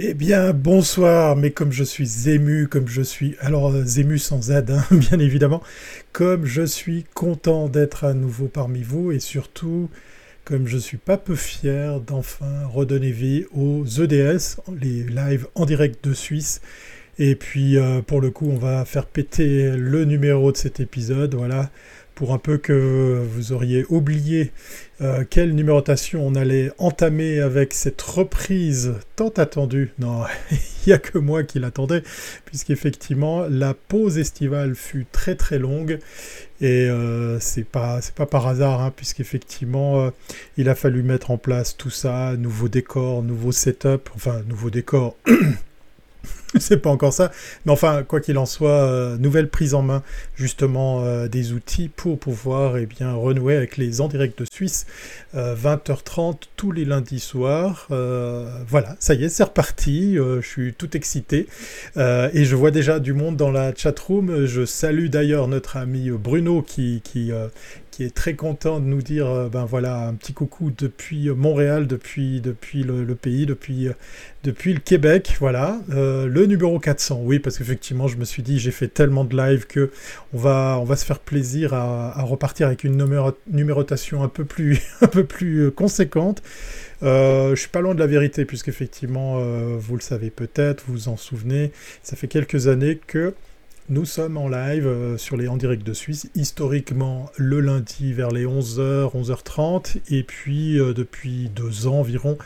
Eh 0.00 0.14
bien, 0.14 0.52
bonsoir, 0.52 1.34
mais 1.34 1.50
comme 1.50 1.72
je 1.72 1.82
suis 1.82 2.28
ému, 2.28 2.68
comme 2.68 2.86
je 2.86 3.02
suis... 3.02 3.34
Alors, 3.40 3.72
euh, 3.72 3.84
ému 3.84 4.16
sans 4.16 4.42
Z, 4.42 4.52
hein, 4.68 4.84
bien 4.92 5.18
évidemment, 5.18 5.60
comme 6.12 6.44
je 6.44 6.62
suis 6.62 7.04
content 7.14 7.68
d'être 7.68 8.04
à 8.04 8.14
nouveau 8.14 8.46
parmi 8.46 8.84
vous, 8.84 9.10
et 9.10 9.18
surtout, 9.18 9.90
comme 10.44 10.68
je 10.68 10.78
suis 10.78 10.98
pas 10.98 11.16
peu 11.16 11.34
fier 11.34 11.98
d'enfin 11.98 12.64
redonner 12.72 13.10
vie 13.10 13.46
aux 13.52 13.84
EDS, 13.84 14.60
les 14.80 15.02
lives 15.02 15.48
en 15.56 15.66
direct 15.66 16.06
de 16.06 16.14
Suisse. 16.14 16.60
Et 17.18 17.34
puis, 17.34 17.76
euh, 17.76 18.00
pour 18.00 18.20
le 18.20 18.30
coup, 18.30 18.48
on 18.48 18.56
va 18.56 18.84
faire 18.84 19.04
péter 19.04 19.72
le 19.72 20.04
numéro 20.04 20.52
de 20.52 20.56
cet 20.56 20.78
épisode, 20.78 21.34
voilà 21.34 21.72
pour 22.18 22.34
un 22.34 22.38
peu 22.38 22.58
que 22.58 23.22
vous 23.30 23.52
auriez 23.52 23.86
oublié 23.90 24.50
euh, 25.00 25.22
quelle 25.30 25.54
numérotation 25.54 26.26
on 26.26 26.34
allait 26.34 26.72
entamer 26.78 27.38
avec 27.38 27.72
cette 27.72 28.02
reprise 28.02 28.94
tant 29.14 29.28
attendue. 29.28 29.92
Non, 30.00 30.24
il 30.50 30.58
n'y 30.88 30.92
a 30.92 30.98
que 30.98 31.16
moi 31.16 31.44
qui 31.44 31.60
l'attendais, 31.60 32.02
puisqu'effectivement 32.44 33.46
la 33.48 33.72
pause 33.72 34.18
estivale 34.18 34.74
fut 34.74 35.06
très 35.12 35.36
très 35.36 35.60
longue 35.60 36.00
et 36.60 36.90
euh, 36.90 37.38
c'est 37.38 37.62
pas 37.62 38.00
par 38.28 38.48
hasard, 38.48 38.82
hein, 38.82 38.92
puisqu'effectivement 38.96 40.00
euh, 40.00 40.10
il 40.56 40.68
a 40.68 40.74
fallu 40.74 41.04
mettre 41.04 41.30
en 41.30 41.38
place 41.38 41.76
tout 41.76 41.90
ça, 41.90 42.34
nouveau 42.36 42.68
décor, 42.68 43.22
nouveau 43.22 43.52
setup, 43.52 44.10
enfin 44.16 44.42
nouveau 44.48 44.70
décor. 44.70 45.16
c'est 46.58 46.78
pas 46.78 46.90
encore 46.90 47.12
ça. 47.12 47.30
Mais 47.66 47.72
enfin, 47.72 48.02
quoi 48.04 48.20
qu'il 48.20 48.38
en 48.38 48.46
soit, 48.46 48.70
euh, 48.70 49.18
nouvelle 49.18 49.48
prise 49.48 49.74
en 49.74 49.82
main 49.82 50.02
justement 50.34 51.02
euh, 51.04 51.28
des 51.28 51.52
outils 51.52 51.88
pour 51.88 52.18
pouvoir 52.18 52.78
eh 52.78 52.86
bien, 52.86 53.12
renouer 53.12 53.56
avec 53.56 53.76
les 53.76 54.00
en 54.00 54.08
direct 54.08 54.38
de 54.38 54.46
Suisse, 54.50 54.86
20h30 55.34 56.30
euh, 56.30 56.36
tous 56.56 56.72
les 56.72 56.84
lundis 56.84 57.20
soirs. 57.20 57.86
voilà, 57.88 58.96
ça 58.98 59.14
y 59.14 59.24
est, 59.24 59.28
c'est 59.28 59.44
reparti. 59.44 60.14
je 60.16 60.46
suis 60.46 60.72
tout 60.72 60.96
excité. 60.96 61.46
et 61.96 62.44
je 62.44 62.56
vois 62.56 62.70
déjà 62.70 62.98
du 63.00 63.12
monde 63.12 63.36
dans 63.36 63.50
la 63.50 63.74
chat 63.74 63.98
room. 63.98 64.46
Je 64.46 64.64
salue 64.64 65.08
d'ailleurs 65.08 65.48
notre 65.48 65.76
ami 65.76 66.10
Bruno 66.10 66.62
qui, 66.62 67.02
qui, 67.04 67.32
qui 67.98 68.04
est 68.04 68.14
très 68.14 68.34
content 68.34 68.78
de 68.78 68.84
nous 68.84 69.02
dire, 69.02 69.26
euh, 69.26 69.48
ben 69.48 69.64
voilà, 69.64 70.06
un 70.06 70.14
petit 70.14 70.32
coucou 70.32 70.70
depuis 70.70 71.30
Montréal, 71.30 71.88
depuis, 71.88 72.40
depuis 72.40 72.84
le, 72.84 73.04
pays, 73.16 73.44
depuis, 73.44 73.88
euh, 73.88 73.92
depuis 74.44 74.72
le 74.72 74.78
Québec, 74.78 75.34
voilà. 75.40 75.80
Euh, 75.90 76.28
le 76.28 76.46
numéro 76.46 76.78
400, 76.78 77.22
oui, 77.24 77.40
parce 77.40 77.58
qu'effectivement, 77.58 78.06
je 78.06 78.16
me 78.16 78.24
suis 78.24 78.44
dit, 78.44 78.60
j'ai 78.60 78.70
fait 78.70 78.86
tellement 78.86 79.24
de 79.24 79.36
live 79.36 79.66
que 79.66 79.90
on 80.32 80.38
va, 80.38 80.78
on 80.80 80.84
va 80.84 80.94
se 80.94 81.04
faire 81.04 81.18
plaisir 81.18 81.74
à, 81.74 82.22
repartir 82.22 82.68
avec 82.68 82.84
une 82.84 83.04
numérotation 83.48 84.22
un 84.22 84.28
peu 84.28 84.44
plus, 84.44 84.80
un 85.00 85.08
peu 85.08 85.24
plus 85.24 85.72
conséquente. 85.72 86.40
je 87.02 87.56
suis 87.56 87.68
pas 87.68 87.80
loin 87.80 87.96
de 87.96 88.00
la 88.00 88.06
vérité, 88.06 88.44
puisqu'effectivement, 88.44 89.40
vous 89.76 89.96
le 89.96 90.02
savez 90.02 90.30
peut-être, 90.30 90.84
vous 90.86 90.92
vous 90.92 91.08
en 91.08 91.16
souvenez, 91.16 91.72
ça 92.04 92.14
fait 92.14 92.28
quelques 92.28 92.68
années 92.68 93.00
que 93.08 93.34
nous 93.90 94.04
sommes 94.04 94.36
en 94.36 94.48
live 94.48 94.86
euh, 94.86 95.16
sur 95.16 95.36
les 95.36 95.48
En 95.48 95.56
Direct 95.56 95.86
de 95.86 95.94
Suisse, 95.94 96.28
historiquement 96.34 97.30
le 97.36 97.60
lundi 97.60 98.12
vers 98.12 98.30
les 98.30 98.44
11h, 98.44 99.14
11h30, 99.16 100.00
et 100.10 100.22
puis 100.24 100.78
euh, 100.78 100.92
depuis 100.92 101.48
deux 101.48 101.86
ans 101.86 102.00
environ, 102.00 102.36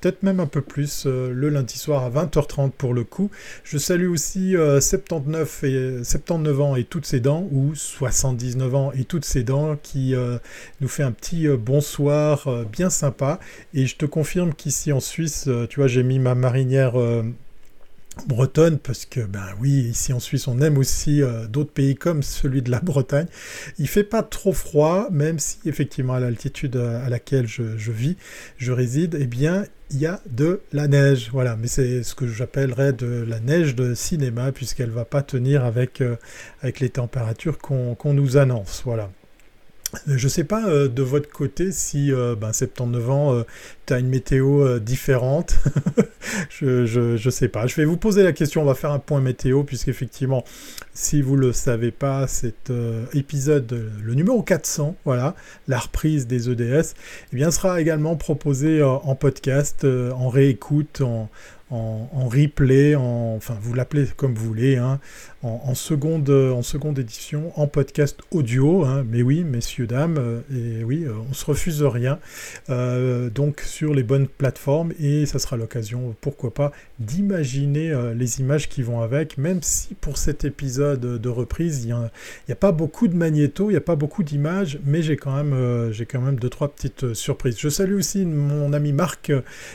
peut-être 0.00 0.22
même 0.22 0.38
un 0.38 0.46
peu 0.46 0.60
plus, 0.60 1.04
euh, 1.06 1.32
le 1.32 1.48
lundi 1.48 1.78
soir 1.78 2.04
à 2.04 2.10
20h30 2.10 2.72
pour 2.72 2.92
le 2.92 3.04
coup. 3.04 3.30
Je 3.64 3.78
salue 3.78 4.10
aussi 4.10 4.54
79, 4.54 5.64
et, 5.64 6.04
79 6.04 6.60
ans 6.60 6.76
et 6.76 6.84
toutes 6.84 7.06
ses 7.06 7.20
dents, 7.20 7.48
ou 7.50 7.74
79 7.74 8.74
ans 8.74 8.92
et 8.92 9.04
toutes 9.04 9.24
ses 9.24 9.44
dents, 9.44 9.76
qui 9.82 10.14
nous 10.80 10.88
fait 10.88 11.04
un 11.04 11.12
petit 11.12 11.48
bonsoir 11.48 12.66
bien 12.70 12.90
sympa. 12.90 13.40
Et 13.72 13.86
je 13.86 13.96
te 13.96 14.04
confirme 14.04 14.52
qu'ici 14.52 14.92
en 14.92 15.00
Suisse, 15.00 15.48
tu 15.70 15.80
vois, 15.80 15.86
j'ai 15.86 16.02
mis 16.02 16.18
ma 16.18 16.34
marinière 16.34 16.94
bretonne, 18.26 18.78
parce 18.78 19.06
que, 19.06 19.20
ben 19.20 19.46
oui, 19.60 19.70
ici 19.70 20.12
en 20.12 20.20
Suisse, 20.20 20.48
on 20.48 20.60
aime 20.60 20.78
aussi 20.78 21.22
euh, 21.22 21.46
d'autres 21.46 21.72
pays 21.72 21.94
comme 21.94 22.22
celui 22.22 22.62
de 22.62 22.70
la 22.70 22.80
Bretagne. 22.80 23.26
Il 23.78 23.88
fait 23.88 24.04
pas 24.04 24.22
trop 24.22 24.52
froid, 24.52 25.08
même 25.10 25.38
si 25.38 25.58
effectivement 25.66 26.14
à 26.14 26.20
l'altitude 26.20 26.76
à 26.76 27.08
laquelle 27.08 27.46
je, 27.46 27.62
vis, 27.62 28.16
je 28.58 28.72
réside, 28.72 29.16
eh 29.20 29.26
bien, 29.26 29.64
il 29.90 29.98
y 29.98 30.06
a 30.06 30.20
de 30.30 30.60
la 30.72 30.88
neige. 30.88 31.30
Voilà, 31.32 31.56
mais 31.56 31.68
c'est 31.68 32.02
ce 32.02 32.14
que 32.14 32.26
j'appellerais 32.26 32.92
de 32.92 33.24
la 33.26 33.40
neige 33.40 33.74
de 33.74 33.94
cinéma, 33.94 34.52
puisqu'elle 34.52 34.90
va 34.90 35.04
pas 35.04 35.22
tenir 35.22 35.64
avec, 35.64 36.00
euh, 36.00 36.16
avec 36.62 36.80
les 36.80 36.90
températures 36.90 37.58
qu'on 37.58 38.14
nous 38.14 38.36
annonce. 38.36 38.82
Voilà. 38.84 39.10
Je 40.06 40.24
ne 40.24 40.28
sais 40.28 40.44
pas 40.44 40.66
euh, 40.68 40.88
de 40.88 41.02
votre 41.02 41.28
côté 41.28 41.70
si 41.70 42.12
euh, 42.12 42.34
ben, 42.34 42.52
79 42.52 43.10
ans, 43.10 43.34
euh, 43.34 43.42
tu 43.86 43.92
as 43.92 43.98
une 43.98 44.08
météo 44.08 44.78
différente. 44.78 45.56
je 46.50 47.24
ne 47.24 47.30
sais 47.30 47.48
pas. 47.48 47.66
Je 47.66 47.76
vais 47.76 47.84
vous 47.84 47.98
poser 47.98 48.22
la 48.22 48.32
question, 48.32 48.62
on 48.62 48.64
va 48.64 48.74
faire 48.74 48.92
un 48.92 48.98
point 48.98 49.20
météo, 49.20 49.64
puisqu'effectivement, 49.64 50.44
si 50.94 51.20
vous 51.20 51.36
le 51.36 51.52
savez 51.52 51.90
pas, 51.90 52.26
cet 52.26 52.72
épisode, 53.12 53.90
le 54.02 54.14
numéro 54.14 54.42
400, 54.42 54.96
voilà, 55.04 55.34
la 55.68 55.78
reprise 55.78 56.26
des 56.26 56.48
EDS, 56.48 56.94
eh 57.32 57.36
bien, 57.36 57.50
sera 57.50 57.80
également 57.80 58.16
proposé 58.16 58.82
en 58.82 59.14
podcast, 59.14 59.84
en 59.84 60.28
réécoute, 60.28 61.00
en, 61.00 61.28
en, 61.72 62.28
replay, 62.28 62.94
en, 62.94 63.34
enfin 63.36 63.56
vous 63.60 63.74
l'appelez 63.74 64.06
comme 64.16 64.34
vous 64.34 64.46
voulez, 64.46 64.76
hein, 64.76 65.00
en, 65.42 65.74
seconde, 65.74 66.30
en 66.30 66.62
seconde 66.62 66.98
édition, 66.98 67.52
en 67.58 67.66
podcast 67.66 68.20
audio. 68.30 68.84
Hein, 68.84 69.04
mais 69.08 69.22
oui, 69.22 69.44
messieurs, 69.44 69.86
dames, 69.86 70.16
euh, 70.18 70.40
et 70.52 70.84
oui, 70.84 71.04
euh, 71.04 71.14
on 71.28 71.32
se 71.32 71.44
refuse 71.44 71.82
rien. 71.82 72.18
Euh, 72.70 73.28
donc 73.30 73.60
sur 73.60 73.94
les 73.94 74.02
bonnes 74.02 74.28
plateformes, 74.28 74.92
et 75.00 75.26
ça 75.26 75.38
sera 75.38 75.56
l'occasion, 75.56 76.14
pourquoi 76.20 76.54
pas, 76.54 76.72
d'imaginer 77.00 77.92
les 78.14 78.40
images 78.40 78.68
qui 78.68 78.82
vont 78.82 79.00
avec, 79.00 79.38
même 79.38 79.60
si 79.62 79.94
pour 79.94 80.16
cet 80.16 80.44
épisode 80.44 81.00
de 81.00 81.28
reprise, 81.28 81.84
il 81.84 81.88
n'y 81.88 82.52
a, 82.52 82.56
pas 82.56 82.72
beaucoup 82.72 83.08
de 83.08 83.16
magnéto, 83.16 83.70
il 83.70 83.72
n'y 83.72 83.78
a 83.78 83.80
pas 83.80 83.96
beaucoup 83.96 84.22
d'images, 84.22 84.78
mais 84.84 85.02
j'ai 85.02 85.16
quand, 85.16 85.34
même, 85.34 85.90
j'ai 85.92 86.06
quand 86.06 86.20
même 86.20 86.38
deux, 86.38 86.48
trois 86.48 86.68
petites 86.68 87.14
surprises. 87.14 87.58
Je 87.58 87.68
salue 87.68 87.94
aussi 87.94 88.24
mon 88.24 88.72
ami 88.72 88.92
Marc, 88.92 89.32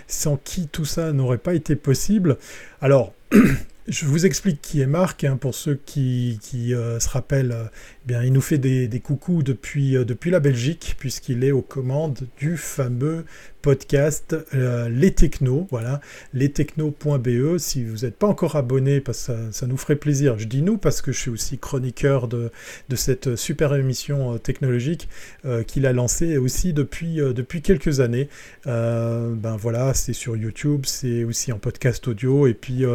sans 0.08 0.38
qui 0.38 0.68
tout 0.68 0.86
ça 0.86 1.12
n'aurait 1.12 1.38
pas 1.38 1.54
été 1.54 1.76
possible. 1.76 2.38
Alors, 2.82 3.14
je 3.88 4.06
vous 4.06 4.26
explique 4.26 4.62
qui 4.62 4.82
est 4.82 4.88
Marc, 4.88 5.24
hein, 5.24 5.38
pour 5.38 5.56
ceux 5.56 5.80
qui, 5.86 6.40
euh, 6.74 7.00
se 7.00 7.08
rappellent. 7.08 7.54
Euh, 7.54 7.66
eh 8.04 8.08
bien, 8.08 8.24
il 8.24 8.34
nous 8.34 8.42
fait 8.42 8.58
des, 8.58 8.88
depuis, 8.88 9.96
euh, 9.96 10.04
depuis 10.04 10.30
la 10.30 10.42
Belgique, 10.42 10.96
puisqu'il 11.00 11.44
est 11.44 11.52
aux 11.52 11.62
commandes 11.62 12.28
du 12.38 12.58
fameux 12.58 13.26
podcast 13.62 14.36
Les 14.54 15.12
Technos. 15.14 15.68
Voilà, 15.72 16.00
lestechnos.be. 16.34 17.58
Si 17.58 17.84
vous 17.84 18.06
n'êtes 18.06 18.16
pas 18.16 18.28
encore 18.28 18.56
abonné, 18.56 19.02
que 19.02 19.14
ça, 19.14 19.68
nous 19.68 19.78
ferait 19.78 19.98
plaisir. 19.98 20.40
Je 20.40 20.46
dis 20.46 20.62
nous 20.62 20.78
parce 20.78 21.02
que 21.02 21.12
je 21.12 21.20
suis 21.20 21.32
aussi 21.32 21.58
chroniqueur 21.58 22.28
de, 22.28 22.52
cette 22.96 23.36
super 23.36 23.76
émission 23.76 24.38
technologique 24.38 25.10
qu'il 25.66 25.86
a 25.86 25.92
lancée 25.92 26.38
aussi 26.38 26.72
depuis, 26.72 27.18
depuis 27.18 27.62
quelques 27.62 28.00
années. 28.00 28.30
ben 28.66 29.58
voilà, 29.60 29.94
c'est 29.94 30.14
sur 30.14 30.38
YouTube, 30.38 30.84
c'est 30.86 31.26
aussi 31.26 31.52
en 31.52 31.60
podcast 31.60 32.08
audio, 32.08 32.48
et 32.48 32.54
puis 32.54 32.86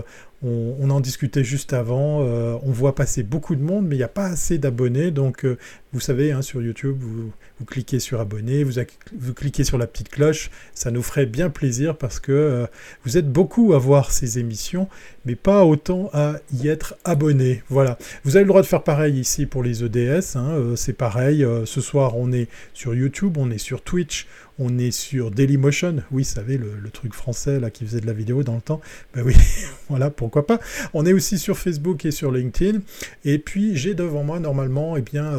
on, 0.45 0.91
en 0.91 1.01
discutait 1.01 1.45
juste 1.45 1.73
avant. 1.73 2.23
Euh, 2.23 2.57
on 2.63 2.71
voit 2.71 2.95
passer 2.95 3.23
beaucoup 3.23 3.55
de 3.55 3.63
monde, 3.63 3.87
mais 3.87 3.95
il 3.95 3.99
n'y 3.99 4.05
a 4.05 4.09
pas 4.09 4.27
assez 4.27 4.59
d'abonnés. 4.59 5.11
Donc, 5.11 5.45
euh, 5.45 5.57
vous 5.93 6.01
savez, 6.01 6.33
hein, 6.33 6.43
sur 6.43 6.63
YouTube, 6.63 6.97
vous, 7.01 7.33
cliquez 7.67 8.01
sur 8.01 8.21
abonner, 8.21 8.65
vous, 8.65 9.35
cliquez 9.35 9.63
sur 9.65 9.79
la 9.79 9.87
petite 9.87 10.09
cloche. 10.09 10.51
Ça 10.75 10.91
nous 10.91 11.03
ferait 11.03 11.27
bien 11.27 11.51
plaisir 11.51 11.97
parce 11.97 12.19
que 12.19 12.33
euh, 12.33 12.67
vous 13.05 13.19
êtes 13.19 13.31
beaucoup 13.31 13.73
à 13.75 13.79
voir 13.79 14.11
ces 14.11 14.39
émissions, 14.39 14.89
mais 15.25 15.37
pas 15.37 15.65
autant 15.65 16.11
à 16.13 16.37
y 16.53 16.69
être 16.69 16.97
abonné. 17.05 17.63
Voilà. 17.69 17.99
Vous 18.25 18.37
avez 18.37 18.45
le 18.45 18.49
droit 18.49 18.63
de 18.63 18.67
faire 18.67 18.83
pareil 18.83 19.19
ici 19.19 19.47
pour 19.47 19.63
les 19.63 19.85
EDS. 19.85 20.37
Hein, 20.37 20.75
c'est 20.77 20.93
pareil. 20.93 21.47
ce 21.65 21.81
soir, 21.81 22.17
on 22.17 22.33
est 22.33 22.49
sur 22.73 22.95
YouTube, 22.95 23.37
on 23.37 23.51
est 23.51 23.59
sur 23.59 23.83
Twitch, 23.83 24.27
on 24.59 24.79
est 24.79 24.91
sur 24.91 25.31
Dailymotion, 25.31 25.97
oui, 26.11 26.23
vous 26.23 26.29
savez, 26.29 26.59
le, 26.59 26.91
truc 26.93 27.15
français 27.15 27.59
là 27.59 27.71
qui 27.71 27.87
faisait 27.87 28.01
de 28.01 28.07
la 28.07 28.13
vidéo 28.13 28.43
dans 28.43 28.55
le 28.55 28.61
temps. 28.61 28.81
Ben 29.15 29.23
oui, 29.25 29.35
voilà, 29.89 30.11
pourquoi 30.11 30.47
pas. 30.47 30.61
On 30.93 31.07
est 31.07 31.13
aussi 31.13 31.39
sur 31.39 31.57
Facebook 31.57 32.05
et 32.05 32.11
sur 32.11 32.31
LinkedIn. 32.31 32.81
Et 33.25 33.39
puis 33.39 33.77
j'ai 33.77 33.95
devant 33.95 34.23
moi 34.23 34.41
normalement, 34.41 34.97
eh 34.97 35.01
bien, 35.01 35.33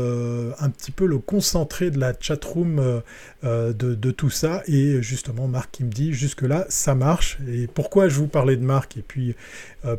euh, 0.43 0.51
un 0.59 0.69
petit 0.69 0.91
peu 0.91 1.05
le 1.05 1.17
concentré 1.17 1.91
de 1.91 1.99
la 1.99 2.13
chatroom 2.19 2.79
euh, 2.79 2.99
euh, 3.43 3.73
de, 3.73 4.11
tout 4.11 4.29
ça. 4.29 4.61
Et 4.67 5.01
justement, 5.01 5.47
Marc 5.47 5.71
qui 5.71 5.83
me 5.83 5.91
dit 5.91 6.13
jusque-là, 6.13 6.65
ça 6.69 6.95
marche. 6.95 7.37
Et 7.47 7.67
pourquoi 7.67 8.07
je 8.07 8.15
vous 8.15 8.27
parlais 8.27 8.55
de 8.55 8.63
Marc? 8.63 8.97
Et 8.97 9.01
puis 9.01 9.35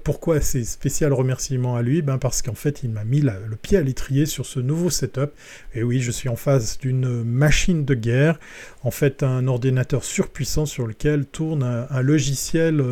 pourquoi 0.03 0.41
ces 0.41 0.65
spécial 0.65 1.13
remerciements 1.13 1.77
à 1.77 1.83
lui? 1.83 2.01
Ben 2.01 2.17
Parce 2.17 2.41
qu'en 2.41 2.55
fait, 2.55 2.83
il 2.83 2.91
m'a 2.91 3.05
mis 3.05 3.21
le 3.21 3.57
pied 3.61 3.77
à 3.77 3.83
l'étrier 3.83 4.25
sur 4.25 4.47
ce 4.47 4.61
nouveau 4.61 4.89
setup. 4.89 5.33
Et 5.75 5.83
oui, 5.83 6.01
je 6.01 6.11
suis 6.11 6.31
en 6.31 6.37
face 6.37 6.79
d'une 6.79 7.23
machine 7.23 7.85
de 7.85 7.95
guerre. 7.95 8.39
En 8.83 8.91
fait, 8.91 9.23
un 9.23 9.47
ordinateur 9.47 10.05
surpuissant 10.05 10.65
sur 10.65 10.87
lequel 10.87 11.27
tourne 11.27 11.63
un, 11.63 12.03
logiciel 12.03 12.83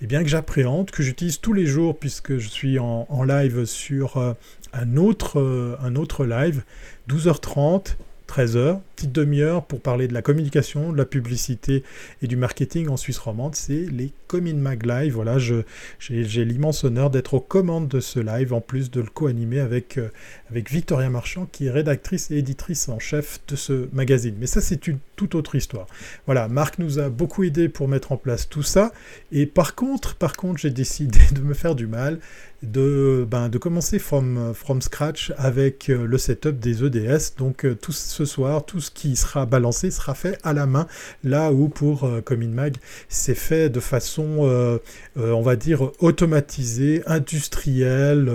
eh 0.00 0.06
bien, 0.06 0.22
que 0.22 0.28
j'appréhende, 0.28 0.90
que 0.90 1.02
j'utilise 1.02 1.40
tous 1.40 1.52
les 1.52 1.66
jours 1.66 1.98
puisque 1.98 2.38
je 2.38 2.48
suis 2.48 2.78
en, 2.78 3.24
live 3.24 3.66
sur 3.66 4.34
un, 4.72 4.96
autre, 4.96 5.40
euh, 5.40 5.76
un 5.82 5.96
autre 5.96 6.24
live, 6.24 6.62
12h30, 7.08 7.96
13h, 8.30 8.78
petite 8.94 9.10
demi-heure 9.10 9.64
pour 9.64 9.80
parler 9.80 10.06
de 10.06 10.14
la 10.14 10.22
communication, 10.22 10.92
de 10.92 10.96
la 10.96 11.04
publicité 11.04 11.82
et 12.22 12.28
du 12.28 12.36
marketing 12.36 12.88
en 12.88 12.96
Suisse 12.96 13.18
romande. 13.18 13.56
C'est 13.56 13.86
les 13.90 14.12
Comin 14.28 14.54
Mag 14.54 14.86
Live. 14.86 15.14
Voilà, 15.14 15.38
j'ai 15.38 16.44
l'immense 16.44 16.84
honneur 16.84 17.10
d'être 17.10 17.34
aux 17.34 17.40
commandes 17.40 17.88
de 17.88 17.98
ce 17.98 18.20
live, 18.20 18.52
en 18.52 18.60
plus 18.60 18.92
de 18.92 19.00
le 19.00 19.08
co-animer 19.08 19.58
avec, 19.58 19.98
euh, 19.98 20.10
avec 20.48 20.70
Victoria 20.70 21.10
Marchand, 21.10 21.48
qui 21.50 21.66
est 21.66 21.70
rédactrice 21.70 22.30
et 22.30 22.36
éditrice 22.36 22.88
en 22.88 23.00
chef 23.00 23.40
de 23.48 23.56
ce 23.56 23.88
magazine. 23.92 24.36
Mais 24.38 24.46
ça, 24.46 24.60
c'est 24.60 24.86
une 24.86 24.98
toute 25.16 25.34
autre 25.34 25.56
histoire. 25.56 25.88
Voilà, 26.26 26.46
Marc 26.46 26.78
nous 26.78 27.00
a 27.00 27.08
beaucoup 27.08 27.42
aidé 27.42 27.68
pour 27.68 27.88
mettre 27.88 28.12
en 28.12 28.16
place 28.16 28.48
tout 28.48 28.62
ça. 28.62 28.92
Et 29.32 29.46
par 29.46 29.74
contre, 29.74 30.14
par 30.14 30.34
contre, 30.34 30.60
j'ai 30.60 30.70
décidé 30.70 31.18
de 31.32 31.40
me 31.40 31.54
faire 31.54 31.74
du 31.74 31.88
mal 31.88 32.20
de, 32.62 33.26
ben, 33.28 33.48
de 33.48 33.58
commencer 33.58 33.98
from, 33.98 34.52
from 34.54 34.82
scratch 34.82 35.32
avec 35.38 35.88
euh, 35.88 36.06
le 36.06 36.18
setup 36.18 36.58
des 36.58 36.84
EDS. 36.84 37.36
Donc 37.38 37.64
euh, 37.64 37.74
tout 37.74 37.92
ce 37.92 38.24
soir, 38.24 38.64
tout 38.64 38.80
ce 38.80 38.90
qui 38.90 39.16
sera 39.16 39.46
balancé 39.46 39.90
sera 39.90 40.14
fait 40.14 40.38
à 40.42 40.52
la 40.52 40.66
main, 40.66 40.86
là 41.24 41.52
où 41.52 41.68
pour 41.68 42.04
euh, 42.04 42.22
Mag, 42.30 42.76
c'est 43.08 43.34
fait 43.34 43.68
de 43.70 43.80
façon, 43.80 44.38
euh, 44.40 44.78
on 45.16 45.42
va 45.42 45.56
dire, 45.56 45.90
automatisée, 46.00 47.02
industrielle, 47.06 48.30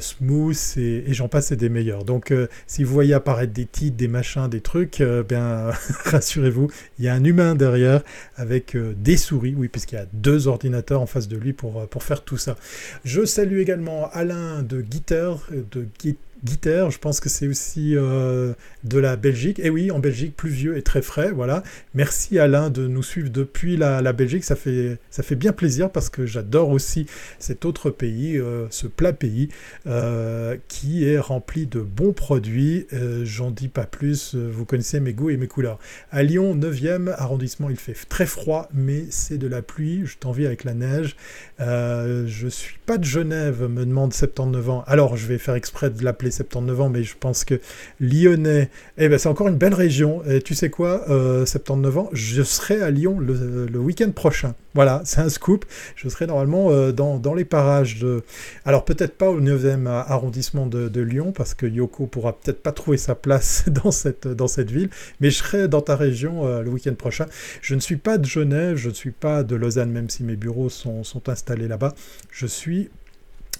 smooth, 0.00 0.56
et, 0.76 1.04
j'en 1.14 1.28
passe 1.28 1.52
et 1.52 1.56
des 1.56 1.68
meilleurs. 1.68 2.04
Donc 2.04 2.34
si 2.66 2.82
vous 2.82 2.92
voyez 2.92 3.14
apparaître 3.14 3.52
des 3.52 3.66
titres, 3.66 3.96
des 3.96 4.08
machins, 4.08 4.48
des 4.48 4.60
trucs, 4.60 5.02
bien 5.28 5.70
rassurez-vous, 6.04 6.68
il 6.98 7.04
y 7.04 7.08
a 7.08 7.14
un 7.14 7.22
humain 7.24 7.54
derrière 7.54 8.02
avec 8.36 8.76
des 8.76 9.16
souris, 9.16 9.54
oui, 9.56 9.68
puisqu'il 9.68 9.94
y 9.96 9.98
a 9.98 10.06
deux 10.12 10.48
ordinateurs 10.48 11.00
en 11.00 11.06
face 11.06 11.28
de 11.28 11.36
lui 11.36 11.52
pour, 11.52 11.86
faire 12.02 12.22
tout 12.22 12.38
ça. 12.38 12.56
Je 13.04 13.20
je 13.20 13.26
salue 13.26 13.58
également 13.58 14.08
Alain 14.14 14.62
de 14.62 14.80
Guitar, 14.80 15.46
de 15.52 15.86
Guitar 15.98 16.29
Guitare, 16.42 16.90
je 16.90 16.98
pense 16.98 17.20
que 17.20 17.28
c'est 17.28 17.46
aussi 17.46 17.94
euh, 17.94 18.54
de 18.84 18.98
la 18.98 19.16
Belgique. 19.16 19.58
Et 19.58 19.68
oui, 19.68 19.90
en 19.90 19.98
Belgique, 19.98 20.34
pluvieux 20.36 20.76
et 20.76 20.82
très 20.82 21.02
frais, 21.02 21.32
voilà. 21.32 21.62
Merci 21.94 22.38
Alain 22.38 22.70
de 22.70 22.86
nous 22.86 23.02
suivre 23.02 23.28
depuis 23.28 23.76
la, 23.76 24.12
Belgique, 24.12 24.44
ça 24.44 24.56
fait, 24.56 24.98
ça 25.10 25.22
fait 25.22 25.34
bien 25.34 25.52
plaisir 25.52 25.90
parce 25.90 26.08
que 26.08 26.24
j'adore 26.24 26.70
aussi 26.70 27.06
cet 27.38 27.64
autre 27.64 27.90
pays, 27.90 28.38
euh, 28.38 28.66
ce 28.70 28.86
plat 28.86 29.12
pays, 29.12 29.48
euh, 29.86 30.56
qui 30.68 31.04
est 31.04 31.18
rempli 31.18 31.66
de 31.66 31.80
bons 31.80 32.12
produits. 32.12 32.86
J'en 33.22 33.50
dis 33.50 33.68
pas 33.68 33.84
plus, 33.84 34.34
vous 34.34 34.64
connaissez 34.64 35.00
mes 35.00 35.12
goûts 35.12 35.30
et 35.30 35.36
mes 35.36 35.46
couleurs. 35.46 35.78
À 36.10 36.22
Lyon, 36.22 36.56
9e 36.56 37.12
arrondissement, 37.16 37.68
il 37.70 37.76
fait 37.76 37.96
très 38.08 38.26
froid, 38.26 38.68
mais 38.72 39.04
c'est 39.10 39.38
de 39.38 39.46
la 39.46 39.62
pluie, 39.62 40.02
je 40.06 40.16
t'envie 40.16 40.46
avec 40.46 40.64
la 40.64 40.74
neige. 40.74 41.16
je 41.58 42.48
suis 42.48 42.78
pas 42.86 42.98
de 42.98 43.04
Genève, 43.04 43.66
me 43.68 43.84
demande 43.84 44.14
79 44.14 44.70
ans. 44.70 44.84
Alors, 44.86 45.16
je 45.16 45.26
vais 45.26 45.38
faire 45.38 45.54
exprès 45.54 45.90
de 45.90 46.02
l'appeler 46.04 46.29
79 46.30 46.80
ans, 46.80 46.88
mais 46.88 47.02
je 47.02 47.14
pense 47.18 47.44
que 47.44 47.60
Lyonnais, 48.00 48.70
eh 48.98 49.08
ben, 49.08 49.18
c'est 49.18 49.28
encore 49.28 49.48
une 49.48 49.56
belle 49.56 49.74
région. 49.74 50.22
Et 50.24 50.40
tu 50.40 50.54
sais 50.54 50.70
quoi, 50.70 51.08
euh, 51.10 51.46
79 51.46 51.98
ans, 51.98 52.10
je 52.12 52.42
serai 52.42 52.82
à 52.82 52.90
Lyon 52.90 53.18
le, 53.18 53.78
week-end 53.78 54.10
prochain. 54.10 54.54
Voilà, 54.74 55.02
c'est 55.04 55.20
un 55.20 55.28
scoop. 55.28 55.64
Je 55.96 56.08
serai 56.08 56.26
normalement 56.26 56.70
euh, 56.70 56.92
dans, 56.92 57.34
les 57.34 57.44
parages 57.44 57.98
de... 57.98 58.22
Alors 58.64 58.84
peut-être 58.84 59.16
pas 59.16 59.30
au 59.30 59.40
9e 59.40 59.86
arrondissement 59.86 60.66
de, 60.66 60.88
de, 60.88 61.00
Lyon, 61.00 61.32
parce 61.32 61.54
que 61.54 61.66
Yoko 61.66 62.06
pourra 62.06 62.38
peut-être 62.38 62.62
pas 62.62 62.72
trouver 62.72 62.96
sa 62.96 63.14
place 63.14 63.64
dans 63.68 63.90
cette, 63.90 64.28
dans 64.28 64.48
cette 64.48 64.70
ville, 64.70 64.90
mais 65.20 65.30
je 65.30 65.36
serai 65.36 65.68
dans 65.68 65.82
ta 65.82 65.96
région 65.96 66.46
euh, 66.46 66.62
le 66.62 66.70
week-end 66.70 66.94
prochain. 66.94 67.26
Je 67.62 67.74
ne 67.74 67.80
suis 67.80 67.96
pas 67.96 68.18
de 68.18 68.26
Genève, 68.26 68.76
je 68.76 68.88
ne 68.88 68.94
suis 68.94 69.10
pas 69.10 69.42
de 69.42 69.56
Lausanne, 69.56 69.90
même 69.90 70.10
si 70.10 70.24
mes 70.24 70.36
bureaux 70.36 70.68
sont, 70.68 71.04
sont 71.04 71.28
installés 71.28 71.68
là-bas. 71.68 71.94
Je 72.30 72.46
suis 72.46 72.90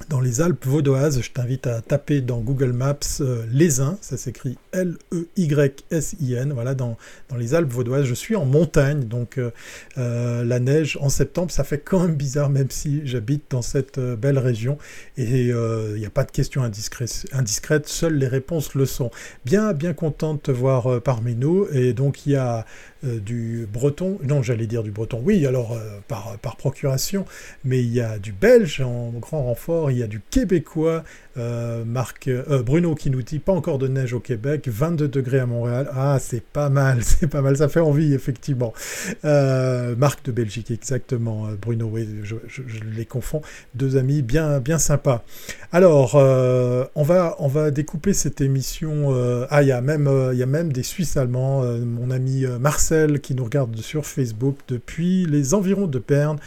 dans 0.09 0.21
les 0.21 0.41
Alpes 0.41 0.67
vaudoises. 0.67 1.21
Je 1.23 1.31
t'invite 1.31 1.67
à 1.67 1.81
taper 1.81 2.21
dans 2.21 2.39
Google 2.39 2.73
Maps 2.73 2.99
euh, 3.21 3.45
les 3.53 3.81
uns, 3.81 3.99
ça 4.01 4.17
s'écrit 4.17 4.57
L-E-Y-S-I-N, 4.73 6.53
voilà, 6.53 6.75
dans, 6.75 6.97
les 7.37 7.55
Alpes 7.55 7.71
vaudoises. 7.71 8.05
Je 8.05 8.15
suis 8.15 8.37
en 8.37 8.45
montagne, 8.45 9.05
donc 9.05 9.39
euh, 9.39 9.51
euh, 9.99 10.45
la 10.45 10.61
neige 10.61 10.99
en 11.01 11.09
septembre, 11.09 11.51
ça 11.51 11.65
fait 11.65 11.79
quand 11.79 12.01
même 12.01 12.15
bizarre, 12.15 12.51
même 12.51 12.71
si 12.71 13.03
j'habite 13.05 13.45
dans 13.51 13.63
cette 13.63 14.01
belle 14.01 14.39
région. 14.39 14.79
Et 15.17 15.49
il 15.49 15.99
n'y 15.99 16.07
a 16.07 16.11
pas 16.11 16.25
de 16.25 16.31
questions 16.31 16.63
indiscrètes, 16.63 17.89
seules 17.89 18.17
les 18.17 18.29
réponses 18.29 18.75
le 18.75 18.87
sont. 18.87 19.11
Bien, 19.45 19.73
bien 19.73 19.93
content 19.93 20.35
de 20.35 20.41
te 20.41 20.51
voir 20.51 21.01
parmi 21.03 21.35
nous. 21.35 21.67
Et 21.73 21.93
donc 21.93 22.27
il 22.27 22.33
y 22.33 22.37
a 22.37 22.65
du 23.03 23.67
breton, 23.73 24.19
non, 24.23 24.43
j'allais 24.43 24.67
dire 24.67 24.83
du 24.83 24.91
breton, 24.91 25.23
oui, 25.25 25.47
alors 25.47 25.79
par 26.09 26.57
procuration, 26.57 27.25
mais 27.65 27.81
il 27.81 27.93
y 27.93 28.01
a 28.01 28.19
du 28.19 28.33
belge 28.33 28.81
en 28.81 29.11
grand 29.19 29.43
renfort 29.45 29.90
il 29.91 29.99
y 29.99 30.03
a 30.03 30.07
du 30.07 30.21
québécois, 30.31 31.05
euh, 31.37 31.85
Marc, 31.85 32.29
euh, 32.29 32.63
Bruno 32.63 32.95
qui 32.95 33.09
nous 33.09 33.23
dit 33.23 33.39
pas 33.39 33.53
encore 33.53 33.79
de 33.79 33.89
neige 33.89 34.13
au 34.13 34.21
Québec, 34.21 34.69
22 34.69 35.09
degrés 35.09 35.39
à 35.39 35.47
Montréal. 35.47 35.89
Ah, 35.95 36.19
c'est 36.21 36.43
pas 36.43 36.69
mal, 36.69 36.99
c'est 37.03 37.29
pas 37.29 37.41
mal, 37.41 37.57
ça 37.57 37.69
fait 37.69 37.81
envie, 37.81 38.15
effectivement. 38.15 38.73
Euh, 39.25 39.95
Marc 39.97 40.25
de 40.25 40.33
Belgique, 40.33 40.71
exactement, 40.71 41.49
Bruno, 41.61 41.89
oui, 41.93 42.09
je, 42.23 42.37
les 42.97 43.07
confonds. 43.07 43.43
Deux 43.75 43.97
amis 43.97 44.23
bien, 44.23 44.61
bien 44.61 44.79
sympas. 44.79 45.25
Alors, 45.73 46.15
on, 46.15 47.03
va, 47.03 47.37
on 47.39 47.49
va 47.49 47.71
découper 47.71 48.13
cette 48.13 48.41
émission. 48.41 49.15
ah, 49.51 49.63
il 49.63 49.69
y, 49.69 49.73
a 49.73 49.81
même, 49.81 50.11
y 50.35 50.43
a 50.43 50.47
même 50.47 50.73
des 50.73 50.83
Suisses 50.83 51.17
allemands, 51.17 51.63
mon 51.63 52.11
ami 52.11 52.45
Marcel 52.61 53.21
qui 53.21 53.35
nous 53.35 53.45
regarde 53.45 53.77
sur 53.77 54.05
Facebook 54.05 54.57
depuis 54.69 55.27
les 55.27 55.55
environs 55.55 55.87
de 55.87 56.03
Berne. 56.07 56.39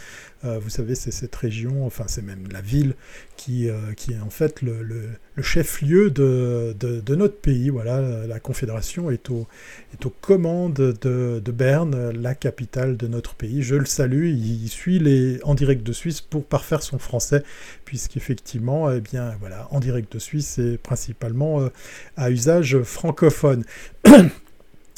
Euh, 0.44 0.58
vous 0.58 0.68
savez, 0.68 0.94
c'est 0.94 1.10
cette 1.10 1.34
région, 1.34 1.86
enfin 1.86 2.04
c'est 2.06 2.22
même 2.22 2.46
la 2.52 2.60
ville 2.60 2.94
qui, 3.36 3.68
euh, 3.68 3.92
qui 3.96 4.12
est 4.12 4.20
en 4.20 4.30
fait 4.30 4.62
le, 4.62 5.08
chef-lieu 5.40 6.10
de, 6.10 6.74
notre 7.14 7.36
pays. 7.36 7.70
Voilà, 7.70 8.26
la 8.26 8.40
Confédération 8.40 9.10
est, 9.10 9.30
au, 9.30 9.46
est 9.92 10.04
aux 10.06 10.10
commandes 10.10 10.74
de, 10.74 11.40
Berne, 11.50 12.10
la 12.10 12.34
capitale 12.34 12.96
de 12.96 13.06
notre 13.06 13.34
pays. 13.34 13.62
Je 13.62 13.76
le 13.76 13.86
salue, 13.86 14.26
il 14.26 14.68
suit 14.68 14.98
les 14.98 15.40
en 15.44 15.54
direct 15.54 15.82
de 15.84 15.92
Suisse 15.92 16.20
pour 16.20 16.44
parfaire 16.44 16.82
son 16.82 16.98
français, 16.98 17.42
puisqu'effectivement, 17.84 18.90
eh 18.90 19.00
bien 19.00 19.36
voilà, 19.40 19.68
en 19.70 19.80
direct 19.80 20.12
de 20.12 20.18
Suisse, 20.18 20.54
c'est 20.56 20.78
principalement 20.78 21.60
euh, 21.60 21.68
à 22.16 22.30
usage 22.30 22.80
francophone. 22.82 23.64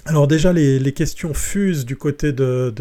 Alors 0.09 0.29
déjà, 0.29 0.53
les, 0.53 0.93
questions 0.93 1.35
fusent 1.35 1.85
du 1.85 1.97
côté 1.97 2.33
de, 2.33 2.73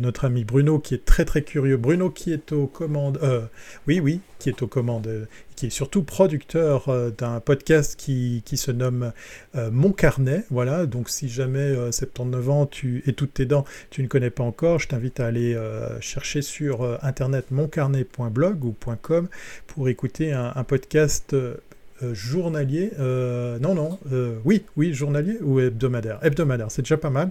notre 0.00 0.24
ami 0.24 0.44
Bruno, 0.44 0.78
qui 0.78 0.94
est 0.94 1.04
très 1.04 1.26
très 1.26 1.42
curieux. 1.42 1.76
Bruno 1.76 2.08
qui 2.08 2.32
est 2.32 2.52
aux 2.52 2.66
commandes, 2.66 3.18
euh, 3.22 3.42
oui 3.86 4.00
oui, 4.00 4.20
qui 4.38 4.48
est 4.48 4.62
aux 4.62 4.66
commandes, 4.66 5.06
euh, 5.06 5.26
qui 5.56 5.66
est 5.66 5.70
surtout 5.70 6.02
producteur 6.02 6.88
euh, 6.88 7.10
d'un 7.10 7.38
podcast 7.40 7.96
qui, 7.96 8.42
se 8.54 8.70
nomme 8.70 9.12
Mon 9.54 9.92
Carnet. 9.92 10.44
Voilà, 10.50 10.86
donc 10.86 11.10
si 11.10 11.28
jamais 11.28 11.74
79 11.92 12.48
ans 12.48 12.64
tu, 12.64 13.02
et 13.06 13.12
toutes 13.12 13.34
tes 13.34 13.44
dents, 13.44 13.66
tu 13.90 14.02
ne 14.02 14.08
connais 14.08 14.30
pas 14.30 14.44
encore, 14.44 14.78
je 14.78 14.88
t'invite 14.88 15.20
à 15.20 15.26
aller 15.26 15.58
chercher 16.00 16.40
sur 16.40 16.98
internet 17.04 17.50
moncarnet.blog 17.50 18.64
ou 18.64 18.74
.com 19.02 19.28
pour 19.66 19.90
écouter 19.90 20.32
un 20.32 20.64
podcast 20.64 21.34
euh, 22.02 22.14
journalier. 22.14 22.92
Euh, 22.98 23.58
non, 23.58 23.74
non, 23.74 23.98
euh, 24.12 24.38
oui, 24.44 24.64
oui, 24.76 24.94
journalier 24.94 25.38
ou 25.42 25.60
hebdomadaire. 25.60 26.18
Hebdomadaire, 26.22 26.70
c'est 26.70 26.82
déjà 26.82 26.96
pas 26.96 27.10
mal. 27.10 27.30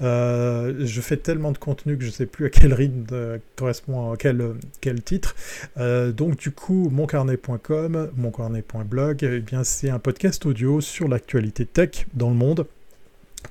je 0.00 1.00
fais 1.02 1.16
tellement 1.16 1.52
de 1.52 1.58
contenu 1.58 1.96
que 1.96 2.02
je 2.02 2.08
ne 2.08 2.14
sais 2.14 2.26
plus 2.26 2.46
à 2.46 2.50
quel 2.50 2.72
rythme 2.72 3.38
correspond 3.56 4.12
à 4.12 4.16
quel, 4.16 5.02
titre. 5.02 5.34
donc, 5.76 6.36
du 6.38 6.50
coup, 6.50 6.88
moncarnet.com, 6.90 8.10
moncarnet.blog, 8.16 9.22
eh 9.22 9.56
c'est 9.64 9.90
un 9.90 9.98
podcast 9.98 10.46
audio 10.46 10.80
sur 10.80 11.08
l'actualité 11.08 11.66
tech 11.66 12.06
dans 12.14 12.30
le 12.30 12.36
monde 12.36 12.66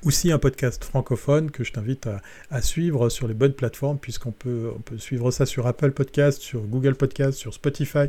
aussi 0.04 0.30
un 0.30 0.38
podcast 0.38 0.84
francophone 0.84 1.50
que 1.50 1.64
je 1.64 1.72
t'invite 1.72 2.06
à, 2.50 2.60
suivre 2.60 3.08
sur 3.08 3.28
les 3.28 3.34
bonnes 3.34 3.54
plateformes, 3.54 3.98
puisqu'on 3.98 4.30
peut, 4.30 4.72
peut 4.84 4.98
suivre 4.98 5.30
ça 5.30 5.46
sur 5.46 5.66
Apple 5.66 5.92
Podcast, 5.92 6.42
sur 6.42 6.60
Google 6.62 6.94
Podcast, 6.94 7.38
sur 7.38 7.54
Spotify 7.54 8.06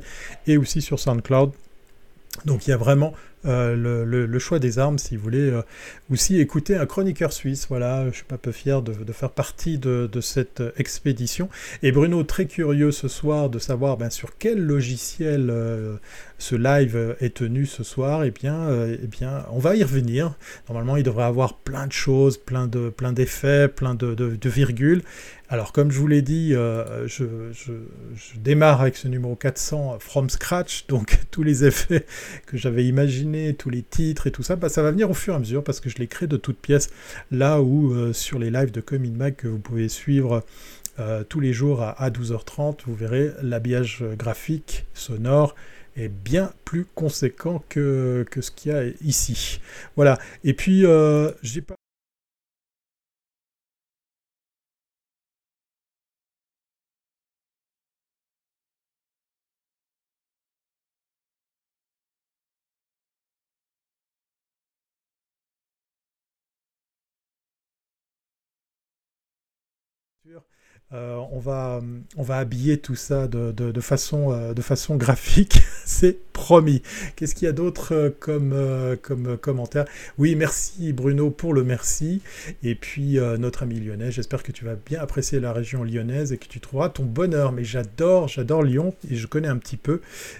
et 0.47 0.57
aussi 0.57 0.81
sur 0.81 0.99
SoundCloud. 0.99 1.53
Donc 2.45 2.67
il 2.67 2.71
y 2.71 2.73
a 2.73 2.77
vraiment 2.77 3.13
euh, 3.45 3.75
le, 4.27 4.39
choix 4.39 4.59
des 4.59 4.79
armes, 4.79 4.97
si 4.97 5.15
vous 5.15 5.23
voulez 5.23 5.51
euh, 5.51 5.61
aussi 6.11 6.39
écouter 6.39 6.75
un 6.75 6.85
chroniqueur 6.85 7.31
suisse. 7.31 7.67
Voilà, 7.69 8.05
je 8.09 8.15
suis 8.15 8.25
pas 8.25 8.37
peu 8.37 8.51
fier 8.51 8.81
de, 8.81 8.93
faire 9.11 9.31
partie 9.31 9.77
de, 9.77 10.09
cette 10.21 10.63
expédition. 10.77 11.49
Et 11.83 11.91
Bruno, 11.91 12.23
très 12.23 12.45
curieux 12.45 12.91
ce 12.91 13.07
soir 13.07 13.49
de 13.49 13.59
savoir 13.59 13.97
ben, 13.97 14.09
sur 14.09 14.37
quel 14.37 14.59
logiciel 14.59 15.49
euh, 15.49 15.97
ce 16.39 16.55
live 16.55 17.15
est 17.19 17.35
tenu 17.35 17.65
ce 17.65 17.83
soir. 17.83 18.23
Et 18.23 18.27
eh 18.27 18.31
bien, 18.31 18.69
eh 19.01 19.07
bien, 19.07 19.45
on 19.51 19.59
va 19.59 19.75
y 19.75 19.83
revenir. 19.83 20.35
Normalement, 20.69 20.97
il 20.97 21.03
devrait 21.03 21.25
avoir 21.25 21.57
plein 21.57 21.87
de 21.87 21.91
choses, 21.91 22.37
plein 22.37 22.67
de 22.67 22.89
plein 22.89 23.13
d'effets, 23.13 23.67
plein 23.67 23.95
de, 23.95 24.49
virgules. 24.49 25.03
Alors, 25.49 25.71
comme 25.71 25.91
je 25.91 25.99
vous 25.99 26.07
l'ai 26.07 26.21
dit, 26.21 26.51
je, 26.51 27.25
je, 27.53 27.71
démarre 28.39 28.81
avec 28.81 28.97
ce 28.97 29.07
numéro 29.07 29.35
400 29.35 29.97
from 29.99 30.29
scratch, 30.29 30.87
donc 30.87 31.19
tous 31.31 31.43
les 31.43 31.63
effets 31.65 32.05
que 32.45 32.57
j'avais 32.57 32.85
imaginés 32.85 33.36
tous 33.57 33.69
les 33.69 33.81
titres 33.81 34.27
et 34.27 34.31
tout 34.31 34.43
ça, 34.43 34.55
bah, 34.55 34.69
ça 34.69 34.81
va 34.81 34.91
venir 34.91 35.09
au 35.09 35.13
fur 35.13 35.33
et 35.33 35.37
à 35.37 35.39
mesure 35.39 35.63
parce 35.63 35.79
que 35.79 35.89
je 35.89 35.97
les 35.97 36.07
crée 36.07 36.27
de 36.27 36.37
toutes 36.37 36.59
pièces. 36.59 36.89
Là 37.31 37.61
où 37.61 37.93
euh, 37.93 38.13
sur 38.13 38.39
les 38.39 38.49
lives 38.49 38.71
de 38.71 38.81
Comin 38.81 39.11
Mag 39.11 39.35
que 39.35 39.47
vous 39.47 39.59
pouvez 39.59 39.89
suivre 39.89 40.43
euh, 40.99 41.23
tous 41.23 41.39
les 41.39 41.53
jours 41.53 41.81
à, 41.81 42.09
12h30, 42.09 42.79
vous 42.87 42.95
verrez 42.95 43.31
l'habillage 43.41 44.03
graphique, 44.17 44.85
sonore 44.93 45.55
est 45.95 46.09
bien 46.09 46.51
plus 46.63 46.85
conséquent 46.85 47.63
que, 47.69 48.25
que 48.29 48.41
ce 48.41 48.51
qu'il 48.51 48.71
y 48.71 48.75
a 48.75 48.83
ici. 49.03 49.59
Voilà. 49.95 50.19
Et 50.43 50.53
puis, 50.53 50.85
euh, 50.85 51.31
j'ai 51.41 51.61
pas 51.61 51.75
Euh, 70.93 71.17
on, 71.33 71.39
va, 71.39 71.81
habiller 72.37 72.77
tout 72.77 72.95
ça 72.95 73.27
de, 73.27 73.53
euh, 73.59 73.81
façon 73.81 74.95
graphique, 74.95 75.59
c'est 75.85 76.17
promis. 76.31 76.81
Qu'est-ce 77.17 77.35
qu'il 77.35 77.45
y 77.45 77.49
a 77.49 77.51
d'autre 77.51 77.93
euh, 77.93 78.09
comme, 78.17 78.55
comme 79.01 79.37
commentaire? 79.37 79.83
Oui, 80.17 80.35
merci 80.35 80.93
Bruno 80.93 81.29
pour 81.29 81.53
le 81.53 81.65
merci. 81.65 82.21
Et 82.63 82.73
puis 82.75 83.19
notre 83.37 83.63
ami 83.63 83.81
lyonnais, 83.81 84.11
j'espère 84.11 84.43
que 84.43 84.53
tu 84.53 84.63
vas 84.63 84.75
bien 84.75 85.01
apprécier 85.01 85.41
la 85.41 85.51
région 85.51 85.83
lyonnaise 85.83 86.31
et 86.31 86.37
que 86.37 86.47
tu 86.47 86.61
trouveras 86.61 86.87
ton 86.89 87.03
bonheur. 87.03 87.51
Mais 87.51 87.65
j'adore, 87.65 88.29
j'adore 88.29 88.63
Lyon 88.63 88.95
et 89.11 89.15
je 89.15 89.27
connais 89.27 89.49
un 89.49 89.57
petit 89.57 89.77
peu. 89.77 89.99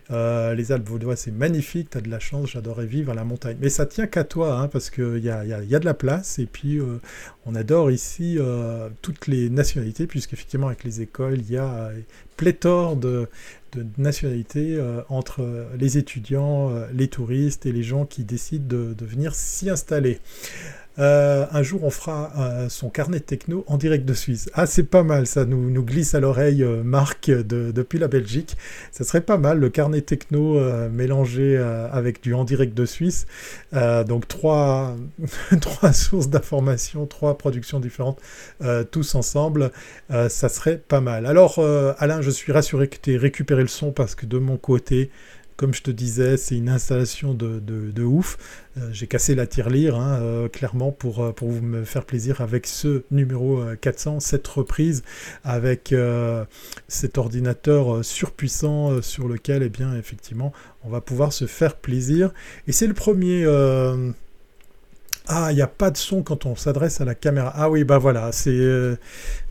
les 0.10 0.72
Alpes 0.72 0.88
vaudois, 0.88 1.18
c'est 1.18 1.32
magnifique, 1.32 1.90
tu 1.90 1.98
as 1.98 2.02
de 2.02 2.10
la 2.10 2.20
chance, 2.20 2.52
j'adorerais 2.52 2.86
vivre 2.86 3.12
à 3.12 3.16
la 3.16 3.26
montagne. 3.26 3.58
Mais 3.60 3.70
ça 3.70 3.86
tient 3.86 4.08
qu'à 4.08 4.24
toi, 4.24 4.60
hein, 4.60 4.70
parce 4.70 4.90
qu'il 4.90 5.20
y 5.20 5.30
a, 5.30 5.44
y, 5.44 5.52
a, 5.52 5.62
y 5.62 5.76
a, 5.76 5.80
de 5.80 5.86
la 5.86 5.94
place 5.94 6.40
et 6.40 6.46
puis 6.46 6.80
on 7.48 7.56
adore 7.56 7.92
ici 7.92 8.38
toutes 9.02 9.28
les 9.28 9.50
nationalités, 9.50 10.06
puisque 10.06 10.34
effectivement 10.34 10.68
avec 10.68 10.84
les 10.84 11.02
écoles, 11.02 11.40
il 11.40 11.52
y 11.52 11.58
a 11.58 11.92
pléthore 12.38 12.96
de, 12.96 13.28
nationalités 13.98 14.76
euh, 14.76 15.02
entre 15.10 15.68
les 15.78 15.98
étudiants, 15.98 16.72
euh, 16.72 16.88
les 16.94 17.10
touristes 17.10 17.66
et 17.66 17.72
les 17.72 17.84
gens 17.84 18.06
qui 18.06 18.24
décident 18.24 18.66
de 18.68 19.06
venir 19.06 19.36
s'y 19.36 19.70
installer. 19.70 20.20
Euh, 21.00 21.46
un 21.52 21.64
jour, 21.64 21.84
on 21.84 21.90
fera 21.90 22.32
euh, 22.38 22.70
son 22.70 22.90
carnet 22.90 23.20
techno 23.20 23.64
en 23.68 23.78
direct 23.78 24.06
de 24.06 24.14
Suisse. 24.14 24.50
Ah, 24.54 24.66
c'est 24.66 24.84
pas 24.84 25.04
mal, 25.04 25.28
ça 25.28 25.46
nous, 25.46 25.84
glisse 25.84 26.16
à 26.16 26.20
l'oreille 26.20 26.64
euh, 26.64 26.84
Marc 26.84 27.30
depuis 27.30 28.00
la 28.00 28.08
Belgique. 28.08 28.58
Ça 28.92 29.04
serait 29.04 29.22
pas 29.22 29.38
mal, 29.38 29.60
le 29.60 29.70
carnet 29.70 30.02
techno 30.02 30.60
mélangé 30.90 31.58
avec 31.58 32.22
du 32.22 32.34
en 32.34 32.44
direct 32.44 32.74
de 32.74 32.86
Suisse. 32.86 33.26
donc, 34.08 34.28
trois, 34.28 34.96
trois 35.62 35.94
sources 35.94 36.30
d'informations, 36.30 37.06
trois 37.06 37.38
productions 37.38 37.80
différentes, 37.80 38.20
tous 38.92 39.16
ensemble. 39.16 39.72
ça 40.10 40.50
serait 40.50 40.78
pas 40.78 41.02
mal. 41.02 41.26
Alors, 41.26 41.60
Alain, 42.00 42.22
je 42.22 42.32
suis 42.32 42.52
rassuré 42.52 42.88
que 42.88 42.98
tu 43.02 43.14
aies 43.14 43.18
récupéré 43.18 43.62
le 43.62 43.68
son 43.68 43.92
parce 43.92 44.16
que 44.16 44.26
de 44.26 44.38
mon 44.38 44.58
côté, 44.58 45.12
comme 45.58 45.74
je 45.74 45.82
te 45.82 45.90
disais, 45.90 46.38
c'est 46.38 46.56
une 46.56 46.70
installation 46.70 47.34
de, 47.34 47.60
de, 47.60 48.04
ouf. 48.04 48.38
Euh, 48.78 48.90
j'ai 48.92 49.08
cassé 49.08 49.34
la 49.34 49.48
tirelire, 49.48 49.96
hein, 49.96 50.20
euh, 50.22 50.48
clairement, 50.48 50.92
pour, 50.92 51.24
euh, 51.24 51.32
pour 51.32 51.50
vous 51.50 51.62
me 51.62 51.84
faire 51.84 52.06
plaisir 52.06 52.42
avec 52.42 52.68
ce 52.68 53.04
numéro 53.10 53.64
400, 53.82 54.20
cette 54.20 54.48
reprise, 54.48 55.04
avec 55.44 55.94
cet 56.88 57.18
ordinateur 57.18 58.06
surpuissant 58.06 59.02
sur 59.02 59.28
lequel, 59.28 59.64
eh 59.64 59.70
bien, 59.70 59.98
effectivement, 59.98 60.54
on 60.84 60.90
va 60.90 61.02
pouvoir 61.02 61.34
se 61.34 61.48
faire 61.48 61.76
plaisir. 61.76 62.32
Et 62.68 62.72
c'est 62.72 62.88
le 62.88 62.94
premier... 62.94 63.46
Ah, 65.30 65.52
il 65.52 65.56
n'y 65.56 65.62
a 65.62 65.68
pas 65.68 65.92
de 65.92 65.98
son 65.98 66.24
quand 66.24 66.46
on 66.46 66.56
s'adresse 66.56 67.02
à 67.02 67.06
la 67.06 67.14
caméra. 67.14 67.52
Ah 67.54 67.70
oui, 67.70 67.84
bah 67.84 67.98
voilà, 67.98 68.32
c'est 68.32 68.98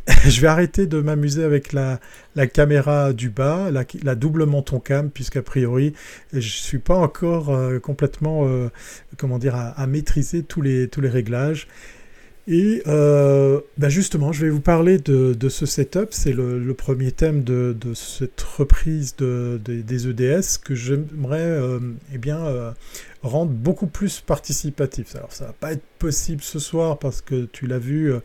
je 0.28 0.40
vais 0.40 0.46
arrêter 0.46 0.86
de 0.86 1.00
m'amuser 1.00 1.42
avec 1.42 1.72
la, 1.72 1.98
caméra 2.46 3.12
du 3.12 3.28
bas, 3.28 3.70
la, 3.70 4.14
double 4.14 4.46
menton 4.46 4.78
cam, 4.78 5.10
puisqu'a 5.10 5.42
priori, 5.42 5.94
je 6.32 6.38
ne 6.38 6.42
suis 6.42 6.78
pas 6.78 6.94
encore 6.94 7.50
euh, 7.50 7.80
complètement, 7.80 8.46
euh, 8.46 8.68
comment 9.16 9.38
dire, 9.38 9.56
à, 9.56 9.86
maîtriser 9.86 10.42
tous 10.42 10.62
les, 10.62 10.88
tous 10.88 11.00
les 11.00 11.08
réglages. 11.08 11.66
Et 12.48 12.84
euh, 12.86 13.60
bah 13.76 13.88
justement, 13.88 14.30
je 14.30 14.44
vais 14.44 14.50
vous 14.50 14.60
parler 14.60 14.98
de, 14.98 15.48
ce 15.48 15.66
setup. 15.66 16.08
C'est 16.10 16.32
le, 16.32 16.72
premier 16.75 17.10
thème 17.10 17.42
de, 17.42 17.75
cette 17.94 18.40
reprise 18.42 19.16
des 19.16 20.08
EDS 20.08 20.58
que 20.62 20.76
j'aimerais 20.76 21.60
eh 22.14 22.18
bien, 22.18 22.75
rendre 23.26 23.50
beaucoup 23.50 23.87
plus 23.87 24.21
participatif. 24.21 25.16
Alors 25.16 25.33
ça 25.33 25.47
va 25.47 25.52
pas 25.52 25.73
être 25.73 25.85
possible 25.99 26.42
ce 26.42 26.59
soir 26.59 26.99
parce 26.99 27.21
que 27.21 27.47
tu 27.47 27.66
l'as 27.66 27.78
vu, 27.78 28.12
euh, 28.12 28.21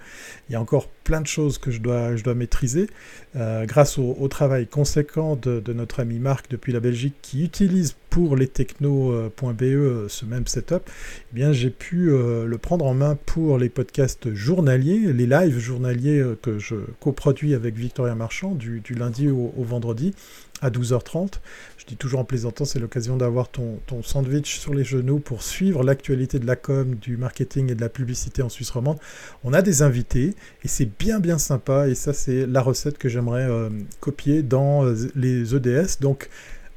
il 0.50 0.54
y 0.54 0.56
a 0.56 0.62
encore 0.62 0.88
plein 0.88 1.22
de 1.22 1.28
choses 1.28 1.58
que 1.58 1.72
je 1.72 1.80
dois, 1.80 2.16
je 2.16 2.24
dois 2.24 2.36
maîtriser. 2.36 2.88
Euh, 3.36 3.66
grâce 3.66 3.98
au, 3.98 4.28
travail 4.28 4.68
conséquent 4.68 5.36
de, 5.36 5.62
notre 5.74 6.00
ami 6.00 6.20
Marc 6.20 6.50
depuis 6.50 6.72
la 6.72 6.80
Belgique 6.80 7.16
qui 7.22 7.44
utilise 7.44 7.96
pour 8.10 8.36
les 8.36 8.48
techno.be 8.48 9.62
euh, 9.64 10.10
ce 10.10 10.26
même 10.26 10.48
setup, 10.48 10.84
eh 10.88 11.36
bien 11.36 11.54
j'ai 11.54 11.70
pu 11.70 12.12
le 12.12 12.58
prendre 12.58 12.86
en 12.86 12.94
main 12.94 13.18
pour 13.26 13.58
les 13.58 13.70
podcasts 13.70 14.34
journaliers, 14.34 15.14
les 15.14 15.26
lives 15.26 15.60
journaliers 15.60 16.24
que 16.42 16.60
je 16.60 16.76
coproduis 17.00 17.56
avec 17.56 17.76
Victoria 17.76 18.16
Marchand 18.16 18.52
du, 18.54 18.82
lundi 18.96 19.30
au 19.30 19.54
vendredi 19.58 20.14
à 20.62 20.70
12h30. 20.70 21.40
Je 21.82 21.88
dis 21.88 21.96
toujours 21.96 22.20
en 22.20 22.26
plaisantant, 22.26 22.64
c'est 22.64 22.78
l'occasion 22.78 23.18
d'avoir 23.18 23.50
ton, 23.50 23.80
sandwich 24.04 24.60
sur 24.60 24.76
les 24.76 24.84
genoux 24.84 25.18
pour 25.18 25.42
suivre 25.42 25.84
l'actualité 25.84 26.38
de 26.38 26.46
la 26.46 26.56
com, 26.56 26.94
du 26.94 27.18
marketing 27.18 27.72
et 27.72 27.76
de 27.76 27.82
la 27.82 27.90
publicité 27.90 28.44
en 28.44 28.50
Suisse 28.50 28.70
romande. 28.70 29.00
On 29.44 29.52
a 29.52 29.64
des 29.64 29.82
invités 29.82 30.36
et 30.64 30.68
c'est 30.68 30.86
bien 31.00 31.20
bien 31.20 31.40
sympa 31.40 31.88
et 31.88 31.96
ça 31.96 32.14
c'est 32.14 32.46
la 32.46 32.62
recette 32.62 33.00
que 33.00 33.10
j'aimerais 33.10 33.50
euh, 33.50 33.70
copier 34.00 34.44
dans 34.44 34.86
euh, 34.86 34.96
les 35.16 35.56
EDS. 35.56 36.00
Donc 36.02 36.30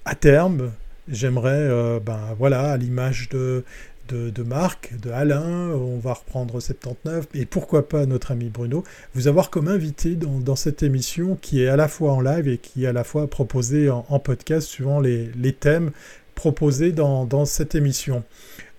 à 0.06 0.14
terme, 0.14 0.70
j'aimerais, 1.06 1.50
euh, 1.52 2.00
ben 2.00 2.34
voilà, 2.38 2.72
à 2.72 2.76
l'image 2.78 3.28
de 3.28 3.62
de, 4.08 4.42
Marc, 4.42 4.92
de 5.00 5.10
Alain, 5.10 5.70
on 5.70 5.98
va 5.98 6.14
reprendre 6.14 6.60
79, 6.60 7.26
et 7.34 7.46
pourquoi 7.46 7.88
pas 7.88 8.06
notre 8.06 8.32
ami 8.32 8.48
Bruno, 8.48 8.84
vous 9.14 9.28
avoir 9.28 9.50
comme 9.50 9.68
invité 9.68 10.16
dans, 10.16 10.56
cette 10.56 10.82
émission 10.82 11.36
qui 11.40 11.62
est 11.62 11.68
à 11.68 11.76
la 11.76 11.88
fois 11.88 12.12
en 12.12 12.20
live 12.20 12.48
et 12.48 12.58
qui 12.58 12.84
est 12.84 12.88
à 12.88 12.92
la 12.92 13.04
fois 13.04 13.28
proposée 13.28 13.90
en, 13.90 14.18
podcast 14.18 14.68
suivant 14.68 15.00
les, 15.00 15.52
thèmes 15.58 15.90
proposés 16.34 16.92
dans, 16.92 17.44
cette 17.44 17.74
émission. 17.74 18.24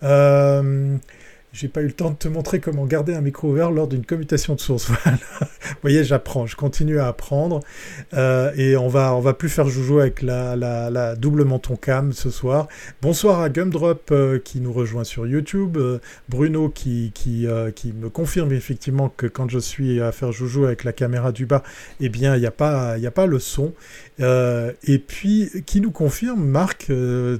Euh, 0.03 0.98
j'ai 1.56 1.70
pas 1.70 1.82
eu 1.82 1.88
le 1.88 1.94
temps 1.94 2.10
de 2.10 2.16
te 2.16 2.28
montrer 2.28 2.60
comment 2.60 2.86
garder 2.86 3.14
un 3.14 3.22
micro 3.22 3.50
ouvert 3.50 3.72
lors 3.72 3.88
d'une 3.88 4.06
commutation 4.06 4.56
de 4.56 4.60
source. 4.60 4.92
Voilà. 5.06 5.18
Vous 5.66 5.82
voyez, 5.82 6.04
j'apprends, 6.04 6.46
je 6.46 6.56
continue 6.56 7.00
à 7.00 7.08
apprendre. 7.08 7.60
Euh, 8.14 8.52
et 8.56 8.76
on 8.78 8.88
va, 8.88 9.16
on 9.16 9.20
va 9.20 9.34
plus 9.34 9.50
faire 9.50 9.68
joujou 9.68 10.00
avec 10.00 10.22
la, 10.22 10.56
la, 10.56 11.16
double 11.16 11.44
menton 11.44 11.76
cam 11.76 12.12
ce 12.12 12.30
soir. 12.30 12.68
Bonsoir 13.02 13.42
à 13.42 13.50
Gumdrop 13.50 14.12
euh, 14.12 14.40
qui 14.40 14.60
nous 14.60 14.74
rejoint 14.74 15.04
sur 15.04 15.26
YouTube. 15.26 15.78
Euh, 15.78 16.00
Bruno 16.30 16.70
qui, 16.70 17.12
qui, 17.16 17.48
qui 17.76 17.94
me 17.94 18.10
confirme 18.10 18.52
effectivement 18.52 19.10
que 19.10 19.26
quand 19.26 19.50
je 19.50 19.60
suis 19.60 20.02
à 20.02 20.12
faire 20.12 20.32
joujou 20.32 20.66
avec 20.66 20.84
la 20.84 20.94
caméra 20.94 21.32
du 21.32 21.46
bas, 21.46 21.64
eh 22.00 22.10
bien, 22.10 22.36
il 22.36 22.42
n'y 22.42 22.48
a, 22.48 22.52
pas, 22.52 22.94
a 22.94 23.12
pas 23.12 23.26
le 23.26 23.40
son. 23.40 23.74
et 24.20 25.00
puis, 25.00 25.50
qui 25.66 25.82
nous 25.82 25.92
confirme, 25.92 26.44
Marc, 26.44 26.92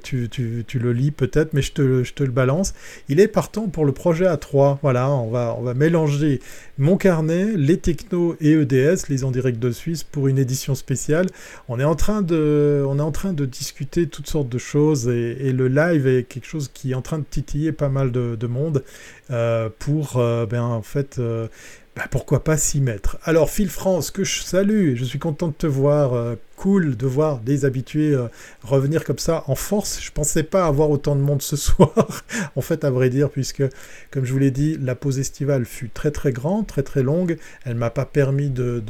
tu, 0.03 0.29
tu, 0.29 0.63
tu, 0.67 0.79
le 0.79 0.93
lis 0.93 1.12
peut-être, 1.12 1.53
mais 1.53 1.62
je 1.62 1.74
te, 1.74 2.03
je 2.03 2.13
te 2.13 2.24
le 2.24 2.31
balance. 2.31 2.74
Il 3.07 3.19
est 3.19 3.27
partant 3.27 3.67
pour 3.67 3.86
le 3.86 3.91
projet 4.05 4.27
à 4.27 4.38
3. 4.38 4.77
Voilà, 4.83 5.09
on 5.09 5.31
va, 5.31 5.55
on 5.57 5.63
va 5.63 5.74
mélanger 5.74 6.39
mon 6.77 6.95
carnet, 6.95 7.53
les 7.55 7.77
technos 7.79 8.35
et 8.39 8.51
EDS, 8.51 9.09
les 9.09 9.24
en 9.24 9.31
direct 9.31 9.57
de 9.57 9.71
Suisse, 9.71 10.03
pour 10.03 10.27
une 10.27 10.38
édition 10.38 10.75
spéciale. 10.75 11.25
On 11.69 11.79
est 11.79 11.83
en 11.83 11.95
train 11.95 12.21
de, 12.21 12.85
on 12.88 13.00
est 13.00 13.01
en 13.01 13.12
train 13.12 13.33
de 13.33 13.45
discuter 13.45 14.05
toutes 14.05 14.27
sortes 14.27 14.47
de 14.47 14.59
choses 14.59 15.07
et, 15.07 15.51
le 15.51 15.67
live 15.67 16.05
est 16.05 16.21
quelque 16.21 16.45
chose 16.45 16.69
qui 16.71 16.91
est 16.91 16.93
en 16.93 17.01
train 17.01 17.17
de 17.17 17.24
titiller 17.27 17.71
pas 17.71 17.89
mal 17.89 18.12
de, 18.12 18.47
monde 18.47 18.83
euh, 19.31 19.69
pour, 19.79 20.17
euh, 20.17 20.45
ben, 20.45 20.62
en 20.62 20.83
fait, 20.83 21.17
euh, 21.17 21.47
bah, 21.95 22.03
pourquoi 22.11 22.43
pas 22.43 22.57
s'y 22.57 22.81
mettre. 22.81 23.17
Alors 23.23 23.49
Phil 23.49 23.69
France, 23.69 24.11
que 24.11 24.25
je 24.25 24.41
salue, 24.41 24.95
je 24.95 25.05
suis 25.05 25.17
content 25.17 25.47
de 25.47 25.53
te 25.53 25.65
voir, 25.65 26.13
euh, 26.13 26.35
cool 26.57 26.97
de 26.97 27.07
voir 27.07 27.39
des 27.39 27.63
habitués 27.63 28.13
euh, 28.13 28.27
revenir 28.63 29.05
comme 29.05 29.17
ça 29.17 29.45
en 29.47 29.55
force. 29.55 30.01
Je 30.01 30.11
pensais 30.11 30.43
pas 30.43 30.65
avoir 30.65 30.89
autant 30.89 31.15
de 31.15 31.21
monde 31.21 31.41
ce 31.41 31.55
soir, 31.55 32.23
en 32.57 32.61
fait 32.61 32.83
à 32.83 32.91
vrai 32.91 33.09
dire, 33.09 33.29
puisque 33.29 33.63
comme 34.11 34.25
je 34.25 34.33
vous 34.33 34.39
l'ai 34.39 34.51
dit, 34.51 34.77
la 34.81 34.95
pause 34.95 35.19
estivale 35.19 35.63
fut 35.63 35.87
très 35.87 36.11
très 36.11 36.33
grande, 36.33 36.67
très 36.67 36.83
très 36.83 37.01
longue. 37.01 37.37
Elle 37.63 37.75
m'a 37.75 37.91
pas 37.91 38.05
permis 38.05 38.49
de, 38.49 38.83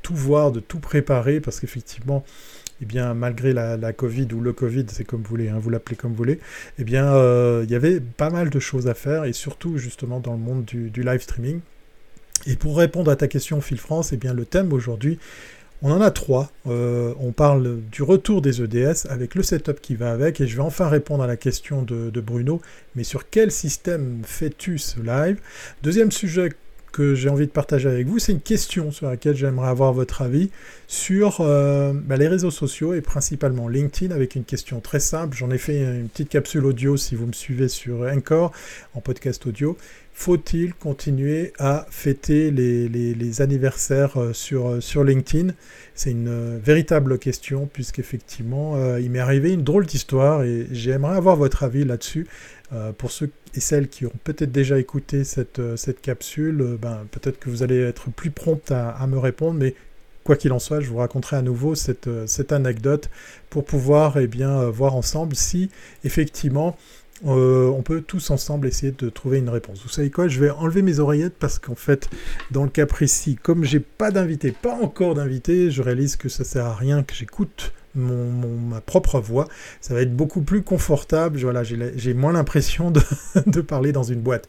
tout 0.00 0.16
voir, 0.16 0.50
de 0.50 0.60
tout 0.60 0.78
préparer, 0.78 1.40
parce 1.40 1.60
qu'effectivement, 1.60 2.24
eh 2.80 2.86
bien, 2.86 3.12
malgré 3.12 3.52
la, 3.52 3.92
Covid 3.92 4.28
ou 4.32 4.40
le 4.40 4.54
Covid, 4.54 4.86
c'est 4.88 5.04
comme 5.04 5.20
vous 5.22 5.28
voulez, 5.28 5.50
hein, 5.50 5.58
vous 5.60 5.68
l'appelez 5.68 5.96
comme 5.96 6.12
vous 6.12 6.16
voulez, 6.16 6.40
eh 6.78 6.84
bien, 6.84 7.06
euh, 7.06 7.64
il 7.64 7.70
y 7.70 7.74
avait 7.74 8.00
pas 8.00 8.30
mal 8.30 8.48
de 8.48 8.60
choses 8.60 8.88
à 8.88 8.94
faire, 8.94 9.24
et 9.24 9.34
surtout 9.34 9.76
justement 9.76 10.20
dans 10.20 10.32
le 10.32 10.38
monde 10.38 10.64
du 10.64 11.02
live 11.02 11.20
streaming. 11.20 11.60
Et 12.46 12.56
pour 12.56 12.76
répondre 12.76 13.10
à 13.10 13.16
ta 13.16 13.28
question, 13.28 13.60
Phil 13.60 13.78
France, 13.78 14.12
eh 14.12 14.16
bien, 14.16 14.34
le 14.34 14.44
thème 14.44 14.72
aujourd'hui, 14.72 15.18
on 15.82 15.90
en 15.90 16.00
a 16.00 16.10
trois. 16.10 16.50
Euh, 16.66 17.14
on 17.20 17.32
parle 17.32 17.80
du 17.90 18.02
retour 18.02 18.42
des 18.42 18.62
EDS 18.62 19.06
avec 19.08 19.34
le 19.34 19.42
setup 19.42 19.80
qui 19.80 19.94
va 19.94 20.12
avec, 20.12 20.40
et 20.40 20.46
je 20.46 20.56
vais 20.56 20.62
enfin 20.62 20.88
répondre 20.88 21.22
à 21.22 21.26
la 21.26 21.36
question 21.36 21.82
de, 21.82 22.20
Bruno, 22.20 22.60
mais 22.94 23.04
sur 23.04 23.28
quel 23.28 23.50
système 23.50 24.22
fais-tu 24.24 24.78
ce 24.78 25.00
live? 25.00 25.38
Deuxième 25.82 26.12
sujet 26.12 26.50
que 26.96 27.14
j'ai 27.14 27.28
envie 27.28 27.46
de 27.46 27.52
partager 27.52 27.90
avec 27.90 28.06
vous, 28.06 28.18
c'est 28.18 28.32
une 28.32 28.40
question 28.40 28.90
sur 28.90 29.06
laquelle 29.06 29.36
j'aimerais 29.36 29.68
avoir 29.68 29.92
votre 29.92 30.22
avis. 30.22 30.48
sur 30.88 31.40
euh, 31.40 31.92
bah, 31.92 32.16
les 32.16 32.26
réseaux 32.26 32.50
sociaux 32.50 32.94
et 32.94 33.02
principalement 33.02 33.68
LinkedIn 33.68 34.14
avec 34.14 34.34
une 34.34 34.44
question 34.44 34.80
très 34.80 35.00
simple. 35.00 35.36
J'en 35.36 35.50
ai 35.50 35.58
fait 35.58 35.82
une 35.82 36.08
petite 36.08 36.30
capsule 36.30 36.64
audio 36.64 36.96
si 36.96 37.14
vous 37.14 37.26
me 37.26 37.32
suivez 37.32 37.68
sur 37.68 38.06
Encore 38.10 38.52
en 38.94 39.00
podcast 39.00 39.44
audio. 39.46 39.76
Faut-il 40.14 40.72
continuer 40.72 41.52
à 41.58 41.86
fêter 41.90 42.50
les, 42.50 43.42
anniversaires 43.42 44.16
euh, 44.16 44.32
sur, 44.32 44.68
euh, 44.68 44.80
sur 44.80 45.04
LinkedIn? 45.04 45.52
C'est 45.94 46.12
une 46.12 46.56
véritable 46.56 47.18
question 47.18 47.68
puisqu'effectivement 47.70 48.96
il 48.96 49.10
m'est 49.10 49.18
arrivé 49.18 49.52
une 49.52 49.64
drôle 49.64 49.84
d'histoire 49.84 50.44
et 50.44 50.66
j'aimerais 50.70 51.16
avoir 51.16 51.36
votre 51.36 51.62
avis 51.62 51.84
là-dessus. 51.84 52.26
pour 52.98 53.10
ceux 53.10 53.30
et 53.56 53.60
celles 53.60 53.88
qui 53.88 54.06
ont 54.06 54.12
peut-être 54.24 54.52
déjà 54.52 54.78
écouté 54.78 55.24
cette, 55.24 55.60
cette 55.76 56.00
capsule, 56.00 56.76
ben, 56.80 57.06
peut-être 57.10 57.38
que 57.38 57.48
vous 57.48 57.62
allez 57.62 57.80
être 57.80 58.10
plus 58.10 58.30
prompt 58.30 58.70
à, 58.70 59.06
me 59.06 59.18
répondre, 59.18 59.58
mais 59.58 59.74
Quoi 60.26 60.34
qu'il 60.34 60.52
en 60.52 60.58
soit, 60.58 60.80
je 60.80 60.88
vous 60.88 60.96
raconterai 60.96 61.36
à 61.36 61.42
nouveau 61.42 61.76
cette, 61.76 62.08
euh, 62.08 62.26
anecdote 62.50 63.10
pour 63.48 63.64
pouvoir 63.64 64.18
eh 64.18 64.28
euh, 64.40 64.70
voir 64.72 64.96
ensemble 64.96 65.36
si 65.36 65.70
effectivement 66.02 66.76
euh, 67.26 67.68
on 67.68 67.82
peut 67.82 68.00
tous 68.00 68.30
ensemble 68.30 68.66
essayer 68.66 68.90
de 68.90 69.08
trouver 69.08 69.38
une 69.38 69.48
réponse. 69.48 69.80
Vous 69.84 69.88
savez 69.88 70.10
quoi 70.10 70.26
Je 70.26 70.40
vais 70.40 70.50
enlever 70.50 70.82
mes 70.82 70.98
oreillettes 70.98 71.36
parce 71.38 71.60
qu'en 71.60 71.76
fait, 71.76 72.10
dans 72.50 72.64
le 72.64 72.70
cas 72.70 72.86
précis, 72.86 73.38
comme 73.40 73.62
j'ai 73.62 73.78
pas 73.78 74.10
d'invité, 74.10 74.50
pas 74.50 74.74
encore 74.74 75.14
d'invité, 75.14 75.70
je 75.70 75.80
réalise 75.80 76.16
que 76.16 76.28
ça 76.28 76.42
sert 76.42 76.66
à 76.66 76.74
rien 76.74 77.04
que 77.04 77.14
j'écoute 77.14 77.72
mon, 77.96 78.56
ma 78.70 78.80
propre 78.80 79.20
voix. 79.20 79.48
Ça 79.80 79.94
va 79.94 80.02
être 80.02 80.14
beaucoup 80.14 80.42
plus 80.42 80.62
confortable. 80.62 81.38
Voilà, 81.38 81.62
j'ai 81.64 82.14
moins 82.14 82.32
l'impression 82.32 82.92
de, 83.46 83.60
parler 83.60 83.92
dans 83.92 84.02
une 84.02 84.20
boîte. 84.20 84.48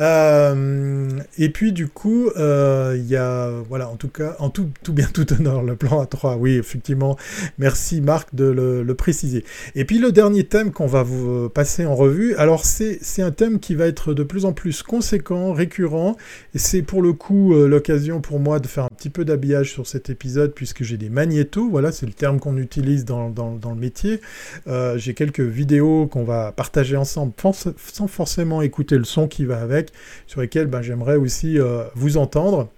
Euh, 0.00 1.08
et 1.38 1.48
puis 1.50 1.72
du 1.72 1.88
coup, 1.88 2.30
euh, 2.36 2.96
il 2.96 3.06
y 3.06 3.16
a, 3.16 3.50
voilà, 3.68 3.88
en 3.88 3.96
tout 3.96 4.08
cas, 4.08 4.36
en 4.38 4.50
tout, 4.50 4.68
tout 4.82 4.92
bien 4.92 5.08
tout 5.12 5.30
honneur, 5.32 5.62
le 5.62 5.76
plan 5.76 6.02
A3. 6.02 6.36
Oui, 6.38 6.54
effectivement. 6.54 7.16
Merci 7.58 8.00
Marc 8.00 8.34
de 8.34 8.44
le, 8.44 8.94
préciser. 8.94 9.44
Et 9.74 9.84
puis 9.84 9.98
le 9.98 10.12
dernier 10.12 10.44
thème 10.44 10.70
qu'on 10.70 10.86
va 10.86 11.02
vous 11.02 11.48
passer 11.48 11.84
en 11.84 11.96
revue. 11.96 12.36
Alors 12.36 12.64
c'est 12.64 13.00
un 13.22 13.32
thème 13.32 13.58
qui 13.58 13.74
va 13.74 13.86
être 13.86 14.14
de 14.14 14.22
plus 14.22 14.44
en 14.44 14.52
plus 14.52 14.82
conséquent, 14.82 15.52
récurrent. 15.52 16.16
Et 16.54 16.58
c'est 16.58 16.82
pour 16.82 17.02
le 17.02 17.12
coup 17.12 17.54
euh, 17.54 17.66
l'occasion 17.66 18.20
pour 18.20 18.38
moi 18.38 18.60
de 18.60 18.68
faire 18.68 18.84
un 18.84 18.94
petit 18.96 19.10
peu 19.10 19.24
d'habillage 19.24 19.72
sur 19.72 19.86
cet 19.86 20.10
épisode 20.10 20.54
puisque 20.54 20.84
j'ai 20.84 20.96
des 20.96 21.08
magnétos. 21.08 21.68
Voilà, 21.68 21.90
c'est 21.90 22.06
le 22.06 22.12
terme 22.12 22.38
qu'on 22.38 22.56
utilise 22.56 22.83
dans, 23.04 23.70
le 23.70 23.74
métier. 23.74 24.20
Euh, 24.66 24.96
j'ai 24.98 25.14
quelques 25.14 25.40
vidéos 25.40 26.06
qu'on 26.06 26.24
va 26.24 26.52
partager 26.52 26.96
ensemble 26.96 27.32
sans 27.76 28.06
forcément 28.06 28.62
écouter 28.62 28.96
le 28.96 29.04
son 29.04 29.28
qui 29.28 29.44
va 29.44 29.60
avec, 29.60 29.90
sur 30.26 30.40
lesquelles 30.40 30.66
ben, 30.66 30.82
j'aimerais 30.82 31.16
aussi 31.16 31.58
euh, 31.58 31.84
vous 31.94 32.16
entendre. 32.16 32.68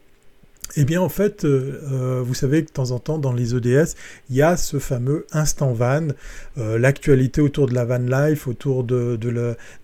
Eh 0.74 0.84
bien, 0.84 1.00
en 1.00 1.08
fait, 1.08 1.44
euh, 1.44 1.80
euh, 1.92 2.22
vous 2.24 2.34
savez 2.34 2.62
que 2.62 2.68
de 2.68 2.72
temps 2.72 2.90
en 2.90 2.98
temps, 2.98 3.18
dans 3.18 3.32
les 3.32 3.54
EDS, 3.54 3.94
il 4.30 4.36
y 4.36 4.42
a 4.42 4.56
ce 4.56 4.78
fameux 4.78 5.26
instant 5.32 5.72
van, 5.72 6.08
euh, 6.58 6.76
l'actualité 6.78 7.40
autour 7.40 7.68
de 7.68 7.74
la 7.74 7.84
van 7.84 7.98
life, 7.98 8.48
autour 8.48 8.82
de, 8.82 9.16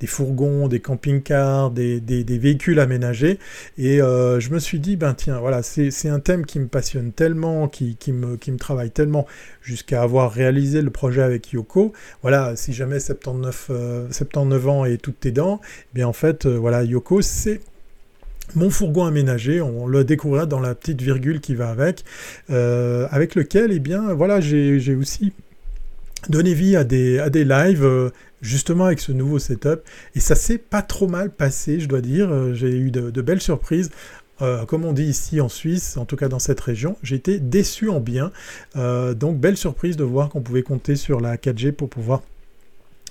des 0.01 0.07
fourgons, 0.07 0.69
des 0.69 0.81
camping-cars, 0.81 1.71
des, 1.71 2.01
véhicules 2.29 2.81
aménagés. 2.81 3.39
Et 3.79 3.99
je 3.99 4.51
me 4.51 4.59
suis 4.59 4.81
dit, 4.81 4.97
ben 4.97 5.15
tiens, 5.15 5.39
voilà, 5.39 5.63
c'est 5.63 6.09
un 6.09 6.21
thème 6.21 6.45
qui 6.45 6.59
me 6.59 6.67
passionne 6.67 7.13
tellement, 7.13 7.69
qui, 7.69 7.97
me, 8.09 8.37
travaille 8.57 8.91
tellement, 8.91 9.27
jusqu'à 9.63 10.03
avoir 10.03 10.33
réalisé 10.33 10.83
le 10.83 10.91
projet 10.91 11.23
avec 11.23 11.53
Yoko. 11.53 11.93
Voilà, 12.23 12.57
si 12.57 12.73
jamais 12.73 13.01
79, 13.01 13.71
79 14.11 14.69
ans 14.69 14.85
et 14.85 14.99
toutes 14.99 15.21
tes 15.21 15.33
dents, 15.33 15.61
eh 15.65 15.95
bien 15.95 16.09
en 16.09 16.13
fait, 16.13 16.47
voilà, 16.47 16.83
Yoko, 16.83 17.23
c'est 17.23 17.61
mon 18.55 18.71
fourgon 18.71 19.05
aménagé, 19.05 19.61
on 19.61 19.87
le 19.87 20.05
découvrira 20.05 20.47
dans 20.47 20.61
la 20.61 20.75
petite 20.75 21.01
virgule 21.01 21.41
qui 21.41 21.55
va 21.55 21.71
avec, 21.71 22.05
euh, 22.51 23.07
avec 23.11 23.35
lequel, 23.35 23.73
eh 23.73 23.79
bien, 23.79 24.13
voilà, 24.15 24.41
j'ai 24.41 24.95
aussi 24.95 25.33
donné 26.29 26.55
vie 26.55 26.77
à 26.77 26.85
des, 26.85 27.19
à 27.19 27.31
des 27.31 27.45
lives, 27.45 27.85
euh, 27.85 28.11
justement 28.41 28.87
avec 28.87 29.01
ce 29.01 29.13
nouveau 29.13 29.39
setup, 29.39 29.81
et 30.15 30.21
ça 30.21 30.35
s'est 30.35 30.59
pas 30.59 30.83
trop 30.83 31.09
mal 31.09 31.31
passé, 31.31 31.81
je 31.81 31.89
dois 31.89 32.01
dire, 32.01 32.31
euh, 32.31 32.55
j'ai 32.55 32.71
eu 32.71 32.91
de, 32.91 33.23
belles 33.23 33.43
surprises. 33.43 33.91
comme 34.67 34.85
on 34.85 34.93
dit 34.93 35.05
ici 35.05 35.41
en 35.41 35.49
Suisse, 35.49 35.97
en 35.97 36.05
tout 36.05 36.17
cas 36.17 36.29
dans 36.29 36.41
cette 36.41 36.59
région, 36.59 36.97
j'ai 37.05 37.15
été 37.15 37.39
déçu 37.39 37.89
en 37.89 38.01
bien. 38.01 38.33
donc 38.75 39.39
belle 39.39 39.57
surprise 39.57 39.97
de 39.97 40.03
voir 40.03 40.31
qu'on 40.31 40.41
pouvait 40.41 40.65
compter 40.65 40.97
sur 40.97 41.21
la 41.21 41.37
4G 41.37 41.71
pour 41.71 41.89
pouvoir 41.89 42.23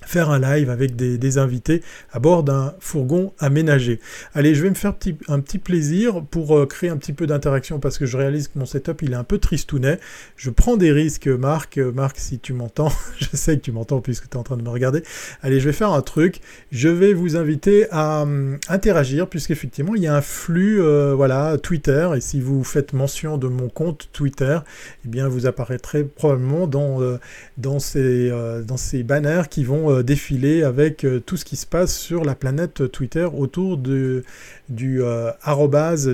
faire 0.05 0.29
un 0.29 0.39
live 0.39 0.69
avec 0.69 0.95
des, 0.95 1.37
invités 1.37 1.81
à 2.11 2.19
bord 2.19 2.43
d'un 2.43 2.73
fourgon 2.79 3.31
aménagé. 3.39 3.99
Allez, 4.33 4.53
je 4.53 4.63
vais 4.63 4.69
me 4.69 4.75
faire 4.75 4.93
un 5.29 5.39
petit 5.39 5.59
plaisir 5.59 6.23
pour 6.29 6.57
euh, 6.57 6.65
créer 6.65 6.89
un 6.89 6.97
petit 6.97 7.13
peu 7.13 7.25
d'interaction 7.25 7.79
parce 7.79 7.97
que 7.97 8.05
je 8.05 8.17
réalise 8.17 8.49
que 8.49 8.59
mon 8.59 8.65
setup 8.65 9.01
il 9.01 9.13
est 9.13 9.15
un 9.15 9.23
peu 9.23 9.37
tristounet. 9.37 9.99
Je 10.35 10.49
prends 10.49 10.75
des 10.75 10.91
risques, 10.91 11.27
Marc. 11.27 11.77
Euh, 11.77 11.93
Marc, 11.93 12.17
si 12.17 12.39
tu 12.39 12.51
m'entends, 12.51 12.91
je 13.17 13.29
sais 13.33 13.55
que 13.55 13.61
tu 13.61 13.71
m'entends 13.71 14.01
puisque 14.01 14.29
tu 14.29 14.35
es 14.35 14.37
en 14.37 14.43
train 14.43 14.57
de 14.57 14.63
me 14.63 14.69
regarder. 14.69 15.03
Allez, 15.41 15.61
je 15.61 15.65
vais 15.65 15.73
faire 15.73 15.93
un 15.93 16.01
truc. 16.01 16.41
Je 16.71 16.89
vais 16.89 17.13
vous 17.13 17.37
inviter 17.37 17.87
à 17.91 18.23
hum, 18.23 18.57
interagir 18.67 19.27
puisqu'effectivement 19.27 19.95
il 19.95 20.03
y 20.03 20.07
a 20.07 20.15
un 20.15 20.21
flux, 20.21 20.81
euh, 20.81 21.13
voilà, 21.15 21.57
Twitter. 21.57 22.09
Et 22.17 22.21
si 22.21 22.41
vous 22.41 22.65
faites 22.65 22.91
mention 22.91 23.37
de 23.37 23.47
mon 23.47 23.69
compte 23.69 24.09
Twitter, 24.11 24.59
eh 25.05 25.07
bien 25.07 25.29
vous 25.29 25.45
apparaîtrez 25.45 26.03
probablement 26.03 26.67
dans, 26.67 26.99
dans, 27.57 27.79
ces, 27.79 28.31
dans 28.67 28.77
ces 28.77 29.03
banners 29.03 29.43
qui 29.49 29.63
vont 29.63 29.90
euh, 29.91 30.03
défiler 30.03 30.63
avec 30.63 31.03
euh, 31.03 31.19
tout 31.19 31.37
ce 31.37 31.45
qui 31.45 31.55
se 31.55 31.65
passe 31.65 31.95
sur 31.95 32.23
la 32.23 32.35
planète 32.35 32.91
Twitter 32.91 33.27
autour 33.31 33.77
de, 33.77 34.23
du 34.69 35.03
euh, 35.03 35.31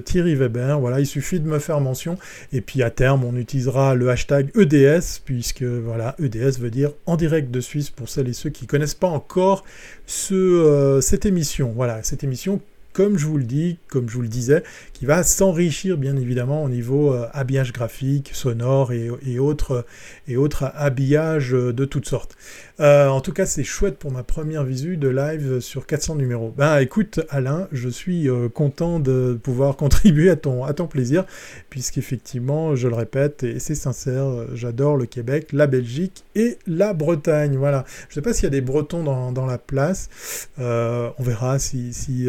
Thierry 0.04 0.36
Weber. 0.36 0.80
Voilà, 0.80 1.00
il 1.00 1.06
suffit 1.06 1.40
de 1.40 1.48
me 1.48 1.60
faire 1.60 1.80
mention. 1.80 2.18
Et 2.52 2.62
puis 2.62 2.84
à 2.84 2.90
terme, 2.90 3.24
on 3.24 3.36
utilisera 3.36 3.96
le 3.96 4.10
hashtag 4.10 4.52
EDS, 4.58 5.22
puisque 5.24 5.64
voilà, 5.64 6.16
EDS 6.20 6.60
veut 6.60 6.72
dire 6.72 6.92
en 7.06 7.16
direct 7.16 7.52
de 7.52 7.62
Suisse 7.62 7.90
pour 7.90 8.10
celles 8.10 8.30
et 8.30 8.34
ceux 8.34 8.50
qui 8.50 8.66
ne 8.66 8.70
connaissent 8.70 8.96
pas 8.96 9.08
encore 9.08 9.64
ce, 10.06 11.00
cette 11.02 11.26
émission. 11.26 11.74
Voilà, 11.76 12.04
cette 12.04 12.24
émission 12.24 12.60
comme 12.98 13.20
je 13.20 13.28
vous 13.28 13.38
le 13.38 13.44
dis, 13.44 13.78
comme 13.90 14.10
je 14.10 14.16
vous 14.16 14.24
le 14.24 14.28
disais, 14.28 14.64
qui 14.94 15.06
va 15.06 15.22
s'enrichir 15.22 15.98
bien 15.98 16.18
évidemment 16.18 16.64
au 16.64 16.70
niveau 16.70 17.14
euh, 17.14 17.28
habillage 17.32 17.72
graphique, 17.72 18.32
sonore 18.34 18.92
et, 18.92 19.38
autres, 19.38 19.86
et 20.28 20.36
autres 20.36 20.72
habillages 20.74 21.52
de 21.52 21.86
toutes 21.86 22.08
sortes. 22.08 22.36
Euh, 22.80 23.08
en 23.08 23.22
tout 23.22 23.34
cas, 23.34 23.46
c'est 23.46 23.64
chouette 23.64 24.00
pour 24.00 24.12
ma 24.12 24.24
première 24.24 24.64
visu 24.64 24.98
de 24.98 25.10
live 25.10 25.60
sur 25.60 25.86
400 25.86 26.16
numéros. 26.16 26.52
Ben 26.58 26.80
écoute 26.80 27.20
Alain, 27.30 27.68
je 27.72 27.88
suis 27.88 28.28
euh, 28.28 28.50
content 28.50 29.00
de 29.00 29.40
pouvoir 29.44 29.76
contribuer 29.78 30.32
à 30.32 30.36
ton, 30.36 30.64
à 30.64 30.74
ton 30.74 30.88
plaisir, 30.88 31.26
puisqu'effectivement, 31.70 32.76
je 32.76 32.88
le 32.88 32.96
répète, 32.96 33.44
et 33.44 33.60
c'est 33.60 33.76
sincère, 33.76 34.26
j'adore 34.56 34.98
le 34.98 35.06
Québec, 35.06 35.50
la 35.54 35.68
Belgique 35.68 36.24
et 36.34 36.58
la 36.66 36.94
Bretagne. 36.94 37.58
Voilà. 37.58 37.86
Je 38.10 38.14
ne 38.14 38.16
sais 38.16 38.22
pas 38.24 38.34
s'il 38.34 38.46
y 38.46 38.48
a 38.48 38.50
des 38.50 38.62
Bretons 38.62 39.04
dans, 39.04 39.46
la 39.46 39.60
place. 39.60 40.10
on 40.58 41.24
verra 41.24 41.60
si, 41.60 41.94
si 41.94 42.28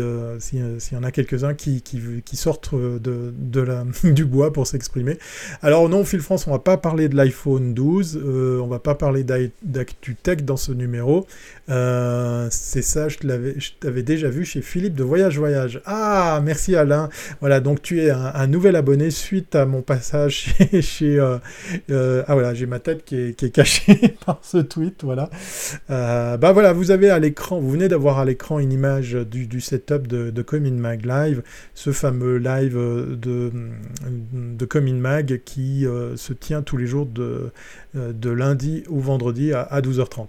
euh, 0.60 0.78
s'il 0.78 0.96
y 0.96 1.00
en 1.00 1.04
a 1.04 1.10
quelques-uns 1.10 1.54
qui, 1.54 1.82
sortent 2.34 2.70
euh, 2.74 3.32
du 4.04 4.24
bois 4.24 4.52
pour 4.52 4.66
s'exprimer. 4.66 5.18
Alors 5.62 5.88
non, 5.88 6.04
Phil 6.04 6.20
France, 6.20 6.46
on 6.46 6.50
va 6.50 6.58
pas 6.58 6.76
parler 6.76 7.08
de 7.08 7.16
l'iPhone 7.16 7.74
12, 7.74 8.20
euh, 8.22 8.60
on 8.60 8.66
va 8.66 8.78
pas 8.78 8.94
parler 8.94 9.24
d'ActuTech 9.24 10.44
dans 10.44 10.56
ce 10.56 10.72
numéro. 10.72 11.26
C'est 11.68 12.82
ça, 12.82 13.08
je 13.08 13.18
t'avais 13.80 14.02
déjà 14.02 14.28
vu 14.28 14.44
chez 14.44 14.62
Philippe 14.62 14.94
de 14.94 15.04
Voyage 15.04 15.38
Voyage. 15.38 15.80
Ah, 15.84 16.40
merci 16.42 16.76
Alain. 16.76 17.08
Voilà, 17.40 17.60
donc 17.60 17.82
tu 17.82 18.00
es 18.00 18.10
un, 18.10 18.46
nouvel 18.46 18.76
abonné 18.76 19.10
suite 19.10 19.54
à 19.54 19.66
mon 19.66 19.82
passage 19.82 20.54
chez... 20.80 21.18
ah 21.20 21.40
voilà, 22.28 22.54
j'ai 22.54 22.66
ma 22.66 22.78
tête 22.78 23.04
qui 23.04 23.16
est, 23.16 23.52
cachée 23.52 24.16
par 24.26 24.40
ce 24.42 24.58
tweet, 24.58 25.04
voilà. 25.04 25.30
bah 25.88 26.52
voilà, 26.52 26.72
vous 26.72 26.90
avez 26.90 27.10
à 27.10 27.18
l'écran, 27.18 27.60
vous 27.60 27.70
venez 27.70 27.88
d'avoir 27.88 28.18
à 28.18 28.24
l'écran 28.24 28.58
une 28.58 28.72
image 28.72 29.12
du, 29.12 29.60
setup 29.60 30.06
de, 30.06 30.30
de 30.30 30.42
Comin 30.42 30.72
Mag 30.72 31.04
Live, 31.04 31.42
ce 31.74 31.92
fameux 31.92 32.36
live 32.36 32.76
de, 32.76 33.50
de 34.32 34.64
Comin 34.64 34.94
Mag 34.94 35.40
qui 35.44 35.86
euh, 35.86 36.16
se 36.16 36.32
tient 36.32 36.62
tous 36.62 36.76
les 36.76 36.86
jours 36.86 37.06
de, 37.06 37.50
euh, 37.96 38.12
de 38.12 38.30
lundi 38.30 38.84
au 38.88 38.98
vendredi 38.98 39.52
à, 39.52 39.62
à 39.62 39.80
12h30. 39.80 40.28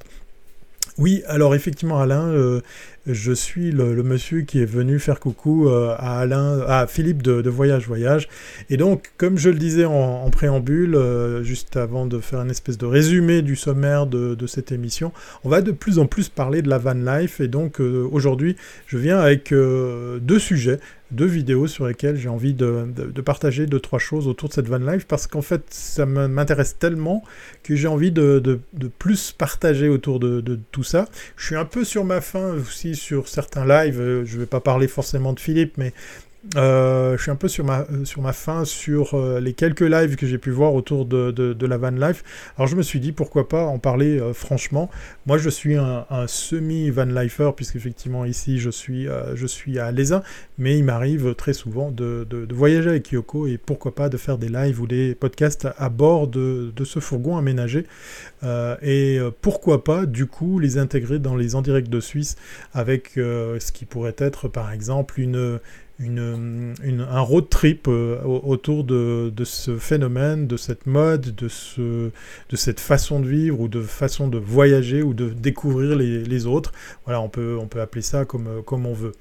Oui, 0.99 1.23
alors 1.27 1.55
effectivement, 1.55 2.01
Alain, 2.01 2.27
euh, 2.27 2.59
je 3.07 3.31
suis 3.31 3.71
le, 3.71 4.03
monsieur 4.03 4.41
qui 4.41 4.61
est 4.61 4.65
venu 4.65 4.99
faire 4.99 5.21
coucou 5.21 5.69
euh, 5.69 5.95
à 5.97 6.19
Alain, 6.19 6.59
à 6.67 6.87
Philippe 6.87 7.23
de, 7.23 7.49
Voyage 7.49 7.87
Voyage. 7.87 8.27
Et 8.69 8.75
donc, 8.75 9.13
comme 9.15 9.37
je 9.37 9.49
le 9.49 9.55
disais 9.55 9.85
en, 9.85 10.29
préambule, 10.29 10.95
euh, 10.95 11.41
juste 11.41 11.77
avant 11.77 12.05
de 12.05 12.19
faire 12.19 12.41
une 12.41 12.51
espèce 12.51 12.77
de 12.77 12.85
résumé 12.85 13.41
du 13.41 13.55
sommaire 13.55 14.07
de, 14.07 14.35
cette 14.45 14.73
émission, 14.73 15.13
on 15.45 15.49
va 15.49 15.61
de 15.61 15.71
plus 15.71 15.99
en 15.99 16.05
plus 16.05 16.27
parler 16.27 16.61
de 16.61 16.67
la 16.67 16.79
van 16.79 16.95
life. 16.95 17.39
Et 17.39 17.47
donc, 17.47 17.79
aujourd'hui, 17.79 18.57
je 18.85 18.97
viens 18.97 19.19
avec 19.19 19.53
deux 19.53 20.39
sujets 20.39 20.79
deux 21.11 21.25
vidéos 21.25 21.67
sur 21.67 21.87
lesquelles 21.87 22.17
j'ai 22.17 22.29
envie 22.29 22.53
de, 22.53 22.85
partager 23.25 23.65
deux, 23.65 23.79
trois 23.79 23.99
choses 23.99 24.27
autour 24.27 24.49
de 24.49 24.53
cette 24.53 24.67
van 24.67 24.77
life 24.77 25.05
parce 25.07 25.27
qu'en 25.27 25.41
fait, 25.41 25.63
ça 25.69 26.05
m'intéresse 26.05 26.77
tellement 26.77 27.23
que 27.63 27.75
j'ai 27.75 27.87
envie 27.87 28.11
de, 28.11 28.59
plus 28.97 29.31
partager 29.31 29.89
autour 29.89 30.19
de, 30.19 30.59
tout 30.71 30.83
ça. 30.83 31.07
Je 31.35 31.47
suis 31.47 31.55
un 31.55 31.65
peu 31.65 31.83
sur 31.83 32.05
ma 32.05 32.21
fin 32.21 32.53
aussi 32.53 32.95
sur 32.95 33.27
certains 33.27 33.65
lives. 33.65 34.23
Je 34.25 34.35
ne 34.35 34.39
vais 34.39 34.45
pas 34.45 34.59
parler 34.59 34.87
forcément 34.87 35.33
de 35.33 35.39
Philippe, 35.39 35.77
mais 35.77 35.93
euh, 36.55 37.17
je 37.17 37.21
suis 37.21 37.31
un 37.31 37.35
peu 37.35 37.49
sur 37.49 37.65
ma, 37.65 37.81
euh, 37.81 38.05
sur 38.05 38.21
ma 38.21 38.31
fin 38.31 38.63
sur 38.63 39.13
euh, 39.13 39.41
les 39.41 39.51
quelques 39.51 39.81
lives 39.81 40.15
que 40.15 40.25
j'ai 40.25 40.37
pu 40.37 40.51
voir 40.51 40.73
autour 40.73 41.05
de, 41.05 41.31
de, 41.31 41.65
la 41.65 41.77
van 41.77 41.91
life. 41.91 42.23
Alors 42.57 42.67
je 42.67 42.77
me 42.77 42.81
suis 42.81 43.01
dit 43.01 43.11
pourquoi 43.11 43.49
pas 43.49 43.65
en 43.65 43.77
parler 43.77 44.21
franchement. 44.33 44.89
Moi 45.25 45.37
je 45.37 45.49
suis 45.49 45.75
un, 45.75 46.05
semi 46.27 46.89
van 46.89 47.05
lifer 47.05 47.51
puisqu'effectivement 47.55 48.25
ici 48.25 48.57
je 48.57 48.69
suis, 48.69 49.07
je 49.35 49.45
suis 49.45 49.77
à 49.79 49.91
Lézin, 49.91 50.23
mais 50.57 50.77
il 50.77 50.83
m'arrive 50.83 51.35
très 51.35 51.53
souvent 51.53 51.91
de, 51.91 52.25
de, 52.27 52.47
voyager 52.53 52.89
avec 52.89 53.11
Yoko 53.11 53.45
et 53.45 53.57
pourquoi 53.57 53.93
pas 53.93 54.09
de 54.09 54.17
faire 54.17 54.37
des 54.37 54.49
lives 54.49 54.81
ou 54.81 54.87
des 54.87 55.13
podcasts 55.13 55.67
à 55.77 55.89
bord 55.89 56.27
de, 56.27 56.71
ce 56.83 56.99
fourgon 56.99 57.37
aménagé. 57.37 57.85
et 58.81 59.19
pourquoi 59.41 59.83
pas 59.83 60.05
du 60.05 60.25
coup 60.25 60.57
les 60.57 60.77
intégrer 60.77 61.19
dans 61.19 61.35
les 61.35 61.55
en 61.55 61.61
direct 61.61 61.89
de 61.89 61.99
Suisse 61.99 62.37
avec 62.73 63.11
ce 63.15 63.71
qui 63.71 63.85
pourrait 63.85 64.15
être 64.17 64.47
par 64.47 64.71
exemple 64.71 65.19
une 65.19 65.59
une, 65.99 66.75
un 67.09 67.19
road 67.19 67.49
trip 67.49 67.87
euh, 67.87 68.21
autour 68.23 68.83
de, 68.83 69.31
de, 69.35 69.43
ce 69.43 69.77
phénomène, 69.77 70.47
de 70.47 70.57
cette 70.57 70.85
mode, 70.85 71.35
de, 71.35 71.47
ce, 71.47 72.11
de 72.49 72.55
cette 72.55 72.79
façon 72.79 73.19
de 73.19 73.27
vivre 73.27 73.59
ou 73.59 73.67
de 73.67 73.81
façon 73.81 74.27
de 74.27 74.37
voyager 74.37 75.03
ou 75.03 75.13
de 75.13 75.29
découvrir 75.29 75.95
les, 75.95 76.45
autres. 76.45 76.71
Voilà, 77.05 77.21
on 77.21 77.29
peut, 77.29 77.57
on 77.59 77.67
peut 77.67 77.81
appeler 77.81 78.01
ça 78.01 78.25
comme, 78.25 78.63
comme 78.65 78.85
on 78.85 78.93
veut. 78.93 79.11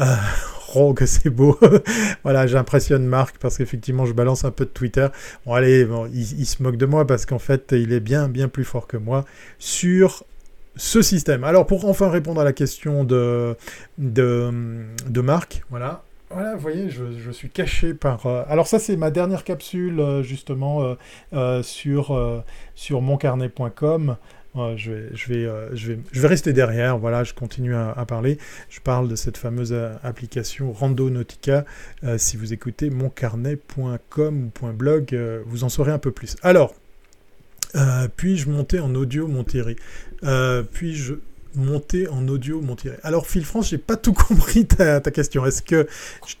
Euh, 0.00 0.04
oh, 0.74 0.92
que 0.92 1.06
c'est 1.06 1.30
beau. 1.30 1.58
voilà, 2.22 2.46
j'impressionne 2.46 3.06
Marc 3.06 3.38
parce 3.38 3.56
qu'effectivement, 3.56 4.04
je 4.04 4.12
balance 4.12 4.44
un 4.44 4.50
peu 4.50 4.64
de 4.64 4.70
Twitter. 4.70 5.08
Bon, 5.46 5.54
allez, 5.54 5.86
il, 6.12 6.40
il, 6.40 6.46
se 6.46 6.62
moque 6.62 6.76
de 6.76 6.86
moi 6.86 7.06
parce 7.06 7.24
qu'en 7.24 7.38
fait, 7.38 7.72
il 7.72 7.92
est 7.92 8.00
bien, 8.00 8.28
bien 8.28 8.48
plus 8.48 8.64
fort 8.64 8.86
que 8.86 8.98
moi 8.98 9.24
sur 9.58 10.24
ce 10.76 11.02
système. 11.02 11.44
Alors, 11.44 11.66
pour 11.66 11.86
enfin 11.86 12.08
répondre 12.08 12.40
à 12.40 12.44
la 12.44 12.52
question 12.52 13.04
de, 13.04 13.56
de, 13.98 14.50
de 15.06 15.20
Marc, 15.20 15.62
voilà, 15.70 16.04
voilà, 16.30 16.54
vous 16.56 16.60
voyez, 16.60 16.90
je, 16.90 17.30
suis 17.30 17.48
caché 17.48 17.94
par... 17.94 18.26
Euh, 18.26 18.42
alors 18.48 18.66
ça, 18.66 18.78
c'est 18.78 18.96
ma 18.96 19.10
dernière 19.10 19.44
capsule, 19.44 19.98
euh, 19.98 20.22
justement, 20.22 20.96
euh, 21.32 21.62
sur, 21.62 22.44
sur 22.74 23.00
moncarnet.com. 23.00 24.16
je, 24.76 24.90
vais, 24.90 25.08
je, 25.14 25.32
vais, 25.32 25.48
je, 25.72 25.92
je 26.12 26.26
rester 26.26 26.52
derrière, 26.52 26.98
voilà, 26.98 27.24
je 27.24 27.32
continue 27.32 27.74
à, 27.74 28.04
parler. 28.06 28.36
Je 28.68 28.80
parle 28.80 29.08
de 29.08 29.16
cette 29.16 29.38
fameuse 29.38 29.74
application 30.02 30.72
Randonautica. 30.72 31.64
si 32.18 32.36
vous 32.36 32.52
écoutez 32.52 32.90
moncarnet.com 32.90 34.50
ou 34.62 34.66
.blog, 34.72 35.18
vous 35.46 35.64
en 35.64 35.70
saurez 35.70 35.92
un 35.92 35.98
peu 35.98 36.10
plus. 36.10 36.36
Alors, 36.42 36.74
puis-je 38.16 38.50
monter 38.50 38.80
en 38.80 38.94
audio 38.94 39.28
Monterrey 39.28 39.76
Puis-je 40.72 41.14
monter 41.54 42.08
en 42.08 42.26
audio 42.28 42.60
monter. 42.60 42.90
Alors 43.02 43.26
Phil 43.26 43.44
France, 43.44 43.70
j'ai 43.70 43.78
pas 43.78 43.96
tout 43.96 44.12
compris 44.28 44.66
ta, 44.66 45.00
question. 45.00 45.44
Est-ce 45.46 45.62
que 45.62 45.86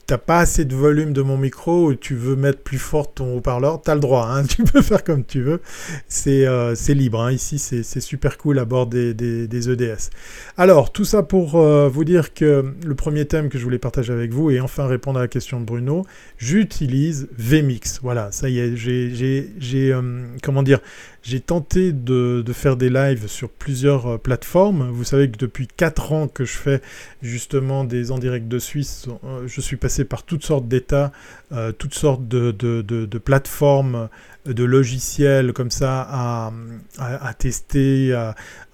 t'as 0.06 0.18
pas 0.18 0.40
assez 0.40 0.64
de 0.64 0.74
volume 0.74 1.12
de 1.12 1.22
mon 1.22 1.36
micro 1.36 1.86
ou 1.86 1.94
tu 1.94 2.14
veux 2.14 2.36
mettre 2.36 2.60
plus 2.60 2.78
fort 2.78 3.12
ton 3.12 3.36
haut-parleur? 3.36 3.82
T'as 3.82 3.94
le 3.94 4.00
droit, 4.00 4.28
hein, 4.28 4.44
tu 4.48 4.64
peux 4.64 4.82
faire 4.82 5.04
comme 5.04 5.24
tu 5.24 5.42
veux. 5.42 5.60
C'est 6.08 6.46
euh, 6.46 6.74
libre. 6.88 7.22
Hein. 7.22 7.32
Ici, 7.32 7.58
c'est 7.58 8.00
super 8.00 8.38
cool 8.38 8.58
à 8.58 8.64
bord 8.64 8.86
des, 8.86 9.14
des, 9.14 9.70
EDS. 9.70 10.10
Alors 10.56 10.92
tout 10.92 11.04
ça 11.04 11.22
pour 11.22 11.56
euh, 11.56 11.88
vous 11.88 12.04
dire 12.04 12.32
que 12.32 12.72
le 12.84 12.94
premier 12.94 13.26
thème 13.26 13.48
que 13.48 13.58
je 13.58 13.64
voulais 13.64 13.78
partager 13.78 14.12
avec 14.12 14.32
vous 14.32 14.50
et 14.50 14.60
enfin 14.60 14.86
répondre 14.86 15.18
à 15.18 15.22
la 15.22 15.28
question 15.28 15.60
de 15.60 15.64
Bruno, 15.64 16.06
j'utilise 16.38 17.28
VMix. 17.36 18.00
Voilà, 18.02 18.32
ça 18.32 18.48
y 18.48 18.58
est, 18.58 18.76
j'ai 18.76 19.92
euh, 19.92 20.26
comment 20.42 20.62
dire 20.62 20.80
j'ai 21.28 21.40
tenté 21.40 21.92
de, 21.92 22.42
faire 22.54 22.76
des 22.76 22.88
lives 22.88 23.26
sur 23.26 23.50
plusieurs 23.50 24.06
euh, 24.06 24.18
plateformes. 24.18 24.88
Vous 24.90 25.04
savez 25.04 25.30
que 25.30 25.36
depuis 25.36 25.66
4 25.66 26.12
ans 26.12 26.26
que 26.26 26.46
je 26.46 26.56
fais 26.56 26.80
justement 27.20 27.84
des 27.84 28.10
en 28.10 28.18
direct 28.18 28.48
de 28.48 28.58
Suisse, 28.58 29.08
euh, 29.24 29.46
je 29.46 29.60
suis 29.60 29.76
passé 29.76 30.06
par 30.06 30.22
toutes 30.22 30.42
sortes 30.42 30.66
d'états, 30.66 31.12
euh, 31.52 31.70
toutes 31.72 31.94
sortes 31.94 32.26
de, 32.26 32.50
de, 32.50 33.18
plateformes, 33.18 34.08
de 34.48 34.64
logiciels 34.64 35.52
comme 35.52 35.70
ça 35.70 36.06
à, 36.10 36.52
à, 36.98 37.34
tester, 37.34 38.12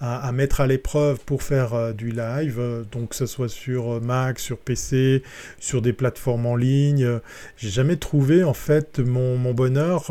à, 0.01 0.33
mettre 0.33 0.61
à 0.61 0.67
l'épreuve 0.67 1.21
pour 1.25 1.43
faire 1.43 1.95
du 1.95 2.11
live. 2.11 2.61
Donc 2.93 3.11
que 3.11 3.17
ce 3.17 3.27
soit 3.27 3.49
sur 3.49 4.01
Mac, 4.01 4.39
sur 4.39 4.59
PC, 4.59 5.23
sur 5.59 5.83
des 5.83 5.93
plateformes 5.93 6.47
en 6.47 6.57
ligne. 6.57 7.21
J'ai 7.57 7.71
jamais 7.71 7.97
trouvé 7.97 8.45
en 8.45 8.55
fait 8.55 8.99
mon, 8.99 9.53
bonheur 9.53 10.11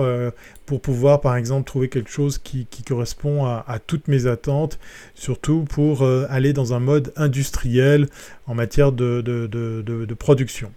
pour 0.65 0.81
pouvoir 0.81 1.21
par 1.21 1.35
exemple 1.35 1.65
trouver 1.65 1.89
quelque 1.89 2.09
chose 2.09 2.37
qui, 2.37 2.67
correspond 2.87 3.45
à, 3.45 3.79
toutes 3.85 4.07
mes 4.07 4.27
attentes, 4.27 4.79
surtout 5.15 5.63
pour 5.63 6.03
euh, 6.03 6.25
aller 6.29 6.53
dans 6.53 6.73
un 6.73 6.79
mode 6.79 7.13
industriel 7.15 8.07
en 8.47 8.55
matière 8.55 8.91
de, 8.91 9.21
de, 9.21 10.13
production. 10.13 10.71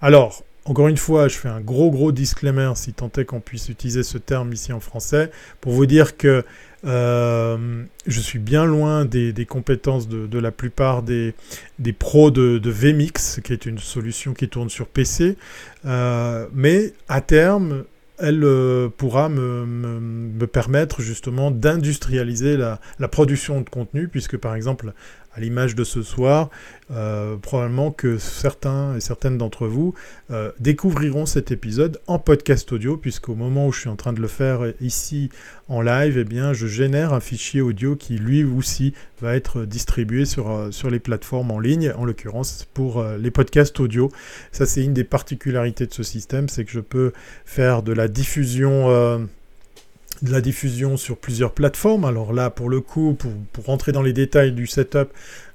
Alors, 0.00 0.44
encore 0.64 0.88
une 0.88 0.96
fois, 0.96 1.28
je 1.28 1.36
fais 1.36 1.48
un 1.48 1.60
gros 1.60 1.90
gros 1.90 2.12
disclaimer, 2.12 2.72
si 2.74 2.92
tant 2.92 3.10
est 3.16 3.24
qu'on 3.24 3.40
puisse 3.40 3.68
utiliser 3.68 4.02
ce 4.02 4.18
terme 4.18 4.52
ici 4.52 4.72
en 4.72 4.80
français, 4.80 5.30
pour 5.60 5.72
vous 5.72 5.86
dire 5.86 6.16
que 6.16 6.44
euh, 6.84 7.84
je 8.06 8.20
suis 8.20 8.38
bien 8.38 8.64
loin 8.64 9.04
des, 9.04 9.46
compétences 9.46 10.08
de, 10.08 10.38
la 10.38 10.50
plupart 10.50 11.02
des, 11.02 11.34
des 11.78 11.92
pros 11.92 12.30
de, 12.30 12.60
VMix, 12.70 13.40
qui 13.42 13.52
est 13.52 13.66
une 13.66 13.78
solution 13.78 14.34
qui 14.34 14.48
tourne 14.48 14.70
sur 14.70 14.86
PC. 14.86 15.36
Euh, 15.86 16.46
mais 16.52 16.92
à 17.08 17.20
terme, 17.20 17.84
elle 18.18 18.44
euh, 18.44 18.88
pourra 18.88 19.28
me, 19.28 20.46
permettre 20.46 21.00
justement 21.00 21.50
d'industrialiser 21.50 22.56
la, 22.56 22.80
la, 22.98 23.08
production 23.08 23.60
de 23.60 23.68
contenu, 23.68 24.08
puisque 24.08 24.36
par 24.36 24.54
exemple, 24.54 24.92
à 25.34 25.40
l'image 25.40 25.74
de 25.74 25.84
ce 25.84 26.02
soir, 26.02 26.50
euh, 26.90 27.36
probablement 27.36 27.92
que 27.92 28.18
certains 28.18 28.96
et 28.96 29.00
certaines 29.00 29.38
d'entre 29.38 29.66
vous 29.68 29.94
euh, 30.30 30.50
découvriront 30.58 31.24
cet 31.24 31.52
épisode 31.52 32.00
en 32.06 32.18
podcast 32.18 32.72
audio, 32.72 32.96
puisqu'au 32.96 33.34
moment 33.34 33.68
où 33.68 33.72
je 33.72 33.80
suis 33.80 33.88
en 33.88 33.96
train 33.96 34.12
de 34.12 34.20
le 34.20 34.28
faire 34.28 34.72
ici 34.80 35.30
en 35.68 35.82
live, 35.82 36.18
eh 36.18 36.24
bien, 36.24 36.52
je 36.52 36.66
génère 36.66 37.12
un 37.12 37.20
fichier 37.20 37.60
audio 37.60 37.94
qui 37.94 38.18
lui 38.18 38.42
aussi 38.42 38.92
va 39.20 39.36
être 39.36 39.64
distribué 39.64 40.24
sur, 40.24 40.50
euh, 40.50 40.70
sur 40.72 40.90
les 40.90 40.98
plateformes 40.98 41.52
en 41.52 41.60
ligne, 41.60 41.92
en 41.96 42.04
l'occurrence 42.04 42.66
pour 42.74 43.04
les 43.18 43.30
podcasts 43.30 43.78
audio. 43.78 44.10
Ça, 44.50 44.66
c'est 44.66 44.82
une 44.82 44.94
des 44.94 45.04
particularités 45.04 45.86
de 45.86 45.94
ce 45.94 46.02
système, 46.02 46.48
c'est 46.48 46.64
que 46.64 46.72
je 46.72 46.80
peux 46.80 47.12
faire 47.44 47.82
de 47.82 47.92
la 47.92 48.08
diffusion 48.08 49.28
de 50.22 50.32
la 50.32 50.40
diffusion 50.40 50.96
sur 50.96 51.16
plusieurs 51.16 51.52
plateformes. 51.52 52.04
Alors 52.04 52.32
là, 52.32 52.50
pour 52.50 52.68
le 52.68 52.80
coup, 52.80 53.14
pour, 53.18 53.32
pour 53.52 53.64
rentrer 53.64 53.92
dans 53.92 54.02
les 54.02 54.12
détails 54.12 54.52
du 54.52 54.66
setup, 54.66 55.08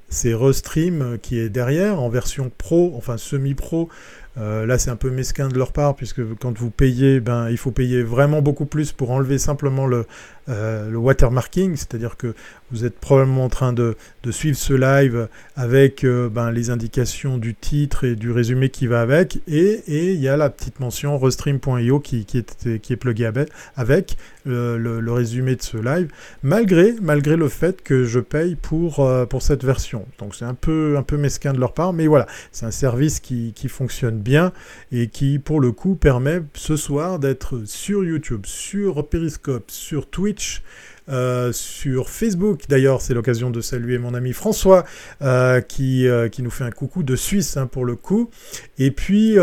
c'est 0.09 0.33
Restream 0.33 1.17
qui 1.21 1.39
est 1.39 1.49
derrière 1.49 1.99
en 1.99 2.09
version 2.09 2.51
pro, 2.57 2.93
enfin 2.95 3.17
semi-pro. 3.17 3.89
Euh, 4.37 4.65
là, 4.65 4.77
c'est 4.77 4.89
un 4.89 4.95
peu 4.95 5.09
mesquin 5.09 5.47
de 5.47 5.57
leur 5.57 5.71
part, 5.71 5.95
puisque 5.95 6.21
quand 6.35 6.57
vous 6.57 6.69
payez, 6.69 7.19
ben, 7.19 7.49
il 7.49 7.57
faut 7.57 7.71
payer 7.71 8.03
vraiment 8.03 8.41
beaucoup 8.41 8.65
plus 8.65 8.91
pour 8.91 9.11
enlever 9.11 9.37
simplement 9.37 9.87
le, 9.87 10.05
euh, 10.47 10.89
le 10.89 10.97
watermarking, 10.97 11.75
c'est-à-dire 11.75 12.17
que 12.17 12.35
vous 12.71 12.85
êtes 12.85 12.99
probablement 12.99 13.45
en 13.45 13.49
train 13.49 13.73
de, 13.73 13.95
suivre 14.31 14.57
ce 14.57 14.73
live 14.73 15.27
avec 15.55 16.03
euh, 16.03 16.29
ben, 16.29 16.51
les 16.51 16.71
indications 16.71 17.37
du 17.37 17.53
titre 17.53 18.03
et 18.03 18.15
du 18.15 18.31
résumé 18.31 18.69
qui 18.69 18.87
va 18.87 19.01
avec, 19.01 19.39
et 19.47 19.83
il 19.87 20.19
y 20.19 20.27
a 20.27 20.35
la 20.35 20.49
petite 20.49 20.79
mention 20.79 21.17
restream.io 21.17 21.99
qui, 21.99 22.25
est, 22.33 22.79
qui 22.79 22.93
est 22.93 22.95
pluguée 22.95 23.29
avec, 23.75 24.17
le, 24.45 25.11
résumé 25.11 25.55
de 25.55 25.61
ce 25.61 25.77
live, 25.77 26.09
malgré, 26.43 26.93
malgré 27.01 27.35
le 27.35 27.49
fait 27.49 27.81
que 27.81 28.03
je 28.03 28.19
paye 28.19 28.55
pour, 28.55 28.99
euh, 28.99 29.25
pour 29.25 29.41
cette 29.41 29.63
version. 29.63 30.05
Donc 30.19 30.35
c'est 30.35 30.45
un 30.45 30.53
peu, 30.53 30.95
un 30.97 31.03
peu 31.03 31.17
mesquin 31.17 31.53
de 31.53 31.59
leur 31.59 31.73
part, 31.73 31.93
mais 31.93 32.07
voilà, 32.07 32.27
c'est 32.51 32.65
un 32.65 32.71
service 32.71 33.19
qui, 33.19 33.53
qui 33.55 33.69
fonctionne 33.69 34.19
bien 34.19 34.51
et 34.91 35.07
qui, 35.07 35.39
pour 35.39 35.59
le 35.59 35.71
coup, 35.71 35.95
permet 35.95 36.41
ce 36.53 36.75
soir 36.75 37.19
d'être 37.19 37.61
sur 37.65 38.03
YouTube, 38.03 38.45
sur 38.45 39.07
Periscope, 39.07 39.69
sur 39.71 40.09
Twitch, 40.09 40.34
tweets 40.35 40.61
euh, 41.07 41.51
sur 41.51 42.09
Facebook. 42.09 42.61
D'ailleurs, 42.67 42.99
c'est 42.99 43.13
l'occasion 43.13 43.51
de 43.51 43.61
saluer 43.61 43.99
mon 43.99 44.15
ami 44.15 44.33
François 44.33 44.85
euh, 45.21 45.61
qui, 45.61 46.07
euh, 46.07 46.29
qui 46.29 46.41
nous 46.41 46.49
fait 46.49 46.63
un 46.63 46.71
coucou 46.71 47.03
de 47.03 47.15
Suisse 47.15 47.57
hein, 47.57 47.67
pour 47.67 47.85
le 47.85 47.95
coup, 47.95 48.31
et 48.79 48.89
puis 48.89 49.37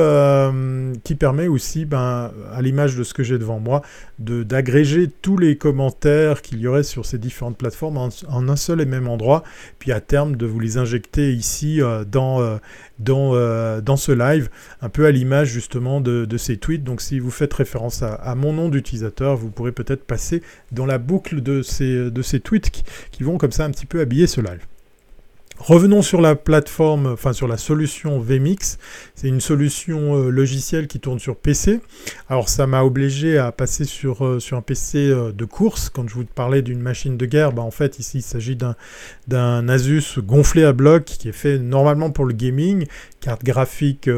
qui 1.05 1.15
permet 1.15 1.47
aussi, 1.47 1.85
ben, 1.85 2.33
à 2.53 2.63
l'image 2.63 2.97
de 2.97 3.05
ce 3.05 3.15
que 3.15 3.23
j'ai 3.23 3.39
devant 3.39 3.61
moi, 3.61 3.83
d'agréger 4.19 5.09
tous 5.23 5.37
les 5.37 5.57
commentaires 5.57 6.43
qu'il 6.43 6.59
y 6.59 6.67
aurait 6.67 6.83
sur 6.83 7.07
ces 7.07 7.19
différentes 7.19 7.57
plateformes 7.57 7.97
en, 7.97 8.49
un 8.49 8.57
seul 8.57 8.81
et 8.81 8.87
même 8.87 9.07
endroit, 9.07 9.43
puis 9.79 9.93
à 9.93 10.01
terme 10.01 10.37
de 10.37 10.47
vous 10.47 10.59
les 10.59 10.79
injecter 10.79 11.33
ici 11.33 11.81
dans 12.11 12.59
dans, 12.99 13.81
dans 13.81 13.97
ce 13.97 14.13
live, 14.13 14.49
un 14.81 14.89
peu 14.89 15.07
à 15.07 15.11
l'image 15.11 15.49
justement 15.49 16.01
de, 16.01 16.37
ces 16.37 16.57
tweets. 16.57 16.85
Donc 16.85 17.01
si 17.01 17.19
vous 17.19 17.31
faites 17.31 17.53
référence 17.55 18.03
à, 18.03 18.35
mon 18.35 18.53
nom 18.53 18.69
d'utilisateur, 18.69 19.37
vous 19.37 19.51
pourrez 19.51 19.73
peut-être 19.73 20.05
passer 20.05 20.43
dans 20.73 20.87
la 20.87 20.99
boucle 20.99 21.41
de 21.41 21.52
ces, 21.61 22.11
de 22.11 22.23
ces 22.23 22.41
tweets 22.41 22.71
qui 23.11 23.23
vont 23.23 23.37
comme 23.37 23.53
ça 23.53 23.67
un 23.67 23.71
petit 23.71 23.87
peu 23.87 24.01
habiller 24.01 24.27
ce 24.27 24.41
live. 24.41 24.67
Revenons 25.59 26.03
sur 26.03 26.21
la 26.21 26.35
plateforme, 26.35 27.07
enfin 27.07 27.33
sur 27.33 27.47
la 27.47 27.57
solution 27.57 28.19
VMix. 28.19 28.79
C'est 29.15 29.29
une 29.29 29.41
solution 29.41 30.17
euh, 30.17 30.29
logicielle 30.29 30.89
qui 30.89 30.99
tourne 30.99 31.21
sur 31.21 31.37
PC. 31.37 31.81
Alors 32.29 32.49
ça 32.49 32.67
m'a 32.67 32.83
obligé 32.83 33.39
à 33.39 33.53
passer 33.53 33.85
sur, 33.85 34.27
euh, 34.27 34.39
un 34.51 34.61
PC 34.61 34.99
euh, 34.99 35.31
de 35.31 35.45
course. 35.45 35.89
Quand 35.89 36.09
je 36.09 36.15
vous 36.15 36.25
parlais 36.25 36.63
d'une 36.63 36.81
machine 36.81 37.17
de 37.17 37.27
guerre, 37.27 37.53
bah, 37.53 37.63
en 37.63 37.71
fait 37.71 38.01
ici 38.01 38.19
il 38.19 38.23
s'agit 38.23 38.57
d'un 38.57 39.69
Asus 39.69 40.19
gonflé 40.19 40.65
à 40.65 40.73
bloc 40.73 41.05
qui 41.05 41.29
est 41.29 41.33
fait 41.33 41.61
normalement 41.61 42.11
pour 42.11 42.25
le 42.25 42.35
gaming, 42.35 42.87
carte 43.21 43.45
graphique 43.45 44.11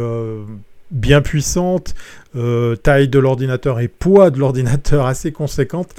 bien 0.90 1.22
puissante, 1.22 1.94
euh, 2.36 2.76
taille 2.76 3.08
de 3.08 3.18
l'ordinateur 3.18 3.80
et 3.80 3.88
poids 3.88 4.30
de 4.30 4.38
l'ordinateur 4.38 5.06
assez 5.06 5.32
conséquente. 5.32 5.90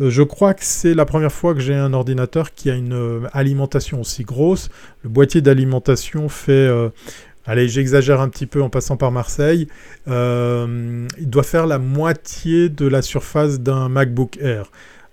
Euh, 0.00 0.10
je 0.10 0.22
crois 0.22 0.54
que 0.54 0.64
c'est 0.64 0.94
la 0.94 1.04
première 1.04 1.32
fois 1.32 1.54
que 1.54 1.60
j'ai 1.60 1.74
un 1.74 1.92
ordinateur 1.92 2.54
qui 2.54 2.70
a 2.70 2.74
une 2.74 2.94
euh, 2.94 3.20
alimentation 3.32 4.00
aussi 4.00 4.24
grosse. 4.24 4.70
Le 5.02 5.10
boîtier 5.10 5.40
d'alimentation 5.40 6.28
fait... 6.28 6.70
Allez, 7.46 7.68
j'exagère 7.68 8.22
un 8.22 8.30
petit 8.30 8.46
peu 8.46 8.62
en 8.62 8.70
passant 8.70 8.96
par 8.96 9.12
Marseille. 9.12 9.68
il 10.06 11.06
doit 11.18 11.42
faire 11.42 11.66
la 11.66 11.78
moitié 11.78 12.70
de 12.70 12.86
la 12.86 13.02
surface 13.02 13.60
d'un 13.60 13.90
MacBook 13.90 14.38
Air. 14.40 14.70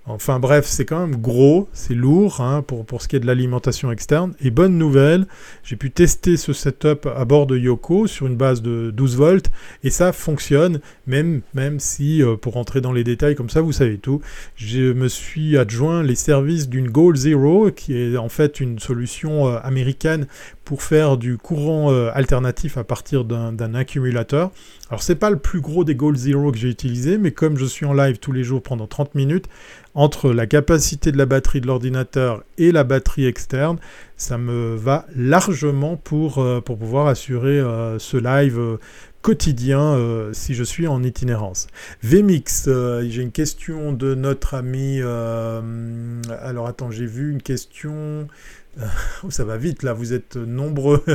Enfin 0.08 0.40
bref, 0.40 0.66
c'est 0.66 0.84
quand 0.84 1.00
même 1.00 1.22
gros, 1.22 1.70
c'est 1.74 1.94
lourd 1.94 2.42
hein, 2.42 2.64
pour, 2.64 3.02
ce 3.02 3.08
qui 3.08 3.16
est 3.16 3.20
de 3.20 3.28
l'alimentation 3.28 3.92
externe. 3.92 4.34
Et 4.42 4.50
bonne 4.50 4.76
nouvelle, 4.76 5.28
j'ai 5.64 5.76
pu 5.76 5.92
tester 5.92 6.38
ce 6.38 6.54
setup 6.54 7.06
à 7.06 7.24
bord 7.24 7.46
de 7.46 7.56
Yoko 7.56 8.08
sur 8.08 8.26
une 8.26 8.36
base 8.36 8.64
de 8.64 8.90
12 8.90 9.16
volts 9.16 9.52
et 9.84 9.92
ça 9.92 10.12
fonctionne, 10.12 10.82
même, 11.06 11.42
même 11.54 11.80
si, 11.80 12.24
euh, 12.24 12.36
pour 12.36 12.54
rentrer 12.54 12.82
dans 12.82 12.94
les 12.94 13.04
détails 13.04 13.36
comme 13.36 13.52
ça, 13.52 13.62
vous 13.62 13.74
savez 13.74 14.00
tout, 14.00 14.22
je 14.56 14.92
me 14.92 15.08
suis 15.08 15.56
adjoint 15.56 16.02
les 16.02 16.16
services 16.16 16.68
d'une 16.68 16.90
Goal 16.90 17.16
Zero, 17.16 17.70
qui 17.70 17.96
est 17.96 18.18
en 18.18 18.30
fait 18.30 18.60
une 18.60 18.80
solution 18.80 19.50
euh, 19.50 19.60
américaine 19.62 20.26
pour 20.72 20.84
faire 20.84 21.18
du 21.18 21.38
courant 21.38 21.92
euh, 21.92 22.12
alternatif 22.14 22.78
à 22.78 22.86
partir 22.86 23.26
d'un 23.26 23.76
accumulateur. 23.76 24.52
Alors 24.90 25.04
c'est 25.04 25.16
pas 25.16 25.30
le 25.30 25.36
plus 25.38 25.60
gros 25.60 25.84
des 25.84 25.96
Goal 25.96 26.16
Zero 26.16 26.50
que 26.50 26.58
j'ai 26.58 26.70
utilisé, 26.70 27.18
mais 27.18 27.32
comme 27.32 27.58
je 27.58 27.66
suis 27.66 27.86
en 27.86 27.92
live 27.92 28.20
tous 28.20 28.32
les 28.32 28.46
jours 28.46 28.64
pendant 28.64 28.88
30 28.88 29.14
minutes, 29.16 29.48
entre 29.96 30.32
la 30.32 30.48
capacité 30.48 31.12
de 31.12 31.18
la 31.18 31.26
batterie 31.26 31.60
de 31.60 31.68
l'ordinateur 31.68 32.46
et 32.58 32.72
la 32.72 32.86
batterie 32.86 33.26
externe, 33.26 33.80
ça 34.16 34.38
me 34.38 34.76
va 34.76 35.08
largement 35.14 35.98
pour, 35.98 36.38
euh, 36.38 36.62
pour 36.62 36.78
pouvoir 36.78 37.08
assurer 37.08 37.60
euh, 37.60 38.00
ce 38.00 38.16
live 38.16 38.78
quotidien 39.22 40.00
si 40.32 40.56
je 40.56 40.64
suis 40.64 40.88
en 40.88 41.04
itinérance. 41.04 41.68
VMix, 42.02 42.68
j'ai 43.08 43.22
une 43.22 43.32
question 43.32 43.92
de 43.92 44.16
notre 44.16 44.56
ami... 44.56 45.00
alors 45.02 46.66
attends, 46.66 46.90
j'ai 46.90 47.06
vu 47.06 47.30
une 47.30 47.42
question... 47.42 48.30
ça 49.30 49.44
va 49.44 49.58
vite 49.58 49.84
là, 49.84 49.94
vous 49.94 50.14
êtes 50.14 50.36
nombreux. 50.36 51.04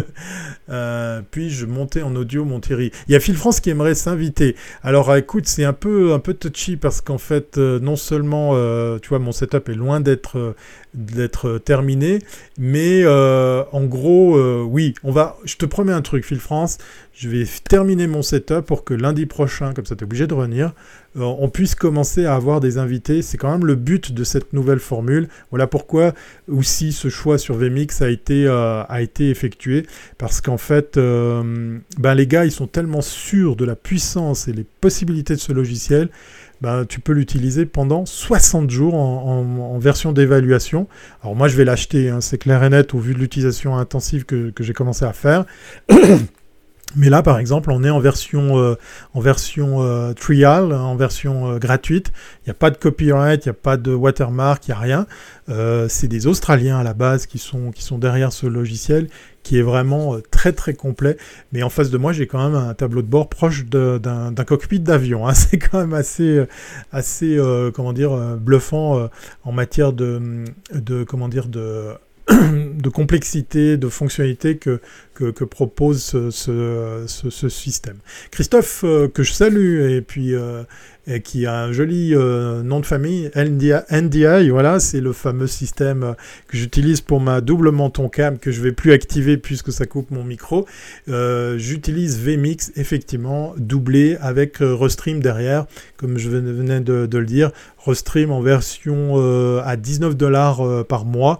Euh, 0.68 1.22
puis-je 1.30 1.64
monter 1.64 2.02
en 2.02 2.16
audio 2.16 2.44
mon 2.44 2.58
Thierry? 2.58 2.90
Il 3.06 3.12
y 3.12 3.14
a 3.14 3.20
Phil 3.20 3.36
France 3.36 3.60
qui 3.60 3.70
aimerait 3.70 3.94
s'inviter. 3.94 4.56
Alors 4.82 5.14
écoute, 5.14 5.46
c'est 5.46 5.64
un 5.64 5.72
peu, 5.72 6.12
un 6.12 6.18
peu 6.18 6.34
touchy 6.34 6.76
parce 6.76 7.00
qu'en 7.00 7.18
fait, 7.18 7.56
euh, 7.56 7.78
non 7.78 7.94
seulement, 7.94 8.52
euh, 8.54 8.98
tu 8.98 9.10
vois, 9.10 9.20
mon 9.20 9.30
setup 9.30 9.68
est 9.68 9.74
loin 9.74 10.00
d'être 10.00 10.56
d'être 10.92 11.58
terminé, 11.58 12.18
mais 12.58 13.06
en 13.06 13.84
gros, 13.84 14.64
oui, 14.64 14.94
on 15.04 15.12
va. 15.12 15.36
Je 15.44 15.56
te 15.56 15.66
promets 15.66 15.92
un 15.92 16.02
truc, 16.02 16.24
Phil 16.24 16.40
France. 16.40 16.78
Je 17.16 17.30
vais 17.30 17.46
terminer 17.68 18.06
mon 18.06 18.20
setup 18.20 18.60
pour 18.60 18.84
que 18.84 18.92
lundi 18.92 19.24
prochain, 19.24 19.72
comme 19.72 19.86
ça 19.86 19.96
tu 19.96 20.02
es 20.02 20.04
obligé 20.04 20.26
de 20.26 20.34
revenir, 20.34 20.66
euh, 20.66 21.05
on 21.18 21.48
puisse 21.48 21.74
commencer 21.74 22.26
à 22.26 22.34
avoir 22.34 22.60
des 22.60 22.78
invités. 22.78 23.22
C'est 23.22 23.38
quand 23.38 23.50
même 23.50 23.66
le 23.66 23.74
but 23.74 24.12
de 24.12 24.24
cette 24.24 24.52
nouvelle 24.52 24.78
formule. 24.78 25.28
Voilà 25.50 25.66
pourquoi 25.66 26.12
aussi 26.48 26.92
ce 26.92 27.08
choix 27.08 27.38
sur 27.38 27.54
VMix 27.56 28.02
a 28.02 28.10
été, 28.10 28.46
euh, 28.46 28.82
effectué. 29.18 29.86
Parce 30.18 30.40
qu'en 30.40 30.58
fait, 30.58 30.96
euh, 30.96 31.78
ben 31.98 32.14
les 32.14 32.26
gars, 32.26 32.44
ils 32.44 32.52
sont 32.52 32.66
tellement 32.66 33.00
sûrs 33.00 33.56
de 33.56 33.64
la 33.64 33.76
puissance 33.76 34.48
et 34.48 34.52
les 34.52 34.64
possibilités 34.80 35.34
de 35.34 35.40
ce 35.40 35.52
logiciel. 35.52 36.10
Ben, 36.62 36.86
tu 36.86 37.00
peux 37.00 37.12
l'utiliser 37.12 37.66
pendant 37.66 38.06
60 38.06 38.70
jours 38.70 38.94
en, 38.94 39.78
version 39.78 40.12
d'évaluation. 40.12 40.88
Alors 41.22 41.36
moi, 41.36 41.48
je 41.48 41.56
vais 41.56 41.66
l'acheter, 41.66 42.08
hein, 42.08 42.22
c'est 42.22 42.38
clair 42.38 42.64
et 42.64 42.70
net 42.70 42.94
au 42.94 42.98
vu 42.98 43.12
de 43.12 43.18
l'utilisation 43.18 43.76
intensive 43.76 44.24
que 44.24 44.52
j'ai 44.58 44.72
commencé 44.72 45.04
à 45.04 45.12
faire. 45.12 45.44
Mais 46.94 47.10
là, 47.10 47.22
par 47.22 47.38
exemple, 47.38 47.70
on 47.72 47.82
est 47.82 47.90
en 47.90 47.98
version, 47.98 48.58
euh, 48.58 48.76
en 49.12 49.20
version 49.20 49.82
euh, 49.82 50.12
trial, 50.12 50.72
en 50.72 50.94
version 50.94 51.50
euh, 51.50 51.58
gratuite. 51.58 52.12
Il 52.42 52.48
n'y 52.48 52.50
a 52.52 52.54
pas 52.54 52.70
de 52.70 52.76
copyright, 52.76 53.44
il 53.44 53.48
n'y 53.48 53.50
a 53.50 53.54
pas 53.54 53.76
de 53.76 53.92
watermark, 53.92 54.66
il 54.68 54.70
n'y 54.70 54.76
a 54.76 54.78
rien. 54.78 55.06
c'est 55.88 56.08
des 56.08 56.26
Australiens 56.26 56.78
à 56.78 56.84
la 56.84 56.94
base 56.94 57.26
qui 57.26 57.38
sont, 57.38 57.72
qui 57.72 57.82
sont 57.82 57.98
derrière 57.98 58.32
ce 58.32 58.46
logiciel, 58.46 59.08
qui 59.42 59.58
est 59.58 59.62
vraiment 59.62 60.16
très 60.30 60.52
très 60.52 60.74
complet. 60.74 61.16
Mais 61.52 61.62
en 61.62 61.70
face 61.70 61.90
de 61.90 61.98
moi, 61.98 62.12
j'ai 62.12 62.26
quand 62.26 62.42
même 62.42 62.54
un 62.56 62.74
tableau 62.74 63.02
de 63.02 63.08
bord 63.08 63.28
proche 63.28 63.66
d'un 63.66 64.44
cockpit 64.46 64.80
d'avion. 64.80 65.26
Hein. 65.26 65.34
C'est 65.34 65.58
quand 65.58 65.78
même 65.78 65.94
assez, 65.94 66.44
assez 66.92 67.38
comment 67.74 67.92
dire, 67.92 68.16
bluffant 68.36 69.08
en 69.44 69.52
matière 69.52 69.92
de, 69.92 70.44
de 70.72 71.04
comment 71.04 71.28
dire, 71.28 71.48
de 71.48 71.94
de 72.86 72.88
complexité, 72.88 73.76
de 73.76 73.88
fonctionnalité 73.88 74.56
que, 74.56 74.80
que, 75.14 75.44
propose 75.44 76.02
ce, 76.02 77.04
ce, 77.06 77.48
système. 77.48 77.98
Christophe, 78.32 78.82
euh, 78.84 79.06
que 79.06 79.22
je 79.22 79.32
salue, 79.32 79.90
et 79.90 80.02
puis 80.02 80.34
euh, 80.34 80.64
et 81.06 81.20
qui 81.20 81.46
a 81.46 81.62
un 81.62 81.72
joli 81.72 82.16
euh, 82.16 82.64
nom 82.64 82.80
de 82.80 82.86
famille, 82.86 83.30
NDI, 83.36 84.50
voilà, 84.50 84.80
c'est 84.80 85.00
le 85.00 85.12
fameux 85.12 85.46
système 85.46 86.16
que 86.48 86.56
j'utilise 86.56 87.00
pour 87.00 87.20
ma 87.20 87.40
double 87.40 87.70
menton 87.70 88.08
cam 88.08 88.38
que 88.38 88.50
je 88.50 88.60
vais 88.60 88.72
plus 88.72 88.90
activer 88.92 89.36
puisque 89.36 89.70
ça 89.70 89.86
coupe 89.86 90.10
mon 90.10 90.24
micro. 90.24 90.66
J'utilise 91.06 92.18
VMix, 92.18 92.72
effectivement, 92.74 93.54
doublé 93.56 94.16
avec 94.20 94.56
Restream 94.58 95.20
derrière, 95.20 95.66
comme 95.96 96.18
je 96.18 96.28
venais 96.28 96.80
de, 96.80 97.06
de 97.06 97.18
le 97.18 97.26
dire. 97.26 97.52
Restream 97.78 98.32
en 98.32 98.40
version 98.40 99.16
à 99.64 99.76
19 99.76 100.16
dollars 100.16 100.84
par 100.86 101.04
mois. 101.04 101.38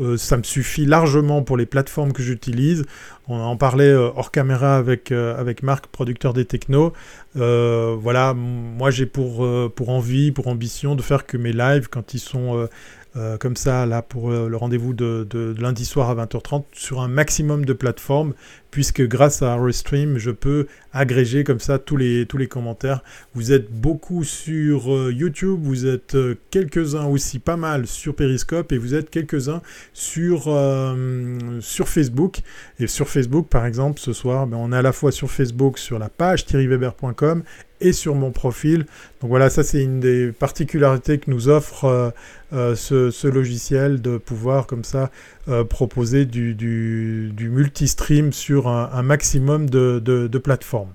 Euh, 0.00 0.16
ça 0.16 0.36
me 0.36 0.42
suffit 0.42 0.86
largement 0.86 1.42
pour 1.42 1.56
les 1.56 1.66
plateformes 1.66 2.12
que 2.12 2.22
j'utilise. 2.22 2.84
On 3.28 3.38
en 3.38 3.56
parlait 3.56 3.88
euh, 3.88 4.10
hors 4.16 4.30
caméra 4.30 4.76
avec, 4.76 5.12
euh, 5.12 5.38
avec 5.38 5.62
Marc, 5.62 5.86
producteur 5.86 6.32
des 6.32 6.44
technos. 6.44 6.92
voilà, 7.34 8.34
moi 8.34 8.90
j'ai 8.90 9.06
pour, 9.06 9.46
pour 9.74 9.88
envie, 9.90 10.32
pour 10.32 10.48
ambition 10.48 10.94
de 10.94 11.02
faire 11.02 11.26
que 11.26 11.36
mes 11.36 11.52
lives, 11.52 11.88
quand 11.88 12.14
ils 12.14 12.20
sont 12.20 12.68
euh, 13.16 13.38
comme 13.38 13.56
ça, 13.56 13.86
là, 13.86 14.02
pour 14.02 14.30
euh, 14.30 14.48
le 14.48 14.56
rendez-vous 14.56 14.92
de, 14.92 15.54
lundi 15.58 15.84
soir 15.84 16.10
à 16.10 16.26
20h30, 16.26 16.64
sur 16.72 17.00
un 17.00 17.06
maximum 17.06 17.64
de 17.64 17.72
plateformes, 17.72 18.34
puisque 18.72 19.06
grâce 19.06 19.40
à 19.40 19.56
Restream, 19.56 20.18
je 20.18 20.32
peux 20.32 20.66
agréger 20.92 21.44
comme 21.44 21.60
ça 21.60 21.78
tous 21.78 21.96
les, 21.96 22.26
tous 22.26 22.38
les 22.38 22.48
commentaires. 22.48 23.04
Vous 23.34 23.52
êtes 23.52 23.70
beaucoup 23.70 24.24
sur 24.24 24.92
euh, 24.92 25.12
YouTube, 25.12 25.60
vous 25.62 25.86
êtes 25.86 26.16
quelques-uns 26.50 27.06
aussi 27.06 27.38
pas 27.38 27.56
mal 27.56 27.86
sur 27.86 28.16
Periscope, 28.16 28.72
et 28.72 28.78
vous 28.78 28.94
êtes 28.94 29.10
quelques-uns 29.10 29.62
sur, 29.92 30.44
sur 31.60 31.88
Facebook. 31.88 32.40
Et 32.80 32.88
sur 32.88 33.08
Facebook, 33.08 33.48
par 33.48 33.64
exemple, 33.64 34.00
ce 34.00 34.12
soir, 34.12 34.48
ben, 34.48 34.56
on 34.56 34.72
est 34.72 34.76
à 34.76 34.82
la 34.82 34.92
fois 34.92 35.12
sur 35.12 35.30
Facebook, 35.30 35.78
sur 35.78 36.00
la 36.00 36.08
page 36.08 36.46
thierryweber.com, 36.46 37.44
et 37.84 37.92
sur 37.92 38.14
mon 38.14 38.32
profil. 38.32 38.86
Donc 39.20 39.30
voilà, 39.30 39.50
ça 39.50 39.62
c'est 39.62 39.82
une 39.82 40.00
des 40.00 40.32
particularités 40.32 41.18
que 41.18 41.30
nous 41.30 41.48
offre 41.48 41.84
euh, 41.84 42.10
euh, 42.52 42.74
ce, 42.74 43.26
logiciel 43.26 44.00
de 44.00 44.16
pouvoir 44.16 44.66
comme 44.66 44.84
ça 44.84 45.10
euh, 45.48 45.64
proposer 45.64 46.24
du, 46.24 46.54
du, 46.54 47.48
multi-stream 47.50 48.32
sur 48.32 48.68
un, 48.68 49.02
maximum 49.02 49.68
de, 49.68 50.38
plateformes. 50.38 50.92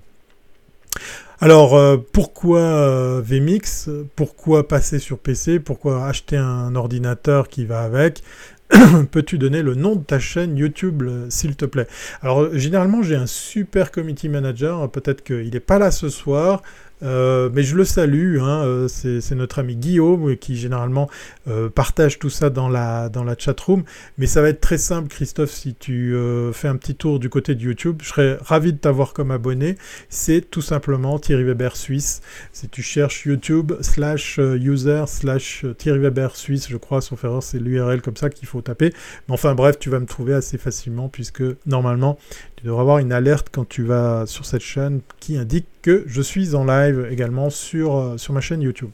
Alors, 1.40 1.80
pourquoi 2.12 3.20
VMix? 3.22 3.88
Pourquoi 4.14 4.68
passer 4.68 4.98
sur 4.98 5.18
PC 5.18 5.58
Pourquoi 5.58 6.06
acheter 6.06 6.36
un 6.36 6.74
ordinateur 6.74 7.48
qui 7.48 7.64
va 7.64 7.80
avec? 7.80 8.22
Peux-tu 9.10 9.38
donner 9.38 9.62
le 9.62 9.74
nom 9.74 9.96
de 9.96 10.02
ta 10.02 10.18
chaîne 10.18 10.56
YouTube, 10.56 11.02
s'il 11.28 11.56
te 11.56 11.64
plaît? 11.64 11.86
Alors, 12.22 12.54
généralement, 12.56 13.02
j'ai 13.02 13.16
un 13.16 13.26
super 13.26 13.90
committee 13.90 14.28
manager. 14.28 14.90
Peut-être 14.90 15.22
qu'il 15.22 15.50
n'est 15.50 15.60
pas 15.60 15.78
là 15.78 15.90
ce 15.90 16.08
soir. 16.08 16.62
Euh, 17.02 17.48
mais 17.52 17.62
je 17.62 17.76
le 17.76 17.84
salue, 17.84 18.38
hein, 18.40 18.62
euh, 18.64 18.88
c'est 18.88 19.34
notre 19.34 19.58
ami 19.58 19.76
Guillaume 19.76 20.36
qui 20.36 20.56
généralement 20.56 21.08
euh, 21.48 21.68
partage 21.68 22.18
tout 22.18 22.30
ça 22.30 22.50
dans 22.50 22.68
la, 22.68 23.08
dans 23.08 23.24
la 23.24 23.34
room. 23.66 23.84
Mais 24.18 24.26
ça 24.26 24.42
va 24.42 24.48
être 24.48 24.60
très 24.60 24.78
simple, 24.78 25.08
Christophe, 25.08 25.50
si 25.50 25.74
tu 25.74 26.14
fais 26.52 26.68
un 26.68 26.76
petit 26.76 26.94
tour 26.94 27.18
du 27.18 27.28
côté 27.28 27.54
de 27.54 27.62
YouTube. 27.62 28.00
Je 28.02 28.08
serais 28.08 28.38
ravi 28.42 28.72
de 28.72 28.78
t'avoir 28.78 29.12
comme 29.12 29.30
abonné. 29.30 29.76
C'est 30.08 30.50
tout 30.50 30.62
simplement 30.62 31.18
Thierry 31.18 31.44
Weber 31.44 31.76
Suisse. 31.76 32.20
Si 32.52 32.68
tu 32.68 32.82
cherches 32.82 33.26
YouTube 33.26 33.72
slash 33.80 34.38
user 34.38 35.04
slash 35.06 35.64
Thierry 35.78 35.98
Weber 35.98 36.36
Suisse, 36.36 36.68
je 36.68 36.76
crois, 36.76 37.00
sauf 37.00 37.24
erreur, 37.24 37.42
c'est 37.42 37.58
l'URL 37.58 38.02
comme 38.02 38.16
ça 38.16 38.30
qu'il 38.30 38.46
faut 38.46 38.60
taper. 38.60 38.92
Mais 39.28 39.34
enfin 39.34 39.54
bref, 39.54 39.78
tu 39.78 39.90
vas 39.90 40.00
me 40.00 40.06
trouver 40.06 40.34
assez 40.34 40.58
facilement 40.58 41.08
puisque 41.08 41.42
normalement, 41.66 42.18
tu 42.60 42.66
devrais 42.66 42.82
avoir 42.82 42.98
une 42.98 43.10
alerte 43.10 43.48
quand 43.50 43.66
tu 43.66 43.82
vas 43.82 44.26
sur 44.26 44.44
cette 44.44 44.60
chaîne 44.60 45.00
qui 45.18 45.38
indique 45.38 45.66
que 45.82 46.04
je 46.06 46.20
suis 46.20 46.54
en 46.54 46.64
live 46.64 47.08
également 47.10 47.50
sur, 47.50 47.96
euh, 47.96 48.16
sur 48.18 48.34
ma 48.34 48.40
chaîne 48.40 48.60
YouTube. 48.60 48.90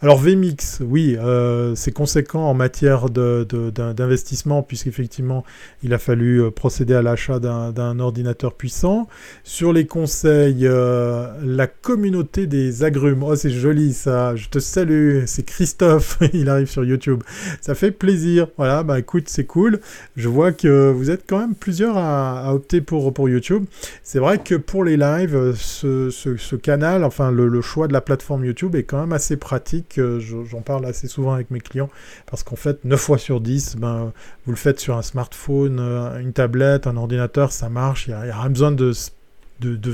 Alors 0.00 0.18
VMix, 0.18 0.80
oui, 0.80 1.16
euh, 1.18 1.74
c'est 1.74 1.92
conséquent 1.92 2.48
en 2.48 2.54
matière 2.54 3.10
d'investissement 3.10 4.62
puisqu'effectivement 4.62 5.44
il 5.82 5.92
a 5.92 5.98
fallu 5.98 6.40
euh, 6.42 6.50
procéder 6.50 6.94
à 6.94 7.02
l'achat 7.02 7.38
d'un 7.38 8.00
ordinateur 8.00 8.54
puissant. 8.54 9.08
Sur 9.44 9.72
les 9.72 9.86
conseils, 9.86 10.62
la 10.62 11.66
communauté 11.66 12.46
des 12.46 12.84
agrumes, 12.84 13.22
oh 13.22 13.36
c'est 13.36 13.50
joli 13.50 13.92
ça, 13.92 14.36
je 14.36 14.48
te 14.48 14.58
salue, 14.58 15.24
c'est 15.26 15.44
Christophe, 15.44 16.18
il 16.32 16.48
arrive 16.48 16.68
sur 16.68 16.84
YouTube, 16.84 17.22
ça 17.60 17.74
fait 17.74 17.90
plaisir, 17.90 18.48
voilà, 18.56 18.82
bah 18.82 18.98
écoute, 18.98 19.24
c'est 19.26 19.44
cool, 19.44 19.80
je 20.16 20.28
vois 20.28 20.52
que 20.52 20.90
vous 20.90 21.10
êtes 21.10 21.24
quand 21.26 21.38
même 21.38 21.54
plusieurs 21.54 21.96
à, 21.96 22.54
opter 22.54 22.80
pour, 22.80 23.01
pour 23.10 23.28
YouTube. 23.28 23.64
C'est 24.02 24.18
vrai 24.18 24.38
que 24.38 24.54
pour 24.54 24.84
les 24.84 24.96
lives, 24.96 25.54
ce 25.56 26.10
ce, 26.10 26.56
canal, 26.56 27.04
enfin 27.04 27.30
le, 27.30 27.60
choix 27.60 27.88
de 27.88 27.92
la 27.92 28.00
plateforme 28.00 28.44
YouTube 28.44 28.74
est 28.74 28.84
quand 28.84 29.00
même 29.00 29.12
assez 29.12 29.36
pratique. 29.36 29.98
Euh, 29.98 30.20
j'en 30.20 30.60
parle 30.60 30.86
assez 30.86 31.08
souvent 31.08 31.32
avec 31.32 31.50
mes 31.50 31.60
clients 31.60 31.90
parce 32.26 32.42
qu'en 32.42 32.56
fait, 32.56 32.84
9 32.84 33.00
fois 33.00 33.18
sur 33.18 33.40
10, 33.40 33.76
ben, 33.76 34.12
vous 34.46 34.52
le 34.52 34.58
faites 34.58 34.80
sur 34.80 34.96
un 34.96 35.02
smartphone, 35.02 35.78
euh, 35.80 36.18
une 36.18 36.32
tablette, 36.32 36.86
un 36.86 36.96
ordinateur, 36.96 37.52
ça 37.52 37.68
marche. 37.68 38.06
Il 38.06 38.10
n'y 38.10 38.30
a, 38.30 38.40
rien 38.40 38.50
besoin 38.50 38.72
de, 38.72 38.92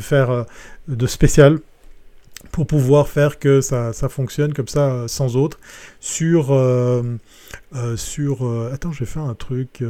faire 0.00 0.30
euh, 0.30 0.44
de 0.88 1.06
spécial 1.06 1.58
pour 2.52 2.66
pouvoir 2.66 3.08
faire 3.08 3.38
que 3.38 3.60
ça, 3.60 3.92
fonctionne 4.08 4.52
comme 4.52 4.68
ça 4.68 5.06
sans 5.08 5.36
autre. 5.36 5.58
Sur. 6.00 6.46
sur 7.96 8.70
attends, 8.72 8.92
je 8.92 9.00
vais 9.00 9.06
faire 9.06 9.24
un 9.24 9.34
truc. 9.34 9.82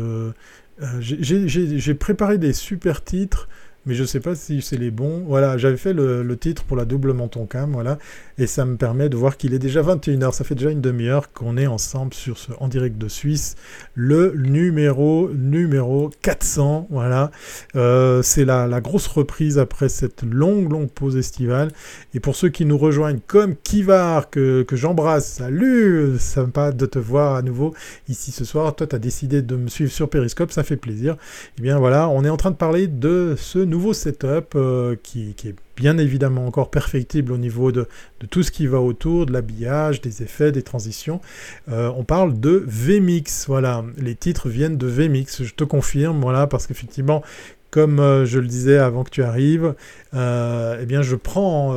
J'ai 1.01 1.95
préparé 1.95 2.39
des 2.39 2.53
super 2.53 3.03
titres 3.03 3.49
mais 3.87 3.95
je 3.95 4.05
sais 4.05 4.21
pas 4.21 4.35
si 4.35 4.61
c'est 4.61 4.77
les 4.77 4.91
bons. 4.91 5.25
Voilà, 5.27 5.57
j'avais 5.57 5.77
fait 5.77 5.93
le, 5.93 6.37
titre 6.39 6.65
pour 6.65 6.77
la 6.77 6.85
double 6.85 7.15
menton 7.15 7.47
cam, 7.47 7.73
voilà, 7.73 7.99
et 8.37 8.47
ça 8.47 8.65
me 8.65 8.77
permet 8.77 9.09
de 9.09 9.17
voir 9.17 9.37
qu'il 9.37 9.55
est 9.55 9.59
déjà 9.59 9.83
21h, 9.83 10.33
ça 10.33 10.45
fait 10.45 10.55
déjà 10.55 10.71
une 10.71 10.81
demi-heure 10.81 11.33
qu'on 11.33 11.57
est 11.57 11.67
ensemble 11.67 12.15
sur 12.15 12.39
ce 12.39 12.53
En 12.61 12.69
direct 12.69 12.99
de 12.99 13.09
Suisse, 13.09 13.57
le 13.95 14.35
numéro 14.37 15.31
numéro 15.31 16.11
400, 16.23 16.87
voilà. 16.91 17.31
Euh, 17.77 18.23
c'est 18.23 18.45
la, 18.45 18.67
la, 18.67 18.81
grosse 18.81 19.07
reprise 19.07 19.59
après 19.59 19.89
cette 19.89 20.23
longue, 20.23 20.71
longue 20.71 20.91
pause 20.91 21.17
estivale. 21.17 21.71
Et 22.15 22.21
pour 22.21 22.37
ceux 22.37 22.51
qui 22.51 22.65
nous 22.65 22.79
rejoignent, 22.79 23.21
comme 23.27 23.57
Kivar, 23.57 24.31
que, 24.31 24.63
que 24.63 24.77
j'embrasse, 24.77 25.27
salut, 25.27 26.19
sympa 26.19 26.73
de 26.73 26.87
te 26.87 26.99
voir 26.99 27.35
à 27.35 27.43
nouveau 27.43 27.75
ici 28.09 28.33
ce 28.33 28.45
soir. 28.45 28.77
Toi, 28.77 28.87
tu 28.87 28.95
as 28.95 28.99
décidé 28.99 29.43
de 29.43 29.57
me 29.57 29.69
suivre 29.69 29.91
sur 29.91 30.09
Periscope, 30.09 30.53
ça 30.53 30.63
fait 30.63 30.77
plaisir. 30.77 31.15
Et 31.15 31.17
eh 31.59 31.63
bien 31.63 31.79
voilà, 31.79 32.09
on 32.09 32.25
est 32.25 32.31
en 32.31 32.37
train 32.37 32.51
de 32.51 32.57
parler 32.57 32.87
de 32.87 33.35
ce 33.37 33.59
nouveau 33.59 33.78
nouveau 33.79 33.93
setup 33.93 34.57
euh, 34.57 34.97
qui, 35.05 35.37
est 35.45 35.55
bien 35.77 35.99
évidemment 35.99 36.45
encore 36.45 36.69
perfectible 36.69 37.31
au 37.31 37.39
niveau 37.39 37.71
de, 37.71 37.87
tout 38.29 38.43
ce 38.43 38.51
qui 38.51 38.67
va 38.67 38.81
autour, 38.81 39.25
de 39.25 39.33
l'habillage, 39.33 40.01
des 40.01 40.25
effets, 40.25 40.51
des 40.51 40.63
transitions. 40.63 41.21
Euh, 41.69 41.89
on 41.97 42.03
parle 42.03 42.41
de 42.41 42.65
VMix, 42.67 43.47
voilà, 43.47 43.85
les 43.97 44.17
titres 44.17 44.49
viennent 44.49 44.79
de 44.79 44.89
VMix, 44.89 45.45
je 45.45 45.55
te 45.55 45.63
confirme, 45.63 46.21
voilà, 46.21 46.49
parce 46.49 46.67
qu'effectivement, 46.67 47.23
comme 47.71 48.01
euh, 48.01 48.27
je 48.27 48.41
le 48.41 48.49
disais 48.49 48.79
avant 48.79 49.05
que 49.05 49.11
tu 49.11 49.23
arrives, 49.23 49.75
eh 50.13 50.87
bien 50.87 51.03
je 51.03 51.15
prends 51.15 51.73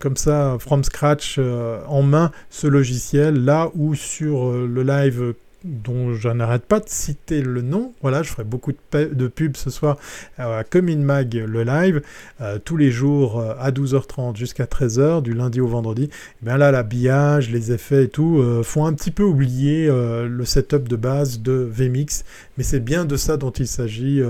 comme 0.00 0.16
ça, 0.16 0.56
from 0.58 0.82
scratch, 0.82 1.38
en 1.38 2.02
main 2.02 2.32
ce 2.50 2.66
logiciel, 2.66 3.44
là 3.44 3.70
où 3.76 3.94
sur 3.94 4.50
le 4.50 4.82
live 4.82 5.34
dont 5.64 6.14
je 6.14 6.28
n'arrête 6.28 6.64
pas 6.64 6.80
de 6.80 6.88
citer 6.88 7.42
le 7.42 7.62
nom. 7.62 7.92
Voilà, 8.02 8.22
je 8.22 8.30
ferai 8.30 8.44
beaucoup 8.44 8.72
de, 8.92 9.26
pubs 9.28 9.56
ce 9.56 9.70
soir 9.70 9.96
à 10.38 10.62
Comin 10.64 10.98
Mag, 10.98 11.34
le 11.34 11.64
live, 11.64 12.02
euh, 12.40 12.58
tous 12.64 12.76
les 12.76 12.90
jours 12.90 13.40
euh, 13.40 13.54
à 13.58 13.70
12h30 13.70 14.36
jusqu'à 14.36 14.64
13h, 14.64 15.22
du 15.22 15.34
lundi 15.34 15.60
au 15.60 15.66
vendredi. 15.66 16.04
Et 16.04 16.10
eh 16.42 16.44
bien 16.44 16.58
là, 16.58 16.70
l'habillage, 16.70 17.50
les 17.50 17.72
effets 17.72 18.04
et 18.04 18.08
tout 18.08 18.38
euh, 18.38 18.62
font 18.62 18.86
un 18.86 18.92
petit 18.92 19.10
peu 19.10 19.24
oublier 19.24 19.88
le 19.88 20.44
setup 20.44 20.88
de 20.88 20.96
base 20.96 21.40
de 21.40 21.52
VMix, 21.52 22.24
mais 22.58 22.64
c'est 22.64 22.80
bien 22.80 23.06
de 23.06 23.16
ça 23.16 23.38
dont 23.38 23.50
il 23.50 23.66
s'agit. 23.66 24.22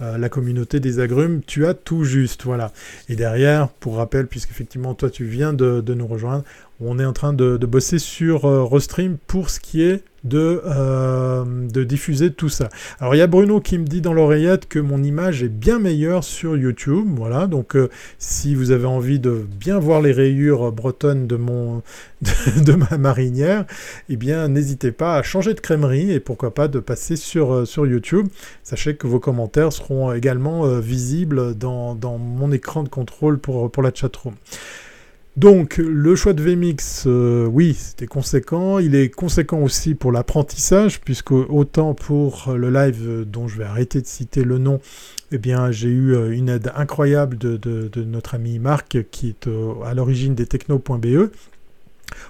la 0.00 0.28
communauté 0.28 0.80
des 0.80 1.00
agrumes, 1.00 1.40
tu 1.46 1.66
as 1.66 1.74
tout 1.74 2.04
juste, 2.04 2.44
voilà. 2.44 2.72
Et 3.08 3.16
derrière, 3.16 3.68
pour 3.68 3.96
rappel, 3.96 4.26
puisqu'effectivement 4.26 4.94
toi 4.94 5.10
tu 5.10 5.24
viens 5.24 5.52
de, 5.52 5.82
nous 5.94 6.06
rejoindre, 6.06 6.44
on 6.80 6.98
est 6.98 7.04
en 7.04 7.12
train 7.12 7.32
de, 7.32 7.56
bosser 7.66 7.98
sur 7.98 8.42
Restream 8.70 9.18
pour 9.26 9.50
ce 9.50 9.60
qui 9.60 9.82
est 9.82 10.02
de, 10.26 10.60
euh, 10.66 11.44
diffuser 11.84 12.32
tout 12.32 12.48
ça. 12.48 12.68
Alors 13.00 13.14
il 13.14 13.18
y 13.18 13.22
a 13.22 13.26
Bruno 13.26 13.60
qui 13.60 13.78
me 13.78 13.84
dit 13.84 14.00
dans 14.00 14.12
l'oreillette 14.12 14.66
que 14.68 14.78
mon 14.78 15.02
image 15.02 15.42
est 15.42 15.48
bien 15.48 15.78
meilleure 15.78 16.24
sur 16.24 16.56
YouTube. 16.56 17.06
Voilà, 17.16 17.46
donc 17.46 17.76
euh, 17.76 17.88
si 18.18 18.54
vous 18.54 18.70
avez 18.70 18.86
envie 18.86 19.18
de 19.18 19.46
bien 19.58 19.78
voir 19.78 20.02
les 20.02 20.12
rayures 20.12 20.72
bretonnes 20.72 21.26
de, 21.26 21.36
mon, 21.36 21.82
de, 22.22 22.72
ma 22.72 22.98
marinière, 22.98 23.64
eh 24.08 24.16
bien 24.16 24.48
n'hésitez 24.48 24.92
pas 24.92 25.16
à 25.16 25.22
changer 25.22 25.54
de 25.54 25.60
crèmerie 25.60 26.12
et 26.12 26.20
pourquoi 26.20 26.52
pas 26.52 26.68
de 26.68 26.80
passer 26.80 27.16
sur, 27.16 27.55
euh, 27.56 27.64
sur 27.64 27.86
YouTube. 27.86 28.28
Sachez 28.62 28.96
que 28.96 29.06
vos 29.06 29.20
commentaires 29.20 29.72
seront 29.72 30.12
également 30.12 30.66
visibles 30.80 31.54
dans, 31.54 31.96
mon 32.18 32.52
écran 32.52 32.82
de 32.82 32.88
contrôle 32.88 33.38
pour, 33.38 33.70
pour 33.70 33.82
la 33.82 33.92
chatroom. 33.92 34.34
Donc 35.36 35.76
le 35.76 36.16
choix 36.16 36.32
de 36.32 36.42
VMix, 36.42 37.04
euh, 37.06 37.44
oui, 37.44 37.74
c'était 37.74 38.06
conséquent. 38.06 38.78
Il 38.78 38.94
est 38.94 39.10
conséquent 39.10 39.60
aussi 39.60 39.94
pour 39.94 40.10
l'apprentissage, 40.10 41.02
puisque 41.02 41.32
autant 41.32 41.92
pour 41.92 42.54
le 42.56 42.70
live 42.70 43.02
euh, 43.06 43.24
dont 43.26 43.46
je 43.46 43.58
vais 43.58 43.64
arrêter 43.64 44.00
de 44.00 44.06
citer 44.06 44.44
le 44.44 44.56
nom, 44.56 44.80
eh 45.32 45.36
bien 45.36 45.70
j'ai 45.70 45.90
eu 45.90 46.14
euh, 46.14 46.30
une 46.30 46.48
aide 46.48 46.72
incroyable 46.74 47.36
de, 47.36 47.58
de 47.58 48.04
notre 48.04 48.34
ami 48.34 48.58
Marc, 48.58 48.96
qui 49.10 49.28
est 49.28 49.46
à 49.84 49.92
l'origine 49.92 50.34
des 50.34 50.46
techno.be, 50.46 51.30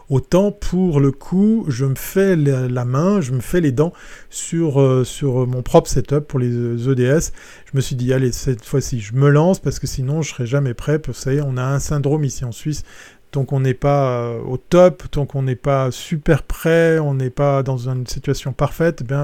Autant 0.09 0.53
pour 0.53 1.01
le 1.01 1.11
coup, 1.11 1.65
je 1.69 1.85
me 1.85 1.97
fais 1.97 2.37
la 2.37 2.85
main, 2.85 3.21
je 3.21 3.33
me 3.33 3.41
fais 3.41 3.61
les 3.61 3.73
dents 3.73 3.93
sur, 4.31 4.81
euh, 4.81 5.05
sur 5.05 5.47
mon 5.47 5.63
propre 5.63 5.89
setup 5.89 6.21
pour 6.21 6.39
les 6.39 6.89
EDS. 6.89 7.33
Je 7.65 7.75
me 7.75 7.81
suis 7.81 7.97
dit, 7.97 8.13
allez, 8.13 8.33
cette 8.33 8.65
fois-ci, 8.65 9.01
je 9.01 9.15
me 9.15 9.29
lance 9.29 9.59
parce 9.59 9.79
que 9.79 9.87
sinon, 9.87 10.23
je 10.23 10.31
serai 10.31 10.47
jamais 10.47 10.75
prêt. 10.75 11.01
Vous 11.05 11.13
savez, 11.13 11.41
on 11.43 11.57
a 11.57 11.65
un 11.65 11.81
syndrome 11.81 12.25
ici 12.25 12.45
en 12.45 12.53
Suisse. 12.53 12.85
Tant 13.33 13.45
qu'on 13.45 13.61
n'est 13.61 13.75
pas 13.75 14.21
euh, 14.21 14.39
au 14.39 14.57
top, 14.57 15.03
tant 15.11 15.27
qu'on 15.27 15.43
n'est 15.43 15.57
pas 15.57 15.91
super 15.91 16.45
prêt, 16.45 17.01
on 17.01 17.15
n'est 17.15 17.29
pas 17.29 17.65
dans 17.65 17.89
une 17.89 18.07
situation 18.07 18.53
parfaite, 18.53 19.03
eh 19.11 19.15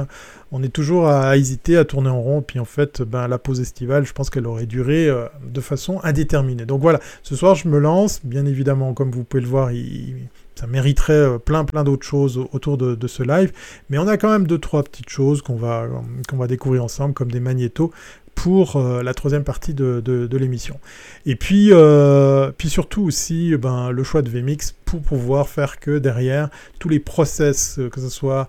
on 0.50 0.62
est 0.62 0.68
toujours 0.68 1.08
à, 1.08 1.36
hésiter, 1.36 1.76
à 1.76 1.84
tourner 1.84 2.10
en 2.10 2.20
rond. 2.20 2.42
Puis 2.42 2.58
en 2.58 2.64
fait, 2.64 3.02
ben, 3.02 3.28
la 3.28 3.38
pause 3.38 3.60
estivale, 3.60 4.04
je 4.04 4.12
pense 4.12 4.28
qu'elle 4.28 4.46
aurait 4.48 4.66
duré 4.66 5.08
euh, 5.08 5.26
de 5.46 5.60
façon 5.60 6.00
indéterminée. 6.02 6.66
Donc 6.66 6.80
voilà, 6.82 6.98
ce 7.22 7.36
soir, 7.36 7.54
je 7.54 7.68
me 7.68 7.78
lance. 7.78 8.20
Bien 8.24 8.44
évidemment, 8.44 8.92
comme 8.92 9.12
vous 9.12 9.22
pouvez 9.22 9.42
le 9.42 9.48
voir, 9.48 9.70
il 9.70 10.28
ça 10.54 10.66
mériterait 10.66 11.12
euh, 11.12 11.38
plein 11.38 11.64
plein 11.64 11.84
d'autres 11.84 12.06
choses 12.06 12.38
autour 12.52 12.78
de, 12.78 13.06
ce 13.06 13.22
live, 13.22 13.52
mais 13.90 13.98
on 13.98 14.08
a 14.08 14.16
quand 14.16 14.30
même 14.30 14.46
deux 14.46 14.58
trois 14.58 14.82
petites 14.82 15.08
choses 15.08 15.42
qu'on 15.42 15.56
va, 15.56 15.88
va 16.32 16.46
découvrir 16.46 16.84
ensemble, 16.84 17.14
comme 17.14 17.30
des 17.30 17.40
magnétos 17.40 17.92
pour 18.34 18.76
euh, 18.76 19.02
la 19.02 19.12
troisième 19.14 19.44
partie 19.44 19.74
de, 19.74 20.28
l'émission. 20.32 20.78
Et 21.26 21.36
puis, 21.36 21.68
euh, 21.72 22.50
puis 22.56 22.70
surtout 22.70 23.02
aussi 23.02 23.56
ben, 23.56 23.90
le 23.90 24.02
choix 24.04 24.22
de 24.22 24.30
VMix 24.30 24.74
pour 24.84 25.02
pouvoir 25.02 25.48
faire 25.48 25.78
que 25.78 25.98
derrière 25.98 26.48
tous 26.78 26.88
les 26.88 26.98
process, 26.98 27.78
que 27.90 28.00
ce 28.00 28.08
soit 28.08 28.48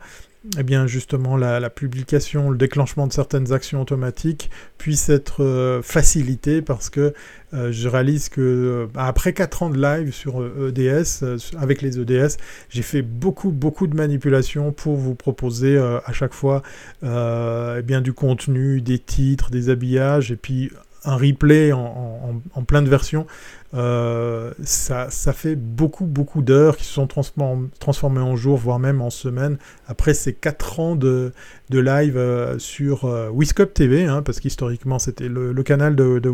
eh 0.58 0.64
bien 0.64 0.88
justement 0.88 1.38
la, 1.38 1.70
publication, 1.70 2.50
le 2.50 2.58
déclenchement 2.58 3.08
de 3.08 3.14
certaines 3.14 3.54
actions 3.54 3.82
automatiques 3.82 4.50
puisse 4.78 5.08
être 5.08 5.42
euh, 5.42 5.82
facilité 5.82 6.62
parce 6.62 6.90
que 6.90 7.14
euh, 7.54 7.72
je 7.72 7.88
réalise 7.88 8.28
que 8.28 8.42
euh, 8.42 8.88
après 8.96 9.32
4 9.32 9.64
ans 9.64 9.70
de 9.70 9.82
live 9.82 10.14
sur 10.14 10.46
EDS, 10.46 11.24
e 11.24 11.38
avec 11.58 11.82
les 11.82 11.98
EDS, 11.98 12.36
j'ai 12.70 12.82
fait 12.82 13.02
beaucoup 13.02 13.52
beaucoup 13.52 13.88
de 13.88 13.96
manipulations 13.96 14.74
pour 14.74 14.98
vous 14.98 15.16
proposer 15.16 15.78
à 15.78 16.12
chaque 16.12 16.34
fois 16.34 16.62
eh 17.04 17.82
bien 17.84 18.02
du 18.02 18.12
contenu, 18.14 18.82
des 18.82 19.00
titres, 19.00 19.50
des 19.50 19.70
habillages 19.70 20.32
et 20.32 20.36
puis 20.36 20.72
un 21.06 21.18
replay 21.18 21.72
en, 21.74 22.42
plein 22.66 22.82
de 22.82 22.90
versions, 22.90 23.26
euh, 23.74 24.54
ça, 24.64 25.10
ça, 25.10 25.34
fait 25.34 25.56
beaucoup, 25.56 26.06
beaucoup 26.06 26.42
d'heures 26.42 26.78
qui 26.78 26.86
se 26.86 26.94
sont 26.94 27.08
transformées 27.08 28.22
en 28.22 28.36
jours, 28.36 28.58
voire 28.58 28.80
même 28.80 29.02
en 29.02 29.10
semaines, 29.10 29.58
après 29.88 30.14
ces 30.14 30.34
4 30.34 30.80
ans 30.80 30.96
de, 30.96 31.34
live 31.72 32.18
euh, 32.18 32.60
sur 32.60 33.06
euh, 33.06 33.32
TV, 33.74 34.06
hein, 34.06 34.22
parce 34.22 34.40
qu'historiquement 34.40 35.00
c'était 35.00 35.28
le, 35.28 35.54
canal 35.64 35.96
de, 35.96 36.20
de 36.20 36.34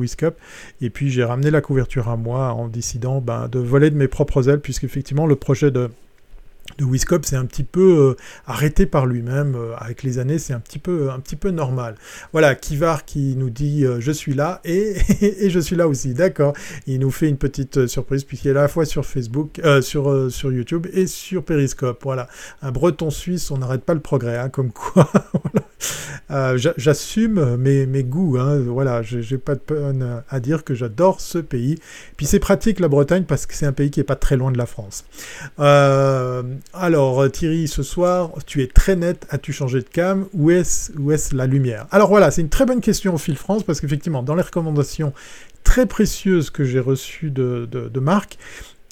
et 0.82 0.90
puis 0.90 1.10
j'ai 1.10 1.24
ramené 1.24 1.52
la 1.52 1.62
couverture 1.62 2.10
à 2.10 2.18
moi 2.18 2.54
en 2.54 2.68
décidant 2.68 3.22
ben, 3.22 3.48
de 3.48 3.60
voler 3.60 3.90
de 3.90 3.96
mes 3.96 4.08
propres 4.08 4.50
ailes, 4.50 4.62
puisqu'effectivement 4.62 5.26
le 5.26 5.36
projet 5.36 5.72
de 5.72 5.90
de 6.80 6.86
Wiscop 6.86 7.26
c'est 7.26 7.36
un 7.36 7.46
petit 7.46 7.64
peu 7.64 8.10
euh, 8.10 8.16
arrêté 8.48 8.86
par 8.86 9.06
lui-même 9.06 9.56
euh, 9.56 9.76
avec 9.78 10.04
les 10.04 10.18
années, 10.18 10.40
c'est 10.40 10.54
un 10.54 10.60
petit 10.60 10.80
peu 10.80 11.12
un 11.12 11.20
petit 11.20 11.36
peu 11.36 11.52
normal. 11.52 11.96
Voilà, 12.32 12.56
Kivar 12.56 13.06
qui 13.06 13.36
nous 13.36 13.50
dit 13.50 13.86
euh, 13.86 14.00
je 14.00 14.12
suis 14.12 14.34
là 14.34 14.62
et, 14.64 14.96
et, 15.22 15.50
je 15.50 15.60
suis 15.60 15.76
là 15.76 15.88
aussi, 15.88 16.14
d'accord. 16.14 16.54
Il 16.88 17.00
nous 17.00 17.12
fait 17.12 17.28
une 17.28 17.38
petite 17.38 17.88
surprise 17.88 18.24
puisqu'il 18.24 18.48
est 18.48 18.52
à 18.52 18.62
la 18.62 18.68
fois 18.68 18.86
sur 18.86 19.06
Facebook, 19.06 19.62
sur 19.82 20.32
sur 20.32 20.52
YouTube 20.52 20.88
et 20.94 21.08
sur 21.08 21.44
Periscope. 21.44 22.00
Voilà, 22.04 22.28
un 22.62 22.72
Breton 22.72 23.10
suisse, 23.10 23.52
on 23.52 23.58
n'arrête 23.58 23.84
pas 23.84 23.94
le 23.94 24.00
progrès, 24.00 24.38
hein, 24.38 24.50
comme 24.50 24.72
quoi. 24.72 25.12
J'assume 26.30 27.58
mes, 27.58 28.04
goûts, 28.04 28.38
hein, 28.40 28.60
voilà, 28.60 29.02
j'ai 29.02 29.38
pas 29.38 29.56
de 29.56 29.60
peine 29.60 30.24
à 30.30 30.40
dire 30.40 30.64
que 30.64 30.74
j'adore 30.74 31.22
ce 31.22 31.38
pays. 31.38 31.80
Puis 32.18 32.26
c'est 32.26 32.40
pratique 32.40 32.80
la 32.80 32.88
Bretagne 32.88 33.24
parce 33.24 33.46
que 33.46 33.54
c'est 33.54 33.66
un 33.66 33.72
pays 33.72 33.90
qui 33.92 34.00
est 34.00 34.04
pas 34.04 34.16
très 34.16 34.38
loin 34.38 34.52
de 34.52 34.58
la 34.58 34.66
France. 34.66 35.06
alors 35.58 37.32
Thierry, 37.32 37.68
ce 37.68 37.84
soir, 37.84 38.32
tu 38.46 38.62
es 38.62 38.68
très 38.68 38.96
net, 38.96 39.26
as-tu 39.30 39.54
changé 39.54 39.80
de 39.80 39.90
cam? 39.90 40.26
Où 40.34 40.52
est-ce 40.52 40.92
est 40.92 41.34
la 41.34 41.48
lumière? 41.48 41.88
Alors 41.92 42.10
voilà, 42.10 42.32
c'est 42.32 42.42
une 42.42 42.50
très 42.50 42.66
bonne 42.66 42.82
question 42.82 43.16
au 43.16 43.18
fil 43.18 43.38
France 43.38 43.64
parce 43.64 43.82
qu'effectivement, 43.82 44.24
dans 44.24 44.36
les 44.36 44.44
recommandations 44.44 45.14
très 45.64 45.86
précieuses 45.86 46.50
que 46.50 46.64
j'ai 46.64 46.80
reçues 46.80 47.32
de 47.32 48.00
Marc, 48.00 48.38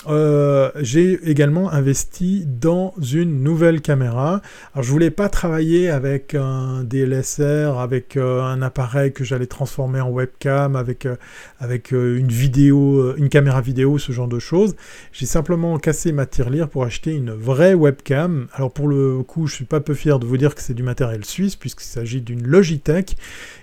euh, 0.09 0.71
j'ai 0.77 1.19
également 1.29 1.71
investi 1.71 2.45
dans 2.45 2.93
une 3.11 3.43
nouvelle 3.43 3.81
caméra. 3.81 4.41
Alors 4.73 4.83
je 4.83 4.91
voulais 4.91 5.11
pas 5.11 5.29
travailler 5.29 5.89
avec 5.89 6.35
un 6.35 6.83
DLSR, 6.83 7.77
avec 7.79 8.15
euh, 8.15 8.41
un 8.41 8.61
appareil 8.61 9.11
que 9.11 9.23
j'allais 9.23 9.47
transformer 9.47 9.99
en 9.99 10.09
webcam, 10.09 10.75
avec, 10.75 11.05
euh, 11.05 11.15
avec 11.59 11.91
une 11.91 12.27
vidéo, 12.27 13.15
une 13.17 13.29
caméra 13.29 13.61
vidéo, 13.61 13.97
ce 13.97 14.11
genre 14.11 14.27
de 14.27 14.39
choses. 14.39 14.75
J'ai 15.11 15.25
simplement 15.25 15.77
cassé 15.77 16.11
ma 16.11 16.25
tirelire 16.25 16.69
pour 16.69 16.83
acheter 16.83 17.13
une 17.13 17.31
vraie 17.31 17.73
webcam. 17.73 18.47
Alors 18.53 18.71
pour 18.71 18.87
le 18.87 19.23
coup, 19.23 19.47
je 19.47 19.55
suis 19.55 19.65
pas 19.65 19.79
peu 19.79 19.93
fier 19.93 20.19
de 20.19 20.25
vous 20.25 20.37
dire 20.37 20.55
que 20.55 20.61
c'est 20.61 20.73
du 20.73 20.83
matériel 20.83 21.25
suisse 21.25 21.55
puisqu'il 21.55 21.85
s'agit 21.85 22.21
d'une 22.21 22.47
Logitech. 22.47 23.15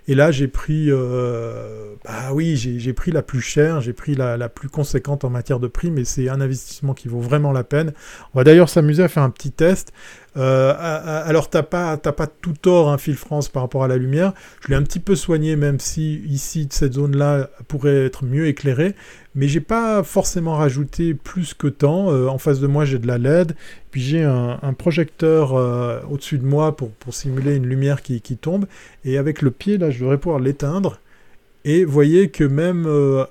Et 0.06 0.14
là, 0.14 0.30
j'ai 0.30 0.48
pris, 0.48 0.90
bah 0.90 2.32
oui, 2.32 2.56
j'ai 2.56 2.92
pris 2.92 3.10
la 3.10 3.22
plus 3.22 3.40
chère, 3.40 3.80
j'ai 3.80 3.94
pris 3.94 4.14
la, 4.14 4.36
la 4.36 4.48
plus 4.48 4.68
conséquente 4.68 5.24
en 5.24 5.30
matière 5.30 5.60
de 5.60 5.68
prix, 5.68 5.90
mais 5.90 6.04
c'est 6.04 6.28
un 6.28 6.40
investissement 6.40 6.92
qui 6.92 7.08
vaut 7.08 7.20
vraiment 7.20 7.52
la 7.52 7.64
peine. 7.64 7.94
On 8.34 8.38
va 8.38 8.44
d'ailleurs 8.44 8.68
s'amuser 8.68 9.02
à 9.02 9.08
faire 9.08 9.22
un 9.22 9.30
petit 9.30 9.50
test. 9.50 9.92
Euh, 10.36 10.74
alors 11.24 11.48
t'as 11.48 11.62
pas, 11.62 11.96
pas 11.96 12.26
tout 12.26 12.54
tort, 12.60 12.88
un 12.88 12.94
hein, 12.94 12.98
fil 12.98 13.14
France 13.14 13.48
par 13.48 13.62
rapport 13.62 13.84
à 13.84 13.88
la 13.88 13.96
lumière. 13.96 14.32
Je 14.60 14.68
l'ai 14.68 14.74
un 14.74 14.82
petit 14.82 14.98
peu 14.98 15.14
soigné, 15.14 15.56
même 15.56 15.78
si 15.78 16.22
ici 16.26 16.66
cette 16.70 16.94
zone-là 16.94 17.50
pourrait 17.68 18.06
être 18.06 18.24
mieux 18.24 18.46
éclairée, 18.46 18.94
mais 19.34 19.46
j'ai 19.46 19.60
pas 19.60 20.02
forcément 20.02 20.56
rajouté 20.56 21.14
plus 21.14 21.54
que 21.54 21.68
tant. 21.68 22.10
Euh, 22.10 22.26
en 22.26 22.38
face 22.38 22.60
de 22.60 22.66
moi, 22.66 22.84
j'ai 22.84 22.98
de 22.98 23.06
la 23.06 23.18
LED, 23.18 23.54
puis 23.90 24.00
j'ai 24.00 24.24
un, 24.24 24.58
projecteur 24.76 25.54
euh, 25.54 26.00
au-dessus 26.10 26.38
de 26.38 26.44
moi 26.44 26.76
pour, 26.76 26.90
pour, 26.90 27.14
simuler 27.14 27.54
une 27.54 27.66
lumière 27.66 28.02
qui, 28.02 28.20
qui, 28.20 28.36
tombe, 28.36 28.66
et 29.04 29.18
avec 29.18 29.40
le 29.40 29.50
pied 29.52 29.78
là, 29.78 29.90
je 29.90 30.00
devrais 30.00 30.18
pouvoir 30.18 30.40
l'éteindre. 30.40 30.98
Et 31.64 31.84
voyez 31.84 32.28
que 32.28 32.44
même 32.44 32.86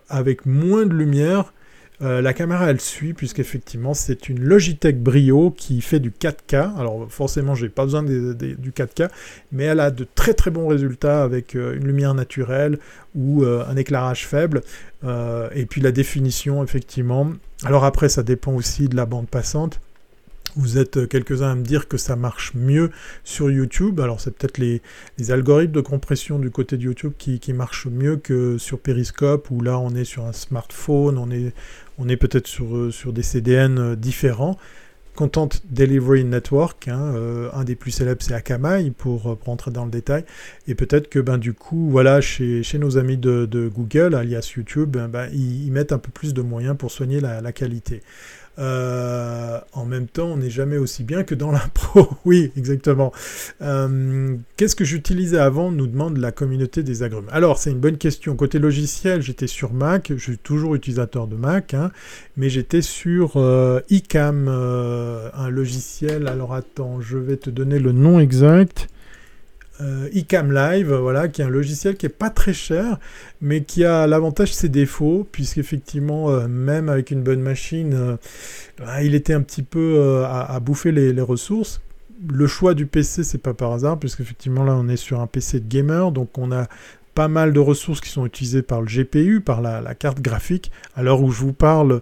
avec 0.09 0.47
moins 0.47 0.87
de 0.87 0.93
lumière, 0.93 1.53
euh, 2.01 2.21
la 2.21 2.33
caméra 2.33 2.69
elle 2.69 2.81
suit 2.81 3.13
puisqu'effectivement 3.13 3.93
c'est 3.93 4.27
une 4.27 4.41
Logitech 4.41 4.99
Brio 4.99 5.51
qui 5.51 5.81
fait 5.81 5.99
du 5.99 6.09
4K. 6.09 6.77
Alors 6.77 7.07
forcément 7.09 7.55
j'ai 7.55 7.69
pas 7.69 7.85
besoin 7.85 8.03
du 8.03 8.71
4K, 8.71 9.09
mais 9.51 9.65
elle 9.65 9.79
a 9.79 9.91
de 9.91 10.05
très 10.15 10.33
très 10.33 10.51
bons 10.51 10.67
résultats 10.67 11.23
avec 11.23 11.55
euh, 11.55 11.75
une 11.75 11.85
lumière 11.85 12.13
naturelle 12.13 12.79
ou 13.15 13.43
euh, 13.43 13.63
un 13.67 13.77
éclairage 13.77 14.27
faible. 14.27 14.61
et 15.03 15.65
puis 15.65 15.81
la 15.81 15.91
définition 15.91 16.63
effectivement. 16.63 17.31
Alors 17.63 17.85
après 17.85 18.09
ça 18.09 18.23
dépend 18.23 18.53
aussi 18.53 18.89
de 18.89 18.95
la 18.95 19.05
bande 19.05 19.27
passante. 19.27 19.79
Vous 20.55 20.77
êtes 20.77 21.07
quelques-uns 21.07 21.51
à 21.51 21.55
me 21.55 21.63
dire 21.63 21.87
que 21.87 21.97
ça 21.97 22.15
marche 22.15 22.53
mieux 22.53 22.91
sur 23.23 23.49
YouTube. 23.49 23.99
Alors 23.99 24.21
c'est 24.21 24.31
peut-être 24.31 24.59
les, 24.59 24.81
algorithmes 25.31 25.73
de 25.73 25.81
compression 25.81 26.37
du 26.37 26.51
côté 26.51 26.77
de 26.77 26.83
YouTube 26.83 27.13
qui, 27.17 27.39
qui, 27.39 27.53
marchent 27.53 27.87
mieux 27.87 28.17
que 28.17 28.59
sur 28.59 28.79
Periscope, 28.79 29.49
où 29.49 29.61
là 29.61 29.79
on 29.79 29.95
est 29.95 30.03
sur 30.03 30.25
un 30.25 30.33
smartphone, 30.33 31.17
on 31.17 31.31
est, 31.31 31.53
on 31.97 32.09
est 32.09 32.17
peut-être 32.17 32.47
sur, 32.47 32.75
euh, 32.75 32.91
sur 32.91 33.13
des 33.13 33.23
CDN 33.23 33.79
euh, 33.79 33.95
différents. 33.95 34.57
Content 35.15 35.49
Delivery 35.69 36.23
Network, 36.23 36.87
hein, 36.87 37.13
euh, 37.13 37.49
un 37.53 37.63
des 37.63 37.75
plus 37.75 37.91
célèbres 37.91 38.23
c'est 38.23 38.33
Akamai 38.33 38.89
pour, 38.97 39.37
rentrer 39.45 39.69
dans 39.69 39.85
le 39.85 39.91
détail, 39.91 40.25
et 40.67 40.73
peut-être 40.73 41.07
que 41.07 41.19
ben, 41.19 41.37
du 41.37 41.53
coup, 41.53 41.87
voilà, 41.91 42.19
chez, 42.19 42.63
chez 42.63 42.79
nos 42.79 42.97
amis 42.97 43.17
de, 43.17 43.71
Google, 43.71 44.15
alias 44.15 44.53
YouTube, 44.57 44.89
ben, 44.89 45.07
ben, 45.07 45.29
ils, 45.31 45.71
mettent 45.71 45.91
un 45.91 45.99
peu 45.99 46.09
plus 46.09 46.33
de 46.33 46.41
moyens 46.41 46.75
pour 46.75 46.89
soigner 46.89 47.19
la 47.19 47.51
qualité. 47.51 48.01
Euh, 48.59 49.59
en 49.73 49.85
même 49.85 50.07
temps, 50.07 50.27
on 50.27 50.37
n'est 50.37 50.49
jamais 50.49 50.77
aussi 50.77 51.03
bien 51.03 51.23
que 51.23 51.35
dans 51.35 51.51
l'impro. 51.53 52.07
oui, 52.25 52.51
exactement. 52.57 53.11
Euh, 53.61 54.35
qu'est-ce 54.57 54.75
que 54.75 54.85
j'utilisais 54.85 55.39
avant 55.39 55.71
nous 55.71 55.87
demande 55.87 56.17
la 56.17 56.31
communauté 56.31 56.83
des 56.83 57.03
agrumes. 57.03 57.27
Alors, 57.31 57.57
c'est 57.57 57.71
une 57.71 57.79
bonne 57.79 57.97
question. 57.97 58.35
Côté 58.35 58.59
logiciel, 58.59 59.21
j'étais 59.21 59.47
sur 59.47 59.73
Mac. 59.73 60.11
Je 60.15 60.21
suis 60.21 60.37
toujours 60.37 60.75
utilisateur 60.75 61.27
de 61.27 61.35
Mac, 61.35 61.73
hein, 61.73 61.91
mais 62.37 62.49
j'étais 62.49 62.81
sur 62.81 63.33
euh, 63.37 63.81
iCam, 63.89 64.47
un 64.47 65.49
logiciel. 65.49 66.27
Alors, 66.27 66.53
attends, 66.53 67.01
je 67.01 67.17
vais 67.17 67.37
te 67.37 67.49
donner 67.49 67.79
le 67.79 67.91
nom 67.91 68.19
exact. 68.19 68.87
Euh, 69.83 70.07
iCam 70.13 70.53
Live, 70.53 70.93
voilà, 70.93 71.27
qui 71.27 71.41
est 71.41 71.45
un 71.45 71.49
logiciel 71.49 71.97
qui 71.97 72.05
est 72.05 72.09
pas 72.09 72.29
très 72.29 72.53
cher, 72.53 72.99
mais 73.41 73.63
qui 73.63 73.83
a 73.83 74.07
l'avantage 74.07 74.53
ses 74.53 74.69
défauts, 74.69 75.27
puisqu'effectivement, 75.29 76.29
euh, 76.29 76.47
même 76.47 76.87
avec 76.87 77.11
une 77.11 77.21
bonne 77.21 77.41
machine, 77.41 77.93
euh, 77.93 78.15
bah, 78.77 79.03
il 79.03 79.13
était 79.13 79.33
un 79.33 79.41
petit 79.41 79.63
peu 79.63 80.23
à, 80.25 80.59
bouffer 80.59 80.91
les, 80.91 81.21
ressources. 81.21 81.81
Le 82.31 82.47
choix 82.47 82.73
du 82.73 82.85
PC, 82.85 83.23
c'est 83.23 83.39
pas 83.39 83.53
par 83.53 83.73
hasard, 83.73 83.99
puisqu'effectivement 83.99 84.63
là, 84.63 84.75
on 84.75 84.87
est 84.87 84.97
sur 84.97 85.19
un 85.19 85.27
PC 85.27 85.59
de 85.59 85.67
gamer, 85.67 86.11
donc 86.11 86.37
on 86.37 86.51
a 86.51 86.67
pas 87.13 87.27
mal 87.27 87.51
de 87.51 87.59
ressources 87.59 87.99
qui 87.99 88.09
sont 88.09 88.25
utilisées 88.25 88.61
par 88.61 88.81
le 88.81 88.87
GPU, 88.87 89.41
par 89.41 89.61
la, 89.61 89.95
carte 89.95 90.21
graphique. 90.21 90.71
À 90.95 91.03
l'heure 91.03 91.21
où 91.21 91.31
je 91.31 91.41
vous 91.41 91.53
parle, 91.53 91.99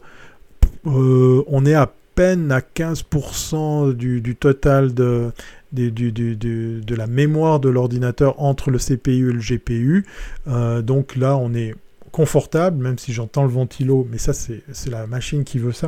on 0.86 1.66
est 1.66 1.74
à 1.74 1.92
peine 2.16 2.52
à 2.52 2.60
15% 2.60 3.94
du, 3.94 4.36
total 4.36 4.94
de, 4.94 5.32
de 5.72 6.96
la 6.96 7.08
mémoire 7.08 7.60
de 7.60 7.70
l'ordinateur 7.70 8.42
entre 8.42 8.72
le 8.72 8.78
CPU 8.78 9.30
et 9.30 9.34
le 9.34 9.40
GPU. 9.40 10.06
Euh, 10.48 10.82
donc 10.82 11.16
là, 11.16 11.38
on 11.38 11.54
est 11.54 11.76
confortable, 12.12 12.84
même 12.84 12.98
si 12.98 13.14
j'entends 13.14 13.44
le 13.44 13.50
ventilo, 13.50 14.06
mais 14.12 14.18
ça 14.18 14.34
c'est 14.34 14.90
la 14.90 15.08
machine 15.08 15.46
qui 15.46 15.60
veut 15.60 15.72
ça, 15.72 15.88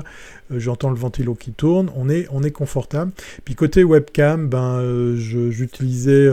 euh, 0.52 0.60
j'entends 0.60 0.90
le 0.90 0.96
ventilo 0.96 1.36
qui 1.36 1.52
tourne, 1.52 1.92
on 1.98 2.08
est, 2.10 2.28
on 2.32 2.44
est 2.44 2.52
confortable. 2.52 3.12
Puis 3.44 3.56
côté 3.56 3.84
webcam, 3.84 4.48
ben, 4.48 4.78
euh, 4.78 5.18
j'utilisais 5.18 6.32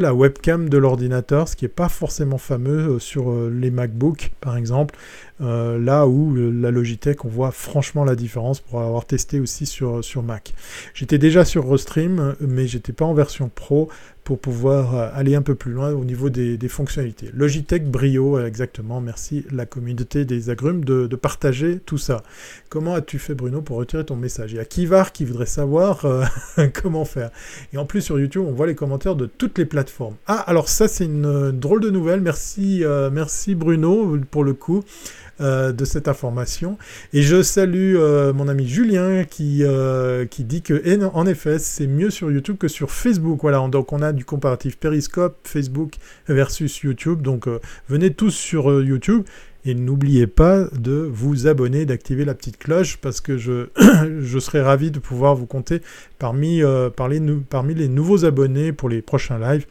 la 0.00 0.12
webcam 0.12 0.68
de 0.68 0.76
l'ordinateur, 0.76 1.48
ce 1.48 1.56
qui 1.56 1.64
n'est 1.64 1.70
pas 1.70 1.88
forcément 1.88 2.36
fameux 2.36 2.98
sur 2.98 3.32
les 3.48 3.70
MacBooks 3.70 4.30
par 4.42 4.58
exemple. 4.58 4.94
Euh, 5.42 5.78
là 5.78 6.06
où 6.06 6.36
euh, 6.36 6.50
la 6.50 6.70
Logitech, 6.70 7.24
on 7.24 7.28
voit 7.28 7.50
franchement 7.50 8.04
la 8.04 8.14
différence 8.14 8.60
pour 8.60 8.80
avoir 8.80 9.04
testé 9.06 9.40
aussi 9.40 9.66
sur, 9.66 10.02
Mac. 10.22 10.54
J'étais 10.94 11.18
déjà 11.18 11.44
sur 11.44 11.68
Restream, 11.68 12.36
mais 12.40 12.66
j'étais 12.66 12.92
pas 12.92 13.04
en 13.04 13.14
version 13.14 13.50
pro 13.52 13.88
pour 14.24 14.38
pouvoir 14.38 14.94
euh, 14.94 15.08
aller 15.14 15.34
un 15.34 15.42
peu 15.42 15.56
plus 15.56 15.72
loin 15.72 15.90
au 15.90 16.04
niveau 16.04 16.30
des, 16.30 16.56
fonctionnalités. 16.68 17.30
Logitech 17.34 17.84
Brio, 17.84 18.38
exactement, 18.38 19.00
merci 19.00 19.44
la 19.50 19.66
communauté 19.66 20.24
des 20.24 20.48
agrumes 20.48 20.84
de, 20.84 21.08
partager 21.16 21.78
tout 21.78 21.98
ça. 21.98 22.22
Comment 22.68 22.94
as-tu 22.94 23.18
fait 23.18 23.34
Bruno 23.34 23.62
pour 23.62 23.76
retirer 23.76 24.04
ton 24.04 24.16
message? 24.16 24.52
Il 24.52 24.56
y 24.56 24.60
a 24.60 24.64
Kivar 24.64 25.12
qui 25.12 25.24
voudrait 25.24 25.46
savoir 25.46 26.06
comment 26.82 27.04
faire. 27.04 27.30
Et 27.72 27.78
en 27.78 27.84
plus 27.84 28.00
sur 28.00 28.18
YouTube, 28.18 28.44
on 28.46 28.52
voit 28.52 28.66
les 28.66 28.74
commentaires 28.74 29.16
de 29.16 29.26
toutes 29.26 29.58
les 29.58 29.66
plateformes. 29.66 30.14
Ah, 30.26 30.38
alors 30.38 30.68
ça 30.68 30.88
c'est 30.88 31.04
une 31.04 31.50
drôle 31.52 31.80
de 31.80 31.90
nouvelle, 31.90 32.20
merci, 32.20 32.84
merci 33.12 33.54
Bruno 33.54 34.18
pour 34.30 34.44
le 34.44 34.54
coup. 34.54 34.84
Euh, 35.42 35.72
de 35.72 35.84
cette 35.84 36.06
information. 36.06 36.78
Et 37.12 37.22
je 37.22 37.42
salue 37.42 37.96
euh, 37.96 38.32
mon 38.32 38.46
ami 38.46 38.68
Julien 38.68 39.24
qui, 39.24 39.64
euh, 39.64 40.24
qui 40.24 40.44
dit 40.44 40.62
que, 40.62 40.80
en 41.04 41.26
effet, 41.26 41.58
c'est 41.58 41.88
mieux 41.88 42.10
sur 42.10 42.30
YouTube 42.30 42.58
que 42.58 42.68
sur 42.68 42.92
Facebook. 42.92 43.40
Voilà, 43.42 43.66
donc 43.66 43.92
on 43.92 44.02
a 44.02 44.12
du 44.12 44.24
comparatif 44.24 44.76
Periscope, 44.76 45.36
Facebook 45.42 45.94
versus 46.28 46.82
YouTube. 46.82 47.22
Donc 47.22 47.48
venez 47.88 48.10
tous 48.10 48.30
sur 48.30 48.82
YouTube. 48.82 49.24
Et 49.64 49.74
n'oubliez 49.74 50.26
pas 50.28 50.64
de 50.78 51.08
vous 51.10 51.46
abonner, 51.48 51.86
d'activer 51.86 52.24
la 52.24 52.34
petite 52.34 52.58
cloche 52.58 52.98
parce 52.98 53.20
que 53.20 53.36
je, 53.36 53.68
je 54.20 54.38
serai 54.38 54.60
ravi 54.60 54.90
de 54.92 55.00
pouvoir 55.00 55.34
vous 55.34 55.46
compter 55.46 55.80
parmi, 56.20 56.62
parmi, 56.96 57.20
parmi 57.48 57.74
les 57.74 57.88
nouveaux 57.88 58.24
abonnés 58.24 58.72
pour 58.72 58.88
les 58.88 59.02
prochains 59.02 59.38
lives 59.38 59.66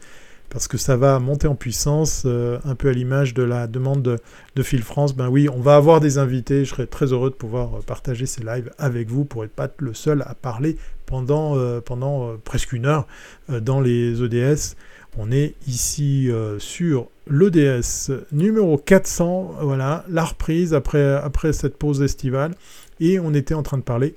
parce 0.52 0.68
que 0.68 0.76
ça 0.76 0.96
va 0.96 1.18
monter 1.18 1.48
en 1.48 1.54
puissance, 1.54 2.24
euh, 2.26 2.58
un 2.64 2.74
peu 2.74 2.90
à 2.90 2.92
l'image 2.92 3.32
de 3.32 3.42
la 3.42 3.66
demande 3.66 4.02
de, 4.02 4.62
Phil 4.62 4.82
France. 4.82 5.16
Ben 5.16 5.30
oui, 5.30 5.48
on 5.48 5.60
va 5.60 5.76
avoir 5.76 5.98
des 5.98 6.18
invités, 6.18 6.66
je 6.66 6.70
serai 6.70 6.86
très 6.86 7.06
heureux 7.06 7.30
de 7.30 7.34
pouvoir 7.34 7.78
euh, 7.78 7.80
partager 7.80 8.26
ces 8.26 8.44
lives 8.44 8.70
avec 8.78 9.08
vous 9.08 9.24
pour 9.24 9.44
être 9.44 9.52
pas 9.52 9.68
le 9.78 9.94
seul 9.94 10.22
à 10.26 10.34
parler 10.34 10.76
pendant, 11.06 11.56
euh, 11.56 11.80
pendant 11.80 12.36
presque 12.44 12.74
une 12.74 12.84
heure 12.84 13.06
dans 13.48 13.80
les 13.80 14.22
EDS. 14.22 14.76
On 15.16 15.32
est 15.32 15.54
ici 15.66 16.30
sur 16.58 17.08
l'EDS 17.28 18.12
numéro 18.30 18.78
400, 18.78 19.56
voilà, 19.60 20.04
la 20.08 20.24
reprise 20.24 20.72
après, 20.72 21.16
après 21.16 21.52
cette 21.52 21.76
pause 21.76 22.00
estivale, 22.00 22.52
et 22.98 23.18
on 23.20 23.34
était 23.34 23.52
en 23.52 23.62
train 23.62 23.76
de 23.76 23.82
parler 23.82 24.14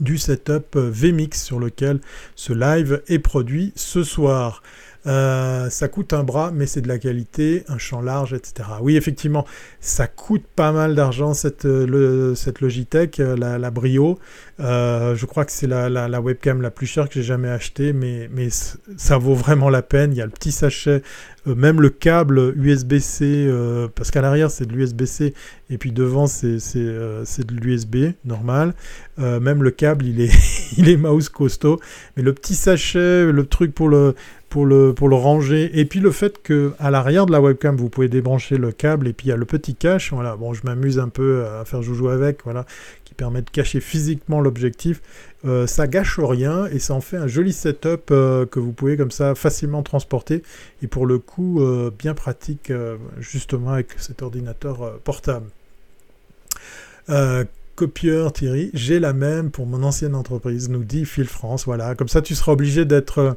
du 0.00 0.18
setup 0.18 0.76
VMix 0.76 1.42
sur 1.42 1.60
lequel 1.60 2.00
ce 2.34 2.52
live 2.52 3.02
est 3.06 3.20
produit 3.20 3.72
ce 3.76 4.02
soir. 4.02 4.62
Euh, 5.08 5.68
ça 5.70 5.88
coûte 5.88 6.12
un 6.12 6.22
bras, 6.22 6.52
mais 6.54 6.66
c'est 6.66 6.80
de 6.80 6.88
la 6.88 6.98
qualité, 6.98 7.64
un 7.68 7.78
champ 7.78 8.00
large, 8.00 8.34
etc. 8.34 8.68
Oui, 8.80 8.96
effectivement, 8.96 9.44
ça 9.80 10.06
coûte 10.06 10.44
pas 10.54 10.70
mal 10.70 10.94
d'argent 10.94 11.34
cette, 11.34 11.64
le, 11.64 12.34
cette 12.34 12.60
Logitech, 12.60 13.18
la, 13.18 13.58
la 13.58 13.70
Brio. 13.70 14.18
je 14.58 15.26
crois 15.26 15.44
que 15.44 15.52
c'est 15.52 15.66
la, 15.66 16.20
webcam 16.20 16.60
la 16.60 16.70
plus 16.70 16.86
chère 16.86 17.08
que 17.08 17.14
j'ai 17.14 17.22
jamais 17.22 17.48
achetée, 17.48 17.92
mais, 17.92 18.28
mais 18.32 18.48
ça 18.50 19.18
vaut 19.18 19.34
vraiment 19.34 19.70
la 19.70 19.82
peine. 19.82 20.12
Il 20.12 20.18
y 20.18 20.22
a 20.22 20.26
le 20.26 20.32
petit 20.32 20.52
sachet 20.52 21.02
euh, 21.48 21.54
même 21.54 21.80
le 21.80 21.90
câble 21.90 22.52
USB-C, 22.56 23.24
euh, 23.24 23.88
parce 23.94 24.10
qu'à 24.10 24.20
l'arrière 24.20 24.50
c'est 24.50 24.66
de 24.66 24.72
l'USB-C 24.72 25.34
et 25.70 25.78
puis 25.78 25.92
devant 25.92 26.26
c'est 26.26 26.58
euh, 26.76 27.24
de 27.24 27.54
l'USB 27.54 28.14
normal. 28.24 28.74
même 29.18 29.62
le 29.62 29.70
câble 29.70 30.06
il 30.06 30.20
est, 30.20 30.32
il 30.76 30.88
est 30.88 30.96
mouse 30.96 31.28
costaud. 31.28 31.80
Mais 32.16 32.22
le 32.22 32.32
petit 32.32 32.54
sachet, 32.54 33.30
le 33.30 33.46
truc 33.46 33.74
pour 33.74 33.88
le, 33.88 34.14
pour 34.48 34.66
le, 34.66 34.92
pour 34.92 35.08
le 35.08 35.16
ranger. 35.16 35.70
Et 35.78 35.84
puis 35.84 36.00
le 36.00 36.10
fait 36.10 36.42
que 36.42 36.72
à 36.78 36.90
l'arrière 36.90 37.26
de 37.26 37.32
la 37.32 37.40
webcam, 37.40 37.76
vous 37.76 37.88
pouvez 37.88 38.08
débrancher 38.08 38.56
le 38.56 38.72
câble 38.72 39.08
et 39.08 39.12
puis 39.12 39.26
il 39.26 39.30
y 39.30 39.32
a 39.32 39.36
le 39.36 39.44
petit 39.44 39.74
cache. 39.74 40.12
Voilà, 40.12 40.36
bon, 40.36 40.54
je 40.54 40.62
m'amuse 40.64 40.98
un 40.98 41.08
peu 41.08 41.44
à 41.46 41.64
faire 41.64 41.82
joujou 41.82 42.08
avec, 42.08 42.44
voilà, 42.44 42.64
qui 43.04 43.14
permet 43.14 43.42
de 43.42 43.50
cacher 43.50 43.80
physiquement 43.80 44.40
l'objectif. 44.40 45.00
Euh, 45.44 45.68
ça 45.68 45.86
gâche 45.86 46.18
rien 46.18 46.66
et 46.66 46.80
ça 46.80 46.94
en 46.94 47.00
fait 47.00 47.16
un 47.16 47.28
joli 47.28 47.52
setup 47.52 48.10
euh, 48.10 48.44
que 48.44 48.58
vous 48.58 48.72
pouvez 48.72 48.96
comme 48.96 49.12
ça 49.12 49.36
facilement 49.36 49.84
transporter 49.84 50.42
et 50.82 50.88
pour 50.88 51.06
le 51.06 51.20
coup 51.20 51.62
euh, 51.62 51.92
bien 51.96 52.14
pratique 52.14 52.72
justement 53.20 53.70
avec 53.70 53.92
cet 53.98 54.22
ordinateur 54.22 54.98
portable 55.04 55.46
copieur 57.78 58.32
Thierry, 58.32 58.72
j'ai 58.74 58.98
la 58.98 59.12
même 59.12 59.52
pour 59.52 59.64
mon 59.64 59.84
ancienne 59.84 60.16
entreprise, 60.16 60.68
nous 60.68 60.82
dit 60.82 61.04
Phil 61.04 61.28
France. 61.28 61.64
Voilà, 61.64 61.94
comme 61.94 62.08
ça 62.08 62.20
tu 62.20 62.34
seras 62.34 62.50
obligé 62.50 62.84
d'être 62.84 63.36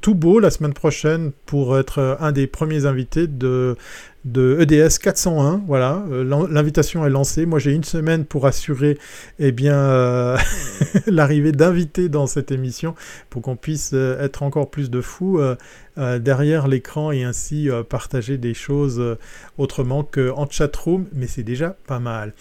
tout 0.00 0.14
beau 0.14 0.38
la 0.38 0.52
semaine 0.52 0.72
prochaine 0.72 1.32
pour 1.46 1.76
être 1.76 2.16
un 2.20 2.30
des 2.30 2.46
premiers 2.46 2.86
invités 2.86 3.26
de 3.26 3.76
de 4.24 4.58
EDS 4.60 4.98
401. 4.98 5.62
Voilà, 5.66 6.04
euh, 6.10 6.24
l'invitation 6.48 7.04
est 7.06 7.10
lancée. 7.10 7.46
Moi, 7.46 7.58
j'ai 7.58 7.72
une 7.72 7.84
semaine 7.84 8.24
pour 8.24 8.46
assurer 8.46 8.98
eh 9.38 9.52
bien, 9.52 9.74
euh, 9.74 10.38
l'arrivée 11.06 11.52
d'invités 11.52 12.08
dans 12.08 12.26
cette 12.26 12.52
émission 12.52 12.94
pour 13.30 13.42
qu'on 13.42 13.56
puisse 13.56 13.90
euh, 13.94 14.22
être 14.22 14.42
encore 14.42 14.70
plus 14.70 14.90
de 14.90 15.00
fous 15.00 15.40
derrière 15.96 16.68
l'écran 16.68 17.12
et 17.12 17.22
ainsi 17.22 17.68
partager 17.90 18.38
des 18.38 18.54
choses 18.54 19.18
autrement 19.58 20.02
qu'en 20.04 20.48
chatroom, 20.48 21.04
mais 21.12 21.26
c'est 21.26 21.42
déjà 21.42 21.76
pas 21.86 21.98
mal. 21.98 22.32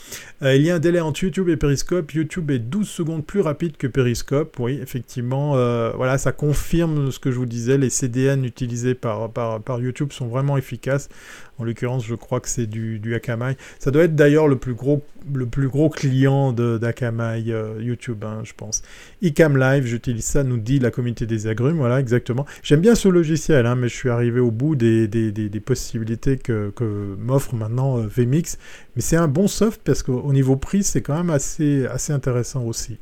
il 0.41 0.61
y 0.61 0.71
a 0.71 0.75
un 0.75 0.79
délai 0.79 1.01
entre 1.01 1.23
YouTube 1.23 1.49
et 1.49 1.57
Periscope. 1.57 2.13
YouTube 2.13 2.49
est 2.51 2.59
12 2.59 2.87
secondes 2.87 3.25
plus 3.25 3.41
rapide 3.41 3.75
que 3.75 3.87
Periscope. 3.87 4.57
Oui, 4.57 4.79
effectivement, 4.81 5.51
voilà, 5.95 6.17
ça 6.17 6.31
confirme 6.31 7.11
ce 7.11 7.19
que 7.19 7.29
je 7.29 7.37
vous 7.37 7.45
disais. 7.45 7.77
Les 7.77 7.89
CDN 7.89 8.45
utilisés 8.45 8.95
par, 8.95 9.29
YouTube 9.79 10.13
sont 10.13 10.27
vraiment 10.27 10.55
efficaces. 10.55 11.09
En 11.61 11.63
l'occurrence, 11.63 12.03
je 12.03 12.15
crois 12.15 12.39
que 12.39 12.49
c'est 12.49 12.65
du, 12.65 13.13
Akamai. 13.13 13.55
Ça 13.77 13.91
doit 13.91 14.05
être 14.05 14.15
d'ailleurs 14.15 14.47
le 14.47 14.55
plus 14.55 14.73
gros, 14.73 15.03
le 15.31 15.45
plus 15.45 15.67
gros 15.67 15.89
client 15.91 16.53
d'Akamai 16.53 17.43
euh, 17.49 17.75
YouTube, 17.79 18.23
hein, 18.23 18.39
je 18.43 18.53
pense. 18.57 18.81
iCam 19.21 19.55
Live, 19.55 19.85
j'utilise 19.85 20.25
ça, 20.25 20.43
nous 20.43 20.57
dit 20.57 20.79
la 20.79 20.89
communauté 20.89 21.27
des 21.27 21.45
agrumes. 21.45 21.77
Voilà, 21.77 21.99
exactement. 21.99 22.47
J'aime 22.63 22.81
bien 22.81 22.95
ce 22.95 23.09
logiciel, 23.09 23.67
hein, 23.67 23.75
mais 23.75 23.89
je 23.89 23.95
suis 23.95 24.09
arrivé 24.09 24.39
au 24.39 24.49
bout 24.49 24.75
des, 24.75 25.07
des, 25.07 25.31
des, 25.31 25.59
possibilités 25.59 26.37
que, 26.37 26.71
que 26.75 27.15
m'offre 27.19 27.53
maintenant 27.53 27.99
euh, 27.99 28.07
VMix. 28.07 28.57
Mais 28.95 29.03
c'est 29.03 29.17
un 29.17 29.27
bon 29.27 29.47
soft 29.47 29.81
parce 29.83 30.01
qu'au 30.01 30.33
niveau 30.33 30.55
prix, 30.55 30.81
c'est 30.81 31.01
quand 31.01 31.15
même 31.15 31.29
assez, 31.29 31.85
assez 31.85 32.11
intéressant 32.11 32.63
aussi. 32.63 32.97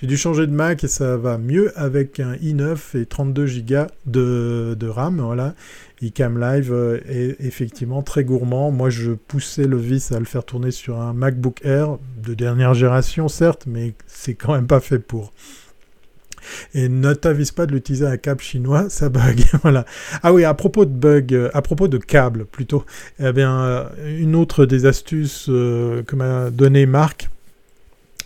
J'ai 0.00 0.06
dû 0.06 0.16
changer 0.16 0.46
de 0.46 0.52
Mac 0.52 0.84
et 0.84 0.88
ça 0.88 1.16
va 1.16 1.36
mieux 1.36 1.72
avec 1.76 2.20
un 2.20 2.36
i9 2.36 2.96
et 2.96 3.06
32 3.06 3.46
Go 3.66 3.86
de, 4.06 4.76
de 4.78 4.86
RAM. 4.86 5.20
Voilà 5.20 5.56
iCam 6.04 6.38
Live 6.38 6.72
euh, 6.72 7.00
est 7.08 7.36
effectivement 7.40 8.02
très 8.02 8.24
gourmand. 8.24 8.70
Moi, 8.70 8.90
je 8.90 9.12
poussais 9.12 9.66
le 9.66 9.76
vis 9.76 10.12
à 10.12 10.18
le 10.18 10.24
faire 10.24 10.44
tourner 10.44 10.70
sur 10.70 11.00
un 11.00 11.12
MacBook 11.12 11.64
Air 11.64 11.98
de 12.22 12.34
dernière 12.34 12.74
génération, 12.74 13.28
certes, 13.28 13.64
mais 13.66 13.94
c'est 14.06 14.34
quand 14.34 14.54
même 14.54 14.66
pas 14.66 14.80
fait 14.80 14.98
pour. 14.98 15.32
Et 16.74 16.90
ne 16.90 17.14
t'avise 17.14 17.52
pas 17.52 17.64
de 17.64 17.72
l'utiliser 17.72 18.06
un 18.06 18.18
câble 18.18 18.42
chinois, 18.42 18.86
ça 18.90 19.08
bug. 19.08 19.42
voilà. 19.62 19.86
Ah 20.22 20.32
oui, 20.32 20.44
à 20.44 20.54
propos 20.54 20.84
de 20.84 20.90
bug, 20.92 21.34
euh, 21.34 21.50
à 21.54 21.62
propos 21.62 21.88
de 21.88 21.98
câble 21.98 22.44
plutôt, 22.44 22.84
eh 23.18 23.32
bien, 23.32 23.60
euh, 23.60 23.84
une 24.18 24.36
autre 24.36 24.66
des 24.66 24.86
astuces 24.86 25.46
que 25.46 26.16
m'a 26.16 26.50
donné 26.50 26.86
Marc, 26.86 27.30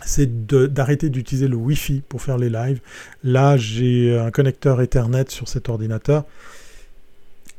c'est 0.05 0.47
d'arrêter 0.47 1.09
d'utiliser 1.09 1.47
le 1.47 1.55
Wi-Fi 1.55 2.03
pour 2.07 2.21
faire 2.21 2.37
les 2.37 2.49
lives. 2.49 2.79
Là, 3.23 3.57
j'ai 3.57 4.17
un 4.17 4.31
connecteur 4.31 4.81
Ethernet 4.81 5.25
sur 5.29 5.47
cet 5.47 5.69
ordinateur. 5.69 6.25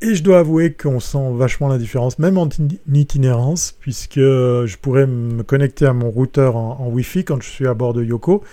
Et 0.03 0.15
je 0.15 0.23
dois 0.23 0.39
avouer 0.39 0.73
qu'on 0.73 0.99
sent 0.99 1.31
vachement 1.35 1.67
la 1.67 1.77
différence, 1.77 2.17
même 2.17 2.39
en 2.39 2.49
itinérance, 2.91 3.75
puisque 3.79 4.17
je 4.17 4.75
pourrais 4.77 5.05
me 5.05 5.43
connecter 5.43 5.85
à 5.85 5.93
mon 5.93 6.09
routeur 6.09 6.55
en, 6.55 6.89
Wi-Fi 6.89 7.23
quand 7.23 7.39
je 7.39 7.47
suis 7.47 7.67
à 7.67 7.75
bord 7.75 7.93
de 7.93 8.03
Yoko. 8.03 8.43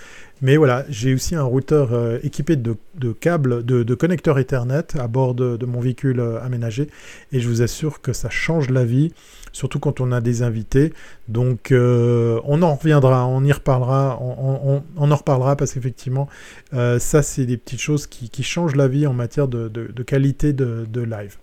Mais 0.43 0.57
voilà, 0.57 0.85
j'ai 0.89 1.11
aussi 1.13 1.33
un 1.33 1.43
routeur 1.43 1.91
euh, 1.91 2.19
équipé 2.21 2.55
de, 2.55 2.75
câbles, 3.19 3.65
de, 3.65 3.95
connecteurs 3.95 4.37
Ethernet 4.37 4.95
à 4.97 5.07
bord 5.07 5.33
de, 5.33 5.65
mon 5.65 5.79
véhicule 5.79 6.19
euh, 6.19 6.39
aménagé. 6.41 6.87
Et 7.31 7.39
je 7.39 7.49
vous 7.49 7.63
assure 7.63 7.99
que 7.99 8.13
ça 8.13 8.29
change 8.29 8.69
la 8.69 8.85
vie, 8.85 9.11
surtout 9.51 9.79
quand 9.79 10.01
on 10.01 10.11
a 10.11 10.21
des 10.21 10.41
invités. 10.41 10.93
Donc 11.27 11.71
euh, 11.71 12.39
on 12.45 12.61
en 12.61 12.75
reviendra, 12.75 13.27
on 13.27 13.43
y 13.43 13.51
reparlera, 13.51 14.19
on, 14.21 14.81
en 14.97 15.15
reparlera 15.15 15.55
parce 15.55 15.73
qu'effectivement, 15.73 16.27
ça 16.71 17.21
c'est 17.21 17.45
des 17.45 17.57
petites 17.57 17.81
choses 17.81 18.07
qui, 18.07 18.43
changent 18.43 18.75
la 18.75 18.87
vie 18.87 19.05
en 19.05 19.13
matière 19.13 19.47
de, 19.47 20.03
qualité 20.03 20.53
de, 20.53 21.01
live. 21.01 21.37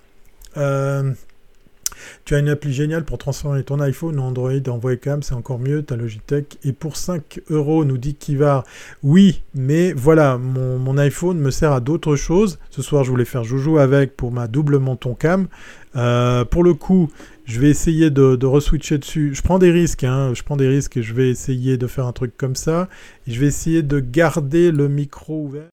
Tu 2.25 2.35
as 2.35 2.39
une 2.39 2.49
appli 2.49 2.73
géniale 2.73 3.05
pour 3.05 3.19
transformer 3.19 3.63
ton 3.63 3.81
iPhone 3.81 4.19
en 4.19 4.29
Android 4.29 4.51
en 4.69 4.79
webcam, 4.79 5.23
c'est 5.23 5.35
encore 5.35 5.59
mieux, 5.59 5.83
ta 5.83 5.97
Logitech. 5.97 6.59
Et 6.65 6.73
pour 6.73 6.97
5 6.97 7.41
euros, 7.51 7.85
nous 7.85 7.99
dit 7.99 8.15
Kivar, 8.15 8.65
oui, 9.03 9.43
mais 9.55 9.93
voilà, 9.93 10.39
mon, 10.39 10.99
iPhone 10.99 11.39
me 11.39 11.51
sert 11.51 11.73
à 11.73 11.81
d'autres 11.81 12.17
choses. 12.17 12.59
Ce 12.71 12.83
soir, 12.83 13.05
je 13.05 13.11
voulais 13.11 13.25
faire 13.25 13.45
joujou 13.45 13.79
avec 13.79 14.17
pour 14.17 14.33
ma 14.33 14.49
double 14.49 14.79
menton 14.79 15.15
cam. 15.15 15.47
Euh, 15.95 16.45
pour 16.45 16.65
le 16.65 16.75
coup, 16.75 17.11
je 17.47 17.61
vais 17.61 17.71
essayer 17.71 18.11
de, 18.11 18.37
de 18.37 18.47
reswitcher 18.47 18.99
dessus. 18.99 19.35
Je 19.35 19.41
prends 19.41 19.59
des 19.59 19.71
risques, 19.71 20.05
hein, 20.05 20.33
je 20.35 20.43
prends 20.43 20.57
des 20.57 20.69
risques 20.69 20.97
et 20.97 21.03
je 21.03 21.15
vais 21.15 21.31
essayer 21.31 21.79
de 21.79 21.87
faire 21.87 22.07
un 22.07 22.13
truc 22.13 22.37
comme 22.37 22.57
ça. 22.57 22.89
Et 23.27 23.33
je 23.33 23.41
vais 23.41 23.47
essayer 23.47 23.83
de 23.83 24.01
garder 24.01 24.73
le 24.73 24.89
micro 24.89 25.43
ouvert. 25.43 25.69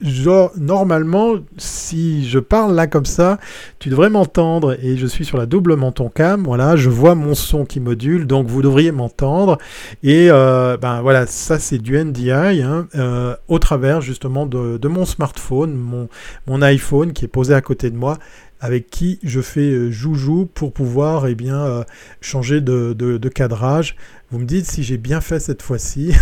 Genre, 0.00 0.52
normalement, 0.56 1.34
si 1.56 2.28
je 2.28 2.38
parle 2.38 2.72
là 2.72 2.86
comme 2.86 3.04
ça, 3.04 3.38
tu 3.80 3.88
devrais 3.88 4.08
m'entendre 4.08 4.76
et 4.80 4.96
je 4.96 5.06
suis 5.08 5.24
sur 5.24 5.38
la 5.38 5.46
double 5.46 5.74
menton 5.74 6.08
cam. 6.08 6.44
Voilà, 6.44 6.76
je 6.76 6.88
vois 6.88 7.16
mon 7.16 7.34
son 7.34 7.64
qui 7.64 7.80
module, 7.80 8.28
donc 8.28 8.46
vous 8.46 8.62
devriez 8.62 8.92
m'entendre. 8.92 9.58
Et 10.04 10.28
euh, 10.30 10.76
ben 10.76 11.02
voilà, 11.02 11.26
ça 11.26 11.58
c'est 11.58 11.78
du 11.78 11.98
NDI 11.98 12.30
hein, 12.30 12.86
euh, 12.94 13.34
au 13.48 13.58
travers 13.58 14.00
justement 14.00 14.46
de, 14.46 14.86
mon 14.86 15.04
smartphone, 15.04 16.08
mon 16.46 16.62
iPhone 16.62 17.12
qui 17.12 17.24
est 17.24 17.28
posé 17.28 17.52
à 17.52 17.60
côté 17.60 17.90
de 17.90 17.96
moi 17.96 18.18
avec 18.60 18.90
qui 18.90 19.18
je 19.22 19.40
fais 19.40 19.72
euh, 19.72 19.90
joujou 19.90 20.48
pour 20.52 20.72
pouvoir 20.72 21.26
eh 21.26 21.34
bien, 21.34 21.64
euh, 21.64 21.84
changer 22.20 22.60
de, 22.60 22.92
de, 22.92 23.28
cadrage. 23.28 23.96
Vous 24.30 24.38
me 24.38 24.44
dites 24.44 24.66
si 24.66 24.82
j'ai 24.82 24.98
bien 24.98 25.20
fait 25.20 25.40
cette 25.40 25.62
fois-ci 25.62 26.12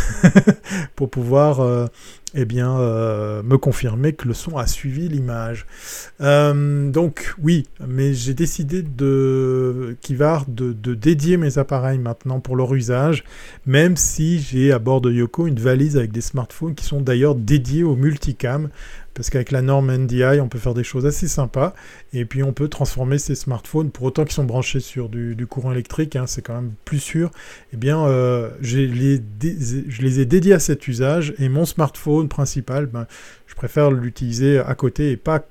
pour 0.97 1.11
pouvoir 1.11 1.61
euh, 1.61 1.86
eh 2.34 2.45
bien, 2.45 2.76
me 2.78 3.57
confirmer 3.57 4.12
que 4.12 4.28
le 4.28 4.34
son 4.34 4.59
a 4.59 4.66
suivi 4.66 5.09
l'image. 5.09 5.66
donc 6.20 7.34
oui, 7.43 7.66
mais 7.86 8.12
j'ai 8.12 8.34
décidé 8.34 8.82
de, 8.82 9.97
Kivar 10.03 10.45
de, 10.47 10.72
de, 10.72 10.95
dédier 10.95 11.39
mes 11.39 11.59
appareils 11.59 11.99
maintenant 11.99 12.41
pour 12.41 12.55
leur 12.55 12.74
usage, 12.74 13.24
même 13.66 13.97
si 13.97 14.41
j'ai 14.41 14.72
à 14.72 14.78
bord 14.78 15.01
de 15.01 15.11
Yoko 15.11 15.47
une 15.47 15.59
valise 15.59 15.97
avec 15.97 16.12
des 16.12 16.20
smartphones 16.20 16.74
qui 16.74 16.84
sont 16.84 17.01
d'ailleurs 17.01 17.34
dédiés 17.34 17.82
au 17.82 17.97
multicam 17.97 18.68
parce 19.19 19.31
qu'avec 19.31 19.51
la 19.51 19.62
norme 19.62 19.91
NDI, 19.93 20.39
on 20.41 20.47
peut 20.47 20.61
faire 20.61 20.75
des 20.75 20.85
choses 20.85 21.05
assez 21.05 21.27
sympas, 21.27 21.75
et 22.12 22.25
puis 22.25 22.45
on 22.45 22.53
peut 22.53 22.69
transformer 22.69 23.19
ces 23.19 23.35
smartphones, 23.35 23.91
pour 23.91 24.05
autant 24.05 24.23
qu'ils 24.23 24.35
sont 24.35 24.45
branchés 24.45 24.79
sur 24.79 25.09
du, 25.09 25.45
courant 25.49 25.73
électrique, 25.73 26.14
hein, 26.14 26.29
c'est 26.29 26.41
quand 26.41 26.55
même 26.55 26.71
plus 26.85 27.01
sûr, 27.01 27.33
eh 27.73 27.77
bien, 27.77 28.07
euh, 28.07 28.51
je 28.61 28.79
les 28.79 30.21
ai 30.21 30.25
dédiés 30.25 30.53
à 30.53 30.61
cet 30.61 30.87
usage, 30.87 31.35
et 31.41 31.49
mon 31.49 31.64
smartphone 31.64 32.29
principal, 32.29 32.87
ben, 32.87 33.09
je 33.49 33.57
préfère 33.57 33.91
l'utiliser 33.91 34.61
à 34.61 34.77
côté 34.77 35.11
et 35.11 35.16
pas 35.16 35.45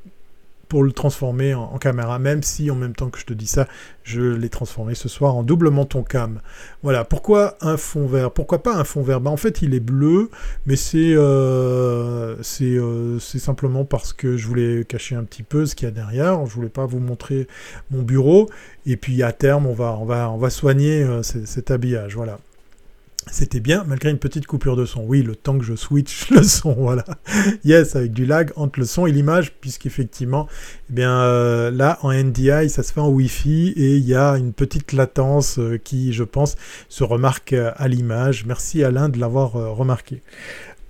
pour 0.67 0.83
le 0.83 0.91
transformer 0.91 1.53
en, 1.53 1.77
caméra, 1.77 2.19
même 2.19 2.43
si 2.43 2.69
en 2.71 2.75
même 2.75 2.95
temps 2.95 3.09
que 3.09 3.19
je 3.19 3.25
te 3.25 3.33
dis 3.33 3.47
ça, 3.47 3.67
je 4.03 4.21
l'ai 4.21 4.49
transformé 4.49 4.95
ce 4.95 5.09
soir 5.09 5.35
en 5.35 5.43
double 5.43 5.69
menton 5.69 6.03
cam. 6.03 6.41
Voilà, 6.83 7.03
pourquoi 7.05 7.57
un 7.61 7.77
fond 7.77 8.07
vert? 8.07 8.31
Pourquoi 8.31 8.63
pas 8.63 8.75
un 8.75 8.83
fond 8.83 9.01
vert? 9.01 9.21
Ben, 9.21 9.31
En 9.31 9.37
fait, 9.37 9.61
il 9.61 9.73
est 9.73 9.79
bleu, 9.79 10.29
mais 10.65 10.75
c'est 10.75 11.13
euh, 11.13 12.35
euh, 12.61 13.19
simplement 13.19 13.85
parce 13.85 14.13
que 14.13 14.37
je 14.37 14.47
voulais 14.47 14.85
cacher 14.85 15.15
un 15.15 15.23
petit 15.23 15.43
peu 15.43 15.65
ce 15.65 15.75
qu'il 15.75 15.87
y 15.87 15.89
a 15.89 15.93
derrière, 15.93 16.45
je 16.45 16.53
voulais 16.53 16.69
pas 16.69 16.85
vous 16.85 16.99
montrer 16.99 17.47
mon 17.91 18.01
bureau, 18.01 18.49
et 18.85 18.97
puis 18.97 19.23
à 19.23 19.31
terme, 19.31 19.67
on 19.67 19.73
va, 19.73 19.97
on 19.99 20.05
va, 20.05 20.29
on 20.31 20.37
va 20.37 20.49
soigner 20.49 21.03
euh, 21.03 21.23
cet 21.23 21.71
habillage, 21.71 22.15
voilà. 22.15 22.39
C'était 23.31 23.59
bien, 23.59 23.83
malgré 23.87 24.09
une 24.09 24.17
petite 24.19 24.47
coupure 24.47 24.75
de 24.75 24.85
son. 24.85 25.03
Oui, 25.03 25.21
le 25.21 25.35
temps 25.35 25.57
que 25.57 25.63
je 25.63 25.75
switch 25.75 26.29
le 26.31 26.43
son, 26.43 26.73
voilà. 26.73 27.05
Yes, 27.63 27.95
avec 27.95 28.11
du 28.13 28.25
lag 28.25 28.51
entre 28.55 28.79
le 28.79 28.85
son 28.85 29.05
et 29.05 29.11
l'image, 29.11 29.53
puisqu'effectivement, 29.53 30.47
eh 30.89 30.93
bien 30.93 31.21
euh, 31.21 31.71
là, 31.71 31.99
en 32.01 32.13
NDI, 32.13 32.69
ça 32.69 32.83
se 32.83 32.93
fait 32.93 32.99
en 32.99 33.09
Wi-Fi 33.09 33.73
et 33.75 33.97
il 33.97 34.05
y 34.05 34.15
a 34.15 34.37
une 34.37 34.53
petite 34.53 34.93
latence 34.93 35.59
euh, 35.59 35.77
qui, 35.77 36.13
je 36.13 36.23
pense, 36.23 36.55
se 36.89 37.03
remarque 37.03 37.53
à 37.53 37.87
l'image. 37.87 38.45
Merci 38.45 38.83
Alain 38.83 39.09
de 39.09 39.19
l'avoir 39.19 39.55
euh, 39.55 39.69
remarqué. 39.69 40.21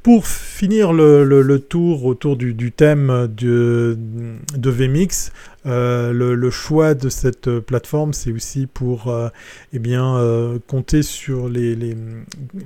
Pour 0.08 0.26
finir 0.26 0.94
le, 0.94 1.58
tour 1.58 2.06
autour 2.06 2.38
du, 2.38 2.72
thème 2.72 3.28
de, 3.28 3.98
de 4.56 4.70
VMix, 4.70 5.34
euh, 5.66 6.14
le, 6.14 6.50
choix 6.50 6.94
de 6.94 7.10
cette 7.10 7.60
plateforme, 7.60 8.14
c'est 8.14 8.32
aussi 8.32 8.68
pour 8.68 9.10
euh, 9.10 9.28
eh 9.74 9.80
bien, 9.80 10.16
euh, 10.16 10.60
compter 10.66 11.04
sur 11.04 11.50
les, 11.50 11.76
les, 11.76 11.94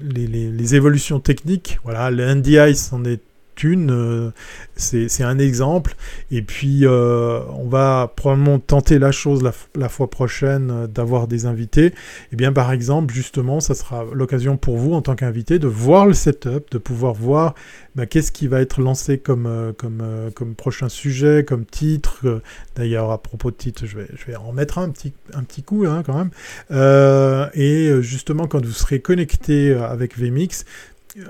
les, 0.08 0.76
évolutions 0.76 1.20
techniques. 1.20 1.80
Voilà, 1.84 2.12
le 2.12 2.32
NDI 2.32 2.58
est 2.58 3.22
euh, 3.66 4.32
c'est 4.76 5.24
un 5.24 5.40
exemple. 5.40 5.96
Et 6.32 6.42
puis, 6.42 6.86
euh, 6.86 7.42
on 7.50 7.68
va 7.68 8.12
probablement 8.16 8.60
tenter 8.60 9.00
la 9.00 9.12
chose 9.12 9.44
la, 9.76 9.90
fois 9.90 10.10
prochaine 10.10 10.72
euh, 10.72 10.88
d'avoir 10.88 11.28
des 11.28 11.46
invités. 11.46 11.88
Et 11.88 11.94
eh 12.34 12.36
bien, 12.36 12.54
par 12.54 12.72
exemple, 12.72 13.14
justement, 13.14 13.60
ça 13.60 13.76
sera 13.76 14.06
l'occasion 14.14 14.58
pour 14.58 14.78
vous, 14.78 14.94
en 14.94 15.02
tant 15.02 15.16
qu'invité, 15.16 15.60
de 15.60 15.68
voir 15.68 16.06
le 16.06 16.14
setup, 16.14 16.72
de 16.72 16.78
pouvoir 16.78 17.14
voir 17.14 17.56
bah, 17.96 18.06
qu'est-ce 18.06 18.32
qui 18.32 18.48
va 18.48 18.62
être 18.62 18.82
lancé 18.82 19.18
comme, 19.18 19.74
comme, 19.78 20.04
comme 20.36 20.56
prochain 20.56 20.90
sujet, 20.90 21.44
comme 21.46 21.66
titre. 21.66 22.42
D'ailleurs, 22.76 23.12
à 23.12 23.22
propos 23.22 23.52
de 23.52 23.56
titre, 23.56 23.86
je 23.86 23.98
vais, 23.98 24.08
je 24.16 24.26
vais 24.26 24.36
en 24.36 24.54
mettre 24.54 24.78
un 24.78 24.90
petit, 24.90 25.14
un 25.34 25.44
petit 25.44 25.62
coup 25.62 25.86
hein, 25.86 26.04
quand 26.06 26.16
même. 26.16 27.52
et 27.54 28.02
justement, 28.02 28.48
quand 28.48 28.66
vous 28.66 28.72
serez 28.72 29.02
connecté 29.02 29.74
avec 29.74 30.18
VMix, 30.18 30.66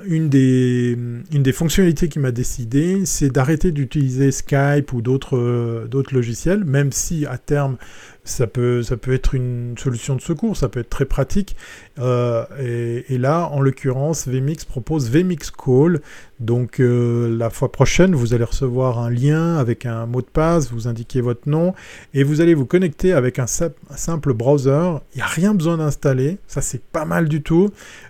une 0.06 0.30
des, 0.30 1.54
fonctionnalités 1.54 2.08
qui 2.08 2.20
m'a 2.20 2.32
décidé, 2.32 3.06
c'est 3.06 3.30
d'arrêter 3.30 3.72
d'utiliser 3.72 4.32
Skype 4.32 4.94
ou 4.94 5.02
d'autres 5.02 6.14
logiciels, 6.14 6.64
même 6.64 6.92
si 6.92 7.26
à 7.26 7.38
terme 7.38 7.78
ça 8.24 8.46
peut, 8.46 8.84
ça 8.84 8.98
peut 8.98 9.14
être 9.14 9.34
une 9.34 9.76
solution 9.78 10.16
de 10.16 10.22
secours, 10.22 10.56
ça 10.56 10.70
peut 10.70 10.82
être 10.82 10.90
très 10.90 11.06
pratique. 11.06 11.56
Euh, 12.02 13.02
et, 13.08 13.18
là, 13.18 13.48
en 13.52 13.62
l'occurrence, 13.62 14.28
VMix 14.28 14.66
propose 14.66 15.10
VMix 15.10 15.52
Call. 15.52 16.02
Donc 16.40 16.80
euh, 16.80 17.38
la 17.38 17.52
fois 17.52 17.72
prochaine, 17.72 18.16
vous 18.16 18.34
allez 18.34 18.44
recevoir 18.44 18.98
un 18.98 19.12
lien 19.12 19.58
avec 19.58 19.86
un 19.86 20.08
mot 20.08 20.22
de 20.22 20.28
passe, 20.28 20.72
vous 20.72 20.88
indiquez 20.88 21.22
votre 21.22 21.48
nom, 21.48 21.76
et 22.16 22.24
vous 22.24 22.42
allez 22.42 22.56
vous 22.56 22.66
connecter 22.66 23.14
avec 23.14 23.38
un, 23.38 23.46
simple 23.46 24.34
browser. 24.34 24.98
Il 25.14 25.18
n'y 25.18 25.22
a 25.22 25.28
rien 25.28 25.54
besoin 25.54 25.78
d'installer, 25.78 26.40
ça 26.48 26.62
c'est 26.62 26.82
pas 26.82 27.06
mal 27.06 27.30
du 27.30 27.44
tout. 27.44 27.70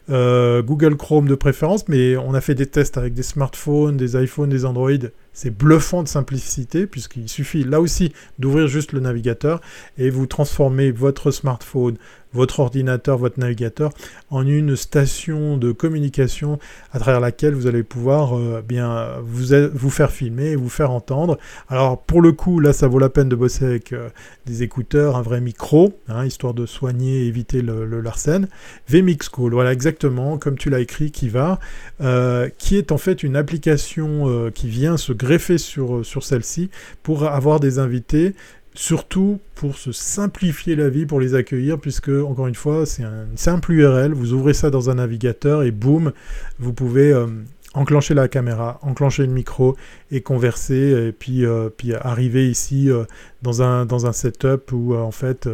Euh, 0.10 0.62
Google 0.62 0.96
Chrome 0.96 1.28
de 1.28 1.36
préférence, 1.36 1.89
mais 1.89 2.16
on 2.16 2.34
a 2.34 2.39
fait 2.39 2.56
des 2.56 2.68
tests 2.68 2.98
avec 2.98 3.14
des 3.14 3.24
smartphones, 3.24 3.98
des 3.98 4.16
iPhones, 4.16 4.50
des 4.50 4.64
Android 4.64 4.92
c'est 5.34 5.56
bluffant 5.56 6.04
de 6.04 6.08
simplicité 6.08 6.88
puisqu'il 6.88 7.30
suffit 7.30 7.64
là 7.64 7.80
aussi 7.80 8.14
d'ouvrir 8.39 8.68
juste 8.68 8.92
le 8.92 9.00
navigateur 9.00 9.62
et 9.98 10.10
vous 10.10 10.26
transformez 10.26 10.92
votre 10.92 11.32
smartphone, 11.32 11.98
votre 12.34 12.60
ordinateur, 12.60 13.18
votre 13.18 13.40
navigateur 13.40 13.92
en 14.30 14.46
une 14.46 14.76
station 14.76 15.58
de 15.58 15.72
communication 15.72 16.60
à 16.92 17.00
travers 17.00 17.20
laquelle 17.20 17.54
vous 17.54 17.68
allez 17.68 17.84
pouvoir 17.84 18.38
euh, 18.38 18.64
bien 18.66 19.08
vous, 19.24 19.90
faire 19.90 20.12
filmer 20.12 20.52
et 20.52 20.56
vous 20.56 20.70
faire 20.70 20.92
entendre. 20.92 21.38
Alors 21.70 22.02
pour 22.02 22.22
le 22.22 22.32
coup, 22.32 22.60
là 22.60 22.74
ça 22.74 22.88
vaut 22.88 23.00
la 23.00 23.10
peine 23.10 23.30
de 23.30 23.36
bosser 23.36 23.66
avec 23.66 23.94
euh, 23.94 24.10
des 24.46 24.64
écouteurs, 24.64 25.18
un 25.18 25.22
vrai 25.22 25.42
micro, 25.42 25.98
hein, 26.08 26.26
histoire 26.26 26.54
de 26.54 26.66
soigner 26.66 27.24
et 27.24 27.28
éviter 27.28 27.62
le, 27.62 27.86
le 27.86 28.02
larsen. 28.02 28.48
VMix 28.88 29.30
Call, 29.30 29.52
voilà 29.52 29.74
exactement 29.74 30.38
comme 30.38 30.58
tu 30.58 30.70
l'as 30.70 30.80
écrit, 30.80 31.12
qui 31.12 31.30
va, 31.30 31.60
euh, 32.02 32.50
qui 32.58 32.78
est 32.78 32.92
en 32.92 32.98
fait 32.98 33.24
une 33.24 33.36
application 33.36 34.52
qui 34.54 34.68
vient 34.68 34.98
se 34.98 35.14
greffer 35.14 35.58
sur, 35.58 36.06
sur 36.06 36.24
celle-ci 36.24 36.70
pour 37.04 37.26
avoir 37.26 37.60
des 37.60 37.80
invités 37.80 38.34
surtout 38.74 39.40
pour 39.56 39.78
se 39.78 39.92
simplifier 39.92 40.76
la 40.76 40.90
vie, 40.90 41.06
pour 41.06 41.20
les 41.20 41.36
accueillir, 41.36 41.80
puisque, 41.80 42.10
encore 42.10 42.48
une 42.48 42.56
fois, 42.56 42.86
c'est 42.86 43.04
un 43.04 43.28
simple 43.36 43.74
URL, 43.74 44.14
vous 44.14 44.34
ouvrez 44.34 44.54
ça 44.54 44.70
dans 44.70 44.90
un 44.90 44.96
navigateur 44.96 45.64
et 45.64 45.72
boum, 45.72 46.14
vous 46.60 46.74
pouvez 46.74 47.12
euh, 47.12 47.28
enclencher 47.74 48.14
la 48.14 48.28
caméra, 48.28 48.80
enclencher 48.82 49.26
le 49.26 49.34
micro 49.34 49.76
et 50.10 50.22
converser, 50.22 51.08
et 51.08 51.12
puis, 51.12 51.46
euh, 51.46 51.70
arriver 52.02 52.50
ici 52.50 52.90
euh, 52.90 53.04
dans, 53.42 53.62
un, 53.62 53.86
dans 53.86 54.06
un 54.08 54.14
setup 54.14 54.72
où, 54.72 54.96
en 54.96 55.12
fait, 55.12 55.50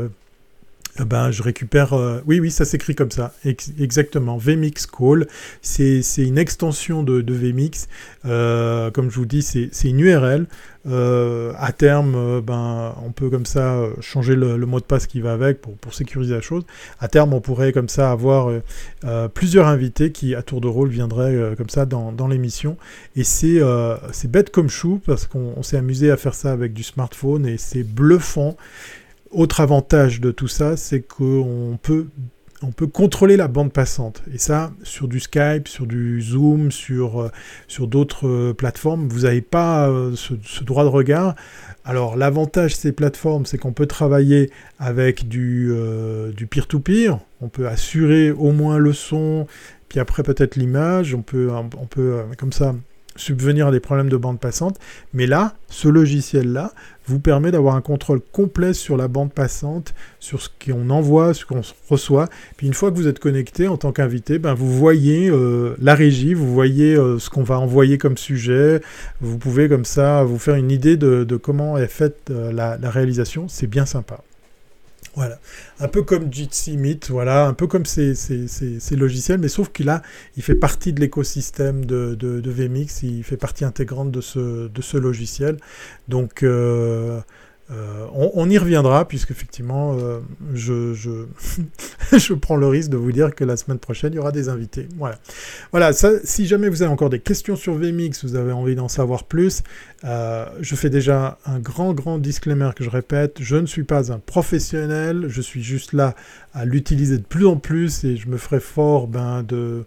ben, 1.06 1.32
je 1.32 1.44
récupère. 1.44 1.94
oui, 2.26 2.40
oui, 2.40 2.52
ça 2.52 2.66
s'écrit 2.66 2.96
comme 2.96 3.12
ça. 3.12 3.34
exactement. 3.46 4.38
VMix 4.38 4.88
Call. 4.88 5.28
C'est 5.62 6.02
une 6.18 6.38
extension 6.38 7.04
de, 7.04 7.34
VMix. 7.34 7.88
comme 8.24 9.10
je 9.10 9.16
vous 9.16 9.26
dis, 9.26 9.42
c'est 9.42 9.90
une 9.90 10.00
URL. 10.00 10.48
Euh, 10.90 11.52
à 11.58 11.74
terme, 11.74 12.16
euh, 12.16 12.42
ben, 12.42 12.96
on 13.04 13.12
peut 13.12 13.30
comme 13.30 13.46
ça 13.46 13.76
euh, 13.76 13.94
changer 14.00 14.36
le, 14.36 14.58
mot 14.66 14.80
de 14.80 14.86
passe 14.86 15.06
qui 15.06 15.20
va 15.20 15.34
avec 15.34 15.60
pour, 15.60 15.94
sécuriser 15.94 16.34
la 16.34 16.42
chose. 16.42 16.64
À 17.00 17.08
terme, 17.08 17.34
on 17.34 17.42
pourrait 17.42 17.74
comme 17.74 17.90
ça 17.90 18.12
avoir 18.12 18.52
plusieurs 19.34 19.68
invités 19.68 20.12
qui, 20.12 20.36
à 20.36 20.42
tour 20.42 20.62
de 20.62 20.68
rôle, 20.68 20.90
viendraient 20.90 21.56
comme 21.58 21.70
ça 21.70 21.86
dans, 21.86 22.28
l'émission. 22.28 22.78
Et 23.16 23.24
c'est 23.24 23.62
bête 24.26 24.52
comme 24.52 24.70
chou 24.70 25.02
parce 25.06 25.26
qu'on 25.26 25.64
s'est 25.64 25.78
amusé 25.78 26.12
à 26.12 26.18
faire 26.18 26.34
ça 26.34 26.52
avec 26.52 26.74
du 26.74 26.84
smartphone 26.84 27.46
et 27.46 27.58
c'est 27.58 27.84
bluffant. 27.84 28.58
Autre 29.32 29.62
avantage 29.62 30.22
de 30.22 30.32
tout 30.32 30.48
ça, 30.48 30.78
c'est 30.78 31.02
qu'on 31.02 31.78
peut 31.82 32.08
on 32.62 32.72
peut 32.72 32.88
contrôler 32.88 33.38
la 33.38 33.48
bande 33.48 33.72
passante. 33.72 34.24
Et 34.34 34.38
ça, 34.38 34.72
sur 34.84 35.08
du 35.08 35.20
Skype, 35.20 35.68
sur 35.68 35.86
du 35.86 36.22
Zoom, 36.22 36.72
sur, 36.72 37.22
euh, 37.22 37.32
sur 37.68 37.88
d'autres 37.88 38.28
euh, 38.28 38.54
plateformes, 38.54 39.08
vous 39.08 39.22
n'avez 39.22 39.42
pas 39.42 39.90
euh, 39.90 40.16
ce, 40.16 40.64
droit 40.64 40.84
de 40.84 40.90
regard. 40.90 41.36
Alors 41.86 42.18
l'avantage 42.18 42.74
de 42.74 42.78
ces 42.78 42.92
plateformes, 42.92 43.46
c'est 43.46 43.58
qu'on 43.58 43.74
peut 43.74 43.86
travailler 43.86 44.52
avec 44.80 45.28
du 45.28 45.72
peer-to-peer. 46.50 47.20
on 47.42 47.48
peut 47.48 47.68
assurer 47.68 48.32
au 48.32 48.52
moins 48.52 48.78
le 48.78 48.92
son, 48.92 49.48
puis 49.88 50.00
après 50.00 50.24
peut-être 50.24 50.58
l'image. 50.58 51.14
On 51.14 51.22
peut, 51.22 51.50
on 51.52 51.86
peut 51.86 52.24
comme 52.38 52.52
ça 52.52 52.76
subvenir 53.18 53.68
à 53.68 53.72
des 53.72 53.80
problèmes 53.80 54.10
de 54.10 54.18
bande 54.18 54.40
passante. 54.40 54.80
Mais 55.14 55.28
là, 55.28 55.56
ce 55.68 55.88
logiciel-là 55.88 56.72
vous 57.08 57.20
permet 57.20 57.52
d'avoir 57.52 57.76
un 57.76 57.82
contrôle 57.82 58.20
complet 58.32 58.74
sur 58.74 58.98
la 58.98 59.08
bande 59.08 59.32
passante, 59.32 59.94
sur 60.20 60.42
ce 60.42 60.50
qu'on 60.50 60.90
envoie, 60.90 61.34
ce 61.34 61.46
qu'on 61.46 61.62
reçoit. 61.90 62.28
Puis 62.58 62.68
une 62.68 62.74
fois 62.74 62.92
que 62.92 62.96
vous 62.98 63.08
êtes 63.08 63.20
connecté 63.20 63.68
en 63.68 63.78
tant 63.78 63.92
qu'invité, 63.92 64.40
ben 64.40 64.54
vous 64.54 64.72
voyez 64.72 65.30
euh, 65.30 65.76
la 65.82 65.96
régie, 65.96 66.34
vous 66.34 66.54
voyez 66.54 66.96
euh, 66.96 67.18
ce 67.20 67.30
qu'on 67.30 67.44
va 67.44 67.60
envoyer 67.60 67.98
comme 67.98 68.18
sujet. 68.18 68.82
Vous 69.22 69.38
pouvez 69.38 69.70
comme 69.70 69.86
ça 69.86 70.24
vous 70.24 70.40
faire 70.40 70.56
une 70.56 70.72
idée 70.72 70.98
de, 70.98 71.26
comment 71.38 71.78
est 71.78 71.88
faite 71.88 72.30
euh, 72.30 72.52
la 72.52 72.90
réalisation. 72.90 73.48
C'est 73.48 73.68
bien 73.68 73.86
sympa. 73.86 74.22
Voilà. 75.18 75.40
Un 75.80 75.88
peu 75.88 76.04
comme 76.04 76.32
Jitsi 76.32 76.78
Meet, 76.78 77.10
voilà, 77.10 77.48
un 77.48 77.54
peu 77.54 77.66
comme 77.66 77.88
ces, 77.88 78.14
logiciels, 78.92 79.40
mais 79.40 79.48
sauf 79.48 79.70
qu'il 79.72 79.90
a, 79.90 80.04
il 80.36 80.44
fait 80.44 80.54
partie 80.54 80.94
de 80.94 81.00
l'écosystème 81.00 81.86
de, 81.86 82.14
de, 82.14 82.52
VMix, 82.52 83.02
il 83.02 83.24
fait 83.24 83.36
partie 83.36 83.66
intégrante 83.66 84.12
de 84.12 84.22
ce, 84.22 84.68
de 84.68 84.82
ce 84.84 84.96
logiciel. 84.96 85.58
Donc, 86.08 86.44
euh, 86.44 87.20
euh, 87.70 88.08
on, 88.14 88.50
y 88.50 88.58
reviendra, 88.58 89.06
puisque 89.06 89.32
effectivement, 89.32 89.98
euh, 90.00 90.22
je, 90.56 92.34
prends 92.34 92.56
le 92.56 92.68
risque 92.68 92.90
de 92.90 92.96
vous 92.96 93.12
dire 93.12 93.36
que 93.36 93.44
la 93.44 93.58
semaine 93.58 93.78
prochaine, 93.78 94.14
il 94.14 94.16
y 94.16 94.20
aura 94.20 94.32
des 94.32 94.48
invités. 94.48 94.88
Voilà. 94.98 95.20
Voilà, 95.72 95.92
ça, 95.92 96.12
si 96.24 96.48
jamais 96.48 96.70
vous 96.70 96.82
avez 96.82 96.92
encore 96.92 97.10
des 97.10 97.20
questions 97.20 97.58
sur 97.58 97.74
VMix, 97.74 98.24
vous 98.24 98.36
avez 98.36 98.54
envie 98.54 98.76
d'en 98.76 98.88
savoir 98.88 99.26
plus, 99.26 99.64
euh, 100.06 100.46
je 100.62 100.76
fais 100.76 100.90
déjà 100.90 101.40
un 101.46 101.60
grand, 101.60 101.94
grand 101.94 102.20
disclaimer 102.20 102.70
que 102.74 102.86
je 102.86 102.90
répète. 102.90 103.38
Je 103.42 103.58
ne 103.58 103.66
suis 103.66 103.84
pas 103.84 104.14
un 104.14 104.20
professionnel, 104.20 105.26
je 105.28 105.42
suis 105.42 105.62
juste 105.62 105.92
là 105.92 106.16
à 106.54 106.64
l'utiliser 106.64 107.18
de 107.18 107.24
plus 107.24 107.48
en 107.48 107.58
plus 107.58 108.06
et 108.06 108.16
je 108.16 108.30
me 108.30 108.38
ferai 108.38 108.62
fort 108.62 109.08
ben, 109.08 109.44
de 109.44 109.84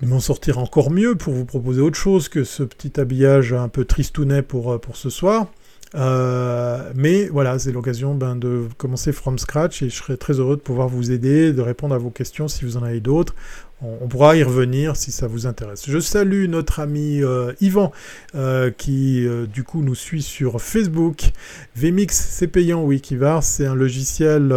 m'en 0.00 0.20
sortir 0.20 0.58
encore 0.58 0.90
mieux 0.90 1.14
pour 1.14 1.34
vous 1.34 1.44
proposer 1.44 1.80
autre 1.82 1.98
chose 1.98 2.28
que 2.28 2.44
ce 2.44 2.62
petit 2.62 2.98
habillage 2.98 3.52
un 3.52 3.68
peu 3.68 3.84
tristounet 3.84 4.40
pour, 4.42 4.80
pour 4.80 4.96
ce 4.96 5.10
soir. 5.10 5.46
Euh, 5.94 6.92
mais 6.94 7.26
voilà, 7.26 7.58
c'est 7.58 7.72
l'occasion 7.72 8.14
ben, 8.14 8.36
de 8.36 8.64
commencer 8.78 9.12
from 9.12 9.38
scratch 9.38 9.82
et 9.82 9.90
je 9.90 9.94
serai 9.94 10.16
très 10.16 10.34
heureux 10.40 10.56
de 10.56 10.60
pouvoir 10.60 10.88
vous 10.88 11.12
aider, 11.12 11.52
de 11.52 11.60
répondre 11.60 11.94
à 11.94 11.98
vos 11.98 12.10
questions 12.10 12.48
si 12.48 12.64
vous 12.64 12.76
en 12.76 12.82
avez 12.82 13.00
d'autres. 13.00 13.34
On, 13.82 14.08
pourra 14.08 14.34
y 14.34 14.42
revenir 14.42 14.96
si 14.96 15.12
ça 15.12 15.26
vous 15.26 15.46
intéresse. 15.46 15.84
Je 15.86 15.98
salue 15.98 16.46
notre 16.48 16.80
ami 16.80 17.22
euh, 17.22 17.52
Yvan 17.60 17.92
euh, 18.34 18.70
qui 18.70 19.26
du 19.52 19.62
coup 19.62 19.82
nous 19.82 19.94
suit 19.94 20.22
sur 20.22 20.60
Facebook. 20.60 21.32
VMix 21.76 22.16
c'est 22.16 22.46
payant 22.46 22.82
Wikivar, 22.82 23.42
c'est 23.42 23.66
un 23.66 23.74
logiciel, 23.74 24.54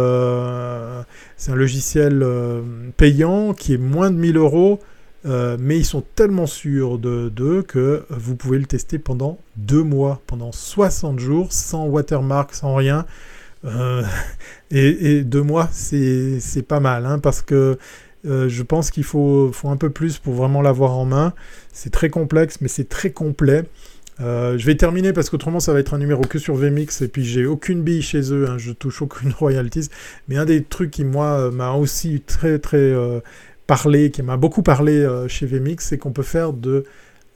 c'est 1.36 1.52
un 1.52 1.56
logiciel 1.56 2.26
payant 2.96 3.52
qui 3.52 3.74
est 3.74 3.78
moins 3.78 4.10
de 4.10 4.16
1000 4.16 4.38
euros. 4.38 4.80
Euh, 5.26 5.56
mais 5.58 5.78
ils 5.78 5.84
sont 5.84 6.04
tellement 6.14 6.46
sûrs 6.46 6.98
de 6.98 7.28
d'eux 7.28 7.62
que 7.62 8.04
vous 8.08 8.36
pouvez 8.36 8.58
le 8.58 8.66
tester 8.66 8.98
pendant 8.98 9.38
deux 9.56 9.82
mois, 9.82 10.22
pendant 10.26 10.52
60 10.52 11.18
jours, 11.18 11.52
sans 11.52 11.86
watermark, 11.86 12.54
sans 12.54 12.74
rien. 12.74 13.04
Euh, 13.64 14.04
et, 14.70 15.22
deux 15.24 15.42
mois, 15.42 15.68
c'est 15.72 16.66
pas 16.66 16.80
mal, 16.80 17.06
hein, 17.06 17.18
parce 17.18 17.42
que 17.42 17.78
je 18.24 18.62
pense 18.62 18.90
qu'il 18.90 19.04
faut, 19.04 19.50
faut 19.52 19.70
un 19.70 19.76
peu 19.76 19.90
plus 19.90 20.18
pour 20.18 20.34
vraiment 20.34 20.62
l'avoir 20.62 20.92
en 20.92 21.04
main. 21.06 21.32
C'est 21.72 21.90
très 21.90 22.10
complexe, 22.10 22.58
mais 22.60 22.68
c'est 22.68 22.88
très 22.88 23.10
complet. 23.10 23.64
je 24.20 24.64
vais 24.64 24.76
terminer 24.76 25.12
parce 25.12 25.30
qu'autrement 25.30 25.60
ça 25.60 25.72
va 25.72 25.80
être 25.80 25.94
un 25.94 25.98
numéro 25.98 26.22
que 26.22 26.38
sur 26.38 26.54
VMix 26.54 27.00
et 27.02 27.08
puis 27.08 27.24
j'ai 27.24 27.46
aucune 27.46 27.82
bille 27.82 28.02
chez 28.02 28.32
eux, 28.32 28.48
hein, 28.48 28.58
je 28.58 28.72
touche 28.72 29.02
aucune 29.02 29.32
royalties. 29.38 29.88
Mais 30.28 30.36
un 30.36 30.44
des 30.44 30.62
trucs 30.62 30.90
qui 30.92 31.04
moi 31.04 31.50
m'a 31.50 31.72
aussi 31.72 32.20
très 32.20 32.58
très 32.58 32.92
parlé, 33.68 34.10
qui 34.10 34.22
m'a 34.22 34.36
beaucoup 34.36 34.62
parlé 34.62 35.06
chez 35.28 35.46
VMix, 35.46 35.86
c'est 35.86 35.98
qu'on 35.98 36.10
peut 36.10 36.24
faire 36.24 36.52
de 36.52 36.84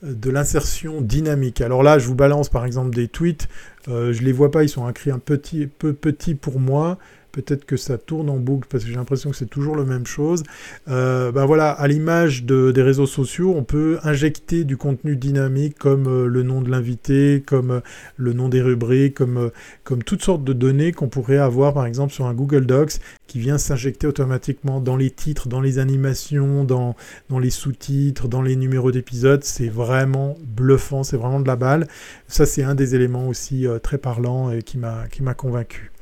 de 0.03 0.29
l'insertion 0.29 1.01
dynamique. 1.01 1.61
Alors 1.61 1.81
là, 1.81 1.97
je 1.97 2.07
vous 2.07 2.15
balance 2.15 2.49
par 2.49 2.65
exemple 2.65 2.93
des 2.93 3.07
tweets. 3.07 3.47
Euh, 3.87 4.13
je 4.13 4.21
les 4.21 4.31
vois 4.31 4.51
pas, 4.51 4.63
ils 4.63 4.69
sont 4.69 4.87
écrits 4.89 5.11
un 5.11 5.19
petit 5.19 5.67
peu 5.67 5.93
petits 5.93 6.35
pour 6.35 6.59
moi. 6.59 6.97
Peut-être 7.33 7.65
que 7.65 7.77
ça 7.77 7.97
tourne 7.97 8.29
en 8.29 8.37
boucle 8.37 8.67
parce 8.69 8.83
que 8.83 8.91
j'ai 8.91 8.95
l'impression 8.95 9.31
que 9.31 9.35
c'est 9.35 9.49
toujours 9.49 9.75
la 9.75 9.85
même 9.85 10.05
chose. 10.05 10.43
Euh, 10.87 11.31
ben 11.31 11.47
voilà, 11.47 11.71
à 11.71 11.87
l'image 11.87 12.43
des 12.43 12.81
réseaux 12.83 13.07
sociaux, 13.07 13.55
on 13.57 13.63
peut 13.63 13.97
injecter 14.03 14.65
du 14.65 14.77
contenu 14.77 15.15
dynamique 15.15 15.75
comme 15.79 16.05
euh, 16.05 16.27
le 16.27 16.43
nom 16.43 16.61
de 16.61 16.69
l'invité, 16.69 17.41
comme 17.43 17.71
euh, 17.71 17.79
le 18.17 18.33
nom 18.33 18.49
des 18.49 18.61
rubriques, 18.61 19.15
comme, 19.15 19.49
comme 19.83 20.03
toutes 20.03 20.21
sortes 20.21 20.43
de 20.43 20.53
données 20.53 20.91
qu'on 20.91 21.09
pourrait 21.09 21.39
avoir 21.39 21.73
par 21.73 21.87
exemple 21.87 22.13
sur 22.13 22.27
un 22.27 22.35
Google 22.35 22.67
Docs 22.67 22.99
qui 23.25 23.39
vient 23.39 23.57
s'injecter 23.57 24.05
automatiquement 24.05 24.79
dans 24.79 24.95
les 24.95 25.09
titres, 25.09 25.47
dans 25.47 25.61
les 25.61 25.79
animations, 25.79 26.63
dans, 26.63 26.95
dans 27.31 27.39
les 27.39 27.49
sous-titres, 27.49 28.27
dans 28.27 28.43
les 28.43 28.55
numéros 28.55 28.91
d'épisodes. 28.91 29.43
C'est 29.43 29.69
vraiment 29.69 30.37
bluffant, 30.45 31.01
c'est 31.01 31.17
vraiment 31.17 31.39
de 31.39 31.47
la 31.47 31.55
balle. 31.55 31.87
Ça, 32.27 32.45
c'est 32.45 32.61
un 32.61 32.75
des 32.75 32.93
éléments 32.93 33.27
aussi 33.27 33.65
très 33.81 33.97
parlants 33.97 34.51
et 34.51 34.61
qui 34.61 34.77
m'a 34.77 35.33
convaincu. 35.35 35.92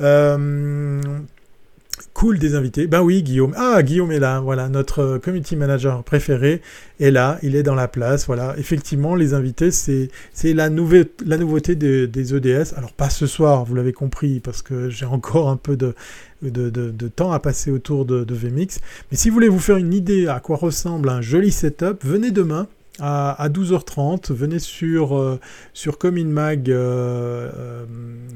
Euh, 0.00 1.00
cool 2.14 2.38
des 2.38 2.54
invités. 2.54 2.86
Ben 2.86 3.02
oui, 3.02 3.22
Guillaume. 3.22 3.54
Ah, 3.56 3.82
Guillaume 3.82 4.12
est 4.12 4.18
là. 4.18 4.40
Voilà, 4.40 4.68
notre 4.68 5.18
community 5.18 5.56
manager 5.56 6.02
préféré 6.04 6.62
est 7.00 7.10
là. 7.10 7.38
Il 7.42 7.56
est 7.56 7.62
dans 7.62 7.74
la 7.74 7.88
place. 7.88 8.26
Voilà, 8.26 8.54
effectivement, 8.58 9.14
les 9.14 9.34
invités, 9.34 9.70
c'est 9.70 10.10
la, 10.44 10.68
nouveauté 10.70 11.74
des 11.74 12.34
EDS. 12.34 12.74
Alors, 12.76 12.92
pas 12.92 13.10
ce 13.10 13.26
soir, 13.26 13.64
vous 13.64 13.74
l'avez 13.74 13.92
compris, 13.92 14.40
parce 14.40 14.62
que 14.62 14.90
j'ai 14.90 15.06
encore 15.06 15.48
un 15.48 15.56
peu 15.56 15.76
de, 15.76 15.94
de, 16.42 17.08
temps 17.08 17.32
à 17.32 17.38
passer 17.38 17.70
autour 17.70 18.04
de, 18.04 18.24
de 18.24 18.34
VMix. 18.34 18.80
Mais 19.10 19.16
si 19.16 19.28
vous 19.28 19.34
voulez 19.34 19.48
vous 19.48 19.58
faire 19.58 19.76
une 19.76 19.94
idée 19.94 20.26
à 20.28 20.40
quoi 20.40 20.56
ressemble 20.56 21.08
un 21.08 21.20
joli 21.20 21.52
setup, 21.52 22.04
venez 22.04 22.30
demain 22.30 22.68
à, 23.02 23.48
12h30. 23.48 24.32
Venez 24.32 24.60
sur, 24.60 25.18
euh, 25.18 25.40
sur 25.72 25.98
Comin 25.98 26.26
Mag, 26.26 26.70
euh, 26.70 27.50
euh, 27.52 27.84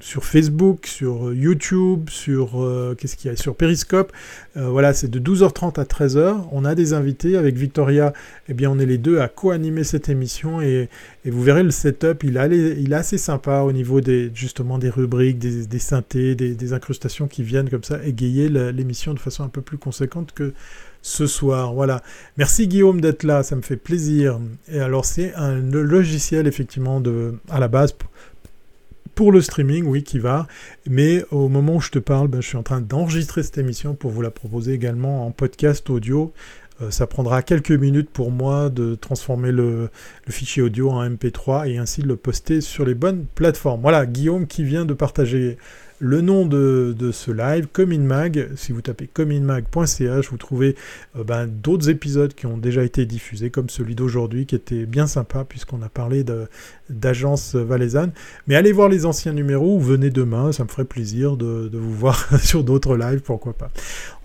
sur 0.01 0.25
Facebook, 0.25 0.87
sur 0.87 1.33
YouTube, 1.33 2.11
sur 2.11 2.51
qu'est-ce 2.99 3.51
Periscope. 3.51 4.13
voilà, 4.57 4.93
c'est 4.93 5.09
de 5.09 5.21
12h30 5.21 5.81
à 5.81 5.85
13h. 5.85 6.49
On 6.51 6.65
a 6.65 6.75
des 6.75 6.93
invités 6.95 7.37
avec 7.37 7.57
Victoria. 7.57 8.13
Eh 8.49 8.55
bien, 8.55 8.71
on 8.71 8.79
est 8.79 8.87
les 8.87 8.99
deux 8.99 9.21
à 9.21 9.29
co-animer 9.29 9.85
cette 9.85 10.09
émission 10.09 10.61
et, 10.61 10.89
vous 11.25 11.43
verrez 11.43 11.63
le 11.63 11.71
setup. 11.71 12.23
Il, 12.25 12.39
a 12.39 12.47
il 12.47 12.93
est 12.93 12.97
assez 12.97 13.19
sympa 13.19 13.61
au 13.61 13.73
niveau 13.73 14.01
des 14.01 14.31
justement 14.35 14.79
des 14.79 14.91
rubriques, 14.91 15.39
des, 15.39 15.79
synthés, 15.79 16.35
des, 16.35 16.55
des, 16.55 16.73
incrustations 16.73 17.27
qui 17.27 17.43
viennent 17.43 17.69
comme 17.69 17.83
ça 17.85 18.05
égayer 18.05 18.49
l'émission 18.49 19.15
de 19.15 19.19
façon 19.19 19.45
un 19.45 19.49
peu 19.49 19.61
plus 19.61 19.79
conséquente 19.79 20.33
que 20.33 20.53
ce 21.03 21.27
soir. 21.27 21.75
Voilà. 21.75 22.03
Merci 22.37 22.69
Guillaume 22.69 23.01
d'être 23.01 23.23
là, 23.23 23.43
ça 23.43 23.57
me 23.57 23.63
fait 23.63 23.77
plaisir. 23.77 24.39
Et 24.71 24.81
alors 24.81 25.05
c'est 25.05 25.35
un 25.35 25.57
logiciel 25.57 26.47
effectivement 26.47 27.01
de, 27.01 27.35
à 27.49 27.61
la 27.61 27.69
base 27.69 27.95
pour 29.17 29.33
le 29.33 29.41
streaming, 29.41 29.85
oui, 29.87 30.05
qui 30.05 30.19
va. 30.19 30.47
Mais 30.89 31.25
au 31.33 31.49
moment 31.49 31.77
où 31.77 31.81
je 31.81 31.91
te 31.91 31.99
parle, 31.99 32.29
ben, 32.29 32.41
je 32.41 32.49
suis 32.49 32.59
en 32.59 32.63
train 32.63 32.83
d'enregistrer 32.83 33.43
cette 33.43 33.59
émission 33.59 33.95
pour 33.95 34.11
vous 34.11 34.23
la 34.23 34.31
proposer 34.31 34.75
également 34.75 35.27
en 35.27 35.31
podcast 35.33 35.89
audio. 35.91 36.33
Euh, 36.83 36.91
ça 36.91 37.07
prendra 37.07 37.43
quelques 37.43 37.71
minutes 37.71 38.11
pour 38.11 38.31
moi 38.31 38.69
de 38.69 38.95
transformer 38.95 39.51
le, 39.51 39.89
le, 40.27 40.33
fichier 40.33 40.63
audio 40.63 40.91
en 40.91 41.03
MP3 41.09 41.71
et 41.71 41.79
ainsi 41.79 42.03
de 42.03 42.07
le 42.07 42.17
poster 42.17 42.61
sur 42.61 42.85
les 42.85 42.95
bonnes 42.95 43.25
plateformes. 43.35 43.81
Voilà, 43.81 44.05
Guillaume 44.05 44.47
qui 44.47 44.63
vient 44.63 44.85
de 44.85 44.93
partager 44.93 45.57
le 45.99 46.21
nom 46.21 46.47
de, 46.47 46.95
ce 47.13 47.31
live, 47.31 47.67
Cominmag. 47.73 48.51
Si 48.57 48.73
vous 48.73 48.83
tapez 48.83 49.07
cominmag.ch, 49.07 50.31
vous 50.31 50.37
trouvez 50.37 50.77
euh, 51.17 51.25
ben, 51.25 51.47
d'autres 51.47 51.89
épisodes 51.89 52.35
qui 52.35 52.47
ont 52.47 52.59
déjà 52.59 52.83
été 52.83 53.07
diffusés, 53.07 53.51
comme 53.51 53.69
celui 53.69 53.95
d'aujourd'hui, 53.95 54.47
qui 54.47 54.55
était 54.55 54.87
bien 54.87 55.07
sympa, 55.07 55.45
puisqu'on 55.45 55.83
a 55.83 55.89
parlé 55.89 56.25
d'agence 56.91 57.55
valaisanne. 57.55 58.13
Mais 58.47 58.57
allez 58.57 58.73
voir 58.73 58.89
les 58.89 59.07
anciens 59.07 59.33
numéros 59.33 59.77
ou 59.77 59.81
venez 59.81 60.11
demain, 60.11 60.53
ça 60.53 60.65
me 60.65 60.69
ferait 60.69 60.85
plaisir 60.85 61.37
de, 61.37 61.69
de 61.69 61.79
vous 61.79 61.95
voir 61.95 62.29
sur 62.43 62.65
d'autres 62.65 62.97
lives, 62.97 63.21
pourquoi 63.21 63.53
pas. 63.53 63.71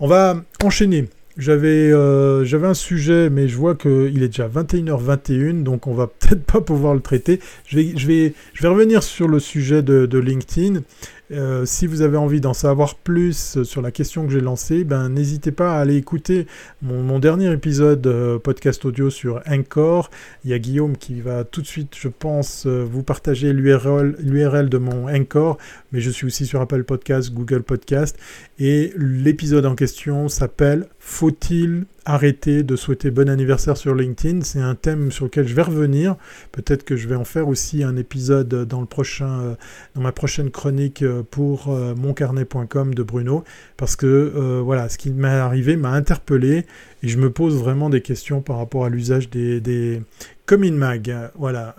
On 0.00 0.06
va 0.06 0.42
enchaîner. 0.62 1.08
J'avais 1.38 1.90
euh, 1.90 2.44
un 2.62 2.74
sujet, 2.74 3.30
mais 3.30 3.48
je 3.48 3.56
vois 3.56 3.74
qu'il 3.74 4.22
est 4.22 4.28
déjà 4.28 4.48
21h21, 4.48 5.62
donc 5.62 5.86
on 5.86 5.94
va 5.94 6.06
peut-être 6.18 6.44
pas 6.44 6.60
pouvoir 6.60 6.94
le 6.94 7.00
traiter. 7.00 7.40
Je 7.66 7.76
vais, 7.76 7.92
je 7.96 8.06
vais, 8.06 8.34
je 8.52 8.62
vais 8.62 8.68
revenir 8.68 9.02
sur 9.02 9.28
le 9.28 9.38
sujet 9.38 9.82
de, 9.82 10.04
de 10.04 10.18
LinkedIn. 10.18 10.82
Euh, 11.30 11.64
si 11.64 11.86
vous 11.86 12.02
avez 12.02 12.16
envie 12.16 12.40
d'en 12.40 12.52
savoir 12.52 12.96
plus 12.96 13.62
sur 13.62 13.80
la 13.80 13.90
question 13.90 14.26
que 14.26 14.32
j'ai 14.32 14.40
lancée, 14.40 14.84
ben, 14.84 15.08
n'hésitez 15.08 15.52
pas 15.52 15.76
à 15.76 15.80
aller 15.80 15.96
écouter 15.96 16.46
mon, 16.82 17.18
dernier 17.18 17.52
épisode 17.52 18.06
euh, 18.06 18.38
podcast 18.38 18.84
audio 18.84 19.08
sur 19.08 19.40
Encore. 19.48 20.10
Il 20.44 20.50
y 20.50 20.54
a 20.54 20.58
Guillaume 20.58 20.96
qui 20.96 21.20
va 21.20 21.44
tout 21.44 21.62
de 21.62 21.66
suite, 21.66 21.94
je 21.98 22.08
pense, 22.08 22.66
euh, 22.66 22.84
vous 22.84 23.02
partager 23.02 23.52
l'URL 23.52 24.68
de 24.68 24.78
mon 24.78 25.08
Encore, 25.08 25.58
mais 25.92 26.00
je 26.00 26.10
suis 26.10 26.26
aussi 26.26 26.44
sur 26.44 26.60
Apple 26.60 26.84
Podcast, 26.84 27.32
Google 27.32 27.62
Podcast, 27.62 28.18
et 28.58 28.92
l'épisode 28.96 29.64
en 29.64 29.74
question 29.74 30.28
s'appelle 30.28 30.88
Faut-il 30.98 31.84
arrêter 32.04 32.62
de 32.62 32.76
souhaiter 32.76 33.10
bon 33.10 33.28
anniversaire 33.28 33.76
sur 33.76 33.94
LinkedIn? 33.94 34.40
C'est 34.42 34.60
un 34.60 34.74
thème 34.74 35.10
sur 35.10 35.26
lequel 35.26 35.46
je 35.46 35.54
vais 35.54 35.62
revenir. 35.62 36.16
Peut-être 36.50 36.84
que 36.84 36.96
je 36.96 37.08
vais 37.08 37.14
en 37.14 37.24
faire 37.24 37.48
aussi 37.48 37.82
un 37.82 37.96
épisode 37.96 38.48
dans, 38.48 38.80
le 38.80 38.86
prochain, 38.86 39.40
euh, 39.40 39.54
dans 39.94 40.02
ma 40.02 40.12
prochaine 40.12 40.50
chronique 40.50 41.02
euh, 41.02 41.11
pour 41.30 41.68
euh, 41.68 41.94
moncarnet.com 41.94 42.94
de 42.94 43.02
Bruno. 43.02 43.44
Parce 43.76 43.96
que 43.96 44.60
voilà, 44.64 44.88
ce 44.88 44.98
qui 44.98 45.10
m'est 45.10 45.28
arrivé 45.28 45.76
m'a 45.76 45.90
interpellé 45.90 46.64
et 47.02 47.08
je 47.08 47.18
me 47.18 47.30
pose 47.30 47.56
vraiment 47.56 47.90
des 47.90 48.00
questions 48.00 48.40
par 48.40 48.56
rapport 48.58 48.84
à 48.84 48.88
l'usage 48.88 49.28
des, 49.28 49.60
des 49.60 50.02
Mag. 50.50 51.30
Voilà, 51.36 51.76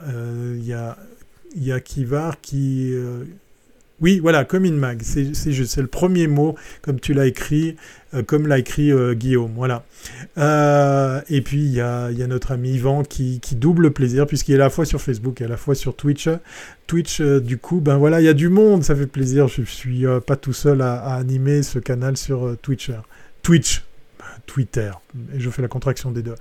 il 0.56 0.66
y 0.66 0.74
a, 0.74 0.98
y 1.56 1.72
a 1.72 1.80
Kivar 1.80 2.42
qui 2.42 2.94
oui, 4.04 4.20
voilà, 4.20 4.44
comme 4.44 4.66
in 4.66 4.74
mag, 4.74 5.02
c'est 5.02 5.78
le 5.78 5.88
premier 5.88 6.28
mot, 6.28 6.56
comme 6.82 7.00
tu 7.00 7.14
l'as 7.14 7.26
écrit, 7.26 7.78
euh, 8.14 8.22
comme 8.22 8.48
l'a 8.48 8.60
écrit 8.60 8.92
euh, 8.92 9.14
Guillaume, 9.14 9.54
voilà. 9.56 9.86
Euh, 10.38 11.22
et 11.30 11.42
puis, 11.42 11.60
il 11.60 11.72
y 11.72 11.80
a, 11.80 12.12
notre 12.28 12.52
ami 12.52 12.74
Yvan 12.74 13.04
qui, 13.04 13.40
double 13.54 13.84
le 13.84 13.92
plaisir, 13.92 14.28
puisqu'il 14.28 14.52
est 14.52 14.56
à 14.56 14.60
la 14.60 14.70
fois 14.70 14.84
sur 14.84 15.00
Facebook 15.00 15.40
et 15.40 15.46
à 15.46 15.48
la 15.48 15.56
fois 15.56 15.74
sur 15.74 15.96
Twitch. 15.96 16.28
Twitch, 16.86 17.22
du 17.22 17.58
coup, 17.58 17.80
ben 17.80 17.96
voilà, 17.96 18.20
il 18.20 18.26
y 18.26 18.30
a 18.30 18.34
du 18.34 18.50
monde, 18.50 18.84
ça 18.84 18.94
fait 18.94 19.08
plaisir, 19.08 19.48
je 19.48 19.62
suis 19.62 20.04
pas 20.28 20.36
tout 20.36 20.52
seul 20.52 20.82
à, 20.82 20.96
à 20.96 21.16
animer 21.16 21.64
ce 21.64 21.80
canal 21.80 22.18
sur 22.18 22.58
Twitch. 22.62 22.92
Twitch, 23.42 23.84
Twitter. 24.46 24.92
Et 25.34 25.40
je 25.40 25.50
fais 25.50 25.62
la 25.62 25.68
contraction 25.68 26.12
des 26.12 26.22
deux. 26.22 26.36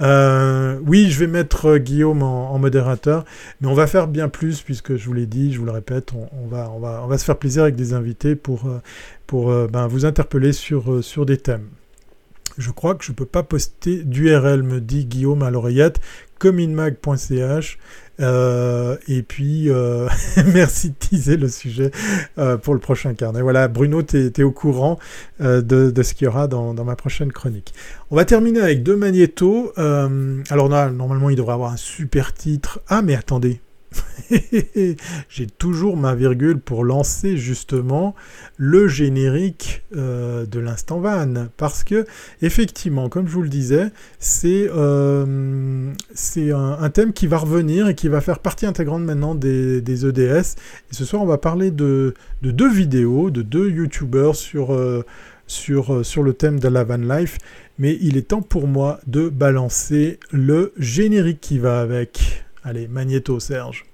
Euh, 0.00 0.78
oui, 0.86 1.10
je 1.10 1.18
vais 1.18 1.26
mettre 1.26 1.66
euh, 1.66 1.78
Guillaume 1.78 2.22
en, 2.22 2.58
modérateur, 2.58 3.24
mais 3.60 3.68
on 3.68 3.74
va 3.74 3.86
faire 3.86 4.08
bien 4.08 4.28
plus, 4.28 4.62
puisque 4.62 4.96
je 4.96 5.06
vous 5.06 5.12
l'ai 5.12 5.26
dit, 5.26 5.52
je 5.52 5.58
vous 5.58 5.66
le 5.66 5.72
répète, 5.72 6.12
on, 6.12 6.46
va, 6.46 7.18
se 7.18 7.24
faire 7.24 7.38
plaisir 7.38 7.62
avec 7.62 7.76
des 7.76 7.92
invités 7.92 8.36
pour, 8.36 8.66
euh, 8.66 8.80
pour 9.26 9.52
ben, 9.68 9.86
vous 9.86 10.04
interpeller 10.04 10.52
sur, 10.52 11.02
des 11.26 11.36
thèmes. 11.36 11.68
Je 12.58 12.70
crois 12.70 12.94
que 12.94 13.04
je 13.04 13.12
ne 13.12 13.16
peux 13.16 13.26
pas 13.26 13.42
poster 13.42 14.04
d'URL, 14.04 14.62
me 14.62 14.80
dit 14.80 15.06
Guillaume 15.06 15.42
à 15.42 15.50
l'oreillette, 15.50 16.00
cominmag.ch. 16.38 17.78
Euh, 18.20 18.96
et 19.08 19.22
puis, 19.22 19.70
euh, 19.70 20.08
merci 20.52 20.90
de 20.90 20.94
teaser 20.94 21.36
le 21.36 21.48
sujet 21.48 21.90
euh, 22.38 22.56
pour 22.56 22.74
le 22.74 22.80
prochain 22.80 23.14
carnet. 23.14 23.40
Voilà, 23.40 23.68
Bruno, 23.68 24.02
tu 24.02 24.32
es, 24.36 24.42
au 24.42 24.52
courant 24.52 24.98
de, 25.40 25.92
ce 26.02 26.14
qu'il 26.14 26.26
y 26.26 26.28
aura 26.28 26.48
dans, 26.48 26.72
ma 26.84 26.96
prochaine 26.96 27.32
chronique. 27.32 27.72
On 28.10 28.16
va 28.16 28.24
terminer 28.24 28.60
avec 28.60 28.82
deux 28.82 28.96
magnétos. 28.96 29.72
alors, 29.76 30.68
normalement, 30.68 31.30
il 31.30 31.36
devrait 31.36 31.54
avoir 31.54 31.72
un 31.72 31.76
super 31.76 32.34
titre. 32.34 32.80
Ah, 32.88 33.02
mais 33.02 33.14
attendez, 33.14 33.60
j'ai 35.28 35.46
toujours 35.46 35.96
ma 35.96 36.14
virgule 36.14 36.58
pour 36.58 36.84
lancer 36.84 37.36
justement 37.36 38.14
le 38.56 38.88
générique 38.88 39.84
euh, 39.96 40.46
de 40.46 40.60
l'instant 40.60 41.00
van. 41.00 41.48
Parce 41.56 41.84
que 41.84 42.06
effectivement 42.40 43.08
comme 43.08 43.26
je 43.26 43.32
vous 43.32 43.42
le 43.42 43.48
disais 43.48 43.90
c'est 44.18 44.68
euh, 44.74 45.92
un, 46.54 46.90
thème 46.90 47.12
qui 47.12 47.26
va 47.26 47.38
revenir 47.38 47.88
et 47.88 47.94
qui 47.94 48.08
va 48.08 48.20
faire 48.20 48.38
partie 48.38 48.66
intégrante 48.66 49.02
maintenant 49.02 49.34
des, 49.34 50.06
EDS 50.06 50.56
et 50.90 50.94
ce 50.94 51.04
soir 51.04 51.22
on 51.22 51.26
va 51.26 51.38
parler 51.38 51.70
de, 51.70 52.14
deux 52.42 52.70
vidéos 52.70 53.30
de 53.30 53.42
deux 53.42 53.70
youtubeurs 53.70 54.36
sur, 54.36 54.72
euh, 54.72 55.04
sur, 55.46 56.04
sur 56.04 56.22
le 56.22 56.32
thème 56.32 56.58
de 56.58 56.68
la 56.68 56.84
van 56.84 56.96
life. 56.96 57.38
Mais 57.78 57.98
il 58.00 58.16
est 58.16 58.28
temps 58.28 58.42
pour 58.42 58.68
moi 58.68 59.00
de 59.06 59.28
balancer 59.28 60.18
le 60.30 60.72
générique 60.78 61.40
qui 61.40 61.58
va 61.58 61.80
avec 61.80 62.44
Allez, 62.64 62.88
magnéto, 62.88 63.40
Serge. 63.40 63.84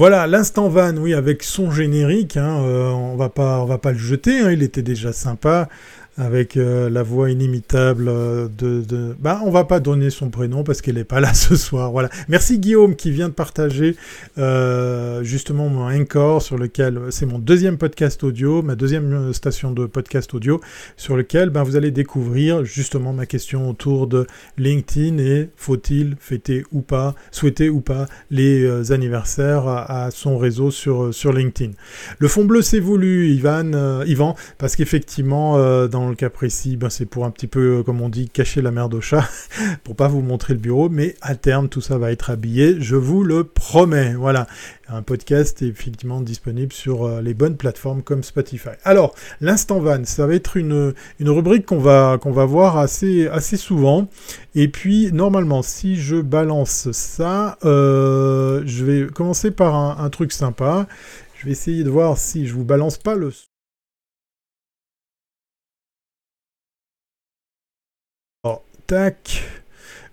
Voilà, 0.00 0.26
l'instant 0.26 0.70
van, 0.70 0.96
oui, 0.96 1.12
avec 1.12 1.42
son 1.42 1.70
générique, 1.70 2.38
hein, 2.38 2.62
euh, 2.62 2.88
on 2.88 3.16
va 3.16 3.28
pas, 3.28 3.66
va 3.66 3.76
pas 3.76 3.92
le 3.92 3.98
jeter, 3.98 4.40
hein, 4.40 4.50
il 4.50 4.62
était 4.62 4.80
déjà 4.80 5.12
sympa 5.12 5.68
avec 6.20 6.58
euh, 6.58 6.90
la 6.90 7.02
voix 7.02 7.30
inimitable 7.30 8.08
euh, 8.08 8.46
de, 8.58 8.82
de, 8.82 9.16
Bah, 9.18 9.40
on 9.44 9.50
va 9.50 9.64
pas 9.64 9.80
donner 9.80 10.10
son 10.10 10.28
prénom 10.28 10.62
parce 10.62 10.82
qu'elle 10.82 10.96
n'est 10.96 11.04
pas 11.04 11.18
là 11.18 11.32
ce 11.34 11.56
soir. 11.56 11.90
Voilà. 11.92 12.10
Merci 12.28 12.58
Guillaume 12.58 12.94
qui 12.94 13.10
vient 13.10 13.28
de 13.28 13.34
partager 13.34 13.96
euh, 14.36 15.22
justement 15.24 15.68
mon 15.68 15.90
Encore 15.90 16.42
sur 16.42 16.58
lequel 16.58 17.00
c'est 17.10 17.24
mon 17.24 17.38
deuxième 17.38 17.78
podcast 17.78 18.22
audio, 18.22 18.62
ma 18.62 18.74
deuxième 18.74 19.32
station 19.32 19.72
de 19.72 19.86
podcast 19.86 20.34
audio 20.34 20.60
sur 20.98 21.16
lequel 21.16 21.48
ben, 21.48 21.62
vous 21.62 21.76
allez 21.76 21.90
découvrir 21.90 22.64
justement 22.64 23.14
ma 23.14 23.24
question 23.24 23.68
autour 23.68 24.06
de 24.06 24.26
LinkedIn 24.58 25.18
et 25.18 25.48
faut-il 25.56 26.16
fêter 26.20 26.64
ou 26.70 26.82
pas, 26.82 27.14
souhaiter 27.30 27.70
ou 27.70 27.80
pas 27.80 28.06
les 28.30 28.92
anniversaires 28.92 29.66
à, 29.66 30.10
son 30.10 30.36
réseau 30.36 30.70
sur, 30.70 31.14
sur 31.14 31.32
LinkedIn. 31.32 31.72
Le 32.18 32.28
fond 32.28 32.44
bleu 32.44 32.60
voulu, 32.80 33.30
Ivan, 33.30 34.02
Ivan, 34.06 34.36
parce 34.58 34.76
qu'effectivement 34.76 35.56
dans 35.88 36.09
le 36.10 36.16
cas 36.16 36.30
précis, 36.30 36.76
ben, 36.76 36.90
c'est 36.90 37.06
pour 37.06 37.24
un 37.24 37.30
petit 37.30 37.46
peu, 37.46 37.78
euh, 37.78 37.82
comme 37.82 38.00
on 38.00 38.08
dit, 38.08 38.28
cacher 38.28 38.60
la 38.60 38.70
merde 38.70 38.94
au 38.94 39.00
chat, 39.00 39.28
pour 39.84 39.96
pas 39.96 40.08
vous 40.08 40.20
montrer 40.20 40.54
le 40.54 40.60
bureau, 40.60 40.88
mais 40.88 41.14
à 41.22 41.34
terme, 41.34 41.68
tout 41.68 41.80
ça 41.80 41.98
va 41.98 42.12
être 42.12 42.30
habillé, 42.30 42.76
je 42.80 42.96
vous 42.96 43.24
le 43.24 43.44
promets. 43.44 44.14
Voilà, 44.14 44.46
un 44.88 45.02
podcast 45.02 45.62
est 45.62 45.68
effectivement 45.68 46.20
disponible 46.20 46.72
sur 46.72 47.04
euh, 47.04 47.22
les 47.22 47.34
bonnes 47.34 47.56
plateformes 47.56 48.02
comme 48.02 48.22
Spotify. 48.22 48.70
Alors, 48.84 49.14
l'instant 49.40 49.80
van, 49.80 50.04
ça 50.04 50.26
va 50.26 50.34
être 50.34 50.56
une, 50.56 50.94
rubrique 51.20 51.66
qu'on 51.66 51.78
va, 51.78 52.18
qu'on 52.20 52.32
va 52.32 52.44
voir 52.44 52.76
assez, 52.76 53.28
assez 53.28 53.56
souvent. 53.56 54.08
Et 54.54 54.68
puis, 54.68 55.10
normalement, 55.12 55.62
si 55.62 55.96
je 55.96 56.16
balance 56.16 56.90
ça, 56.92 57.58
euh, 57.64 58.62
je 58.66 58.84
vais 58.84 59.06
commencer 59.06 59.50
par 59.50 59.74
un, 59.74 60.04
un 60.04 60.10
truc 60.10 60.32
sympa. 60.32 60.86
Je 61.38 61.46
vais 61.46 61.52
essayer 61.52 61.84
de 61.84 61.90
voir 61.90 62.18
si 62.18 62.46
je 62.46 62.54
vous 62.54 62.64
balance 62.64 62.98
pas 62.98 63.14
le 63.14 63.30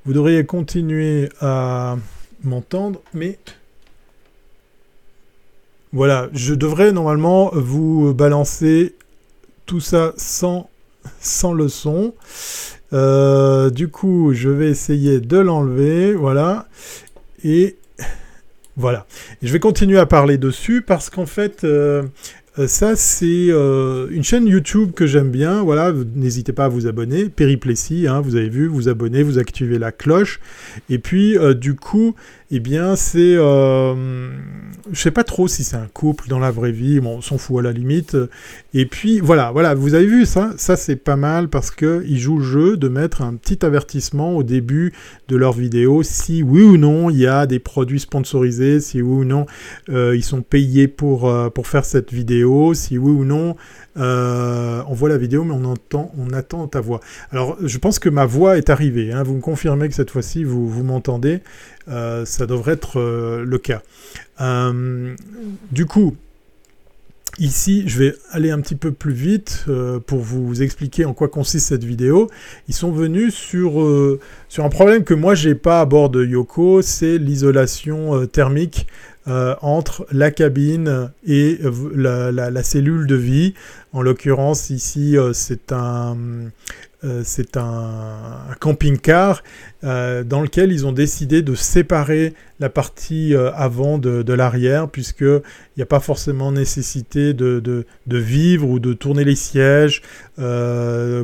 Vous 0.05 0.13
devriez 0.13 0.45
continuer 0.45 1.29
à 1.41 1.97
m'entendre, 2.43 3.01
mais... 3.13 3.39
Voilà, 5.93 6.29
je 6.33 6.53
devrais 6.53 6.91
normalement 6.91 7.49
vous 7.53 8.13
balancer 8.13 8.93
tout 9.65 9.79
ça 9.79 10.13
sans, 10.17 10.69
sans 11.19 11.53
le 11.53 11.69
son. 11.69 12.13
Euh, 12.93 13.69
du 13.69 13.87
coup, 13.87 14.33
je 14.33 14.49
vais 14.49 14.69
essayer 14.69 15.21
de 15.21 15.37
l'enlever, 15.37 16.13
voilà. 16.13 16.67
Et 17.43 17.77
voilà. 18.75 19.07
je 19.41 19.51
vais 19.51 19.59
continuer 19.59 19.97
à 19.97 20.05
parler 20.05 20.37
dessus 20.37 20.83
parce 20.83 21.09
qu'en 21.09 21.25
fait, 21.25 21.63
euh, 21.63 22.03
ça, 22.65 22.95
c'est 22.95 23.49
euh, 23.49 24.07
une 24.09 24.23
chaîne 24.23 24.47
YouTube 24.47 24.91
que 24.93 25.05
j'aime 25.05 25.29
bien. 25.29 25.61
Voilà, 25.61 25.93
n'hésitez 26.15 26.53
pas 26.53 26.65
à 26.65 26.67
vous 26.67 26.87
abonner. 26.87 27.29
Périplessis, 27.29 28.07
hein, 28.07 28.19
vous 28.21 28.35
avez 28.35 28.49
vu, 28.49 28.65
vous 28.65 28.89
abonnez, 28.89 29.21
vous 29.21 29.37
activez 29.37 29.77
la 29.77 29.91
cloche. 29.91 30.39
Et 30.89 30.97
puis, 30.97 31.37
euh, 31.37 31.53
du 31.53 31.75
coup, 31.75 32.15
eh 32.49 32.59
bien, 32.59 32.95
c'est. 32.95 33.35
Euh, 33.35 34.31
je 34.91 34.99
sais 34.99 35.11
pas 35.11 35.23
trop 35.23 35.47
si 35.47 35.63
c'est 35.63 35.75
un 35.75 35.89
couple 35.93 36.29
dans 36.29 36.39
la 36.39 36.49
vraie 36.49 36.71
vie, 36.71 36.99
bon, 36.99 37.17
on 37.17 37.21
s'en 37.21 37.37
fout 37.37 37.59
à 37.59 37.61
la 37.61 37.71
limite. 37.71 38.17
Et 38.73 38.85
puis, 38.87 39.19
voilà, 39.19 39.51
voilà, 39.51 39.75
vous 39.75 39.93
avez 39.93 40.05
vu 40.05 40.25
ça 40.25 40.53
Ça, 40.57 40.75
c'est 40.75 40.95
pas 40.95 41.17
mal 41.17 41.49
parce 41.49 41.69
qu'ils 41.69 42.17
jouent 42.17 42.39
le 42.39 42.43
jeu 42.43 42.77
de 42.77 42.87
mettre 42.87 43.21
un 43.21 43.35
petit 43.35 43.63
avertissement 43.65 44.35
au 44.35 44.43
début 44.43 44.93
de 45.27 45.35
leur 45.35 45.53
vidéo 45.53 46.03
si 46.03 46.43
oui 46.43 46.61
ou 46.61 46.77
non 46.77 47.09
il 47.09 47.17
y 47.17 47.27
a 47.27 47.45
des 47.45 47.59
produits 47.59 47.99
sponsorisés, 47.99 48.79
si 48.79 49.01
oui 49.01 49.21
ou 49.21 49.25
non 49.25 49.45
euh, 49.89 50.15
ils 50.15 50.23
sont 50.23 50.41
payés 50.41 50.87
pour, 50.87 51.29
euh, 51.29 51.49
pour 51.49 51.67
faire 51.67 51.85
cette 51.85 52.13
vidéo, 52.13 52.46
si 52.73 52.97
oui 52.97 53.11
ou 53.11 53.25
non 53.25 53.55
euh, 53.99 54.83
on 54.87 54.93
voit 54.93 55.09
la 55.09 55.17
vidéo, 55.17 55.43
mais 55.43 55.53
on 55.53 55.65
entend, 55.65 56.11
on 56.17 56.31
attend 56.33 56.67
ta 56.67 56.81
voix. 56.81 56.99
Alors, 57.31 57.57
je 57.63 57.77
pense 57.77 57.99
que 57.99 58.09
ma 58.09 58.25
voix 58.25 58.57
est 58.57 58.69
arrivée. 58.69 59.11
Hein. 59.11 59.23
Vous 59.23 59.33
me 59.33 59.41
confirmez 59.41 59.89
que 59.89 59.95
cette 59.95 60.11
fois-ci, 60.11 60.43
vous, 60.43 60.69
vous 60.69 60.83
m'entendez. 60.83 61.41
Euh, 61.87 62.25
ça 62.25 62.45
devrait 62.45 62.73
être 62.73 62.99
euh, 62.99 63.43
le 63.43 63.57
cas. 63.57 63.81
du 65.71 65.85
coup, 65.85 66.15
Ici, 67.39 67.83
je 67.85 67.99
vais 67.99 68.15
aller 68.31 68.49
un 68.49 68.59
petit 68.61 68.73
peu 68.73 68.91
plus 68.91 69.13
vite 69.13 69.65
pour 70.07 70.21
vous 70.21 70.63
expliquer 70.63 71.05
en 71.05 71.13
quoi 71.13 71.27
consiste 71.27 71.67
cette 71.67 71.83
vidéo. 71.83 72.31
Ils 72.67 72.73
sont 72.73 72.91
venus 72.91 73.35
sur, 73.35 73.73
sur 74.49 74.65
un 74.65 74.69
problème 74.69 75.03
que 75.03 75.13
moi 75.13 75.35
j'ai 75.35 75.53
pas 75.53 75.81
à 75.81 75.85
bord 75.85 76.09
de 76.09 76.25
Yoko, 76.25 76.81
c'est 76.81 77.19
l'isolation 77.19 78.25
thermique 78.25 78.87
entre 79.27 80.07
la 80.11 80.31
cabine 80.31 81.11
et 81.25 81.59
la, 81.95 82.63
cellule 82.63 83.07
de 83.07 83.15
vie. 83.15 83.53
En 83.93 84.01
l'occurrence, 84.01 84.69
ici, 84.69 85.17
euh, 85.17 85.33
euh, 87.03 87.21
c'est 87.23 87.57
un, 87.57 88.45
camping-car 88.59 89.43
euh, 89.87 90.23
dans 90.23 90.41
lequel 90.41 90.71
ils 90.71 90.85
ont 90.85 90.91
décidé 90.91 91.41
de 91.41 91.55
séparer 91.55 92.33
la 92.59 92.69
partie 92.69 93.35
avant 93.35 93.99
de, 93.99 94.33
l'arrière, 94.33 94.89
puisqu'il 94.89 95.41
n'y 95.77 95.83
a 95.83 95.85
pas 95.85 95.99
forcément 95.99 96.51
nécessité 96.51 97.35
de, 97.35 97.59
de, 97.59 98.17
vivre 98.17 98.67
ou 98.67 98.79
de 98.79 98.93
tourner 98.93 99.23
les 99.23 99.35
sièges, 99.35 100.01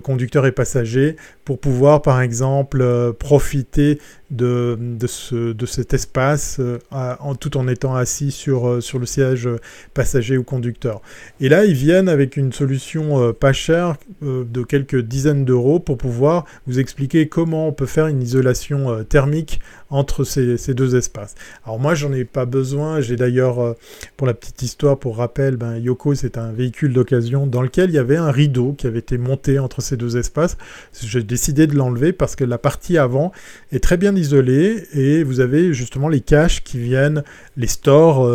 conducteurs 0.04 0.46
et 0.46 0.52
passagers, 0.52 1.16
pour 1.44 1.58
pouvoir, 1.60 2.04
par 2.04 2.22
exemple, 2.22 2.86
profiter 3.18 3.98
de, 4.30 4.78
de, 4.80 5.08
ce, 5.08 5.54
de 5.54 5.66
cet 5.66 5.96
espace 5.96 6.62
en, 6.92 7.34
tout 7.34 7.58
en 7.58 7.68
étant 7.68 7.96
assis 7.96 8.30
sur, 8.30 8.80
le 9.00 9.06
siège 9.08 9.50
passager 9.96 10.38
ou 10.38 10.44
conducteur. 10.44 11.02
Et 11.40 11.50
là, 11.50 11.66
ils 11.66 11.74
viennent 11.74 12.10
avec 12.10 12.38
une 12.38 12.54
solution 12.54 13.22
euh, 13.22 13.34
pas 13.34 13.54
chère 13.54 13.96
euh, 14.24 14.44
de 14.46 14.64
quelques 14.64 15.02
dizaines 15.02 15.46
d'euros 15.46 15.80
pour 15.80 15.98
pouvoir 15.98 16.46
vous 16.68 16.80
expliquer 16.80 17.28
comment 17.28 17.68
on 17.68 17.74
peut 17.74 17.86
faire 17.86 18.08
une 18.08 18.22
isolation 18.22 18.53
euh, 18.90 19.04
thermique 19.04 19.60
entre 19.90 20.24
ces, 20.24 20.74
deux 20.74 20.96
espaces. 20.96 21.36
Alors 21.66 21.80
moi 21.80 21.94
j'en 21.94 22.12
ai 22.14 22.26
pas 22.26 22.46
besoin, 22.46 23.00
j'ai 23.00 23.16
d'ailleurs 23.16 23.76
pour 24.18 24.26
la 24.26 24.34
petite 24.34 24.64
histoire, 24.64 24.98
pour 24.98 25.18
rappel, 25.18 25.56
ben, 25.56 25.78
Yoko 25.78 26.16
c'est 26.16 26.40
un 26.40 26.52
véhicule 26.52 26.94
d'occasion 26.94 27.46
dans 27.46 27.62
lequel 27.62 27.92
il 27.92 27.94
y 27.94 28.00
avait 28.00 28.18
un 28.18 28.32
rideau 28.32 28.74
qui 28.74 28.88
avait 28.88 29.00
été 29.00 29.20
monté 29.20 29.60
entre 29.60 29.82
ces 29.82 29.96
deux 29.96 30.18
espaces. 30.18 30.58
J'ai 31.00 31.22
décidé 31.22 31.68
de 31.68 31.76
l'enlever 31.76 32.12
parce 32.12 32.36
que 32.36 32.44
la 32.44 32.58
partie 32.58 32.98
avant 32.98 33.32
est 33.72 33.84
très 33.84 33.98
bien 33.98 34.16
isolée 34.16 34.84
et 34.94 35.24
vous 35.24 35.42
avez 35.42 35.76
justement 35.76 36.10
les 36.10 36.22
caches 36.22 36.64
qui 36.64 36.80
viennent, 36.80 37.24
les 37.56 37.68
stores 37.68 38.28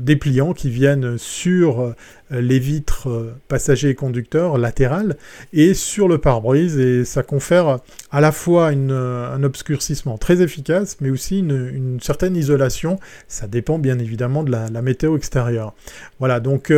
dépliants 0.00 0.52
qui 0.52 0.70
viennent 0.70 1.18
sur 1.18 1.80
euh, 1.80 1.94
les 2.40 2.58
vitres 2.58 3.08
euh, 3.08 3.34
passagers 3.48 3.90
et 3.90 3.94
conducteurs 3.94 4.58
latérales 4.58 5.16
et 5.52 5.74
sur 5.74 6.08
le 6.08 6.18
pare-brise 6.18 6.78
et 6.78 7.04
ça 7.04 7.22
confère 7.22 7.78
à 8.10 8.20
la 8.20 8.32
fois 8.32 8.72
euh, 8.72 9.34
un 9.34 9.42
obscurcissement 9.42 10.18
très 10.18 10.42
efficace 10.42 10.96
mais 11.00 11.10
aussi 11.10 11.40
une, 11.40 11.98
certaine 12.00 12.36
isolation. 12.36 12.98
Ça 13.28 13.46
dépend 13.46 13.78
bien 13.78 13.98
évidemment 13.98 14.42
de 14.42 14.50
la, 14.50 14.82
météo 14.82 15.16
extérieure. 15.16 15.74
Voilà, 16.18 16.40
donc 16.40 16.70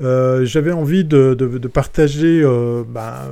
j'avais 0.00 0.72
envie 0.72 1.04
de, 1.04 1.34
partager 1.72 2.42
bah, 2.88 3.30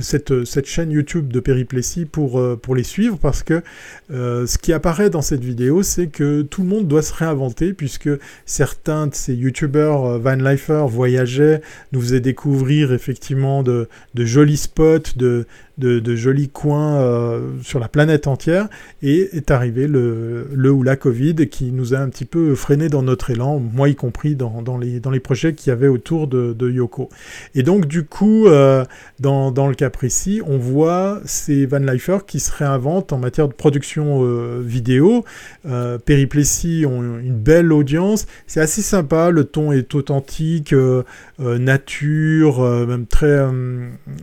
cette, 0.00 0.44
cette, 0.44 0.66
chaîne 0.66 0.90
YouTube 0.90 1.32
de 1.32 1.40
Périplessis 1.40 2.04
pour, 2.04 2.42
pour 2.58 2.74
les 2.74 2.82
suivre 2.82 3.18
parce 3.18 3.42
que 3.42 3.62
ce 4.10 4.58
qui 4.58 4.72
apparaît 4.72 5.10
dans 5.10 5.22
cette 5.22 5.44
vidéo, 5.44 5.82
c'est 5.82 6.08
que 6.08 6.42
tout 6.42 6.62
le 6.62 6.68
monde 6.68 6.88
doit 6.88 7.02
se 7.02 7.14
réinventer 7.14 7.72
puisque 7.72 8.10
certains 8.44 9.06
de 9.06 9.14
ces 9.14 9.34
YouTubers 9.34 10.18
Van 10.18 10.36
Life 10.36 10.70
voyageait, 10.70 11.62
nous 11.92 12.00
faisait 12.00 12.20
découvrir 12.20 12.92
effectivement 12.92 13.62
de, 13.62 13.88
jolis 14.14 14.58
spots, 14.58 15.16
de, 15.16 15.46
de, 15.78 16.16
jolis 16.16 16.48
coins 16.48 17.00
euh, 17.00 17.52
sur 17.62 17.78
la 17.78 17.88
planète 17.88 18.26
entière, 18.26 18.68
et 19.02 19.36
est 19.36 19.50
arrivé 19.50 19.86
le, 19.86 20.48
le, 20.52 20.70
ou 20.70 20.82
la 20.82 20.96
Covid 20.96 21.48
qui 21.48 21.72
nous 21.72 21.94
a 21.94 21.98
un 21.98 22.08
petit 22.08 22.24
peu 22.24 22.54
freiné 22.54 22.88
dans 22.88 23.02
notre 23.02 23.30
élan, 23.30 23.58
moi 23.58 23.88
y 23.88 23.94
compris 23.94 24.34
dans, 24.34 24.62
dans 24.62 24.76
les, 24.76 25.00
dans 25.00 25.10
les 25.10 25.20
projets 25.20 25.54
qu'il 25.54 25.70
y 25.70 25.72
avait 25.72 25.88
autour 25.88 26.26
de, 26.26 26.68
Yoko. 26.68 27.08
Et 27.54 27.62
donc 27.62 27.86
du 27.86 28.04
coup, 28.04 28.46
euh, 28.46 28.84
dans, 29.20 29.50
dans, 29.50 29.68
le 29.68 29.74
cas 29.74 29.90
précis, 29.90 30.42
on 30.44 30.58
voit 30.58 31.20
ces 31.24 31.64
Van 31.66 31.78
Lifers 31.78 32.26
qui 32.26 32.40
se 32.40 32.52
réinventent 32.52 33.12
en 33.12 33.18
matière 33.18 33.48
de 33.48 33.54
production 33.54 34.24
euh, 34.24 34.60
vidéo. 34.64 35.24
Périplessis 36.04 36.84
ont 36.86 37.18
une 37.18 37.36
belle 37.36 37.72
audience, 37.72 38.26
c'est 38.46 38.60
assez 38.60 38.82
sympa, 38.82 39.30
le 39.30 39.44
ton 39.44 39.72
est 39.72 39.94
authentique, 39.94 40.74
nature, 41.38 42.62
même 42.86 43.06
très, 43.06 43.46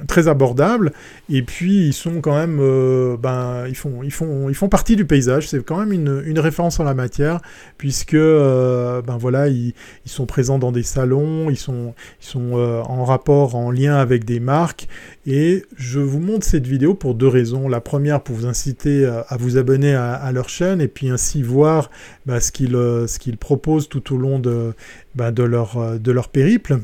très 0.08 0.28
abordable. 0.28 0.92
Et 1.30 1.42
puis 1.42 1.88
ils 1.88 1.94
sont 1.94 2.22
quand 2.22 2.36
même, 2.36 2.60
euh, 2.62 3.18
ben, 3.18 3.66
ils 3.68 3.76
font, 3.76 4.04
ils 4.04 4.12
font, 4.12 4.50
ils 4.50 4.56
font 4.56 4.70
partie 4.70 4.96
du 4.96 5.06
paysage. 5.06 5.48
C'est 5.48 5.64
quand 5.64 5.78
même 5.78 5.92
une, 5.92 6.24
une, 6.26 6.40
référence 6.40 6.80
en 6.80 6.84
la 6.84 6.94
matière, 6.94 7.40
puisque, 7.78 8.14
euh, 8.14 9.02
ben 9.02 9.18
voilà, 9.18 9.48
ils, 9.48 9.74
ils, 10.06 10.12
sont 10.12 10.26
présents 10.26 10.60
dans 10.60 10.72
des 10.72 10.84
salons, 10.84 11.50
ils 11.50 11.58
sont, 11.58 11.94
ils 12.22 12.26
sont 12.26 12.52
euh, 12.54 12.82
en 12.84 13.06
rapport, 13.06 13.56
en 13.56 13.72
lien 13.72 13.96
avec 13.96 14.26
des 14.26 14.40
marques. 14.40 14.88
Et 15.26 15.64
je 15.76 16.00
vous 16.00 16.20
montre 16.20 16.46
cette 16.46 16.68
vidéo 16.68 16.94
pour 16.94 17.16
deux 17.16 17.28
raisons. 17.28 17.68
La 17.68 17.82
première, 17.82 18.22
pour 18.22 18.36
vous 18.36 18.46
inciter 18.46 19.06
à, 19.06 19.38
vous 19.38 19.58
abonner 19.58 19.96
à, 19.96 20.32
leur 20.32 20.50
chaîne, 20.50 20.82
et 20.82 20.88
puis 20.88 21.10
ainsi 21.10 21.42
voir 21.42 21.90
ben, 22.26 22.40
ce 22.40 22.52
qu'ils, 22.52 23.38
proposent 23.38 23.90
tout 23.90 24.14
au 24.14 24.18
long 24.18 24.40
de, 24.40 24.74
ben, 25.16 25.32
de 25.32 25.44
leur, 25.44 26.00
de 26.00 26.12
leur 26.12 26.30
périple 26.30 26.80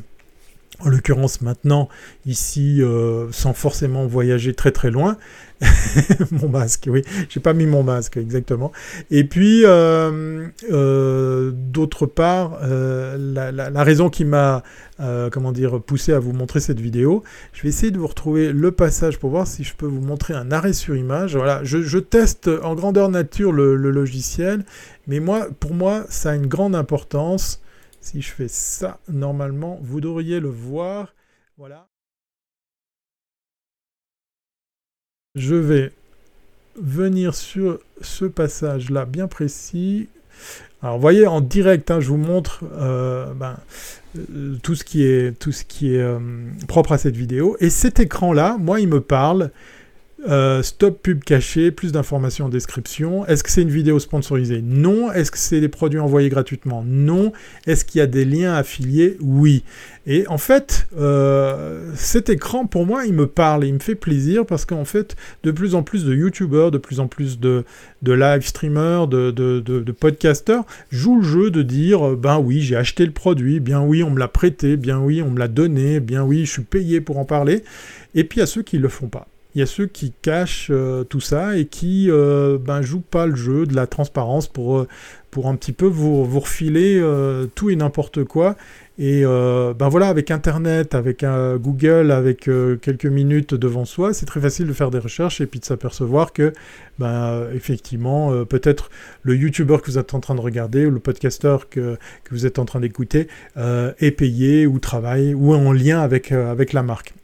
en 0.83 0.89
l'occurrence 0.89 1.41
maintenant 1.41 1.89
ici 2.25 2.81
euh, 2.81 3.27
sans 3.31 3.53
forcément 3.53 4.05
voyager 4.05 4.53
très 4.53 4.71
très 4.71 4.91
loin. 4.91 5.17
mon 6.31 6.49
masque, 6.49 6.87
oui, 6.89 7.03
j'ai 7.29 7.39
pas 7.39 7.53
mis 7.53 7.67
mon 7.67 7.83
masque 7.83 8.17
exactement. 8.17 8.71
Et 9.11 9.23
puis 9.23 9.61
euh, 9.63 10.47
euh, 10.71 11.51
d'autre 11.53 12.07
part, 12.07 12.59
la, 12.63 13.51
la, 13.51 13.83
raison 13.83 14.09
qui 14.09 14.25
m'a 14.25 14.63
comment 15.31 15.51
dire 15.51 15.79
poussé 15.81 16.13
à 16.13 16.19
vous 16.19 16.33
montrer 16.33 16.59
cette 16.59 16.79
vidéo, 16.79 17.23
je 17.53 17.61
vais 17.61 17.69
essayer 17.69 17.91
de 17.91 17.99
vous 17.99 18.07
retrouver 18.07 18.51
le 18.51 18.71
passage 18.71 19.19
pour 19.19 19.29
voir 19.29 19.45
si 19.45 19.63
je 19.63 19.75
peux 19.75 19.85
vous 19.85 20.01
montrer 20.01 20.33
un 20.33 20.51
arrêt 20.51 20.73
sur 20.73 20.95
image. 20.95 21.35
Voilà, 21.35 21.61
je, 21.63 21.97
teste 21.99 22.49
en 22.63 22.73
grandeur 22.73 23.09
nature 23.09 23.51
le, 23.51 23.75
le, 23.75 23.91
logiciel, 23.91 24.65
mais 25.07 25.19
moi, 25.19 25.47
pour 25.59 25.75
moi, 25.75 26.05
ça 26.09 26.31
a 26.31 26.35
une 26.35 26.47
grande 26.47 26.75
importance. 26.75 27.61
Si 28.01 28.21
je 28.21 28.31
fais 28.31 28.47
ça, 28.47 28.99
normalement, 29.07 29.79
vous 29.81 30.01
devriez 30.01 30.39
le 30.39 30.49
voir. 30.49 31.13
Voilà. 31.57 31.87
Je 35.35 35.55
vais 35.55 35.93
venir 36.75 37.35
sur 37.35 37.79
ce 38.01 38.25
passage-là 38.25 39.05
bien 39.05 39.27
précis. 39.27 40.09
Alors, 40.81 40.95
vous 40.95 41.01
voyez, 41.01 41.27
en 41.27 41.41
direct, 41.41 41.91
hein, 41.91 41.99
je 41.99 42.09
vous 42.09 42.17
montre 42.17 42.63
euh, 42.73 43.33
ben, 43.33 43.57
euh, 44.17 44.57
tout 44.63 44.73
ce 44.73 44.83
qui 44.83 45.03
est, 45.03 45.37
tout 45.37 45.51
ce 45.51 45.63
qui 45.63 45.93
est 45.95 46.01
euh, 46.01 46.19
propre 46.67 46.93
à 46.93 46.97
cette 46.97 47.15
vidéo. 47.15 47.55
Et 47.59 47.69
cet 47.69 47.99
écran-là, 47.99 48.57
moi, 48.59 48.79
il 48.79 48.87
me 48.87 48.99
parle. 48.99 49.51
Euh, 50.29 50.61
stop 50.61 51.01
pub 51.01 51.23
caché, 51.23 51.71
plus 51.71 51.91
d'informations 51.91 52.45
en 52.45 52.49
description. 52.49 53.25
Est-ce 53.25 53.43
que 53.43 53.49
c'est 53.49 53.63
une 53.63 53.71
vidéo 53.71 53.97
sponsorisée? 53.99 54.61
Non. 54.61 55.11
Est-ce 55.11 55.31
que 55.31 55.37
c'est 55.37 55.59
des 55.59 55.67
produits 55.67 55.99
envoyés 55.99 56.29
gratuitement? 56.29 56.83
Non. 56.85 57.31
Est-ce 57.65 57.85
qu'il 57.85 57.99
y 57.99 58.01
a 58.01 58.07
des 58.07 58.23
liens 58.23 58.53
affiliés? 58.53 59.17
Oui. 59.19 59.63
Et 60.05 60.27
en 60.27 60.37
fait, 60.37 60.87
euh, 60.97 61.91
cet 61.95 62.29
écran, 62.29 62.67
pour 62.67 62.85
moi, 62.85 63.05
il 63.05 63.13
me 63.13 63.25
parle 63.25 63.63
et 63.63 63.67
il 63.67 63.73
me 63.73 63.79
fait 63.79 63.95
plaisir 63.95 64.45
parce 64.45 64.65
qu'en 64.65 64.85
fait, 64.85 65.15
de 65.43 65.49
plus 65.49 65.73
en 65.73 65.81
plus 65.81 66.05
de 66.05 66.13
YouTubeurs, 66.13 66.69
de 66.69 66.77
plus 66.77 66.99
en 66.99 67.07
plus 67.07 67.39
de, 67.39 67.63
live 68.03 68.45
streamers, 68.45 69.07
de, 69.07 69.91
podcasters 69.91 70.63
jouent 70.91 71.21
le 71.21 71.27
jeu 71.27 71.51
de 71.51 71.63
dire 71.63 72.15
ben 72.15 72.39
oui, 72.39 72.61
j'ai 72.61 72.75
acheté 72.75 73.05
le 73.05 73.11
produit, 73.11 73.59
bien 73.59 73.81
oui, 73.81 74.03
on 74.03 74.11
me 74.11 74.19
l'a 74.19 74.27
prêté, 74.27 74.77
bien 74.77 74.99
oui, 74.99 75.21
on 75.21 75.31
me 75.31 75.39
l'a 75.39 75.47
donné, 75.47 75.99
bien 75.99 76.23
oui, 76.23 76.45
je 76.45 76.51
suis 76.51 76.63
payé 76.63 77.01
pour 77.01 77.17
en 77.17 77.25
parler. 77.25 77.63
Et 78.13 78.23
puis 78.23 78.37
il 78.37 78.41
y 78.41 78.43
a 78.43 78.47
ceux 78.47 78.63
qui 78.63 78.77
ne 78.77 78.83
le 78.83 78.89
font 78.89 79.07
pas 79.07 79.27
il 79.53 79.59
y 79.59 79.61
a 79.61 79.65
ceux 79.65 79.85
qui 79.85 80.13
cachent 80.21 80.69
euh, 80.71 81.03
tout 81.03 81.19
ça 81.19 81.57
et 81.57 81.65
qui 81.65 82.09
euh, 82.09 82.57
ben, 82.57 82.81
jouent 82.81 83.01
pas 83.01 83.25
le 83.25 83.35
jeu 83.35 83.65
de 83.65 83.75
la 83.75 83.85
transparence 83.87 84.47
pour, 84.47 84.79
euh, 84.79 84.87
pour 85.29 85.47
un 85.47 85.55
petit 85.55 85.73
peu 85.73 85.87
vous, 85.87 86.23
vous 86.25 86.39
refiler 86.39 86.97
euh, 86.99 87.47
tout 87.53 87.69
et 87.69 87.75
n'importe 87.75 88.23
quoi. 88.23 88.55
Et 88.97 89.23
ben 89.23 89.89
voilà, 89.89 90.09
avec 90.09 90.29
Internet, 90.29 90.93
avec 90.93 91.25
Google, 91.59 92.11
avec 92.11 92.47
quelques 92.81 93.07
minutes 93.07 93.55
devant 93.55 93.83
soi, 93.83 94.13
c'est 94.13 94.27
très 94.27 94.39
facile 94.39 94.67
de 94.67 94.73
faire 94.73 94.91
des 94.91 94.99
recherches 94.99 95.41
et 95.41 95.47
puis 95.47 95.59
de 95.59 95.65
s'apercevoir 95.65 96.33
que, 96.33 96.53
ben, 96.99 97.47
effectivement, 97.51 98.45
peut-être 98.45 98.91
le 99.23 99.35
YouTuber 99.35 99.77
que 99.81 99.89
vous 99.89 99.97
êtes 99.97 100.13
en 100.13 100.19
train 100.19 100.35
de 100.35 100.41
regarder 100.41 100.85
ou 100.85 100.91
le 100.91 100.99
podcasteur 100.99 101.67
que, 101.67 101.97
que 102.23 102.29
vous 102.29 102.45
êtes 102.45 102.59
en 102.59 102.65
train 102.65 102.79
d'écouter 102.79 103.27
est 103.55 104.15
payé 104.15 104.67
ou 104.67 104.77
travaille 104.77 105.33
ou 105.33 105.55
est 105.55 105.57
en 105.57 105.71
lien 105.71 105.99
avec, 105.99 106.31
avec 106.31 106.71
la 106.71 106.83
marque. 106.83 107.15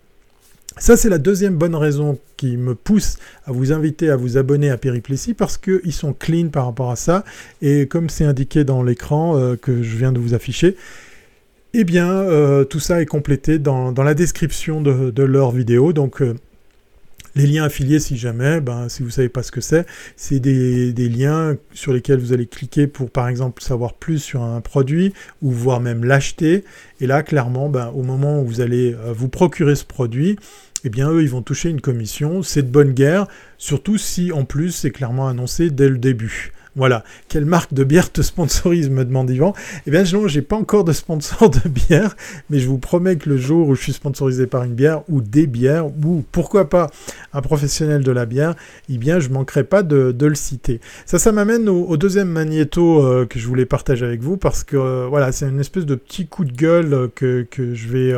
Ça, 0.80 0.96
c'est 0.96 1.10
la 1.10 1.18
deuxième 1.18 1.56
bonne 1.56 1.76
raison 1.76 2.20
qui 2.36 2.56
me 2.56 2.76
pousse 2.76 3.18
à 3.46 3.52
vous 3.52 3.72
inviter 3.72 4.12
à 4.12 4.16
vous 4.16 4.38
abonner 4.38 4.70
à 4.70 4.78
Périplessis 4.78 5.34
parce 5.34 5.58
qu'ils 5.58 5.94
sont 5.94 6.14
clean 6.14 6.50
par 6.50 6.66
rapport 6.66 6.92
à 6.92 6.96
ça. 6.96 7.24
Et 7.64 7.88
comme 7.88 8.10
c'est 8.10 8.26
indiqué 8.26 8.64
dans 8.64 8.84
l'écran 8.84 9.38
euh, 9.38 9.56
que 9.56 9.82
je 9.82 9.98
viens 9.98 10.12
de 10.12 10.20
vous 10.20 10.36
afficher, 10.36 10.76
eh 11.74 11.84
bien, 11.84 12.08
euh, 12.08 12.64
tout 12.64 12.80
ça 12.80 13.02
est 13.02 13.08
complété 13.08 13.58
dans, 13.58 13.92
la 13.92 14.14
description 14.14 14.82
de, 14.82 15.24
leur 15.24 15.52
vidéo. 15.52 15.94
Donc, 15.94 16.22
euh, 16.22 16.36
les 17.36 17.48
liens 17.48 17.64
affiliés, 17.66 18.00
si 18.00 18.16
jamais, 18.16 18.62
ben, 18.62 18.88
si 18.88 19.02
vous 19.02 19.10
ne 19.10 19.14
savez 19.14 19.30
pas 19.30 19.44
ce 19.44 19.52
que 19.52 19.62
c'est, 19.62 19.86
c'est 20.16 20.40
des, 20.40 21.10
liens 21.10 21.58
sur 21.74 21.92
lesquels 21.92 22.20
vous 22.20 22.34
allez 22.34 22.46
cliquer 22.46 22.88
pour, 22.88 23.10
par 23.10 23.28
exemple, 23.28 23.64
savoir 23.64 23.94
plus 23.94 24.20
sur 24.20 24.44
un 24.44 24.62
produit 24.62 25.14
ou 25.42 25.52
voire 25.52 25.80
même 25.80 26.04
l'acheter. 26.04 26.64
Et 27.02 27.08
là, 27.08 27.24
clairement, 27.24 27.68
ben, 27.70 27.92
au 27.96 28.04
moment 28.04 28.42
où 28.42 28.46
vous 28.46 28.62
allez 28.62 28.96
vous 29.14 29.28
procurer 29.28 29.76
ce 29.76 29.86
produit, 29.86 30.38
eh 30.84 30.90
bien 30.90 31.10
eux, 31.12 31.22
ils 31.22 31.30
vont 31.30 31.42
toucher 31.42 31.70
une 31.70 31.82
commission. 31.82 32.44
C'est 32.44 32.64
de 32.64 32.72
bonne 32.72 32.94
guerre, 32.94 33.28
surtout 33.58 33.98
si 33.98 34.32
en 34.32 34.46
plus 34.46 34.72
c'est 34.72 34.92
clairement 34.92 35.28
annoncé 35.28 35.70
dès 35.70 35.90
le 35.90 35.98
début. 35.98 36.52
Voilà. 36.78 37.04
Quelle 37.28 37.46
marque 37.46 37.74
de 37.74 37.84
bière 37.84 38.12
te 38.12 38.22
sponsorise, 38.22 38.92
me 38.92 39.04
demande 39.04 39.32
Yvan. 39.32 39.54
Eh 39.88 39.92
bien, 39.92 40.04
je 40.04 40.16
n'ai 40.16 40.42
pas 40.44 40.56
encore 40.56 40.84
de 40.84 40.94
sponsor 40.94 41.50
de 41.50 41.68
bière, 41.68 42.16
mais 42.52 42.60
je 42.60 42.68
vous 42.68 42.78
promets 42.78 43.16
que 43.16 43.30
le 43.30 43.38
jour 43.38 43.68
où 43.68 43.74
je 43.76 43.82
suis 43.82 43.94
sponsorisé 43.94 44.46
par 44.46 44.64
une 44.64 44.76
bière, 44.76 45.02
ou 45.10 45.22
des 45.22 45.48
bières, 45.48 45.88
ou 45.88 46.24
pourquoi 46.32 46.70
pas 46.70 46.88
un 47.34 47.42
professionnel 47.42 48.04
de 48.04 48.12
la 48.12 48.28
bière, 48.28 48.54
eh 48.90 49.00
bien, 49.00 49.20
je 49.20 49.30
manquerai 49.30 49.64
pas 49.64 49.82
de, 49.82 50.14
le 50.20 50.36
citer. 50.36 50.80
Ça, 51.08 51.18
ça 51.18 51.32
m'amène 51.32 51.68
au, 51.68 51.98
deuxième 51.98 52.30
magnéto 52.30 53.04
euh, 53.04 53.26
que 53.26 53.40
je 53.40 53.48
voulais 53.48 53.66
partager 53.66 54.06
avec 54.06 54.22
vous, 54.22 54.38
parce 54.38 54.64
que, 54.64 54.78
euh, 54.78 55.08
voilà, 55.10 55.32
c'est 55.32 55.50
une 55.50 55.60
espèce 55.60 55.88
de 55.88 55.96
petit 55.96 56.28
coup 56.28 56.46
de 56.46 56.54
gueule 56.54 56.94
euh, 56.94 57.08
que, 57.08 57.74
je 57.74 57.88
vais 57.88 58.14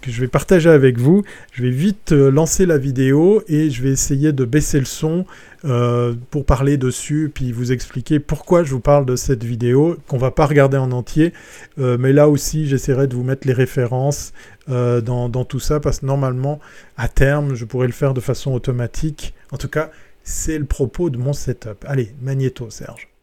que 0.00 0.10
je 0.10 0.20
vais 0.20 0.28
partager 0.28 0.70
avec 0.70 0.98
vous. 0.98 1.22
Je 1.52 1.62
vais 1.62 1.70
vite 1.70 2.12
euh, 2.12 2.30
lancer 2.30 2.66
la 2.66 2.78
vidéo 2.78 3.42
et 3.48 3.70
je 3.70 3.82
vais 3.82 3.90
essayer 3.90 4.32
de 4.32 4.44
baisser 4.44 4.78
le 4.78 4.84
son 4.84 5.26
euh, 5.64 6.14
pour 6.30 6.44
parler 6.44 6.76
dessus, 6.76 7.30
puis 7.32 7.52
vous 7.52 7.72
expliquer 7.72 8.18
pourquoi 8.18 8.64
je 8.64 8.70
vous 8.72 8.80
parle 8.80 9.06
de 9.06 9.16
cette 9.16 9.44
vidéo, 9.44 9.96
qu'on 10.08 10.18
va 10.18 10.30
pas 10.30 10.46
regarder 10.46 10.76
en 10.76 10.92
entier. 10.92 11.32
Euh, 11.78 11.96
mais 11.98 12.12
là 12.12 12.28
aussi, 12.28 12.66
j'essaierai 12.66 13.06
de 13.06 13.14
vous 13.14 13.24
mettre 13.24 13.46
les 13.46 13.54
références 13.54 14.32
dans, 14.66 15.28
dans, 15.28 15.44
tout 15.44 15.60
ça, 15.60 15.78
parce 15.78 16.00
que 16.00 16.06
normalement, 16.06 16.58
à 16.96 17.06
terme, 17.08 17.54
je 17.54 17.66
pourrais 17.66 17.86
le 17.86 17.92
faire 17.92 18.14
de 18.14 18.20
façon 18.20 18.54
automatique. 18.54 19.34
En 19.50 19.58
tout 19.58 19.68
cas, 19.68 19.90
c'est 20.22 20.58
le 20.58 20.64
propos 20.64 21.10
de 21.10 21.18
mon 21.18 21.34
setup. 21.34 21.84
Allez, 21.86 22.14
magnéto, 22.22 22.70
Serge. 22.70 23.13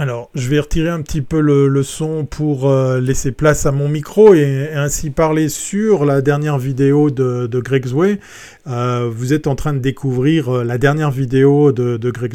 Alors, 0.00 0.30
je 0.36 0.48
vais 0.48 0.60
retirer 0.60 0.90
un 0.90 1.02
petit 1.02 1.22
peu 1.22 1.40
le, 1.40 1.82
son 1.82 2.24
pour 2.24 2.70
euh, 2.70 3.00
laisser 3.00 3.32
place 3.32 3.66
à 3.66 3.72
mon 3.72 3.88
micro 3.88 4.32
et, 4.32 4.68
ainsi 4.72 5.10
parler 5.10 5.48
sur 5.48 6.04
la 6.04 6.20
dernière 6.22 6.56
vidéo 6.56 7.10
de, 7.10 7.48
de 7.48 7.58
Greg. 7.58 7.84
Euh, 8.68 9.10
vous 9.12 9.32
êtes 9.32 9.48
en 9.48 9.56
train 9.56 9.72
de 9.72 9.80
découvrir 9.80 10.58
euh, 10.58 10.62
la 10.62 10.78
dernière 10.78 11.10
vidéo 11.10 11.72
de, 11.72 11.96
de 11.96 12.10
Greg 12.12 12.32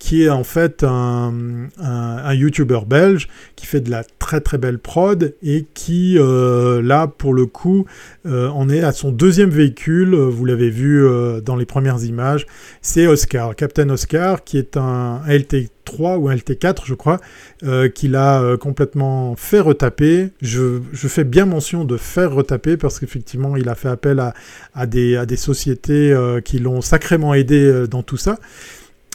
qui 0.00 0.24
est 0.24 0.28
en 0.28 0.42
fait 0.42 0.82
un, 0.82 1.32
un, 1.80 2.34
YouTuber 2.34 2.80
belge 2.84 3.28
qui 3.58 3.66
fait 3.66 3.80
de 3.80 3.90
la 3.90 4.04
très 4.04 4.40
très 4.40 4.58
belle 4.58 4.78
prod 4.78 5.34
et 5.42 5.66
qui, 5.74 6.16
là, 6.18 7.06
pour 7.06 7.34
le 7.34 7.46
coup, 7.46 7.86
en 8.26 8.68
est 8.68 8.80
à 8.80 8.92
son 8.92 9.10
deuxième 9.10 9.50
véhicule. 9.50 10.14
Vous 10.14 10.44
l'avez 10.44 10.70
vu 10.70 11.04
dans 11.44 11.56
les 11.56 11.66
premières 11.66 12.04
images. 12.04 12.46
C'est 12.82 13.06
Oscar, 13.06 13.54
Captain 13.56 13.90
Oscar, 13.90 14.44
qui 14.44 14.58
est 14.58 14.76
un 14.76 15.20
LT 15.28 15.70
3 15.88 16.18
ou 16.18 16.28
LT4, 16.28 16.82
je 16.84 16.94
crois, 16.94 17.18
euh, 17.64 17.88
qu'il 17.88 18.14
a 18.14 18.42
euh, 18.42 18.56
complètement 18.58 19.34
fait 19.36 19.60
retaper. 19.60 20.28
Je, 20.42 20.80
fais 20.92 21.24
bien 21.24 21.46
mention 21.46 21.84
de 21.84 21.96
faire 21.96 22.32
retaper 22.32 22.76
parce 22.76 23.00
qu'effectivement, 23.00 23.56
il 23.56 23.68
a 23.68 23.74
fait 23.74 23.88
appel 23.88 24.20
à, 24.20 24.86
des, 24.86 25.16
à 25.16 25.24
des, 25.24 25.36
sociétés 25.36 26.12
euh, 26.12 26.40
qui 26.40 26.58
l'ont 26.58 26.82
sacrément 26.82 27.32
aidé 27.32 27.86
dans 27.90 28.02
tout 28.02 28.18
ça. 28.18 28.38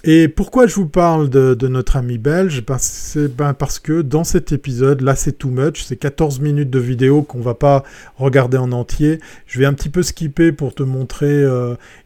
Et 0.05 0.27
pourquoi 0.27 0.67
je 0.67 0.75
vous 0.75 0.87
parle 0.87 1.29
de, 1.29 1.67
notre 1.69 1.95
ami 1.95 2.17
belge? 2.17 2.61
Parce, 2.61 3.17
ben 3.17 3.53
parce 3.53 3.79
que 3.79 4.01
dans 4.01 4.25
cet 4.25 4.51
épisode, 4.51 4.99
là 4.99 5.15
c'est 5.15 5.31
too 5.31 5.49
much, 5.49 5.83
c'est 5.83 5.95
14 5.95 6.41
minutes 6.41 6.69
de 6.69 6.79
vidéo 6.79 7.21
qu'on 7.21 7.39
va 7.39 7.53
pas 7.53 7.83
regarder 8.17 8.57
en 8.57 8.73
entier. 8.73 9.19
Je 9.47 9.59
vais 9.59 9.65
un 9.65 9.71
petit 9.71 9.87
peu 9.87 10.03
skipper 10.03 10.51
pour 10.51 10.75
te 10.75 10.83
montrer 10.83 11.45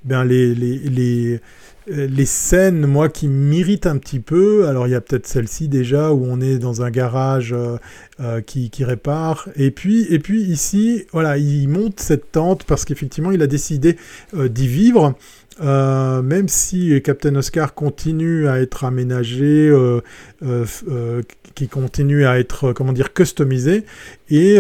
ben 0.06 0.24
les, 0.26 0.54
les 1.88 2.26
scènes, 2.26 2.86
moi, 2.86 3.10
qui 3.10 3.28
m'irritent 3.28 3.88
un 3.88 3.98
petit 3.98 4.20
peu. 4.20 4.68
Alors, 4.68 4.88
il 4.88 4.92
y 4.92 4.96
a 4.96 5.02
peut-être 5.02 5.26
celle-ci 5.26 5.68
déjà 5.68 6.12
où 6.12 6.24
on 6.30 6.40
est 6.40 6.60
dans 6.60 6.84
un 6.84 6.92
garage 6.92 7.56
qui, 8.46 8.70
qui, 8.70 8.84
répare. 8.84 9.50
Et 9.56 9.72
puis, 9.72 10.06
et 10.12 10.20
puis 10.20 10.44
ici, 10.44 11.06
voilà, 11.14 11.38
il 11.38 11.68
monte 11.68 12.00
cette 12.00 12.32
tente 12.32 12.64
parce 12.64 12.86
qu'effectivement, 12.86 13.32
il 13.32 13.42
a 13.42 13.48
décidé 13.48 13.98
d'y 14.36 14.68
vivre. 14.68 15.16
Euh, 15.62 16.22
même 16.22 16.48
si 16.48 17.02
Captain 17.02 17.36
Oscar 17.36 17.74
continue 17.74 18.48
à 18.48 18.60
être 18.60 18.84
aménagé, 18.84 19.70
euh, 19.70 20.02
euh, 20.44 21.22
qui 21.56 21.68
continue 21.68 22.26
à 22.26 22.40
être, 22.40 22.74
comment 22.74 22.94
dire, 22.94 23.14
customisé, 23.14 23.84
et 24.30 24.58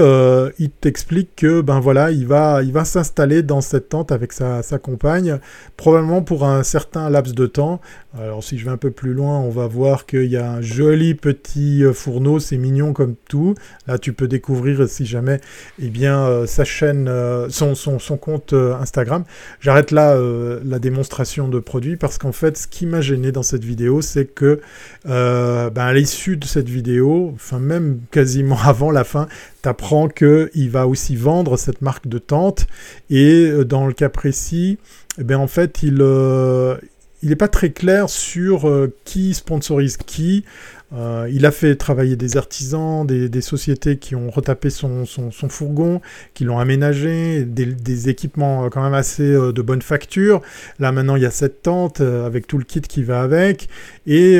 il 0.59 0.69
t'explique 0.69 1.35
que, 1.35 1.61
ben 1.61 1.79
voilà, 1.79 2.11
il 2.11 2.25
va, 2.25 2.63
il 2.63 2.71
va 2.71 2.85
s'installer 2.85 3.43
dans 3.43 3.61
cette 3.61 3.89
tente 3.89 4.11
avec 4.11 4.31
sa, 4.33 4.63
sa, 4.63 4.79
compagne, 4.79 5.39
probablement 5.75 6.21
pour 6.21 6.45
un 6.45 6.63
certain 6.63 7.09
laps 7.09 7.35
de 7.35 7.45
temps. 7.45 7.81
Alors 8.17 8.43
si 8.43 8.57
je 8.57 8.65
vais 8.65 8.71
un 8.71 8.77
peu 8.77 8.91
plus 8.91 9.13
loin, 9.13 9.39
on 9.39 9.49
va 9.49 9.67
voir 9.67 10.05
qu'il 10.05 10.25
y 10.25 10.37
a 10.37 10.51
un 10.51 10.61
joli 10.61 11.13
petit 11.13 11.83
fourneau, 11.93 12.39
c'est 12.39 12.57
mignon 12.57 12.93
comme 12.93 13.15
tout. 13.27 13.55
Là, 13.87 13.97
tu 13.97 14.13
peux 14.13 14.27
découvrir, 14.27 14.87
si 14.87 15.05
jamais, 15.05 15.39
eh 15.81 15.89
bien, 15.89 16.45
sa 16.45 16.63
chaîne, 16.63 17.11
son, 17.49 17.75
son, 17.75 17.99
son, 17.99 18.17
compte 18.17 18.53
Instagram. 18.53 19.23
J'arrête 19.59 19.91
là 19.91 20.17
la 20.63 20.79
démonstration 20.79 21.47
de 21.47 21.59
produit 21.59 21.97
parce 21.97 22.17
qu'en 22.17 22.31
fait, 22.31 22.57
ce 22.57 22.67
qui 22.67 22.85
m'a 22.85 23.01
gêné 23.01 23.31
dans 23.31 23.43
cette 23.43 23.63
vidéo, 23.63 24.01
c'est 24.01 24.25
que 24.25 24.61
euh, 25.07 25.69
ben, 25.69 25.83
à 25.83 25.93
l'issue 25.93 26.37
de 26.37 26.45
cette 26.45 26.69
vidéo, 26.69 27.31
enfin 27.35 27.59
même 27.59 27.99
quasiment 28.11 28.57
avant 28.63 28.91
la 28.91 29.03
fin, 29.03 29.27
tu 29.67 29.69
apprends 29.69 30.07
qu'il 30.07 30.69
va 30.69 30.87
aussi 30.87 31.15
vendre 31.15 31.57
cette 31.57 31.81
marque 31.81 32.07
de 32.07 32.17
tente 32.17 32.67
et 33.09 33.47
euh, 33.47 33.65
dans 33.65 33.85
le 33.85 33.93
cas 33.93 34.09
précis, 34.09 34.77
eh 35.19 35.23
ben, 35.23 35.37
en 35.37 35.47
fait, 35.47 35.83
il... 35.83 35.97
Euh, 36.01 36.77
n'est 37.23 37.35
pas 37.35 37.47
très 37.47 37.71
clair 37.71 38.09
sur 38.09 38.71
qui 39.03 39.33
sponsorise 39.33 39.97
qui. 39.97 40.45
Euh, 40.93 41.29
il 41.31 41.45
a 41.45 41.51
fait 41.51 41.75
travailler 41.75 42.15
des 42.15 42.37
artisans, 42.37 43.05
des, 43.05 43.41
sociétés 43.41 43.97
qui 43.97 44.15
ont 44.15 44.29
retapé 44.29 44.69
son, 44.69 45.05
fourgon, 45.49 46.01
qui 46.33 46.45
l'ont 46.45 46.59
aménagé, 46.59 47.43
des, 47.43 48.09
équipements 48.09 48.65
euh, 48.65 48.69
quand 48.69 48.81
même 48.81 48.93
assez 48.93 49.23
euh, 49.23 49.51
de 49.51 49.61
bonne 49.61 49.81
facture. 49.81 50.41
Là 50.79 50.91
maintenant 50.91 51.15
il 51.15 51.23
y 51.23 51.25
a 51.25 51.31
cette 51.31 51.61
tente 51.61 52.01
avec 52.01 52.47
tout 52.47 52.57
le 52.57 52.63
kit 52.63 52.81
qui 52.81 53.03
va 53.03 53.21
avec. 53.21 53.67
Et 54.05 54.37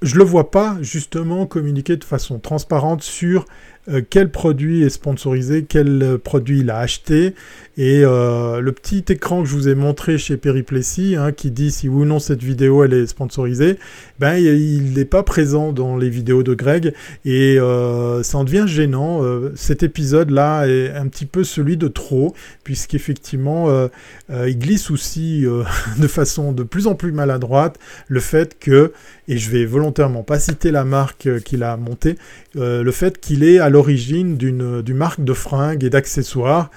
je 0.00 0.16
le 0.16 0.24
vois 0.24 0.50
pas 0.50 0.76
justement 0.80 1.46
communiquer 1.46 1.96
de 1.96 2.04
façon 2.04 2.38
transparente 2.38 3.02
sur 3.02 3.46
euh, 3.90 4.02
quel 4.08 4.30
produit 4.30 4.82
est 4.82 4.90
sponsorisé, 4.90 5.64
quel 5.66 6.02
euh, 6.02 6.18
produit 6.18 6.60
il 6.60 6.70
a 6.70 6.78
acheté. 6.78 7.34
Et 7.78 8.02
euh, 8.04 8.60
le 8.60 8.72
petit 8.72 9.04
écran 9.08 9.42
que 9.42 9.48
je 9.48 9.54
vous 9.54 9.68
ai 9.68 9.74
montré 9.74 10.18
chez 10.18 10.36
Periplessis, 10.36 11.14
hein, 11.16 11.32
qui 11.32 11.50
dit 11.50 11.70
si 11.70 11.88
ou 11.88 12.04
non 12.04 12.18
cette 12.18 12.42
vidéo 12.42 12.82
elle 12.82 12.92
est 12.92 13.06
sponsorisée, 13.06 13.78
ben 14.18 14.34
il 14.34 14.94
n'est 14.94 15.04
pas 15.04 15.22
présent 15.22 15.72
dans 15.72 15.96
les 15.96 16.10
vidéos 16.10 16.42
de 16.42 16.54
Greg 16.54 16.92
et 17.24 17.56
ça 17.56 18.38
en 18.38 18.42
devient 18.42 18.64
gênant. 18.66 19.22
cet 19.54 19.84
épisode-là 19.84 20.66
est 20.66 20.90
un 20.90 21.06
petit 21.06 21.24
peu 21.24 21.44
celui 21.44 21.76
de 21.76 21.86
trop, 21.86 22.34
puisqu'effectivement 22.64 23.68
il 24.28 24.58
glisse 24.58 24.90
aussi 24.90 25.44
de 25.98 26.06
façon 26.08 26.50
de 26.50 26.64
plus 26.64 26.88
en 26.88 26.96
plus 26.96 27.12
maladroite 27.12 27.78
le 28.08 28.18
fait 28.18 28.58
que, 28.58 28.92
et 29.28 29.38
je 29.38 29.50
vais 29.52 29.64
volontairement 29.66 30.24
pas 30.24 30.40
citer 30.40 30.72
la 30.72 30.84
marque 30.84 31.28
qu'il 31.44 31.62
a 31.62 31.76
montée, 31.76 32.16
le 32.54 32.90
fait 32.90 33.20
qu'il 33.20 33.44
est 33.44 33.58
à 33.58 33.68
l'origine 33.68 34.36
d'une 34.36 34.82
marque 34.94 35.22
de 35.22 35.32
fringues 35.32 35.84
et 35.84 35.90
d'accessoires 35.90 36.70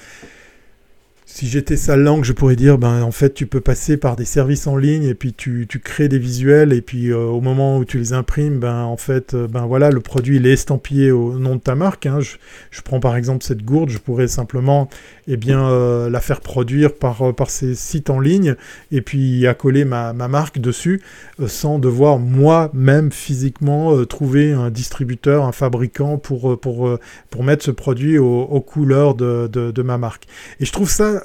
si 1.33 1.47
j'étais 1.47 1.77
sa 1.77 1.95
langue, 1.95 2.25
je 2.25 2.33
pourrais 2.33 2.57
dire, 2.57 2.77
ben 2.77 3.03
en 3.03 3.11
fait, 3.11 3.33
tu 3.33 3.47
peux 3.47 3.61
passer 3.61 3.95
par 3.95 4.17
des 4.17 4.25
services 4.25 4.67
en 4.67 4.75
ligne 4.75 5.05
et 5.05 5.15
puis 5.15 5.33
tu, 5.33 5.65
tu 5.67 5.79
crées 5.79 6.09
des 6.09 6.19
visuels 6.19 6.73
et 6.73 6.81
puis 6.81 7.09
euh, 7.09 7.19
au 7.19 7.39
moment 7.39 7.77
où 7.77 7.85
tu 7.85 7.97
les 7.97 8.11
imprimes, 8.11 8.59
ben 8.59 8.83
en 8.83 8.97
fait, 8.97 9.33
euh, 9.33 9.47
ben 9.47 9.65
voilà, 9.65 9.91
le 9.91 10.01
produit 10.01 10.37
il 10.37 10.45
est 10.45 10.51
estampillé 10.51 11.09
au 11.11 11.39
nom 11.39 11.55
de 11.55 11.61
ta 11.61 11.73
marque. 11.73 12.05
Hein. 12.05 12.19
Je, 12.19 12.35
je, 12.69 12.81
prends 12.81 12.99
par 12.99 13.15
exemple 13.15 13.45
cette 13.45 13.63
gourde, 13.63 13.89
je 13.89 13.97
pourrais 13.97 14.27
simplement, 14.27 14.89
eh 15.27 15.37
bien, 15.37 15.69
euh, 15.69 16.09
la 16.09 16.19
faire 16.19 16.41
produire 16.41 16.93
par 16.93 17.33
par 17.33 17.49
ces 17.49 17.75
sites 17.75 18.09
en 18.09 18.19
ligne 18.19 18.55
et 18.91 19.01
puis 19.01 19.47
accoler 19.47 19.85
ma, 19.85 20.11
ma 20.11 20.27
marque 20.27 20.59
dessus, 20.59 21.01
sans 21.47 21.79
devoir 21.79 22.19
moi-même 22.19 23.09
physiquement 23.11 24.03
trouver 24.05 24.51
un 24.51 24.69
distributeur, 24.69 25.45
un 25.45 25.53
fabricant 25.53 26.17
pour 26.17 26.59
pour 26.59 26.99
pour 27.29 27.43
mettre 27.45 27.63
ce 27.63 27.71
produit 27.71 28.17
aux, 28.17 28.61
couleurs 28.61 29.15
de, 29.15 29.47
de, 29.47 29.71
de 29.71 29.81
ma 29.81 29.97
marque. 29.97 30.25
Et 30.59 30.65
je 30.65 30.71
trouve 30.73 30.89
ça 30.89 31.20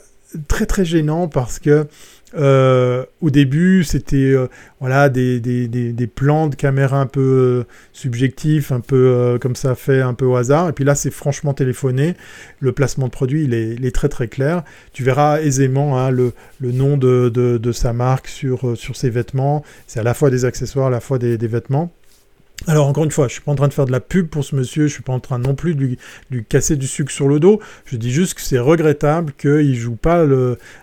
très 0.48 0.66
très 0.66 0.84
gênant 0.84 1.28
parce 1.28 1.58
que 1.58 1.86
euh, 2.34 3.04
au 3.20 3.30
début, 3.30 3.84
c'était 3.84 4.16
euh, 4.16 4.48
voilà 4.80 5.08
des, 5.08 5.40
des, 5.40 5.68
des, 5.68 6.06
plans 6.06 6.48
de 6.48 6.54
caméra 6.54 7.00
un 7.00 7.06
peu 7.06 7.20
euh, 7.20 7.64
subjectifs, 7.92 8.72
un 8.72 8.80
peu 8.80 9.38
comme 9.40 9.56
ça 9.56 9.74
fait, 9.74 10.00
un 10.00 10.12
peu 10.12 10.24
au 10.26 10.36
hasard. 10.36 10.68
Et 10.68 10.72
puis 10.72 10.84
là, 10.84 10.94
c'est 10.94 11.10
franchement 11.10 11.54
téléphoné. 11.54 12.14
Le 12.60 12.72
placement 12.72 13.06
de 13.06 13.12
produit, 13.12 13.44
il 13.44 13.54
est, 13.54 13.94
très 13.94 14.08
très 14.08 14.28
clair. 14.28 14.64
Tu 14.92 15.02
verras 15.02 15.40
aisément 15.40 15.98
hein, 15.98 16.10
le, 16.10 16.32
nom 16.60 16.96
de, 16.96 17.30
de, 17.32 17.58
de, 17.58 17.72
sa 17.72 17.92
marque 17.92 18.28
sur, 18.28 18.76
sur 18.76 18.96
ses 18.96 19.10
vêtements. 19.10 19.64
C'est 19.86 20.00
à 20.00 20.02
la 20.02 20.14
fois 20.14 20.30
des 20.30 20.44
accessoires, 20.44 20.88
à 20.88 20.90
la 20.90 21.00
fois 21.00 21.18
des 21.18 21.36
vêtements. 21.36 21.92
Alors 22.68 22.88
encore 22.88 23.04
une 23.04 23.12
fois, 23.12 23.28
je 23.28 23.34
suis 23.34 23.42
pas 23.42 23.52
en 23.52 23.54
train 23.54 23.68
de 23.68 23.72
faire 23.72 23.84
de 23.84 23.92
la 23.92 24.00
pub 24.00 24.26
pour 24.26 24.44
ce 24.44 24.56
monsieur, 24.56 24.88
je 24.88 24.92
suis 24.92 25.02
pas 25.02 25.12
en 25.12 25.20
train 25.20 25.38
non 25.38 25.54
plus 25.54 25.76
de 25.76 25.96
lui, 26.30 26.44
casser 26.48 26.74
du 26.74 26.88
sucre 26.88 27.12
sur 27.12 27.28
le 27.28 27.38
dos. 27.38 27.60
Je 27.84 27.96
dis 27.96 28.10
juste 28.10 28.34
que 28.34 28.40
c'est 28.40 28.58
regrettable 28.58 29.32
qu'il 29.38 29.76
joue 29.76 29.94
pas 29.94 30.24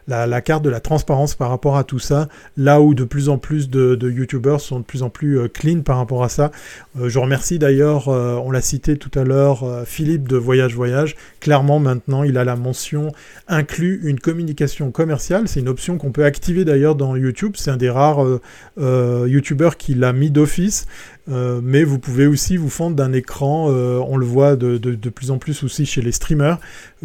la, 0.07 0.41
carte 0.41 0.63
de 0.63 0.69
la 0.69 0.79
transparence 0.79 1.35
par 1.35 1.49
rapport 1.49 1.75
à 1.75 1.83
tout 1.83 1.99
ça, 1.99 2.29
là 2.55 2.79
où 2.79 2.93
de 2.93 3.03
plus 3.03 3.27
en 3.27 3.37
plus 3.37 3.69
de, 3.69 3.95
de 3.95 4.09
youtubeurs 4.09 4.61
sont 4.61 4.79
de 4.79 4.85
plus 4.85 5.03
en 5.03 5.09
plus 5.09 5.39
euh, 5.39 5.49
clean 5.49 5.81
par 5.81 5.97
rapport 5.97 6.23
à 6.23 6.29
ça. 6.29 6.51
Euh, 6.97 7.09
je 7.09 7.19
remercie 7.19 7.59
d'ailleurs, 7.59 8.07
euh, 8.07 8.35
on 8.35 8.51
l'a 8.51 8.61
cité 8.61 8.95
tout 8.95 9.11
à 9.19 9.25
l'heure, 9.25 9.83
Philippe 9.85 10.29
de 10.29 10.37
Voyage 10.37 10.75
Voyage. 10.75 11.17
Clairement 11.41 11.79
maintenant, 11.79 12.23
il 12.23 12.37
a 12.37 12.45
la 12.45 12.55
mention 12.55 13.11
inclut 13.49 13.99
une 14.05 14.21
communication 14.21 14.91
commerciale. 14.91 15.49
C'est 15.49 15.59
une 15.59 15.67
option 15.67 15.97
qu'on 15.97 16.13
peut 16.13 16.23
activer 16.23 16.63
d'ailleurs 16.63 16.95
dans 16.95 17.17
YouTube. 17.17 17.55
C'est 17.57 17.71
un 17.71 17.77
des 17.77 17.89
rares 17.89 18.25
youtubeurs 18.77 19.75
qui 19.75 19.95
l'a 19.95 20.13
mis 20.13 20.31
d'office. 20.31 20.85
Euh, 21.29 21.61
mais 21.63 21.83
vous 21.83 21.99
pouvez 21.99 22.27
aussi 22.27 22.57
vous 22.57 22.69
fendre 22.69 22.95
d'un 22.97 23.13
écran, 23.13 23.67
euh, 23.69 23.97
on 24.05 24.17
le 24.17 24.25
voit 24.25 24.55
de, 24.57 25.09
plus 25.09 25.31
en 25.31 25.37
plus 25.37 25.63
aussi 25.63 25.85
chez 25.85 26.01
les 26.01 26.11
streamers, 26.11 26.59